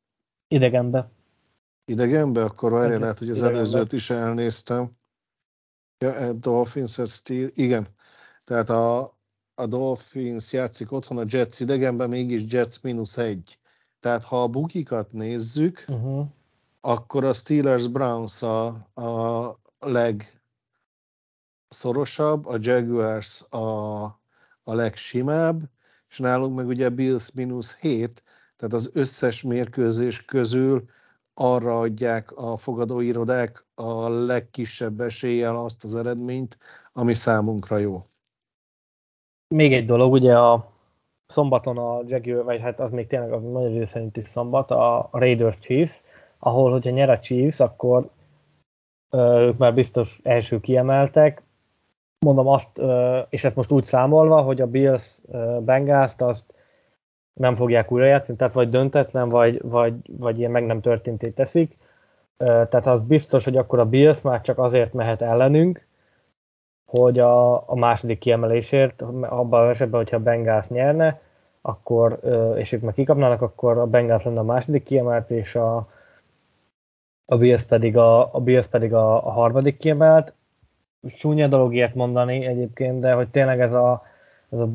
Idegenbe. 0.53 1.11
Idegenbe? 1.85 2.45
Akkor 2.45 2.71
várj, 2.73 2.99
lehet, 2.99 3.19
hogy 3.19 3.31
az 3.31 3.37
idegenbe. 3.37 3.59
előzőt 3.59 3.93
is 3.93 4.11
elnéztem. 4.11 4.91
Ja, 5.99 6.33
Dolphins 6.33 7.01
Steel, 7.07 7.51
igen. 7.55 7.89
Tehát 8.45 8.71
a, 8.71 9.17
a 9.55 9.67
Dolphins 9.67 10.53
játszik 10.53 10.93
otthon, 10.93 11.19
a 11.19 11.25
Jets 11.27 11.61
idegenben, 11.61 12.09
mégis 12.09 12.53
Jets 12.53 12.83
mínusz 12.83 13.17
egy. 13.17 13.59
Tehát 14.01 14.25
ha 14.25 14.43
a 14.43 14.49
bukikat 14.49 15.13
nézzük, 15.13 15.85
uh-huh. 15.89 16.27
akkor 16.81 17.25
a 17.25 17.33
Steelers 17.33 17.87
Browns 17.87 18.43
a, 18.43 18.67
a 18.95 19.59
legszorosabb, 21.69 22.47
a 22.47 22.57
Jaguars 22.61 23.43
a, 23.43 24.03
a 24.63 24.75
legsimább, 24.75 25.63
és 26.09 26.19
nálunk 26.19 26.57
meg 26.57 26.67
ugye 26.67 26.89
Bills 26.89 27.33
mínusz 27.33 27.77
7, 27.77 28.23
tehát 28.61 28.75
az 28.75 28.91
összes 28.93 29.43
mérkőzés 29.43 30.25
közül 30.25 30.83
arra 31.35 31.81
adják 31.81 32.33
a 32.37 32.57
fogadóirodák 32.57 33.65
a 33.75 34.09
legkisebb 34.09 35.01
eséllyel 35.01 35.57
azt 35.57 35.85
az 35.85 35.97
eredményt, 35.97 36.57
ami 36.93 37.15
számunkra 37.15 37.77
jó. 37.77 37.99
Még 39.55 39.75
egy 39.75 39.87
dolog, 39.87 40.13
ugye 40.13 40.39
a 40.39 40.73
szombaton 41.27 41.79
a 41.79 42.01
Jaguar, 42.07 42.45
vagy 42.45 42.61
hát 42.61 42.81
az 42.81 42.91
még 42.91 43.07
tényleg 43.07 43.33
a 43.33 43.39
nagy 43.39 43.71
idő 43.71 43.85
szerint 43.85 44.17
is 44.17 44.29
szombat, 44.29 44.71
a 44.71 45.09
Raiders 45.13 45.59
Chiefs, 45.59 46.03
ahol, 46.39 46.71
hogyha 46.71 46.91
nyer 46.91 47.11
a 47.11 47.19
Chiefs, 47.19 47.61
akkor 47.61 48.11
ö, 49.11 49.47
ők 49.47 49.57
már 49.57 49.75
biztos 49.75 50.21
első 50.23 50.61
kiemeltek. 50.61 51.43
Mondom 52.19 52.47
azt, 52.47 52.79
ö, 52.79 53.19
és 53.29 53.45
ezt 53.45 53.57
most 53.57 53.71
úgy 53.71 53.85
számolva, 53.85 54.43
hogy 54.43 54.61
a 54.61 54.67
Bills 54.67 55.21
Bengals-t 55.61 56.21
azt 56.21 56.59
nem 57.33 57.55
fogják 57.55 57.93
újra 57.93 58.07
játszani, 58.07 58.39
tehát 58.39 58.53
vagy 58.53 58.69
döntetlen, 58.69 59.29
vagy, 59.29 59.63
vagy, 59.63 59.95
vagy 60.19 60.39
ilyen 60.39 60.51
meg 60.51 60.67
nem 60.67 60.81
történté 60.81 61.29
teszik. 61.29 61.77
Tehát 62.37 62.87
az 62.87 63.01
biztos, 63.01 63.45
hogy 63.45 63.57
akkor 63.57 63.79
a 63.79 63.87
Bills 63.87 64.21
már 64.23 64.41
csak 64.41 64.59
azért 64.59 64.93
mehet 64.93 65.23
ellenünk, 65.23 65.87
hogy 66.85 67.19
a, 67.19 67.69
a 67.69 67.77
második 67.77 68.19
kiemelésért, 68.19 69.03
abban 69.21 69.63
az 69.63 69.69
esetben, 69.69 70.01
hogyha 70.01 70.17
a 70.17 70.21
Bengals 70.21 70.69
nyerne, 70.69 71.21
akkor, 71.61 72.21
és 72.57 72.73
ők 72.73 72.81
meg 72.81 72.95
kikapnának, 72.95 73.43
akkor 73.43 73.79
a 73.79 73.87
Bengals 73.87 74.25
lenne 74.25 74.39
a 74.39 74.43
második 74.43 74.83
kiemelt, 74.83 75.31
és 75.31 75.55
a, 75.55 75.89
a 77.25 77.37
Bills 77.37 77.63
pedig 77.63 77.97
a, 77.97 78.35
a, 78.35 78.41
Bills 78.41 78.67
pedig 78.67 78.95
a, 78.95 79.27
a 79.27 79.31
harmadik 79.31 79.77
kiemelt. 79.77 80.35
Csúnya 81.17 81.47
dolog 81.47 81.75
ilyet 81.75 81.95
mondani 81.95 82.47
egyébként, 82.47 83.01
de 83.01 83.13
hogy 83.13 83.29
tényleg 83.29 83.61
ez 83.61 83.73
a, 83.73 84.03
ez 84.49 84.59
a 84.59 84.69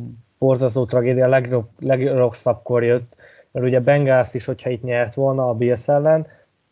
borzasztó 0.46 0.86
tragédia 0.86 1.28
legrobb, 1.28 1.68
legrosszabbkor 1.80 2.84
jött, 2.84 3.16
mert 3.52 3.66
ugye 3.66 3.80
Bengals 3.80 4.34
is, 4.34 4.46
hogyha 4.46 4.70
itt 4.70 4.84
nyert 4.84 5.14
volna 5.14 5.50
a 5.50 5.54
Bills 5.54 5.88
ellen, 5.88 6.28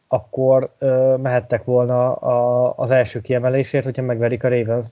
akkor 0.07 0.69
ö, 0.77 1.15
mehettek 1.21 1.63
volna 1.63 2.13
a, 2.13 2.73
az 2.75 2.91
első 2.91 3.21
kiemelésért, 3.21 3.83
hogyha 3.83 4.01
megverik 4.01 4.43
a 4.43 4.49
ravens 4.49 4.87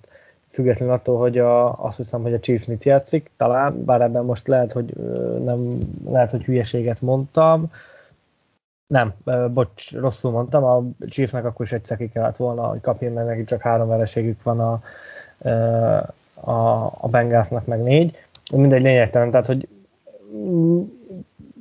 függetlenül 0.49 0.93
attól, 0.93 1.19
hogy 1.19 1.37
a, 1.37 1.83
azt 1.85 1.97
hiszem, 1.97 2.21
hogy 2.21 2.33
a 2.33 2.39
Chiefs 2.39 2.65
mit 2.65 2.83
játszik, 2.83 3.29
talán, 3.37 3.85
bár 3.85 4.01
ebben 4.01 4.25
most 4.25 4.47
lehet, 4.47 4.71
hogy 4.71 4.93
ö, 4.97 5.37
nem, 5.43 5.77
lehet, 6.05 6.31
hogy 6.31 6.43
hülyeséget 6.43 7.01
mondtam, 7.01 7.71
nem, 8.87 9.13
ö, 9.25 9.47
bocs, 9.49 9.91
rosszul 9.91 10.31
mondtam, 10.31 10.63
a 10.63 10.83
Chiefsnek 11.09 11.45
akkor 11.45 11.65
is 11.65 11.71
egyszer 11.71 11.97
ki 11.97 12.09
kellett 12.09 12.37
volna, 12.37 12.67
hogy 12.67 12.81
kapjon, 12.81 13.13
mert 13.13 13.27
neki 13.27 13.43
csak 13.43 13.61
három 13.61 13.87
vereségük 13.87 14.43
van 14.43 14.59
a, 14.59 14.81
a, 16.33 16.85
a 16.85 17.07
Bengalsnak 17.09 17.65
meg 17.65 17.83
négy 17.83 18.17
mindegy 18.59 18.81
lényegtelen, 18.81 19.31
tehát 19.31 19.45
hogy 19.45 19.67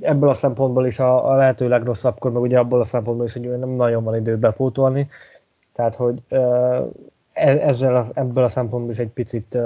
ebből 0.01 0.29
a 0.29 0.35
szempontból 0.35 0.87
is 0.87 0.99
a, 0.99 1.31
a 1.31 1.35
lehető 1.35 1.69
legrosszabbkor, 1.69 2.33
meg 2.33 2.43
ugye 2.43 2.59
abból 2.59 2.81
a 2.81 2.85
szempontból 2.85 3.27
is, 3.27 3.33
hogy 3.33 3.59
nem 3.59 3.69
nagyon 3.69 4.05
van 4.05 4.17
idő 4.17 4.37
bepótolni, 4.37 5.11
tehát 5.73 5.95
hogy 5.95 6.23
e, 6.29 6.39
ezzel 7.33 7.97
a, 7.97 8.07
ebből 8.15 8.45
a 8.45 8.49
szempontból 8.49 8.93
is 8.93 8.99
egy 8.99 9.11
picit 9.11 9.59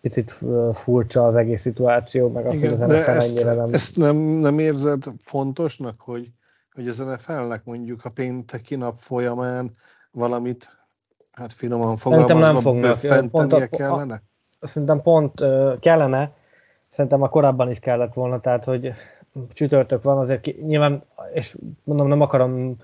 picit 0.00 0.38
furcsa 0.72 1.26
az 1.26 1.34
egész 1.34 1.60
szituáció, 1.60 2.28
meg 2.28 2.46
azt, 2.46 2.56
Igen, 2.56 2.70
hogy 2.70 2.80
az 2.80 2.88
NFL 2.88 3.10
ennyire 3.10 3.54
nem... 3.54 3.74
Ezt 3.74 3.96
nem, 3.96 4.16
nem 4.16 4.58
érzed 4.58 5.04
fontosnak, 5.22 5.94
hogy, 5.98 6.28
hogy 6.74 6.88
az 6.88 6.98
NFL-nek 6.98 7.64
mondjuk 7.64 8.04
a 8.04 8.10
pénteki 8.14 8.74
nap 8.74 8.98
folyamán 8.98 9.70
valamit, 10.10 10.70
hát 11.32 11.52
finoman 11.52 11.96
fogalmazva, 11.96 12.38
nem 12.38 12.60
fognak. 12.60 13.30
Pont 13.30 13.52
a, 13.52 13.66
kellene? 13.66 14.22
Szerintem 14.60 15.02
pont 15.02 15.44
kellene, 15.80 16.30
szerintem 16.88 17.22
a 17.22 17.28
korábban 17.28 17.70
is 17.70 17.78
kellett 17.78 18.14
volna, 18.14 18.40
tehát 18.40 18.64
hogy 18.64 18.92
csütörtök 19.52 20.02
van, 20.02 20.18
azért 20.18 20.40
ki, 20.40 20.56
nyilván, 20.66 21.02
és 21.32 21.56
mondom, 21.84 22.08
nem 22.08 22.20
akarom 22.20 22.76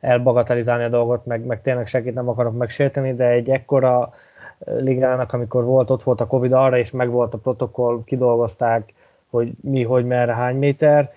elbagatelizálni 0.00 0.84
a 0.84 0.88
dolgot, 0.88 1.26
meg, 1.26 1.44
meg 1.44 1.62
tényleg 1.62 1.86
senkit 1.86 2.14
nem 2.14 2.28
akarok 2.28 2.56
megsérteni, 2.56 3.14
de 3.14 3.28
egy 3.28 3.50
ekkora 3.50 4.12
ligának, 4.64 5.32
amikor 5.32 5.64
volt, 5.64 5.90
ott 5.90 6.02
volt 6.02 6.20
a 6.20 6.26
Covid 6.26 6.52
arra, 6.52 6.78
és 6.78 6.90
meg 6.90 7.10
volt 7.10 7.34
a 7.34 7.38
protokoll, 7.38 8.02
kidolgozták, 8.04 8.92
hogy 9.30 9.52
mi, 9.60 9.82
hogy 9.82 10.04
merre, 10.04 10.34
hány 10.34 10.56
méter, 10.56 11.12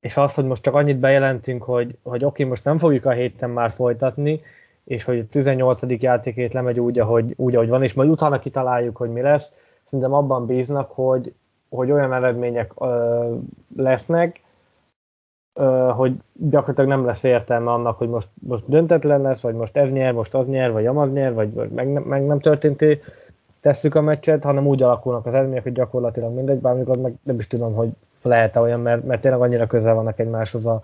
és 0.00 0.16
az, 0.16 0.34
hogy 0.34 0.44
most 0.44 0.62
csak 0.62 0.74
annyit 0.74 0.98
bejelentünk, 0.98 1.62
hogy, 1.62 1.98
hogy 2.02 2.24
oké, 2.24 2.44
most 2.44 2.64
nem 2.64 2.78
fogjuk 2.78 3.04
a 3.04 3.10
héten 3.10 3.50
már 3.50 3.70
folytatni, 3.70 4.40
és 4.84 5.04
hogy 5.04 5.18
a 5.18 5.24
18. 5.30 5.82
játékét 6.02 6.52
lemegy 6.52 6.80
úgy, 6.80 6.98
ahogy, 6.98 7.34
úgy, 7.36 7.54
ahogy 7.54 7.68
van, 7.68 7.82
és 7.82 7.94
majd 7.94 8.08
utána 8.08 8.38
kitaláljuk, 8.38 8.96
hogy 8.96 9.10
mi 9.10 9.20
lesz. 9.20 9.52
Szerintem 9.84 10.12
abban 10.12 10.46
bíznak, 10.46 10.90
hogy, 10.90 11.34
hogy 11.68 11.90
olyan 11.90 12.12
eredmények 12.12 12.72
ö, 12.78 13.34
lesznek, 13.76 14.40
ö, 15.54 15.90
hogy 15.94 16.14
gyakorlatilag 16.32 16.90
nem 16.90 17.04
lesz 17.04 17.22
értelme 17.22 17.70
annak, 17.70 17.98
hogy 17.98 18.08
most, 18.08 18.28
most 18.48 18.64
döntetlen 18.66 19.20
lesz, 19.20 19.40
vagy 19.40 19.54
most 19.54 19.76
ez 19.76 19.90
nyer, 19.90 20.12
most 20.12 20.34
az 20.34 20.48
nyer, 20.48 20.72
vagy 20.72 20.86
amaz 20.86 21.12
nyer, 21.12 21.34
vagy, 21.34 21.54
vagy 21.54 21.70
meg, 21.70 21.92
nem, 21.92 22.02
meg 22.02 22.26
nem 22.26 22.40
történté 22.40 23.00
tesszük 23.60 23.94
a 23.94 24.00
meccset, 24.00 24.44
hanem 24.44 24.66
úgy 24.66 24.82
alakulnak 24.82 25.26
az 25.26 25.34
eredmények, 25.34 25.62
hogy 25.62 25.72
gyakorlatilag 25.72 26.34
mindegy, 26.34 26.58
bármikor 26.58 26.96
meg 26.96 27.14
nem 27.22 27.38
is 27.38 27.46
tudom, 27.46 27.74
hogy 27.74 27.90
lehet-e 28.22 28.60
olyan, 28.60 28.80
mert, 28.80 29.04
mert 29.04 29.20
tényleg 29.20 29.40
annyira 29.40 29.66
közel 29.66 29.94
vannak 29.94 30.18
egymáshoz 30.18 30.66
a, 30.66 30.82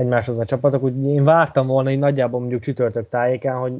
egymáshoz 0.00 0.38
a 0.38 0.44
csapatok, 0.44 0.82
úgy 0.82 1.04
én 1.04 1.24
vártam 1.24 1.66
volna, 1.66 1.88
hogy 1.88 1.98
nagyjából 1.98 2.40
mondjuk 2.40 2.62
csütörtök 2.62 3.08
tájékán, 3.08 3.56
hogy, 3.56 3.72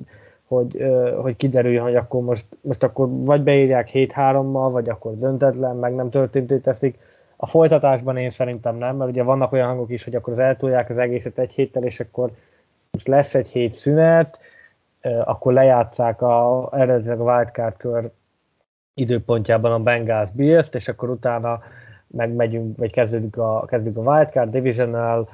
hogy, 0.44 0.84
hogy 1.22 1.36
kiderüljön, 1.36 1.82
hogy 1.82 1.96
akkor 1.96 2.22
most, 2.22 2.46
most 2.60 2.82
akkor 2.82 3.08
vagy 3.10 3.42
beírják 3.42 3.90
7-3-mal, 3.92 4.68
vagy 4.72 4.88
akkor 4.88 5.18
döntetlen, 5.18 5.76
meg 5.76 5.94
nem 5.94 6.10
történté 6.10 6.56
teszik. 6.56 6.98
A 7.36 7.46
folytatásban 7.46 8.16
én 8.16 8.30
szerintem 8.30 8.76
nem, 8.76 8.96
mert 8.96 9.10
ugye 9.10 9.22
vannak 9.22 9.52
olyan 9.52 9.68
hangok 9.68 9.90
is, 9.90 10.04
hogy 10.04 10.14
akkor 10.14 10.32
az 10.32 10.38
eltolják 10.38 10.90
az 10.90 10.98
egészet 10.98 11.38
egy 11.38 11.52
héttel, 11.52 11.82
és 11.82 12.00
akkor 12.00 12.30
most 12.90 13.08
lesz 13.08 13.34
egy 13.34 13.48
hét 13.48 13.74
szünet, 13.74 14.38
akkor 15.24 15.52
lejátszák 15.52 16.22
a, 16.22 16.68
eredetileg 16.72 17.20
a 17.20 17.34
wildcard 17.34 17.76
kör 17.76 18.10
időpontjában 18.94 19.72
a 19.72 19.78
Bengals 19.78 20.30
bills 20.30 20.68
és 20.72 20.88
akkor 20.88 21.10
utána 21.10 21.60
megmegyünk, 22.06 22.78
vagy 22.78 22.90
kezdődik 22.90 23.36
a, 23.36 23.64
kezdődik 23.66 23.96
a 23.96 24.12
wildcard 24.12 24.50
divisional, 24.50 25.28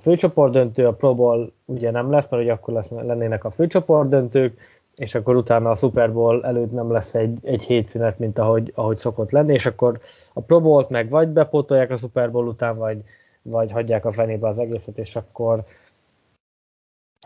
főcsoport 0.00 0.52
döntő, 0.52 0.86
a 0.86 0.92
Pro 0.92 1.14
Bowl 1.14 1.52
ugye 1.64 1.90
nem 1.90 2.10
lesz, 2.10 2.28
mert 2.28 2.42
ugye 2.42 2.52
akkor 2.52 2.74
lesz, 2.74 2.90
lennének 2.90 3.44
a 3.44 3.50
főcsoport 3.50 4.08
döntők, 4.08 4.58
és 4.96 5.14
akkor 5.14 5.36
utána 5.36 5.70
a 5.70 5.74
Super 5.74 6.12
Bowl 6.12 6.44
előtt 6.44 6.72
nem 6.72 6.92
lesz 6.92 7.14
egy, 7.14 7.38
egy 7.42 7.62
hétszünet, 7.62 8.18
mint 8.18 8.38
ahogy, 8.38 8.72
ahogy 8.74 8.96
szokott 8.96 9.30
lenni, 9.30 9.52
és 9.52 9.66
akkor 9.66 10.00
a 10.32 10.40
Pro 10.40 10.60
Bowl-t 10.60 10.88
meg 10.88 11.08
vagy 11.08 11.28
bepótolják 11.28 11.90
a 11.90 11.96
Super 11.96 12.30
Bowl 12.30 12.46
után, 12.46 12.76
vagy, 12.76 13.02
vagy 13.42 13.70
hagyják 13.70 14.04
a 14.04 14.12
fenébe 14.12 14.48
az 14.48 14.58
egészet, 14.58 14.98
és 14.98 15.16
akkor 15.16 15.64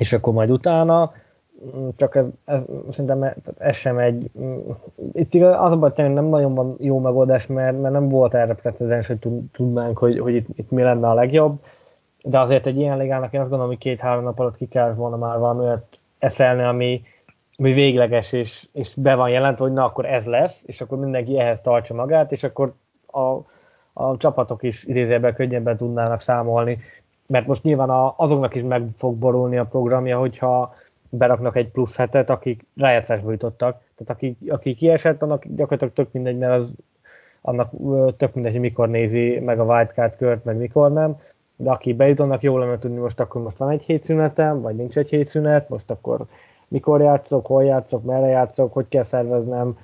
és 0.01 0.12
akkor 0.12 0.32
majd 0.32 0.51
utána, 0.51 1.12
mm, 1.76 1.88
csak 1.97 2.14
ez, 2.14 2.28
ez 2.44 2.64
szerintem 2.88 3.34
ez 3.59 3.76
sem 3.76 3.98
egy, 3.98 4.30
mm, 4.38 4.59
itt 5.12 5.34
az 5.34 5.72
a 5.72 5.76
baj, 5.76 5.92
hogy 5.94 6.12
nem 6.12 6.24
nagyon 6.24 6.55
van 6.55 6.76
jó 6.78 6.98
megoldás, 6.98 7.47
mert, 7.47 7.80
mert 7.80 7.94
nem 7.94 8.09
volt 8.09 8.34
erre 8.34 8.55
precedens, 8.55 9.06
hogy 9.06 9.18
tudnánk, 9.52 9.98
hogy, 9.98 10.18
hogy 10.18 10.34
itt, 10.34 10.47
itt 10.55 10.70
mi 10.70 10.82
lenne 10.82 11.09
a 11.09 11.14
legjobb, 11.14 11.60
de 12.22 12.38
azért 12.38 12.66
egy 12.66 12.76
ilyen 12.76 12.98
ligának 12.98 13.32
én 13.32 13.40
azt 13.40 13.48
gondolom, 13.48 13.72
hogy 13.72 13.82
két-három 13.82 14.24
nap 14.24 14.38
alatt 14.38 14.56
ki 14.56 14.66
kell 14.66 14.94
volna 14.94 15.16
már 15.16 15.38
valami 15.38 15.60
olyat 15.64 15.98
eszelni, 16.18 16.62
ami, 16.62 17.02
ami 17.56 17.72
végleges, 17.72 18.32
és, 18.32 18.68
és 18.72 18.94
be 18.97 19.14
van 19.14 19.30
jelentve, 19.30 19.64
hogy 19.64 19.72
na 19.72 19.84
akkor 19.84 20.06
ez 20.06 20.26
lesz, 20.26 20.62
és 20.66 20.80
akkor 20.80 20.98
mindenki 20.98 21.38
ehhez 21.38 21.60
tartsa 21.60 21.94
magát, 21.94 22.32
és 22.32 22.42
akkor 22.42 22.72
a, 23.06 23.36
a 23.92 24.16
csapatok 24.16 24.62
is 24.62 24.84
idézőjelben 24.84 25.34
könnyebben 25.34 25.76
tudnának 25.76 26.20
számolni, 26.20 26.78
mert 27.26 27.47
most 27.47 27.62
nyilván 27.62 27.90
a, 27.90 28.14
azoknak 28.16 28.55
is 28.55 28.62
meg 28.62 28.88
fog 28.97 29.16
borulni 29.16 29.56
a 29.56 29.64
programja, 29.64 30.18
hogyha 30.18 30.74
beraknak 31.09 31.56
egy 31.56 31.68
plusz 31.70 31.97
hetet, 31.97 32.30
akik 32.30 32.66
rájátszásba 32.76 33.30
jutottak. 33.30 33.80
Tehát 33.97 34.10
aki, 34.10 34.36
aki 34.48 34.74
kiesett, 34.74 35.22
annak 35.22 35.44
gyakorlatilag 35.47 35.92
tök 35.92 36.12
mindegy, 36.12 36.38
mert 36.38 36.52
az, 36.52 36.74
annak 37.40 37.70
tök 38.16 38.34
mindegy, 38.34 38.52
hogy 38.52 38.60
mikor 38.60 38.88
nézi 38.88 39.38
meg 39.38 39.60
a 39.60 39.64
wildcard 39.64 40.16
kört, 40.16 40.44
meg 40.44 40.56
mikor 40.56 40.92
nem. 40.92 41.18
De 41.62 41.70
aki 41.70 41.92
bejut, 41.92 42.20
annak 42.20 42.42
jól 42.42 42.60
lenne 42.60 42.78
tudni, 42.78 42.98
most 42.98 43.20
akkor 43.20 43.42
most 43.42 43.56
van 43.56 43.70
egy 43.70 43.82
hétszünetem, 43.82 44.60
vagy 44.60 44.76
nincs 44.76 44.98
egy 44.98 45.08
hétszünet, 45.08 45.68
most 45.68 45.90
akkor 45.90 46.20
mikor 46.68 47.00
játszok, 47.00 47.46
hol 47.46 47.64
játszok, 47.64 48.04
merre 48.04 48.26
játszok, 48.26 48.72
hogy 48.72 48.88
kell 48.88 49.02
szerveznem, 49.02 49.78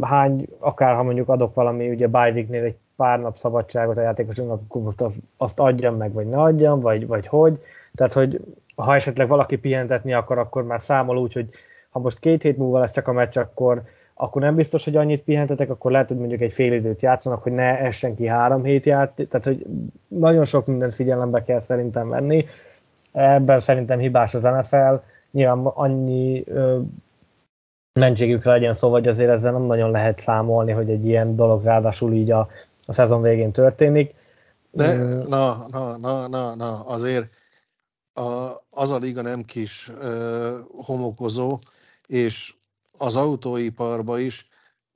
hány, 0.00 0.46
akár 0.58 0.94
ha 0.94 1.02
mondjuk 1.02 1.28
adok 1.28 1.54
valami, 1.54 1.90
ugye 1.90 2.06
bye 2.06 2.22
egy 2.22 2.76
pár 2.96 3.20
nap 3.20 3.38
szabadságot 3.38 3.96
a 3.96 4.00
játékosoknak, 4.00 4.60
akkor 4.66 4.82
most 4.82 5.00
azt, 5.00 5.16
azt 5.36 5.60
adjam 5.60 5.96
meg, 5.96 6.12
vagy 6.12 6.26
ne 6.26 6.36
adjam, 6.36 6.80
vagy, 6.80 7.06
vagy 7.06 7.26
hogy. 7.26 7.62
Tehát, 7.94 8.12
hogy 8.12 8.40
ha 8.76 8.94
esetleg 8.94 9.28
valaki 9.28 9.56
pihentetni 9.56 10.12
akar, 10.12 10.38
akkor 10.38 10.64
már 10.64 10.80
számol 10.80 11.18
úgy, 11.18 11.32
hogy 11.32 11.48
ha 11.90 11.98
most 11.98 12.18
két 12.18 12.42
hét 12.42 12.56
múlva 12.56 12.78
lesz 12.78 12.92
csak 12.92 13.08
a 13.08 13.12
meccs, 13.12 13.36
akkor, 13.36 13.82
akkor 14.14 14.42
nem 14.42 14.54
biztos, 14.54 14.84
hogy 14.84 14.96
annyit 14.96 15.22
pihentetek, 15.22 15.70
akkor 15.70 15.90
lehet, 15.90 16.08
hogy 16.08 16.16
mondjuk 16.16 16.40
egy 16.40 16.52
fél 16.52 16.72
időt 16.72 17.02
játszanak, 17.02 17.42
hogy 17.42 17.52
ne 17.52 17.78
essen 17.78 18.14
ki 18.14 18.26
három 18.26 18.64
hét 18.64 18.86
ját. 18.86 19.12
Tehát, 19.14 19.44
hogy 19.44 19.66
nagyon 20.08 20.44
sok 20.44 20.66
mindent 20.66 20.94
figyelembe 20.94 21.44
kell 21.44 21.60
szerintem 21.60 22.08
venni. 22.08 22.46
Ebben 23.12 23.58
szerintem 23.58 23.98
hibás 23.98 24.34
az 24.34 24.42
NFL. 24.42 24.94
Nyilván 25.30 25.58
annyi 25.64 26.44
ö, 26.46 26.80
mentségükre 28.00 28.50
legyen 28.50 28.74
szó, 28.74 28.88
vagy 28.88 29.08
azért 29.08 29.30
ezzel 29.30 29.52
nem 29.52 29.62
nagyon 29.62 29.90
lehet 29.90 30.20
számolni, 30.20 30.72
hogy 30.72 30.90
egy 30.90 31.06
ilyen 31.06 31.36
dolog 31.36 31.64
ráadásul 31.64 32.12
így 32.12 32.30
a, 32.30 32.48
a 32.86 32.92
szezon 32.92 33.22
végén 33.22 33.52
történik. 33.52 34.14
De 34.70 34.96
na, 35.28 35.66
na, 35.70 35.96
na, 35.96 36.28
na, 36.28 36.54
na 36.54 36.80
azért 36.80 37.30
a, 38.12 38.50
az 38.70 38.90
a 38.90 38.96
liga 38.96 39.22
nem 39.22 39.42
kis 39.42 39.90
ö, 40.00 40.58
homokozó, 40.76 41.58
és 42.06 42.54
az 42.98 43.16
autóiparba 43.16 44.18
is 44.18 44.48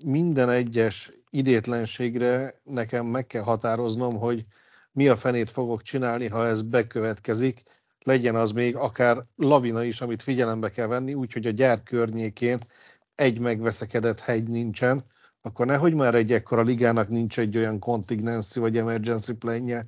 minden 0.05 0.51
egyes 0.51 1.11
idétlenségre 1.31 2.61
nekem 2.65 3.07
meg 3.07 3.27
kell 3.27 3.43
határoznom, 3.43 4.19
hogy 4.19 4.45
mi 4.93 5.09
a 5.09 5.17
fenét 5.17 5.51
fogok 5.51 5.83
csinálni, 5.83 6.29
ha 6.29 6.47
ez 6.47 6.63
bekövetkezik, 6.63 7.63
legyen 8.05 8.35
az 8.35 8.51
még 8.51 8.77
akár 8.77 9.23
lavina 9.37 9.85
is, 9.85 10.01
amit 10.01 10.23
figyelembe 10.23 10.71
kell 10.71 10.87
venni, 10.87 11.15
úgyhogy 11.15 11.47
a 11.47 11.51
gyár 11.51 11.83
környékén 11.83 12.59
egy 13.15 13.39
megveszekedett 13.39 14.21
hegy 14.21 14.49
nincsen, 14.49 15.03
akkor 15.43 15.67
nehogy 15.67 15.95
már 15.95 16.15
egy 16.15 16.33
ekkora 16.33 16.63
ligának 16.63 17.09
nincs 17.09 17.39
egy 17.39 17.57
olyan 17.57 17.79
contingency 17.79 18.61
vagy 18.61 18.77
emergency 18.77 19.33
planje, 19.33 19.85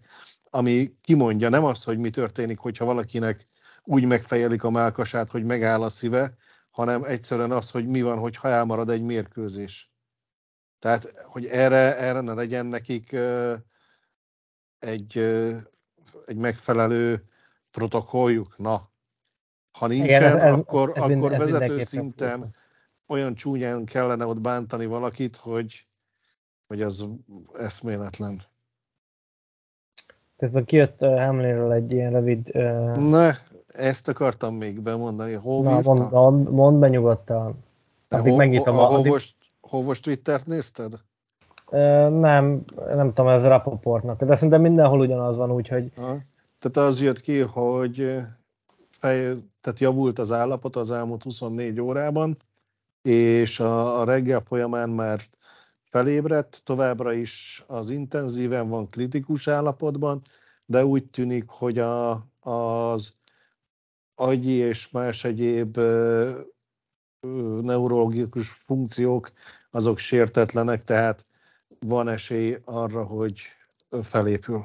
ami 0.51 0.95
kimondja 1.03 1.49
nem 1.49 1.65
az, 1.65 1.85
hogy 1.85 1.99
mi 1.99 2.11
történik, 2.11 2.59
hogyha 2.59 2.85
valakinek 2.85 3.45
úgy 3.85 4.05
megfejelik 4.05 4.65
a 4.65 4.71
melkasát, 4.71 5.31
hogy 5.31 5.45
megáll 5.45 5.83
a 5.83 5.89
szíve, 5.89 6.37
hanem 6.81 7.05
egyszerűen 7.05 7.51
az, 7.51 7.71
hogy 7.71 7.87
mi 7.87 8.03
van, 8.03 8.19
hogyha 8.19 8.49
elmarad 8.49 8.91
egy 8.91 9.03
mérkőzés. 9.03 9.91
Tehát, 10.79 11.25
hogy 11.25 11.47
erre, 11.47 11.97
erre 11.97 12.21
ne 12.21 12.35
legyen 12.35 12.67
nekik 12.67 13.17
egy, 14.79 15.19
egy 16.27 16.37
megfelelő 16.37 17.25
protokolljuk. 17.73 18.59
Na, 18.59 18.81
ha 19.79 19.87
nincsen, 19.87 20.09
Igen, 20.09 20.23
ez, 20.23 20.35
ez, 20.35 20.53
akkor, 20.53 20.93
ez 20.95 21.03
akkor 21.03 21.31
vezető 21.31 21.83
szinten 21.83 22.55
olyan 23.07 23.35
csúnyán 23.35 23.85
kellene 23.85 24.27
ott 24.27 24.41
bántani 24.41 24.87
valakit, 24.87 25.37
hogy, 25.37 25.87
hogy 26.67 26.83
az 26.83 27.07
eszméletlen. 27.59 28.43
Közben 30.37 30.65
kijött 30.65 31.01
uh, 31.01 31.25
Hamlinről 31.25 31.73
egy 31.73 31.93
ilyen 31.93 32.13
rövid... 32.13 32.51
Uh... 32.55 32.97
Ne, 32.97 33.33
ezt 33.73 34.09
akartam 34.09 34.55
még 34.55 34.83
bemondani. 34.83 35.33
Hol 35.33 35.63
Na, 35.63 35.81
mond, 35.81 36.11
mond, 36.11 36.51
mondd 36.51 36.81
be 36.81 36.89
nyugodtan. 36.89 37.65
Addig 38.09 38.37
megnyitom 38.37 38.79
a... 38.79 38.83
a 38.83 38.87
Hovos, 38.87 39.37
Hovos 39.61 40.01
Twittert 40.01 40.47
nézted? 40.47 40.93
Uh, 41.71 41.81
nem, 42.09 42.65
nem 42.95 43.13
tudom, 43.13 43.29
ez 43.29 43.45
Rapoportnak, 43.45 44.25
de 44.25 44.35
szerintem 44.35 44.61
mindenhol 44.61 45.01
ugyanaz 45.01 45.37
van, 45.37 45.53
úgyhogy... 45.53 45.93
Ha. 45.97 46.17
Tehát 46.59 46.89
az 46.89 47.03
jött 47.03 47.21
ki, 47.21 47.39
hogy 47.39 48.19
fej, 48.91 49.37
tehát 49.61 49.79
javult 49.79 50.19
az 50.19 50.33
állapot 50.33 50.77
az 50.77 50.91
elmúlt 50.91 51.23
24 51.23 51.81
órában, 51.81 52.37
és 53.03 53.61
a, 53.61 54.01
a 54.01 54.05
reggel 54.05 54.43
folyamán 54.47 54.91
már 54.91 55.21
felébredt, 55.91 56.61
továbbra 56.65 57.13
is 57.13 57.65
az 57.67 57.91
intenzíven 57.91 58.69
van 58.69 58.87
kritikus 58.87 59.49
állapotban, 59.49 60.21
de 60.67 60.85
úgy 60.85 61.05
tűnik, 61.05 61.49
hogy 61.49 61.79
a, 61.79 62.11
az 62.41 63.13
agyi 64.21 64.53
és 64.53 64.91
más 64.91 65.25
egyéb 65.25 65.77
neurologikus 67.63 68.49
funkciók 68.49 69.31
azok 69.71 69.99
sértetlenek, 69.99 70.83
tehát 70.83 71.23
van 71.79 72.09
esély 72.09 72.59
arra, 72.65 73.05
hogy 73.05 73.41
felépül. 74.03 74.63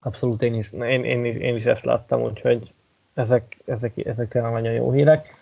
Abszolút 0.00 0.42
én 0.42 0.54
is, 0.54 0.72
én, 0.72 1.04
én, 1.04 1.24
én 1.24 1.56
is 1.56 1.64
ezt 1.64 1.84
láttam, 1.84 2.22
úgyhogy 2.22 2.72
ezek, 3.14 3.58
ezek, 3.64 4.06
ezek 4.06 4.28
tényleg 4.28 4.52
nagyon 4.52 4.72
jó 4.72 4.92
hírek. 4.92 5.36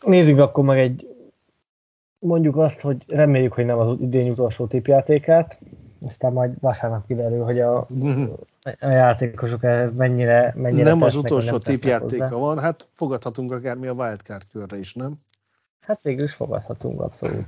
Nézzük 0.00 0.38
akkor 0.38 0.64
meg 0.64 0.78
egy, 0.78 1.16
mondjuk 2.18 2.56
azt, 2.56 2.80
hogy 2.80 3.04
reméljük, 3.06 3.52
hogy 3.52 3.64
nem 3.64 3.78
az 3.78 3.96
idén 4.00 4.30
utolsó 4.30 4.66
tipjátékát, 4.66 5.58
aztán 6.06 6.32
majd 6.32 6.52
vasárnap 6.60 7.06
kiderül, 7.06 7.44
hogy 7.44 7.60
a, 7.60 7.76
a 8.80 8.88
játékosok 8.88 9.64
ehhez 9.64 9.92
mennyire, 9.94 10.52
mennyire 10.56 10.88
Nem 10.88 10.98
tesznek, 10.98 11.08
az 11.08 11.24
utolsó 11.24 11.58
tipjátéka 11.58 12.38
van, 12.38 12.58
hát 12.58 12.88
fogadhatunk 12.94 13.52
akármi 13.52 13.86
a 13.86 13.92
wildcard 13.92 14.42
körre 14.52 14.78
is, 14.78 14.94
nem? 14.94 15.12
Hát 15.80 15.98
végül 16.02 16.24
is 16.24 16.34
fogadhatunk, 16.34 17.00
abszolút. 17.00 17.46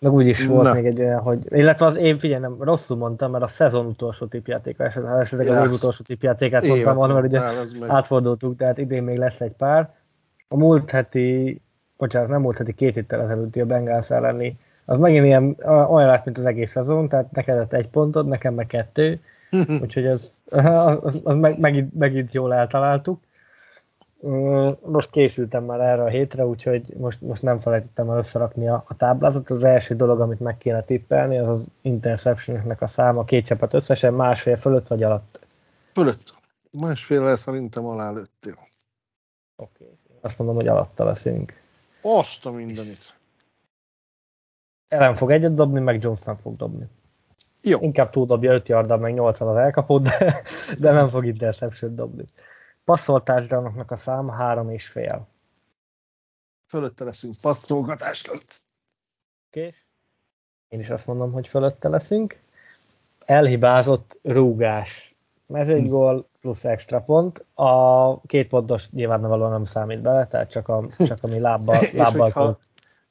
Meg 0.00 0.12
úgy 0.12 0.26
is 0.26 0.46
volt 0.46 0.62
Na. 0.62 0.72
még 0.72 0.86
egy 0.86 1.00
olyan, 1.00 1.20
hogy... 1.20 1.46
Illetve 1.48 1.86
az 1.86 1.96
én 1.96 2.18
figyelj, 2.18 2.40
nem, 2.40 2.62
rosszul 2.62 2.96
mondtam, 2.96 3.30
mert 3.30 3.44
a 3.44 3.46
szezon 3.46 3.86
utolsó 3.86 4.26
tipjátéka, 4.26 4.84
esetleg, 4.84 5.20
esetleg 5.20 5.48
az 5.48 5.66
év 5.66 5.72
utolsó 5.72 6.04
tipjátékát 6.04 6.66
mondtam 6.66 6.96
volna, 6.96 7.14
mert 7.14 7.26
ugye 7.26 7.40
átfordultuk, 7.86 8.56
tehát 8.56 8.78
idén 8.78 9.02
még 9.02 9.18
lesz 9.18 9.40
egy 9.40 9.52
pár. 9.52 9.94
A 10.48 10.56
múlt 10.56 10.90
heti 10.90 11.60
bocsánat, 11.96 12.28
nem 12.28 12.42
volt 12.42 12.58
heti 12.58 12.74
két 12.74 12.94
héttel 12.94 13.20
ezelőtti 13.20 13.60
a 13.60 13.66
Bengals 13.66 14.10
elleni, 14.10 14.58
az 14.86 14.98
megint 14.98 15.24
ilyen, 15.24 15.56
olyan 15.64 16.08
lett, 16.08 16.24
mint 16.24 16.38
az 16.38 16.44
egész 16.44 16.70
szezon, 16.70 17.08
tehát 17.08 17.30
neked 17.30 17.72
egy 17.72 17.88
pontod, 17.88 18.26
nekem 18.26 18.54
meg 18.54 18.66
kettő, 18.66 19.20
úgyhogy 19.82 20.06
az, 20.06 20.32
az, 20.50 21.20
az 21.24 21.34
meg, 21.34 21.58
megint, 21.58 21.94
megint 21.94 22.32
jól 22.32 22.54
eltaláltuk. 22.54 23.20
Most 24.82 25.10
készültem 25.10 25.64
már 25.64 25.80
erre 25.80 26.02
a 26.02 26.08
hétre, 26.08 26.46
úgyhogy 26.46 26.94
most, 26.96 27.20
most 27.20 27.42
nem 27.42 27.60
felejtettem 27.60 28.10
el 28.10 28.18
összerakni 28.18 28.68
a, 28.68 28.84
a 28.88 28.96
táblázatot. 28.96 29.56
Az 29.56 29.64
első 29.64 29.94
dolog, 29.94 30.20
amit 30.20 30.40
meg 30.40 30.58
kéne 30.58 30.82
tippelni, 30.82 31.38
az 31.38 31.48
az 31.48 31.64
interception 31.80 32.76
a 32.78 32.86
száma, 32.86 33.24
két 33.24 33.46
csapat 33.46 33.74
összesen, 33.74 34.14
másfél 34.14 34.56
fölött 34.56 34.86
vagy 34.86 35.02
alatt? 35.02 35.40
Fölött. 35.92 36.34
Másfél 36.70 37.36
szerintem 37.36 37.84
alá 37.84 38.10
lőttél. 38.10 38.58
Oké, 39.56 39.84
okay. 39.84 40.18
azt 40.20 40.38
mondom, 40.38 40.56
hogy 40.56 40.66
alatta 40.66 41.04
leszünk. 41.04 41.52
Azt 42.02 42.46
a 42.46 42.50
mindenit. 42.50 43.15
Ellen 44.88 45.14
fog 45.14 45.30
egyet 45.30 45.54
dobni, 45.54 45.80
meg 45.80 46.02
Jonesnak 46.02 46.38
fog 46.38 46.56
dobni. 46.56 46.86
Jó. 47.62 47.80
Inkább 47.80 48.10
túldobja 48.10 48.52
5 48.52 48.68
yarddal, 48.68 48.98
meg 48.98 49.14
8 49.14 49.40
az 49.40 49.56
elkapott, 49.56 50.02
de, 50.02 50.42
de 50.78 50.92
nem 50.92 51.08
fog 51.08 51.26
interception 51.26 51.94
dobni. 51.94 52.24
Passzolt 52.84 53.24
touchdownoknak 53.24 53.90
a 53.90 53.96
szám 53.96 54.28
3 54.28 54.70
és 54.70 54.86
fél. 54.86 55.26
Fölötte 56.66 57.04
leszünk 57.04 57.34
passzolgatás 57.40 58.26
lett. 58.26 58.62
Oké. 59.46 59.74
Én 60.68 60.80
is 60.80 60.90
azt 60.90 61.06
mondom, 61.06 61.32
hogy 61.32 61.48
fölötte 61.48 61.88
leszünk. 61.88 62.38
Elhibázott 63.24 64.18
rúgás. 64.22 65.14
Mezőgygól 65.46 66.28
plusz 66.40 66.64
extra 66.64 67.00
pont. 67.00 67.44
A 67.54 68.20
két 68.20 68.48
pontos 68.48 68.90
nyilvánvalóan 68.90 69.50
nem 69.50 69.64
számít 69.64 70.00
bele, 70.00 70.26
tehát 70.26 70.50
csak, 70.50 70.68
a, 70.68 70.84
csak 70.98 71.18
ami 71.22 71.38
lábbal, 71.38 71.78
lábbal 71.92 72.24
hogyha, 72.24 72.58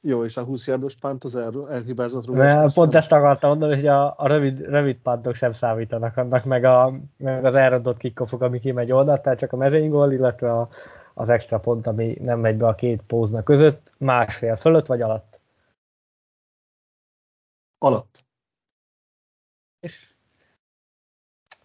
Jó, 0.06 0.24
és 0.24 0.36
a 0.36 0.44
20 0.44 0.66
yardos 0.66 0.94
pánt 0.94 1.24
az 1.24 1.34
el, 1.34 1.70
elhibázott 1.70 2.26
rúgás? 2.26 2.74
Pont 2.74 2.94
ezt 2.94 3.12
akartam 3.12 3.50
mondani, 3.50 3.74
hogy 3.74 3.86
a, 3.86 4.18
a 4.18 4.26
rövid, 4.26 4.60
rövid 4.60 4.96
pántok 4.96 5.34
sem 5.34 5.52
számítanak 5.52 6.16
annak, 6.16 6.44
meg, 6.44 6.64
a, 6.64 6.92
meg 7.16 7.44
az 7.44 7.54
elrontott 7.54 7.96
kickofok, 7.96 8.40
ami 8.40 8.60
kimegy 8.60 8.92
oldalt, 8.92 9.22
tehát 9.22 9.38
csak 9.38 9.52
a 9.52 9.56
mezőnygól, 9.56 10.12
illetve 10.12 10.52
a, 10.52 10.68
az 11.14 11.28
extra 11.28 11.58
pont, 11.58 11.86
ami 11.86 12.16
nem 12.20 12.40
megy 12.40 12.56
be 12.56 12.66
a 12.66 12.74
két 12.74 13.02
pózna 13.02 13.42
között, 13.42 13.92
másfél 13.98 14.56
fölött 14.56 14.86
vagy 14.86 15.02
alatt? 15.02 15.40
Alatt. 17.78 18.24
És 19.80 20.14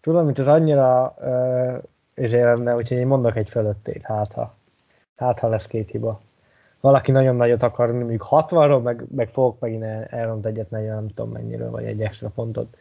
tudom, 0.00 0.24
mint 0.24 0.38
ez 0.38 0.48
annyira 0.48 1.14
uh, 1.18 1.82
és 2.14 2.30
lenne, 2.30 2.74
úgyhogy 2.74 2.96
én 2.96 3.06
mondok 3.06 3.36
egy 3.36 3.48
fölöttét, 3.48 4.02
hát 4.02 4.32
ha, 4.32 4.54
hát 5.16 5.38
ha 5.38 5.48
lesz 5.48 5.66
két 5.66 5.90
hiba 5.90 6.20
valaki 6.82 7.10
nagyon 7.10 7.36
nagyot 7.36 7.62
akar, 7.62 7.92
mondjuk 7.92 8.26
60-ról, 8.30 8.82
meg, 8.82 9.04
meg 9.14 9.28
fogok 9.28 9.60
megint 9.60 9.82
el, 9.82 10.04
elront 10.04 10.46
egyet, 10.46 10.70
nagyon 10.70 10.94
nem 10.94 11.08
tudom 11.08 11.30
mennyiről, 11.30 11.70
vagy 11.70 11.84
egy 11.84 12.02
extra 12.02 12.28
pontot. 12.28 12.76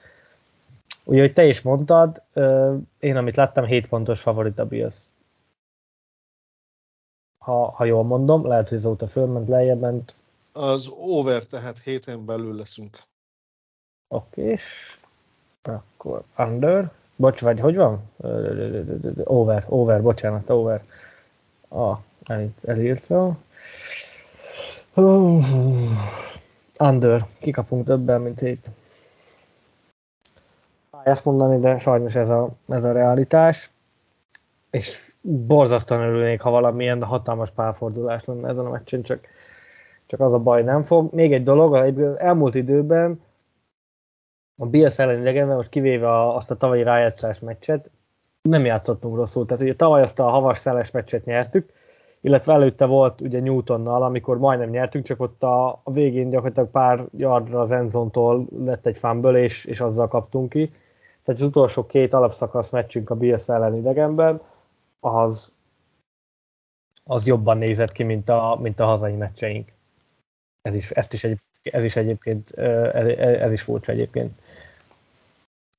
Ugye, 1.05 1.19
hogy 1.19 1.33
te 1.33 1.45
is 1.45 1.61
mondtad, 1.61 2.21
én 2.99 3.15
amit 3.15 3.35
láttam, 3.35 3.65
7 3.65 3.87
pontos 3.87 4.21
favorit 4.21 4.59
a 4.59 4.65
Bills. 4.65 4.95
Ha, 7.37 7.69
ha 7.69 7.85
jól 7.85 8.03
mondom, 8.03 8.47
lehet, 8.47 8.69
hogy 8.69 8.77
azóta 8.77 9.07
fölment, 9.07 9.47
lejjebb 9.47 9.79
ment. 9.79 10.13
Az 10.53 10.87
over, 10.87 11.45
tehát 11.45 11.79
héten 11.79 12.25
belül 12.25 12.55
leszünk. 12.55 12.99
Oké, 14.07 14.41
és 14.41 14.97
akkor 15.61 16.23
under. 16.37 16.91
Bocs, 17.15 17.41
vagy 17.41 17.59
hogy 17.59 17.75
van? 17.75 18.09
Over, 19.23 19.65
over, 19.67 20.01
bocsánat, 20.01 20.49
over. 20.49 20.83
Ah, 21.67 21.97
elírtam. 22.63 23.43
Under, 26.79 27.25
kikapunk 27.39 27.85
többen, 27.85 28.21
mint 28.21 28.39
hét. 28.39 28.69
Ezt 31.03 31.25
mondani, 31.25 31.59
de 31.59 31.77
sajnos 31.77 32.15
ez 32.15 32.29
a, 32.29 32.49
ez 32.67 32.83
a 32.83 32.91
realitás. 32.91 33.69
És 34.69 35.13
borzasztóan 35.21 36.01
örülnék, 36.01 36.41
ha 36.41 36.49
valamilyen 36.49 37.03
hatalmas 37.03 37.51
párfordulás 37.51 38.25
lenne 38.25 38.49
ezen 38.49 38.65
a 38.65 38.69
meccsen, 38.69 39.01
csak, 39.01 39.27
csak 40.05 40.19
az 40.19 40.33
a 40.33 40.39
baj 40.39 40.63
nem 40.63 40.83
fog. 40.83 41.13
Még 41.13 41.33
egy 41.33 41.43
dolog, 41.43 41.75
elmúlt 42.17 42.55
időben 42.55 43.21
a 44.57 44.65
Bills 44.65 44.99
ellen 44.99 45.19
idegenben, 45.19 45.55
most 45.55 45.69
kivéve 45.69 46.33
azt 46.33 46.51
a 46.51 46.57
tavalyi 46.57 46.83
rájátszás 46.83 47.39
meccset, 47.39 47.89
nem 48.41 48.65
játszottunk 48.65 49.15
rosszul. 49.15 49.45
Tehát 49.45 49.63
ugye 49.63 49.75
tavaly 49.75 50.01
azt 50.01 50.19
a 50.19 50.29
havas 50.29 50.57
szeles 50.57 50.91
meccset 50.91 51.25
nyertük, 51.25 51.71
illetve 52.21 52.53
előtte 52.53 52.85
volt 52.85 53.21
ugye 53.21 53.39
Newtonnal, 53.39 54.03
amikor 54.03 54.37
majdnem 54.37 54.69
nyertünk, 54.69 55.05
csak 55.05 55.21
ott 55.21 55.43
a, 55.43 55.69
a 55.83 55.91
végén 55.91 56.29
gyakorlatilag 56.29 56.69
pár 56.69 57.05
yardra 57.17 57.59
az 57.59 57.71
Enzontól 57.71 58.45
lett 58.57 58.85
egy 58.85 58.97
fumble, 58.97 59.43
és, 59.43 59.65
és 59.65 59.79
azzal 59.79 60.07
kaptunk 60.07 60.49
ki. 60.49 60.73
Tehát 61.23 61.41
az 61.41 61.47
utolsó 61.47 61.85
két 61.85 62.13
alapszakasz 62.13 62.69
meccsünk 62.69 63.09
a 63.09 63.15
Bills 63.15 63.49
ellen 63.49 63.75
idegenben, 63.75 64.41
az, 64.99 65.53
az 67.03 67.27
jobban 67.27 67.57
nézett 67.57 67.91
ki, 67.91 68.03
mint 68.03 68.29
a, 68.29 68.57
mint 68.61 68.79
a 68.79 68.85
hazai 68.85 69.13
meccseink. 69.13 69.71
Ez 70.61 70.75
is, 70.75 70.91
ezt 70.91 71.13
is 71.13 71.23
egy, 71.23 71.39
ez 71.61 71.83
is 71.83 71.95
egyébként, 71.95 72.51
ez, 72.51 73.07
ez 73.17 73.51
is 73.51 73.61
furcsa 73.61 73.91
egyébként. 73.91 74.31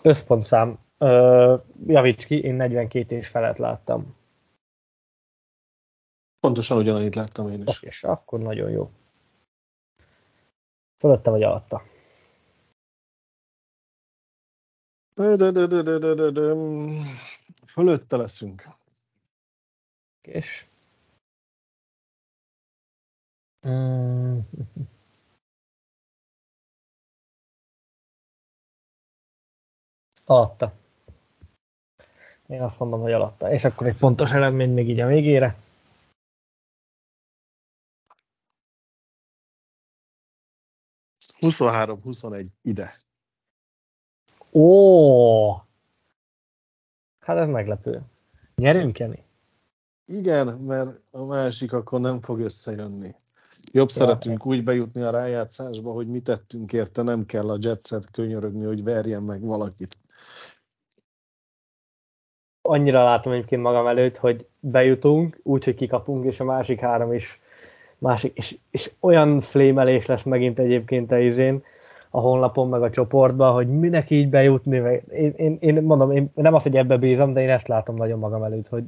Összpontszám, 0.02 0.78
javíts 1.86 2.26
ki, 2.26 2.42
én 2.42 2.54
42 2.54 3.16
és 3.16 3.28
felett 3.28 3.56
láttam. 3.56 4.16
Pontosan 6.42 6.76
ugyanannyit 6.78 7.14
láttam 7.14 7.48
én 7.48 7.62
is. 7.66 7.82
És 7.82 8.04
akkor 8.04 8.40
nagyon 8.40 8.70
jó. 8.70 8.90
Fölötte 10.98 11.30
vagy 11.30 11.42
alatta? 11.42 11.82
Fölötte 17.66 18.16
leszünk. 18.16 18.68
És? 20.20 20.66
Mm. 23.68 24.38
Alatta. 30.24 30.72
Én 32.46 32.62
azt 32.62 32.78
mondom, 32.78 33.00
hogy 33.00 33.12
alatta. 33.12 33.52
És 33.52 33.64
akkor 33.64 33.86
egy 33.86 33.96
pontos 33.96 34.32
eredmény 34.32 34.72
még 34.72 34.88
így 34.88 35.00
a 35.00 35.06
végére. 35.06 35.56
23-21 41.42 42.46
ide. 42.62 42.94
Ó! 44.52 45.52
Hát 47.20 47.36
ez 47.36 47.48
meglepő. 47.48 48.02
Nyerünk, 48.54 48.92
Kenny? 48.92 49.18
Igen, 50.06 50.46
mert 50.46 51.00
a 51.10 51.24
másik 51.24 51.72
akkor 51.72 52.00
nem 52.00 52.20
fog 52.20 52.40
összejönni. 52.40 53.14
Jobb 53.72 53.88
ja, 53.88 53.94
szeretünk 53.94 54.46
úgy 54.46 54.64
bejutni 54.64 55.02
a 55.02 55.10
rájátszásba, 55.10 55.92
hogy 55.92 56.06
mit 56.06 56.24
tettünk 56.24 56.72
érte, 56.72 57.02
nem 57.02 57.24
kell 57.24 57.50
a 57.50 57.58
jetset 57.60 58.10
könyörögni, 58.10 58.64
hogy 58.64 58.82
verjen 58.82 59.22
meg 59.22 59.40
valakit. 59.40 59.98
Annyira 62.62 63.04
látom 63.04 63.32
egyébként 63.32 63.62
magam 63.62 63.86
előtt, 63.86 64.16
hogy 64.16 64.48
bejutunk, 64.60 65.40
úgy, 65.42 65.64
hogy 65.64 65.74
kikapunk, 65.74 66.24
és 66.24 66.40
a 66.40 66.44
másik 66.44 66.80
három 66.80 67.12
is 67.12 67.40
másik, 68.02 68.36
és, 68.36 68.58
és 68.70 68.90
olyan 69.00 69.40
flémelés 69.40 70.06
lesz 70.06 70.22
megint 70.22 70.58
egyébként 70.58 71.12
a 71.12 71.18
izén, 71.18 71.62
a 72.10 72.20
honlapon, 72.20 72.68
meg 72.68 72.82
a 72.82 72.90
csoportban, 72.90 73.52
hogy 73.52 73.68
minek 73.68 74.10
így 74.10 74.28
bejutni, 74.28 74.78
meg 74.78 75.04
én, 75.10 75.32
én, 75.36 75.56
én 75.60 75.82
mondom, 75.82 76.10
én 76.10 76.30
nem 76.34 76.54
az, 76.54 76.62
hogy 76.62 76.76
ebbe 76.76 76.96
bízom, 76.96 77.32
de 77.32 77.40
én 77.40 77.50
ezt 77.50 77.68
látom 77.68 77.96
nagyon 77.96 78.18
magam 78.18 78.42
előtt, 78.42 78.68
hogy, 78.68 78.84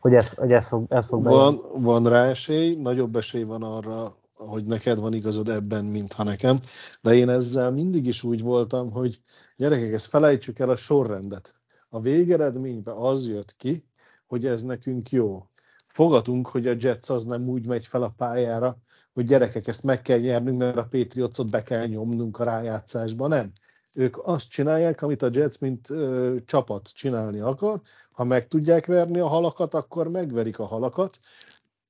hogy 0.00 0.14
ez, 0.14 0.32
hogy 0.34 0.52
ez 0.52 0.66
fog, 0.66 0.84
ez 0.88 1.06
fog 1.06 1.22
van, 1.22 1.60
van 1.74 2.08
rá 2.08 2.24
esély, 2.28 2.76
nagyobb 2.82 3.16
esély 3.16 3.42
van 3.42 3.62
arra, 3.62 4.16
hogy 4.34 4.64
neked 4.64 5.00
van 5.00 5.14
igazod 5.14 5.48
ebben, 5.48 5.84
mint 5.84 6.12
ha 6.12 6.24
nekem, 6.24 6.58
de 7.02 7.14
én 7.14 7.28
ezzel 7.28 7.70
mindig 7.70 8.06
is 8.06 8.22
úgy 8.22 8.42
voltam, 8.42 8.90
hogy 8.92 9.20
gyerekek, 9.56 9.92
ezt 9.92 10.06
felejtsük 10.06 10.58
el 10.58 10.70
a 10.70 10.76
sorrendet. 10.76 11.54
A 11.88 12.00
végeredményben 12.00 12.94
az 12.96 13.28
jött 13.28 13.54
ki, 13.56 13.84
hogy 14.26 14.46
ez 14.46 14.62
nekünk 14.62 15.10
jó 15.10 15.49
fogadunk, 15.92 16.48
hogy 16.48 16.66
a 16.66 16.74
Jets 16.78 17.08
az 17.08 17.24
nem 17.24 17.48
úgy 17.48 17.66
megy 17.66 17.86
fel 17.86 18.02
a 18.02 18.12
pályára, 18.16 18.76
hogy 19.12 19.26
gyerekek, 19.26 19.68
ezt 19.68 19.82
meg 19.82 20.02
kell 20.02 20.18
nyernünk, 20.18 20.58
mert 20.58 20.76
a 20.76 20.86
Patriotsot 20.90 21.50
be 21.50 21.62
kell 21.62 21.86
nyomnunk 21.86 22.38
a 22.38 22.44
rájátszásba, 22.44 23.26
nem. 23.26 23.52
Ők 23.96 24.26
azt 24.26 24.48
csinálják, 24.48 25.02
amit 25.02 25.22
a 25.22 25.28
Jets, 25.32 25.58
mint 25.58 25.90
ö, 25.90 26.36
csapat 26.46 26.90
csinálni 26.94 27.40
akar. 27.40 27.80
Ha 28.12 28.24
meg 28.24 28.48
tudják 28.48 28.86
verni 28.86 29.18
a 29.18 29.26
halakat, 29.26 29.74
akkor 29.74 30.08
megverik 30.08 30.58
a 30.58 30.66
halakat, 30.66 31.18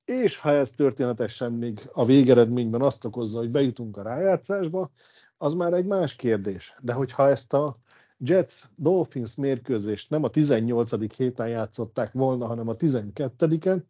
és 0.05 0.37
ha 0.37 0.51
ez 0.51 0.71
történetesen 0.71 1.51
még 1.51 1.89
a 1.93 2.05
végeredményben 2.05 2.81
azt 2.81 3.05
okozza, 3.05 3.39
hogy 3.39 3.49
bejutunk 3.49 3.97
a 3.97 4.01
rájátszásba, 4.01 4.91
az 5.37 5.53
már 5.53 5.73
egy 5.73 5.85
más 5.85 6.15
kérdés. 6.15 6.75
De 6.79 6.93
hogyha 6.93 7.29
ezt 7.29 7.53
a 7.53 7.75
Jets 8.23 8.63
Dolphins 8.75 9.35
mérkőzést 9.35 10.09
nem 10.09 10.23
a 10.23 10.29
18. 10.29 11.15
héten 11.15 11.47
játszották 11.47 12.11
volna, 12.13 12.45
hanem 12.45 12.67
a 12.67 12.75
12-en, 12.75 13.81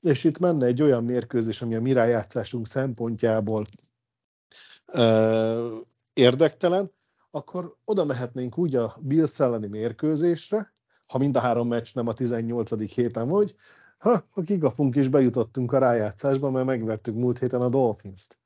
és 0.00 0.24
itt 0.24 0.38
menne 0.38 0.66
egy 0.66 0.82
olyan 0.82 1.04
mérkőzés, 1.04 1.62
ami 1.62 1.74
a 1.74 1.80
mi 1.80 1.92
rájátszásunk 1.92 2.66
szempontjából 2.66 3.64
ö, 4.86 5.76
érdektelen, 6.12 6.92
akkor 7.30 7.76
oda 7.84 8.04
mehetnénk 8.04 8.58
úgy 8.58 8.74
a 8.74 8.96
Bills 9.00 9.40
elleni 9.40 9.66
mérkőzésre, 9.66 10.72
ha 11.06 11.18
mind 11.18 11.36
a 11.36 11.40
három 11.40 11.68
meccs 11.68 11.88
nem 11.94 12.08
a 12.08 12.12
18. 12.12 12.92
héten 12.92 13.28
vagy, 13.28 13.54
ha, 13.98 14.24
ha 14.30 14.42
kigapunk 14.42 14.96
és 14.96 15.08
bejutottunk 15.08 15.72
a 15.72 15.78
rájátszásba, 15.78 16.50
mert 16.50 16.66
megvertük 16.66 17.14
múlt 17.14 17.38
héten 17.38 17.60
a 17.60 17.68
Dolphins-t. 17.68 18.38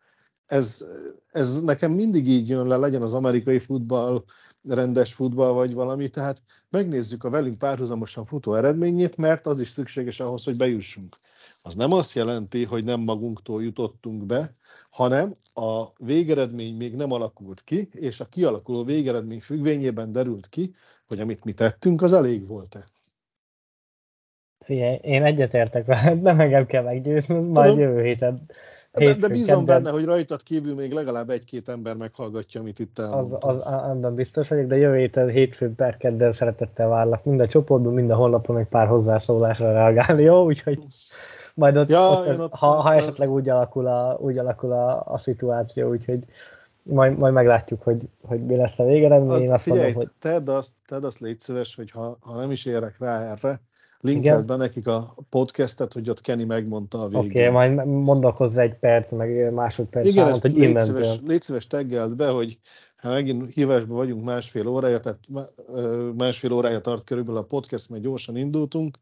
Ez, 0.47 0.87
ez 1.33 1.63
nekem 1.63 1.93
mindig 1.93 2.29
így 2.29 2.49
jön 2.49 2.67
le, 2.67 2.77
legyen 2.77 3.03
az 3.03 3.15
amerikai 3.15 3.59
futball, 3.59 4.25
rendes 4.69 5.15
futball 5.15 5.53
vagy 5.53 5.75
valami, 5.75 6.09
tehát 6.09 6.43
megnézzük 6.71 7.25
a 7.25 7.31
velünk 7.31 7.59
párhuzamosan 7.59 8.25
futó 8.25 8.55
eredményét, 8.55 9.17
mert 9.17 9.47
az 9.47 9.61
is 9.61 9.69
szükséges 9.69 10.21
ahhoz, 10.21 10.45
hogy 10.45 10.57
bejussunk. 10.57 11.17
Az 11.63 11.75
nem 11.75 11.93
azt 11.93 12.15
jelenti, 12.15 12.65
hogy 12.65 12.85
nem 12.85 13.01
magunktól 13.01 13.63
jutottunk 13.63 14.27
be, 14.27 14.51
hanem 14.91 15.33
a 15.55 16.05
végeredmény 16.05 16.77
még 16.77 16.95
nem 16.95 17.13
alakult 17.13 17.63
ki, 17.65 17.89
és 17.93 18.21
a 18.21 18.29
kialakuló 18.29 18.85
végeredmény 18.85 19.41
függvényében 19.41 20.13
derült 20.13 20.49
ki, 20.49 20.75
hogy 21.07 21.21
amit 21.21 21.45
mi 21.45 21.53
tettünk, 21.53 22.03
az 22.03 22.13
elég 22.13 22.47
volt-e. 22.47 22.85
Figyelj, 24.65 24.99
én 25.03 25.25
egyetértek 25.25 25.87
veled, 25.87 26.23
nem 26.23 26.41
engem 26.41 26.67
kell 26.67 26.83
meggyőzni, 26.83 27.35
majd 27.35 27.79
jövő 27.79 28.03
héten 28.03 28.51
de, 28.95 29.15
de 29.15 29.29
bízom 29.29 29.59
kedden. 29.65 29.83
benne, 29.83 29.95
hogy 29.95 30.05
rajtad 30.05 30.43
kívül 30.43 30.75
még 30.75 30.93
legalább 30.93 31.31
egy-két 31.31 31.69
ember 31.69 31.97
meghallgatja, 31.97 32.61
amit 32.61 32.79
itt 32.79 32.99
elmondtam. 32.99 33.51
Az, 33.51 33.57
az, 33.57 33.63
abban 33.67 34.15
biztos 34.15 34.49
vagyok, 34.49 34.67
de 34.67 34.77
jövő 34.77 34.97
héten 34.97 35.29
hétfőn 35.29 35.75
per 35.75 35.97
kedden 35.97 36.33
szeretettel 36.33 36.89
várlak 36.89 37.25
mind 37.25 37.41
a 37.41 37.49
csoportban, 37.49 37.93
mind 37.93 38.11
a 38.11 38.15
honlapon 38.15 38.59
egy 38.59 38.67
pár 38.67 38.87
hozzászólásra 38.87 39.73
reagálni, 39.73 40.23
jó? 40.23 40.45
Úgyhogy 40.45 40.79
majd 41.55 41.77
ott, 41.77 41.89
Ja, 41.89 42.11
ott, 42.11 42.39
ott 42.39 42.55
ha, 42.55 42.67
ha 42.67 42.95
esetleg 42.95 43.31
úgy 43.31 43.49
alakul 43.49 43.87
a, 43.87 44.17
úgy 44.21 44.39
alakul 44.39 44.73
a, 44.73 45.05
a 45.07 45.19
szituáció, 45.19 45.91
úgyhogy 45.91 46.25
majd, 46.83 47.19
majd 47.19 47.35
meglátjuk, 47.35 47.83
hogy, 47.83 48.09
hogy 48.23 48.45
mi 48.45 48.57
lesz 48.57 48.79
a 48.79 48.85
végeredmény. 48.85 49.41
Én 49.41 49.49
Az, 49.49 49.55
azt 49.55 49.63
figyelj, 49.63 49.83
mondom, 49.83 50.03
hogy 50.03 50.11
tedd 50.19 50.51
azt, 50.51 50.73
tedd 50.87 51.05
azt 51.05 51.21
légy 51.21 51.41
szíves, 51.41 51.75
hogy 51.75 51.91
ha, 51.91 52.17
ha 52.21 52.41
nem 52.41 52.51
is 52.51 52.65
érek 52.65 52.97
rá 52.99 53.31
erre, 53.31 53.61
linkeld 54.05 54.45
be 54.45 54.57
nekik 54.57 54.87
a 54.87 55.15
podcastet, 55.29 55.93
hogy 55.93 56.11
ott 56.11 56.21
Kenny 56.21 56.47
megmondta 56.47 57.01
a 57.01 57.05
oké, 57.05 57.19
végén. 57.19 57.49
okay, 57.49 57.69
majd 57.69 57.87
mondok 57.87 58.37
hozzá 58.37 58.63
egy 58.63 58.79
perc, 58.79 59.13
meg 59.13 59.53
másodperc 59.53 60.07
Igen, 60.07 60.29
ezt 60.29 60.43
hogy 60.43 60.53
légy 60.53 60.81
szíves, 60.81 61.21
légy 61.27 61.43
szíves 61.43 61.67
teggeld 61.67 62.17
be, 62.17 62.29
hogy 62.29 62.59
ha 62.97 63.11
megint 63.11 63.55
hívásban 63.55 63.97
vagyunk 63.97 64.25
másfél 64.25 64.67
órája, 64.67 65.01
tehát 65.01 65.19
másfél 66.17 66.53
órája 66.53 66.81
tart 66.81 67.05
körülbelül 67.05 67.41
a 67.41 67.45
podcast, 67.45 67.91
mert 67.91 68.03
gyorsan 68.03 68.37
indultunk, 68.37 68.99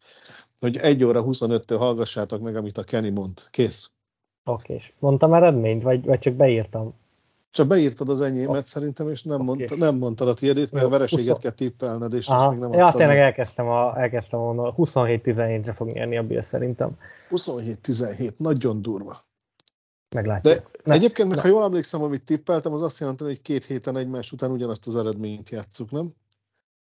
hogy 0.60 0.76
1 0.76 1.04
óra 1.04 1.24
25-től 1.26 1.76
hallgassátok 1.78 2.40
meg, 2.40 2.56
amit 2.56 2.78
a 2.78 2.84
Kenny 2.84 3.12
mond. 3.12 3.48
Kész. 3.50 3.90
Oké, 4.44 4.74
és 4.74 4.92
mondtam 4.98 5.34
eredményt, 5.34 5.82
vagy, 5.82 6.04
vagy 6.04 6.18
csak 6.18 6.34
beírtam? 6.34 6.94
Csak 7.52 7.66
beírtad 7.66 8.08
az 8.08 8.20
enyémet 8.20 8.66
szerintem, 8.66 9.08
és 9.08 9.22
nem, 9.22 9.34
Oké. 9.34 9.44
mondta, 9.44 9.76
nem 9.76 9.94
mondtad 9.96 10.28
a 10.28 10.34
tiédét, 10.34 10.72
mert 10.72 10.84
a 10.84 10.88
vereséget 10.88 11.24
huszon- 11.24 11.40
kell 11.42 11.50
tippelned, 11.50 12.12
és 12.12 12.26
azt 12.28 12.42
Aha, 12.42 12.50
még 12.50 12.58
nem 12.60 12.72
ja, 12.72 12.84
adtad 12.84 12.98
tényleg 12.98 13.16
meg. 13.16 13.24
elkezdtem, 13.26 13.68
a, 13.68 13.98
elkezdtem 14.00 14.40
volna, 14.40 14.74
27-17-re 14.76 15.72
fog 15.72 15.88
nyerni 15.90 16.16
a 16.16 16.22
Bill 16.22 16.40
szerintem. 16.40 16.90
27-17, 17.30 18.36
nagyon 18.36 18.80
durva. 18.82 19.24
Meglátjuk. 20.14 20.54
De 20.54 20.62
Ne, 20.84 20.94
egyébként, 20.94 21.28
meg, 21.28 21.38
ha 21.38 21.48
jól 21.48 21.62
emlékszem, 21.64 22.02
amit 22.02 22.24
tippeltem, 22.24 22.72
az 22.72 22.82
azt 22.82 22.98
jelenti, 23.00 23.24
hogy 23.24 23.42
két 23.42 23.64
héten 23.64 23.96
egymás 23.96 24.32
után 24.32 24.50
ugyanazt 24.50 24.86
az 24.86 24.96
eredményt 24.96 25.50
játsszuk, 25.50 25.90
nem? 25.90 26.06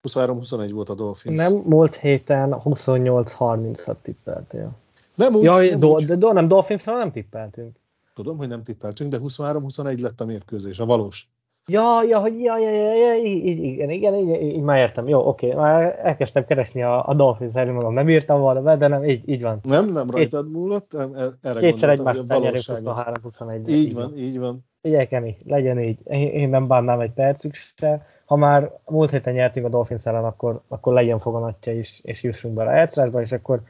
23-21 0.09 0.71
volt 0.73 0.89
a 0.89 0.95
Dolphins. 0.95 1.37
Nem, 1.37 1.53
múlt 1.53 1.97
héten 1.97 2.57
28-30-at 2.65 3.97
tippeltél. 4.03 4.71
nem 5.15 5.35
úgy, 5.35 5.43
Jaj, 5.43 5.69
nem 5.71 5.79
do, 5.79 5.89
úgy. 5.89 6.07
de 6.07 6.17
do, 6.17 6.33
nem 6.33 6.49
Dolphinsra 6.49 6.97
nem 6.99 7.13
tippeltünk. 7.13 7.77
Tudom, 8.15 8.37
hogy 8.37 8.49
nem 8.49 8.63
tippeltünk, 8.63 9.11
de 9.11 9.19
23-21 9.21 10.01
lett 10.01 10.21
a 10.21 10.25
mérkőzés, 10.25 10.79
a 10.79 10.85
valós. 10.85 11.29
Ja, 11.67 12.03
ja, 12.09 12.19
hogy 12.19 12.41
ja, 12.41 12.59
ja, 12.59 12.71
ja, 12.71 12.95
ja, 12.95 13.15
így, 13.15 13.47
így, 13.47 13.63
igen, 13.63 13.91
igen, 13.91 14.15
így, 14.15 14.29
így, 14.29 14.55
így 14.55 14.63
már 14.63 14.79
értem. 14.79 15.09
Jó, 15.09 15.29
oké, 15.29 15.55
már 15.55 15.99
elkezdtem 16.03 16.45
keresni 16.45 16.83
a, 16.83 17.09
a 17.09 17.15
Dolphins 17.15 17.55
erről 17.55 17.75
magam. 17.75 17.95
Nem 17.95 18.09
írtam 18.09 18.41
volna 18.41 18.63
be, 18.63 18.77
de 18.77 18.87
nem, 18.89 19.05
így, 19.05 19.29
így 19.29 19.43
van. 19.43 19.61
Nem, 19.63 19.89
nem 19.89 20.11
rajtad 20.11 20.51
múlott, 20.51 20.95
em- 20.95 21.15
e- 21.15 21.49
erre 21.49 21.61
Kétszer 21.61 21.89
gondoltam, 21.89 21.91
egymás 21.91 22.13
hogy 22.13 22.19
a 22.19 22.23
után 22.23 22.41
nyerünk 22.41 22.85
valóságot. 22.85 23.65
23-21. 23.67 23.69
Így 23.69 23.95
van, 23.95 24.19
így 24.19 24.39
van. 24.39 24.65
Figyelj, 24.83 25.07
Kenny, 25.07 25.31
legyen 25.47 25.81
így. 25.81 25.99
Én, 26.11 26.49
nem 26.49 26.67
bánnám 26.67 27.01
egy 27.01 27.13
percig 27.13 27.55
se. 27.77 28.07
Ha 28.25 28.37
már 28.37 28.79
múlt 28.87 29.11
héten 29.11 29.35
nyertünk 29.35 29.67
a 29.67 29.69
Dolphins 29.69 30.07
ellen, 30.07 30.25
akkor, 30.25 30.63
akkor 30.69 30.93
legyen 30.93 31.19
foganatja 31.19 31.73
is, 31.73 32.01
és 32.03 32.23
jussunk 32.23 32.55
bele 32.55 32.91
a 32.95 33.21
és 33.21 33.33
akkor 33.33 33.63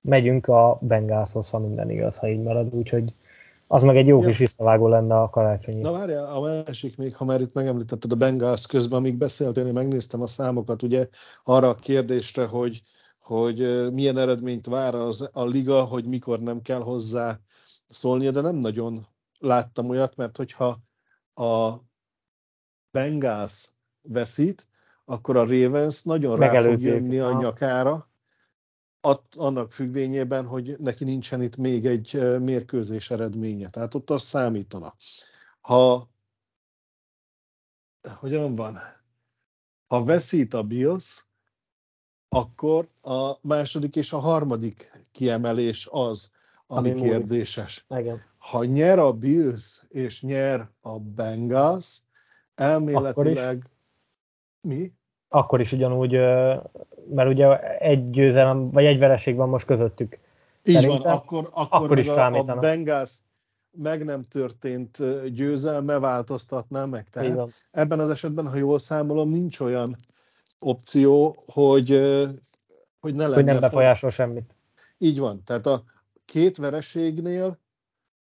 megyünk 0.00 0.48
a 0.48 0.78
Bengalshoz, 0.80 1.50
ha 1.50 1.58
minden 1.58 1.90
igaz, 1.90 2.16
ha 2.16 2.28
így 2.28 2.42
marad. 2.42 2.74
Úgyhogy 2.74 3.14
az 3.72 3.82
meg 3.82 3.96
egy 3.96 4.06
jó 4.06 4.20
Ja. 4.20 4.26
kis 4.26 4.38
visszavágó 4.38 4.88
lenne 4.88 5.20
a 5.20 5.30
karácsonyi. 5.30 5.80
Na 5.80 5.92
várjál, 5.92 6.24
a 6.24 6.40
másik 6.40 6.96
még, 6.96 7.16
ha 7.16 7.24
már 7.24 7.40
itt 7.40 7.52
megemlítetted 7.52 8.12
a 8.12 8.14
Bengals 8.14 8.66
közben, 8.66 8.98
amíg 8.98 9.18
beszéltél, 9.18 9.66
én 9.66 9.72
megnéztem 9.72 10.22
a 10.22 10.26
számokat, 10.26 10.82
ugye 10.82 11.08
arra 11.44 11.68
a 11.68 11.74
kérdésre, 11.74 12.46
hogy, 12.46 12.80
hogy 13.18 13.58
milyen 13.92 14.18
eredményt 14.18 14.66
vár 14.66 14.94
az, 14.94 15.30
a 15.32 15.44
liga, 15.44 15.82
hogy 15.82 16.04
mikor 16.04 16.40
nem 16.40 16.62
kell 16.62 16.80
hozzá 16.80 17.38
szólnia, 17.86 18.30
de 18.30 18.40
nem 18.40 18.54
nagyon 18.54 19.06
láttam 19.38 19.88
olyat, 19.88 20.16
mert 20.16 20.36
hogyha 20.36 20.78
a 21.34 21.72
Bengals 22.90 23.68
veszít, 24.02 24.68
akkor 25.04 25.36
a 25.36 25.46
Ravens 25.46 26.02
nagyon 26.02 26.36
rá 26.36 26.60
fog 26.60 26.80
jönni 26.80 27.18
a 27.18 27.38
nyakára, 27.38 28.08
att- 29.04 29.34
annak 29.36 29.72
függvényében, 29.72 30.46
hogy 30.46 30.76
neki 30.78 31.04
nincsen 31.04 31.42
itt 31.42 31.56
még 31.56 31.86
egy 31.86 32.38
mérkőzés 32.40 33.10
eredménye. 33.10 33.68
Tehát 33.70 33.94
ott 33.94 34.10
az 34.10 34.22
számítana. 34.22 34.94
Ha 35.60 36.08
hogyan 38.16 38.54
van? 38.54 38.78
Ha 39.86 40.04
veszít 40.04 40.54
a 40.54 40.62
Bills, 40.62 41.26
akkor 42.28 42.88
a 43.02 43.32
második 43.40 43.96
és 43.96 44.12
a 44.12 44.18
harmadik 44.18 45.06
kiemelés 45.12 45.88
az, 45.90 46.32
ami, 46.66 46.90
Ami 46.90 47.00
kérdéses. 47.00 47.86
Igen. 47.88 48.22
Ha 48.38 48.64
nyer 48.64 48.98
a 48.98 49.12
Bills 49.12 49.84
és 49.88 50.22
nyer 50.22 50.70
a 50.80 50.98
Bengals, 50.98 52.02
elméletileg 52.54 53.70
mi? 54.60 54.92
Akkor 55.34 55.60
is 55.60 55.72
ugyanúgy, 55.72 56.12
mert 57.10 57.28
ugye 57.28 57.78
egy 57.78 58.10
győzelem, 58.10 58.70
vagy 58.70 58.84
egy 58.84 58.98
vereség 58.98 59.36
van 59.36 59.48
most 59.48 59.66
közöttük. 59.66 60.18
Így 60.64 60.86
van, 60.86 61.00
akkor, 61.00 61.48
akkor, 61.52 61.80
akkor 61.80 61.98
is 61.98 62.08
a, 62.08 62.34
a. 62.34 62.58
Bengals 62.58 63.18
meg 63.70 64.04
nem 64.04 64.22
történt 64.22 64.98
győzelme 65.32 65.98
változtatná 65.98 66.84
meg. 66.84 67.08
Tehát 67.10 67.48
ebben 67.70 68.00
az 68.00 68.10
esetben, 68.10 68.48
ha 68.48 68.56
jól 68.56 68.78
számolom, 68.78 69.28
nincs 69.28 69.60
olyan 69.60 69.96
opció, 70.60 71.42
hogy, 71.46 71.88
hogy 73.00 73.14
ne 73.14 73.22
lenne 73.22 73.34
Hogy 73.34 73.44
nem 73.44 73.54
fog- 73.54 73.70
befolyásol 73.70 74.10
semmit. 74.10 74.54
Így 74.98 75.18
van. 75.18 75.42
Tehát 75.44 75.66
a 75.66 75.82
két 76.24 76.56
vereségnél 76.56 77.58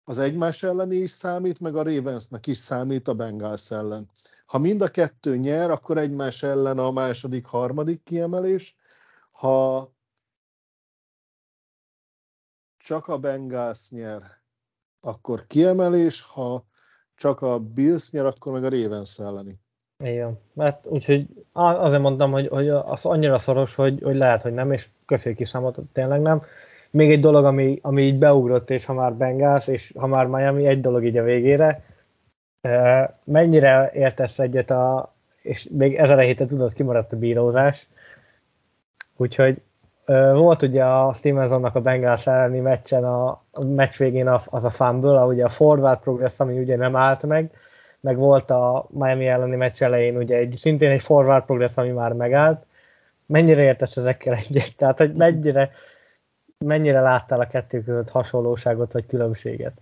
az 0.05 0.19
egymás 0.19 0.63
elleni 0.63 0.97
is 0.97 1.11
számít, 1.11 1.61
meg 1.61 1.77
a 1.77 1.83
Ravensnek 1.83 2.47
is 2.47 2.59
számít 2.59 3.09
a 3.09 3.15
Bengals 3.15 3.71
ellen. 3.71 4.09
Ha 4.55 4.61
mind 4.61 4.81
a 4.81 4.89
kettő 4.89 5.37
nyer, 5.37 5.71
akkor 5.71 5.99
egymás 5.99 6.43
ellen 6.43 6.79
a 6.79 6.91
második, 6.91 7.47
harmadik 7.47 8.03
kiemelés. 8.03 8.77
Ha 9.31 9.91
csak 12.77 13.07
a 13.09 13.19
Bengals 13.19 13.91
nyer, 13.91 14.23
akkor 15.01 15.47
kiemelés, 15.47 16.23
ha 16.23 16.65
csak 17.15 17.41
a 17.41 17.59
Bills 17.59 18.11
nyer, 18.11 18.25
akkor 18.25 18.53
meg 18.53 18.65
a 18.65 18.69
Ravens 18.69 19.19
elleni. 19.19 19.59
Igen. 20.05 20.39
Mert 20.53 20.87
úgyhogy 20.87 21.27
á- 21.53 21.79
azért 21.79 22.03
mondtam, 22.03 22.33
hogy, 22.33 22.49
hogy 22.49 22.69
az 22.69 23.05
annyira 23.05 23.39
szoros, 23.39 23.75
hogy, 23.75 24.03
hogy 24.03 24.17
lehet, 24.17 24.43
hogy 24.43 24.53
nem, 24.53 24.73
és 24.73 24.89
köszönjük 25.07 25.41
is 25.41 25.49
számot, 25.49 25.79
tényleg 25.93 26.21
nem. 26.21 26.43
Még 26.91 27.11
egy 27.11 27.21
dolog, 27.21 27.45
ami, 27.45 27.79
ami 27.83 28.03
így 28.03 28.19
beugrott, 28.19 28.71
és 28.71 28.85
ha 28.85 28.93
már 28.93 29.15
Bengals, 29.15 29.67
és 29.67 29.93
ha 29.99 30.07
már 30.07 30.27
Miami, 30.27 30.67
egy 30.67 30.81
dolog 30.81 31.05
így 31.05 31.17
a 31.17 31.23
végére. 31.23 31.94
Mennyire 33.25 33.91
értesz 33.95 34.39
egyet 34.39 34.71
a, 34.71 35.15
és 35.43 35.69
még 35.71 35.95
ezen 35.95 36.19
a 36.19 36.23
héten 36.23 36.47
tudod, 36.47 36.73
kimaradt 36.73 37.13
a 37.13 37.17
bírózás. 37.17 37.89
Úgyhogy 39.17 39.63
volt 40.33 40.63
ugye 40.63 40.85
a 40.85 41.15
Stevensonnak 41.15 41.75
a 41.75 41.81
Bengals 41.81 42.27
elleni 42.27 42.61
meccsen 42.61 43.05
a, 43.05 43.29
a 43.51 43.65
meccs 43.65 43.97
végén 43.97 44.29
a, 44.29 44.43
az 44.47 44.65
a 44.65 44.71
fumble, 44.71 45.25
ugye 45.25 45.45
a 45.45 45.49
forward 45.49 45.99
progress, 45.99 46.41
ami 46.41 46.59
ugye 46.59 46.77
nem 46.77 46.97
állt 46.97 47.23
meg, 47.23 47.51
meg 48.01 48.17
volt 48.17 48.51
a 48.51 48.87
Miami 48.91 49.27
elleni 49.27 49.57
meccs 49.57 49.83
elején 49.83 50.17
ugye 50.17 50.37
egy, 50.37 50.55
szintén 50.59 50.91
egy 50.91 51.03
forward 51.03 51.45
progress, 51.45 51.77
ami 51.77 51.91
már 51.91 52.13
megállt. 52.13 52.65
Mennyire 53.27 53.63
értesz 53.63 53.97
ezekkel 53.97 54.35
egyet? 54.35 54.77
Tehát, 54.77 54.99
hogy 54.99 55.17
mennyire, 55.17 55.71
mennyire 56.59 57.01
láttál 57.01 57.41
a 57.41 57.47
kettő 57.47 57.83
között 57.83 58.11
hasonlóságot 58.11 58.93
vagy 58.93 59.07
különbséget? 59.07 59.81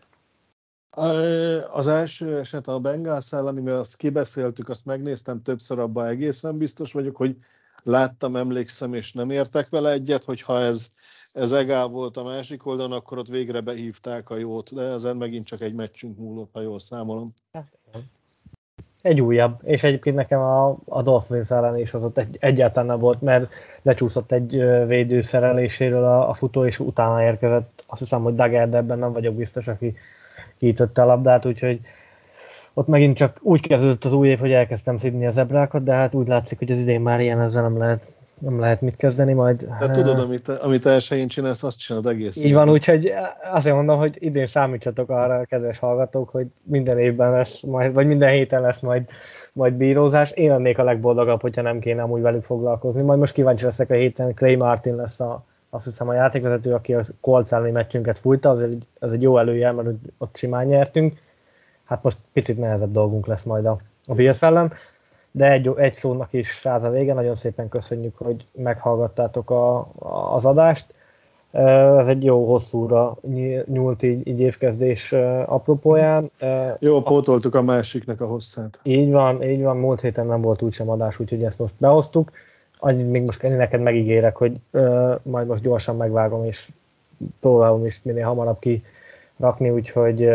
Az 1.71 1.87
első 1.87 2.39
eset 2.39 2.69
a 2.69 2.79
Bengals 2.79 3.33
elleni, 3.33 3.61
mert 3.61 3.77
azt 3.77 3.97
kibeszéltük, 3.97 4.69
azt 4.69 4.85
megnéztem 4.85 5.43
többször, 5.43 5.79
abban 5.79 6.07
egészen 6.07 6.57
biztos 6.57 6.93
vagyok, 6.93 7.17
hogy 7.17 7.37
láttam, 7.83 8.37
emlékszem, 8.37 8.95
és 8.95 9.13
nem 9.13 9.31
értek 9.31 9.69
vele 9.69 9.91
egyet, 9.91 10.25
hogy 10.25 10.43
ha 10.43 10.61
ez, 10.61 10.89
ez 11.33 11.53
egál 11.53 11.87
volt 11.87 12.17
a 12.17 12.25
másik 12.25 12.67
oldalon, 12.67 12.93
akkor 12.93 13.19
ott 13.19 13.29
végre 13.29 13.61
behívták 13.61 14.31
a 14.31 14.37
jót, 14.37 14.75
de 14.75 14.83
ezen 14.83 15.17
megint 15.17 15.47
csak 15.47 15.61
egy 15.61 15.75
meccsünk 15.75 16.19
múlott, 16.19 16.51
ha 16.53 16.61
jól 16.61 16.79
számolom. 16.79 17.29
Egy 19.03 19.21
újabb, 19.21 19.61
és 19.63 19.83
egyébként 19.83 20.17
nekem 20.17 20.41
a, 20.41 20.77
a 20.85 21.03
Dolphins 21.03 21.51
ellen 21.51 21.79
is 21.79 21.95
az 21.95 22.03
ott 22.03 22.19
egy, 22.19 22.37
egyáltalán 22.41 22.87
nem 22.87 22.99
volt, 22.99 23.21
mert 23.21 23.53
lecsúszott 23.83 24.33
egy 24.33 24.57
ö, 24.57 24.87
védő 24.87 25.23
szereléséről 25.23 26.05
a, 26.05 26.29
a 26.29 26.35
futó, 26.35 26.65
és 26.65 26.79
utána 26.79 27.23
érkezett, 27.23 27.85
azt 27.87 28.01
hiszem, 28.01 28.23
hogy 28.23 28.35
de 28.35 28.61
ebben 28.61 28.99
nem 28.99 29.13
vagyok 29.13 29.35
biztos, 29.35 29.69
aki 29.69 29.97
kiütötte 30.63 31.03
a 31.03 31.07
labdát, 31.07 31.47
úgyhogy 31.47 31.81
ott 32.75 32.87
megint 32.87 33.17
csak 33.17 33.39
úgy 33.41 33.67
kezdődött 33.67 34.05
az 34.05 34.13
új 34.13 34.29
év, 34.29 34.39
hogy 34.39 34.53
elkezdtem 34.53 34.99
szidni 34.99 35.27
a 35.27 35.31
zebrákat, 35.31 35.83
de 35.83 35.93
hát 35.93 36.15
úgy 36.15 36.29
látszik, 36.29 36.59
hogy 36.59 36.71
az 36.71 36.79
idén 36.79 37.01
már 37.01 37.21
ilyen 37.21 37.41
ezzel 37.41 37.63
nem 37.63 37.79
lehet, 37.79 38.03
nem 38.41 38.61
lehet 38.61 38.81
mit 38.81 38.97
kezdeni, 38.97 39.33
majd... 39.33 39.69
De 39.79 39.91
tudod, 39.91 40.19
amit, 40.19 40.49
amit 40.49 40.87
elsőjén 40.87 41.29
csinálsz, 41.29 41.63
azt 41.63 41.79
csinálod 41.79 42.07
egész. 42.07 42.37
Így 42.37 42.55
van, 42.55 42.71
úgyhogy 42.71 43.13
azért 43.53 43.75
mondom, 43.75 43.99
hogy 43.99 44.17
idén 44.19 44.47
számítsatok 44.47 45.11
arra, 45.11 45.45
kedves 45.45 45.79
hallgatók, 45.79 46.29
hogy 46.29 46.47
minden 46.63 46.99
évben 46.99 47.31
lesz 47.31 47.61
majd, 47.61 47.93
vagy 47.93 48.07
minden 48.07 48.31
héten 48.31 48.61
lesz 48.61 48.81
majd, 48.81 49.03
majd 49.53 49.75
bírózás. 49.75 50.31
Én 50.31 50.51
lennék 50.51 50.79
a 50.79 50.85
legboldogabb, 50.85 51.41
hogyha 51.41 51.63
nem 51.63 51.79
kéne 51.79 52.03
amúgy 52.03 52.21
velük 52.21 52.45
foglalkozni. 52.45 53.03
Majd 53.03 53.19
most 53.19 53.33
kíváncsi 53.33 53.65
leszek 53.65 53.91
a 53.91 53.95
héten, 53.95 54.35
Clay 54.35 54.55
Martin 54.55 54.97
lesz 54.97 55.21
a, 55.21 55.45
azt 55.75 55.85
hiszem 55.85 56.09
a 56.09 56.15
játékvezető, 56.15 56.75
aki 56.75 56.95
a 56.95 57.03
Colts 57.21 57.53
elleni 57.53 57.71
meccsünket 57.71 58.19
fújta, 58.19 58.51
az 58.51 58.61
egy, 58.63 58.87
az 58.99 59.13
egy 59.13 59.23
jó 59.23 59.39
előjel, 59.39 59.73
mert 59.73 59.89
ott 60.19 60.37
simán 60.37 60.67
nyertünk. 60.67 61.19
Hát 61.85 62.03
most 62.03 62.17
picit 62.33 62.59
nehezebb 62.59 62.93
dolgunk 62.93 63.27
lesz 63.27 63.43
majd 63.43 63.67
a, 63.67 63.79
a 64.05 64.15
Bills 64.15 64.43
ellen. 64.43 64.73
De 65.31 65.51
egy, 65.51 65.71
egy 65.77 65.95
szónak 65.95 66.33
is 66.33 66.59
száz 66.61 66.83
a 66.83 66.91
vége, 66.91 67.15
nagyon 67.15 67.35
szépen 67.35 67.69
köszönjük, 67.69 68.17
hogy 68.17 68.47
meghallgattátok 68.53 69.51
a, 69.51 69.79
a, 69.79 70.35
az 70.35 70.45
adást. 70.45 70.87
Ez 71.99 72.09
egy 72.09 72.25
jó 72.25 72.47
hosszúra 72.47 73.17
nyúlt 73.67 74.03
így, 74.03 74.27
így 74.27 74.41
évkezdés 74.41 75.13
apropóján. 75.47 76.31
Jó, 76.79 77.03
pótoltuk 77.03 77.55
a 77.55 77.63
másiknak 77.63 78.21
a 78.21 78.27
hosszát. 78.27 78.81
Így 78.83 79.11
van, 79.11 79.43
így 79.43 79.63
van, 79.63 79.77
múlt 79.77 80.01
héten 80.01 80.27
nem 80.27 80.41
volt 80.41 80.63
úgysem 80.63 80.91
adás, 80.91 81.19
úgyhogy 81.19 81.45
ezt 81.45 81.59
most 81.59 81.75
behoztuk. 81.79 82.31
Annyit 82.85 83.11
még 83.11 83.23
most 83.23 83.43
neked 83.43 83.81
megígérek, 83.81 84.37
hogy 84.37 84.57
majd 85.23 85.47
most 85.47 85.63
gyorsan 85.63 85.97
megvágom, 85.97 86.45
és 86.45 86.69
próbálom 87.41 87.87
is 87.87 88.01
minél 88.03 88.25
hamarabb 88.25 88.59
kirakni, 88.59 89.71
úgyhogy 89.71 90.29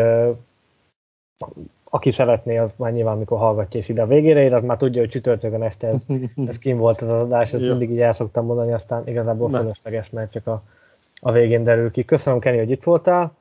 aki 1.84 2.10
szeretné, 2.10 2.58
az 2.58 2.72
már 2.76 2.92
nyilván, 2.92 3.14
amikor 3.14 3.38
hallgatja 3.38 3.80
és 3.80 3.88
ide 3.88 4.02
a 4.02 4.06
végére 4.06 4.42
ér, 4.42 4.54
az 4.54 4.62
már 4.62 4.76
tudja, 4.76 5.00
hogy 5.00 5.10
csütörtökön 5.10 5.62
este 5.62 5.86
ez, 5.86 6.04
ez 6.46 6.58
kim 6.64 6.76
volt 6.76 7.00
az 7.00 7.08
adás, 7.08 7.52
ezt 7.52 7.62
mindig 7.62 7.90
így 7.90 8.00
el 8.00 8.12
szoktam 8.12 8.44
mondani, 8.44 8.72
aztán 8.72 9.06
igazából 9.06 9.50
fölösleges, 9.50 10.10
mert 10.10 10.32
csak 10.32 10.46
a, 10.46 10.62
a 11.20 11.32
végén 11.32 11.64
derül 11.64 11.90
ki. 11.90 12.04
Köszönöm, 12.04 12.38
Kenny, 12.38 12.58
hogy 12.58 12.70
itt 12.70 12.84
voltál. 12.84 13.32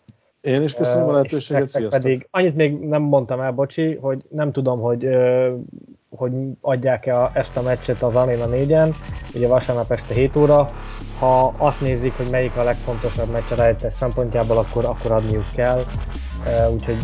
Én 0.42 0.64
is 0.64 0.74
köszönöm 0.74 1.08
a 1.08 1.12
lehetőséget, 1.12 1.70
sziasztok. 1.70 2.02
Pedig 2.02 2.28
annyit 2.32 2.56
még 2.56 2.80
nem 2.80 3.02
mondtam 3.02 3.40
el, 3.40 3.52
bocsi, 3.52 3.96
hogy 3.96 4.22
nem 4.30 4.52
tudom, 4.52 4.80
hogy, 4.80 5.08
hogy 6.10 6.32
adják-e 6.62 7.32
ezt 7.34 7.58
a 7.58 7.62
meccset 7.62 8.04
az 8.04 8.16
Arena 8.16 8.46
4-en, 8.50 8.96
ugye 9.36 9.48
vasárnap 9.48 9.92
este 9.92 10.14
7 10.14 10.36
óra. 10.36 10.70
Ha 11.20 11.54
azt 11.58 11.82
nézik, 11.82 12.14
hogy 12.14 12.30
melyik 12.30 12.56
a 12.56 12.64
legfontosabb 12.64 13.30
meccs 13.30 13.52
a 13.52 13.56
rejtés 13.56 13.94
szempontjából, 13.94 14.58
akkor, 14.58 14.86
akkor 14.86 15.12
adniuk 15.12 15.52
kell. 15.56 15.84
Úgyhogy 16.74 16.98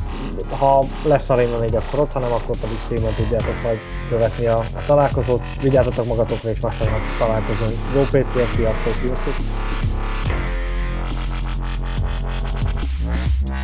ha 0.50 0.86
lesz 1.06 1.30
Arena 1.30 1.58
4, 1.60 1.76
akkor 1.76 2.00
ott, 2.00 2.12
hanem 2.12 2.32
akkor 2.32 2.58
pedig 2.60 2.78
streamen 2.78 3.14
tudjátok 3.14 3.62
majd 3.62 3.80
követni 4.10 4.46
a, 4.46 4.58
a 4.58 4.84
találkozót. 4.86 5.42
Vigyázzatok 5.62 6.06
magatokra, 6.06 6.50
és 6.50 6.60
vasárnap 6.60 7.02
találkozunk. 7.18 7.78
Jó 7.96 8.02
Péter, 8.12 8.48
sziasztok! 8.48 8.94
Sziasztok! 8.94 9.34
Yeah. 13.14 13.63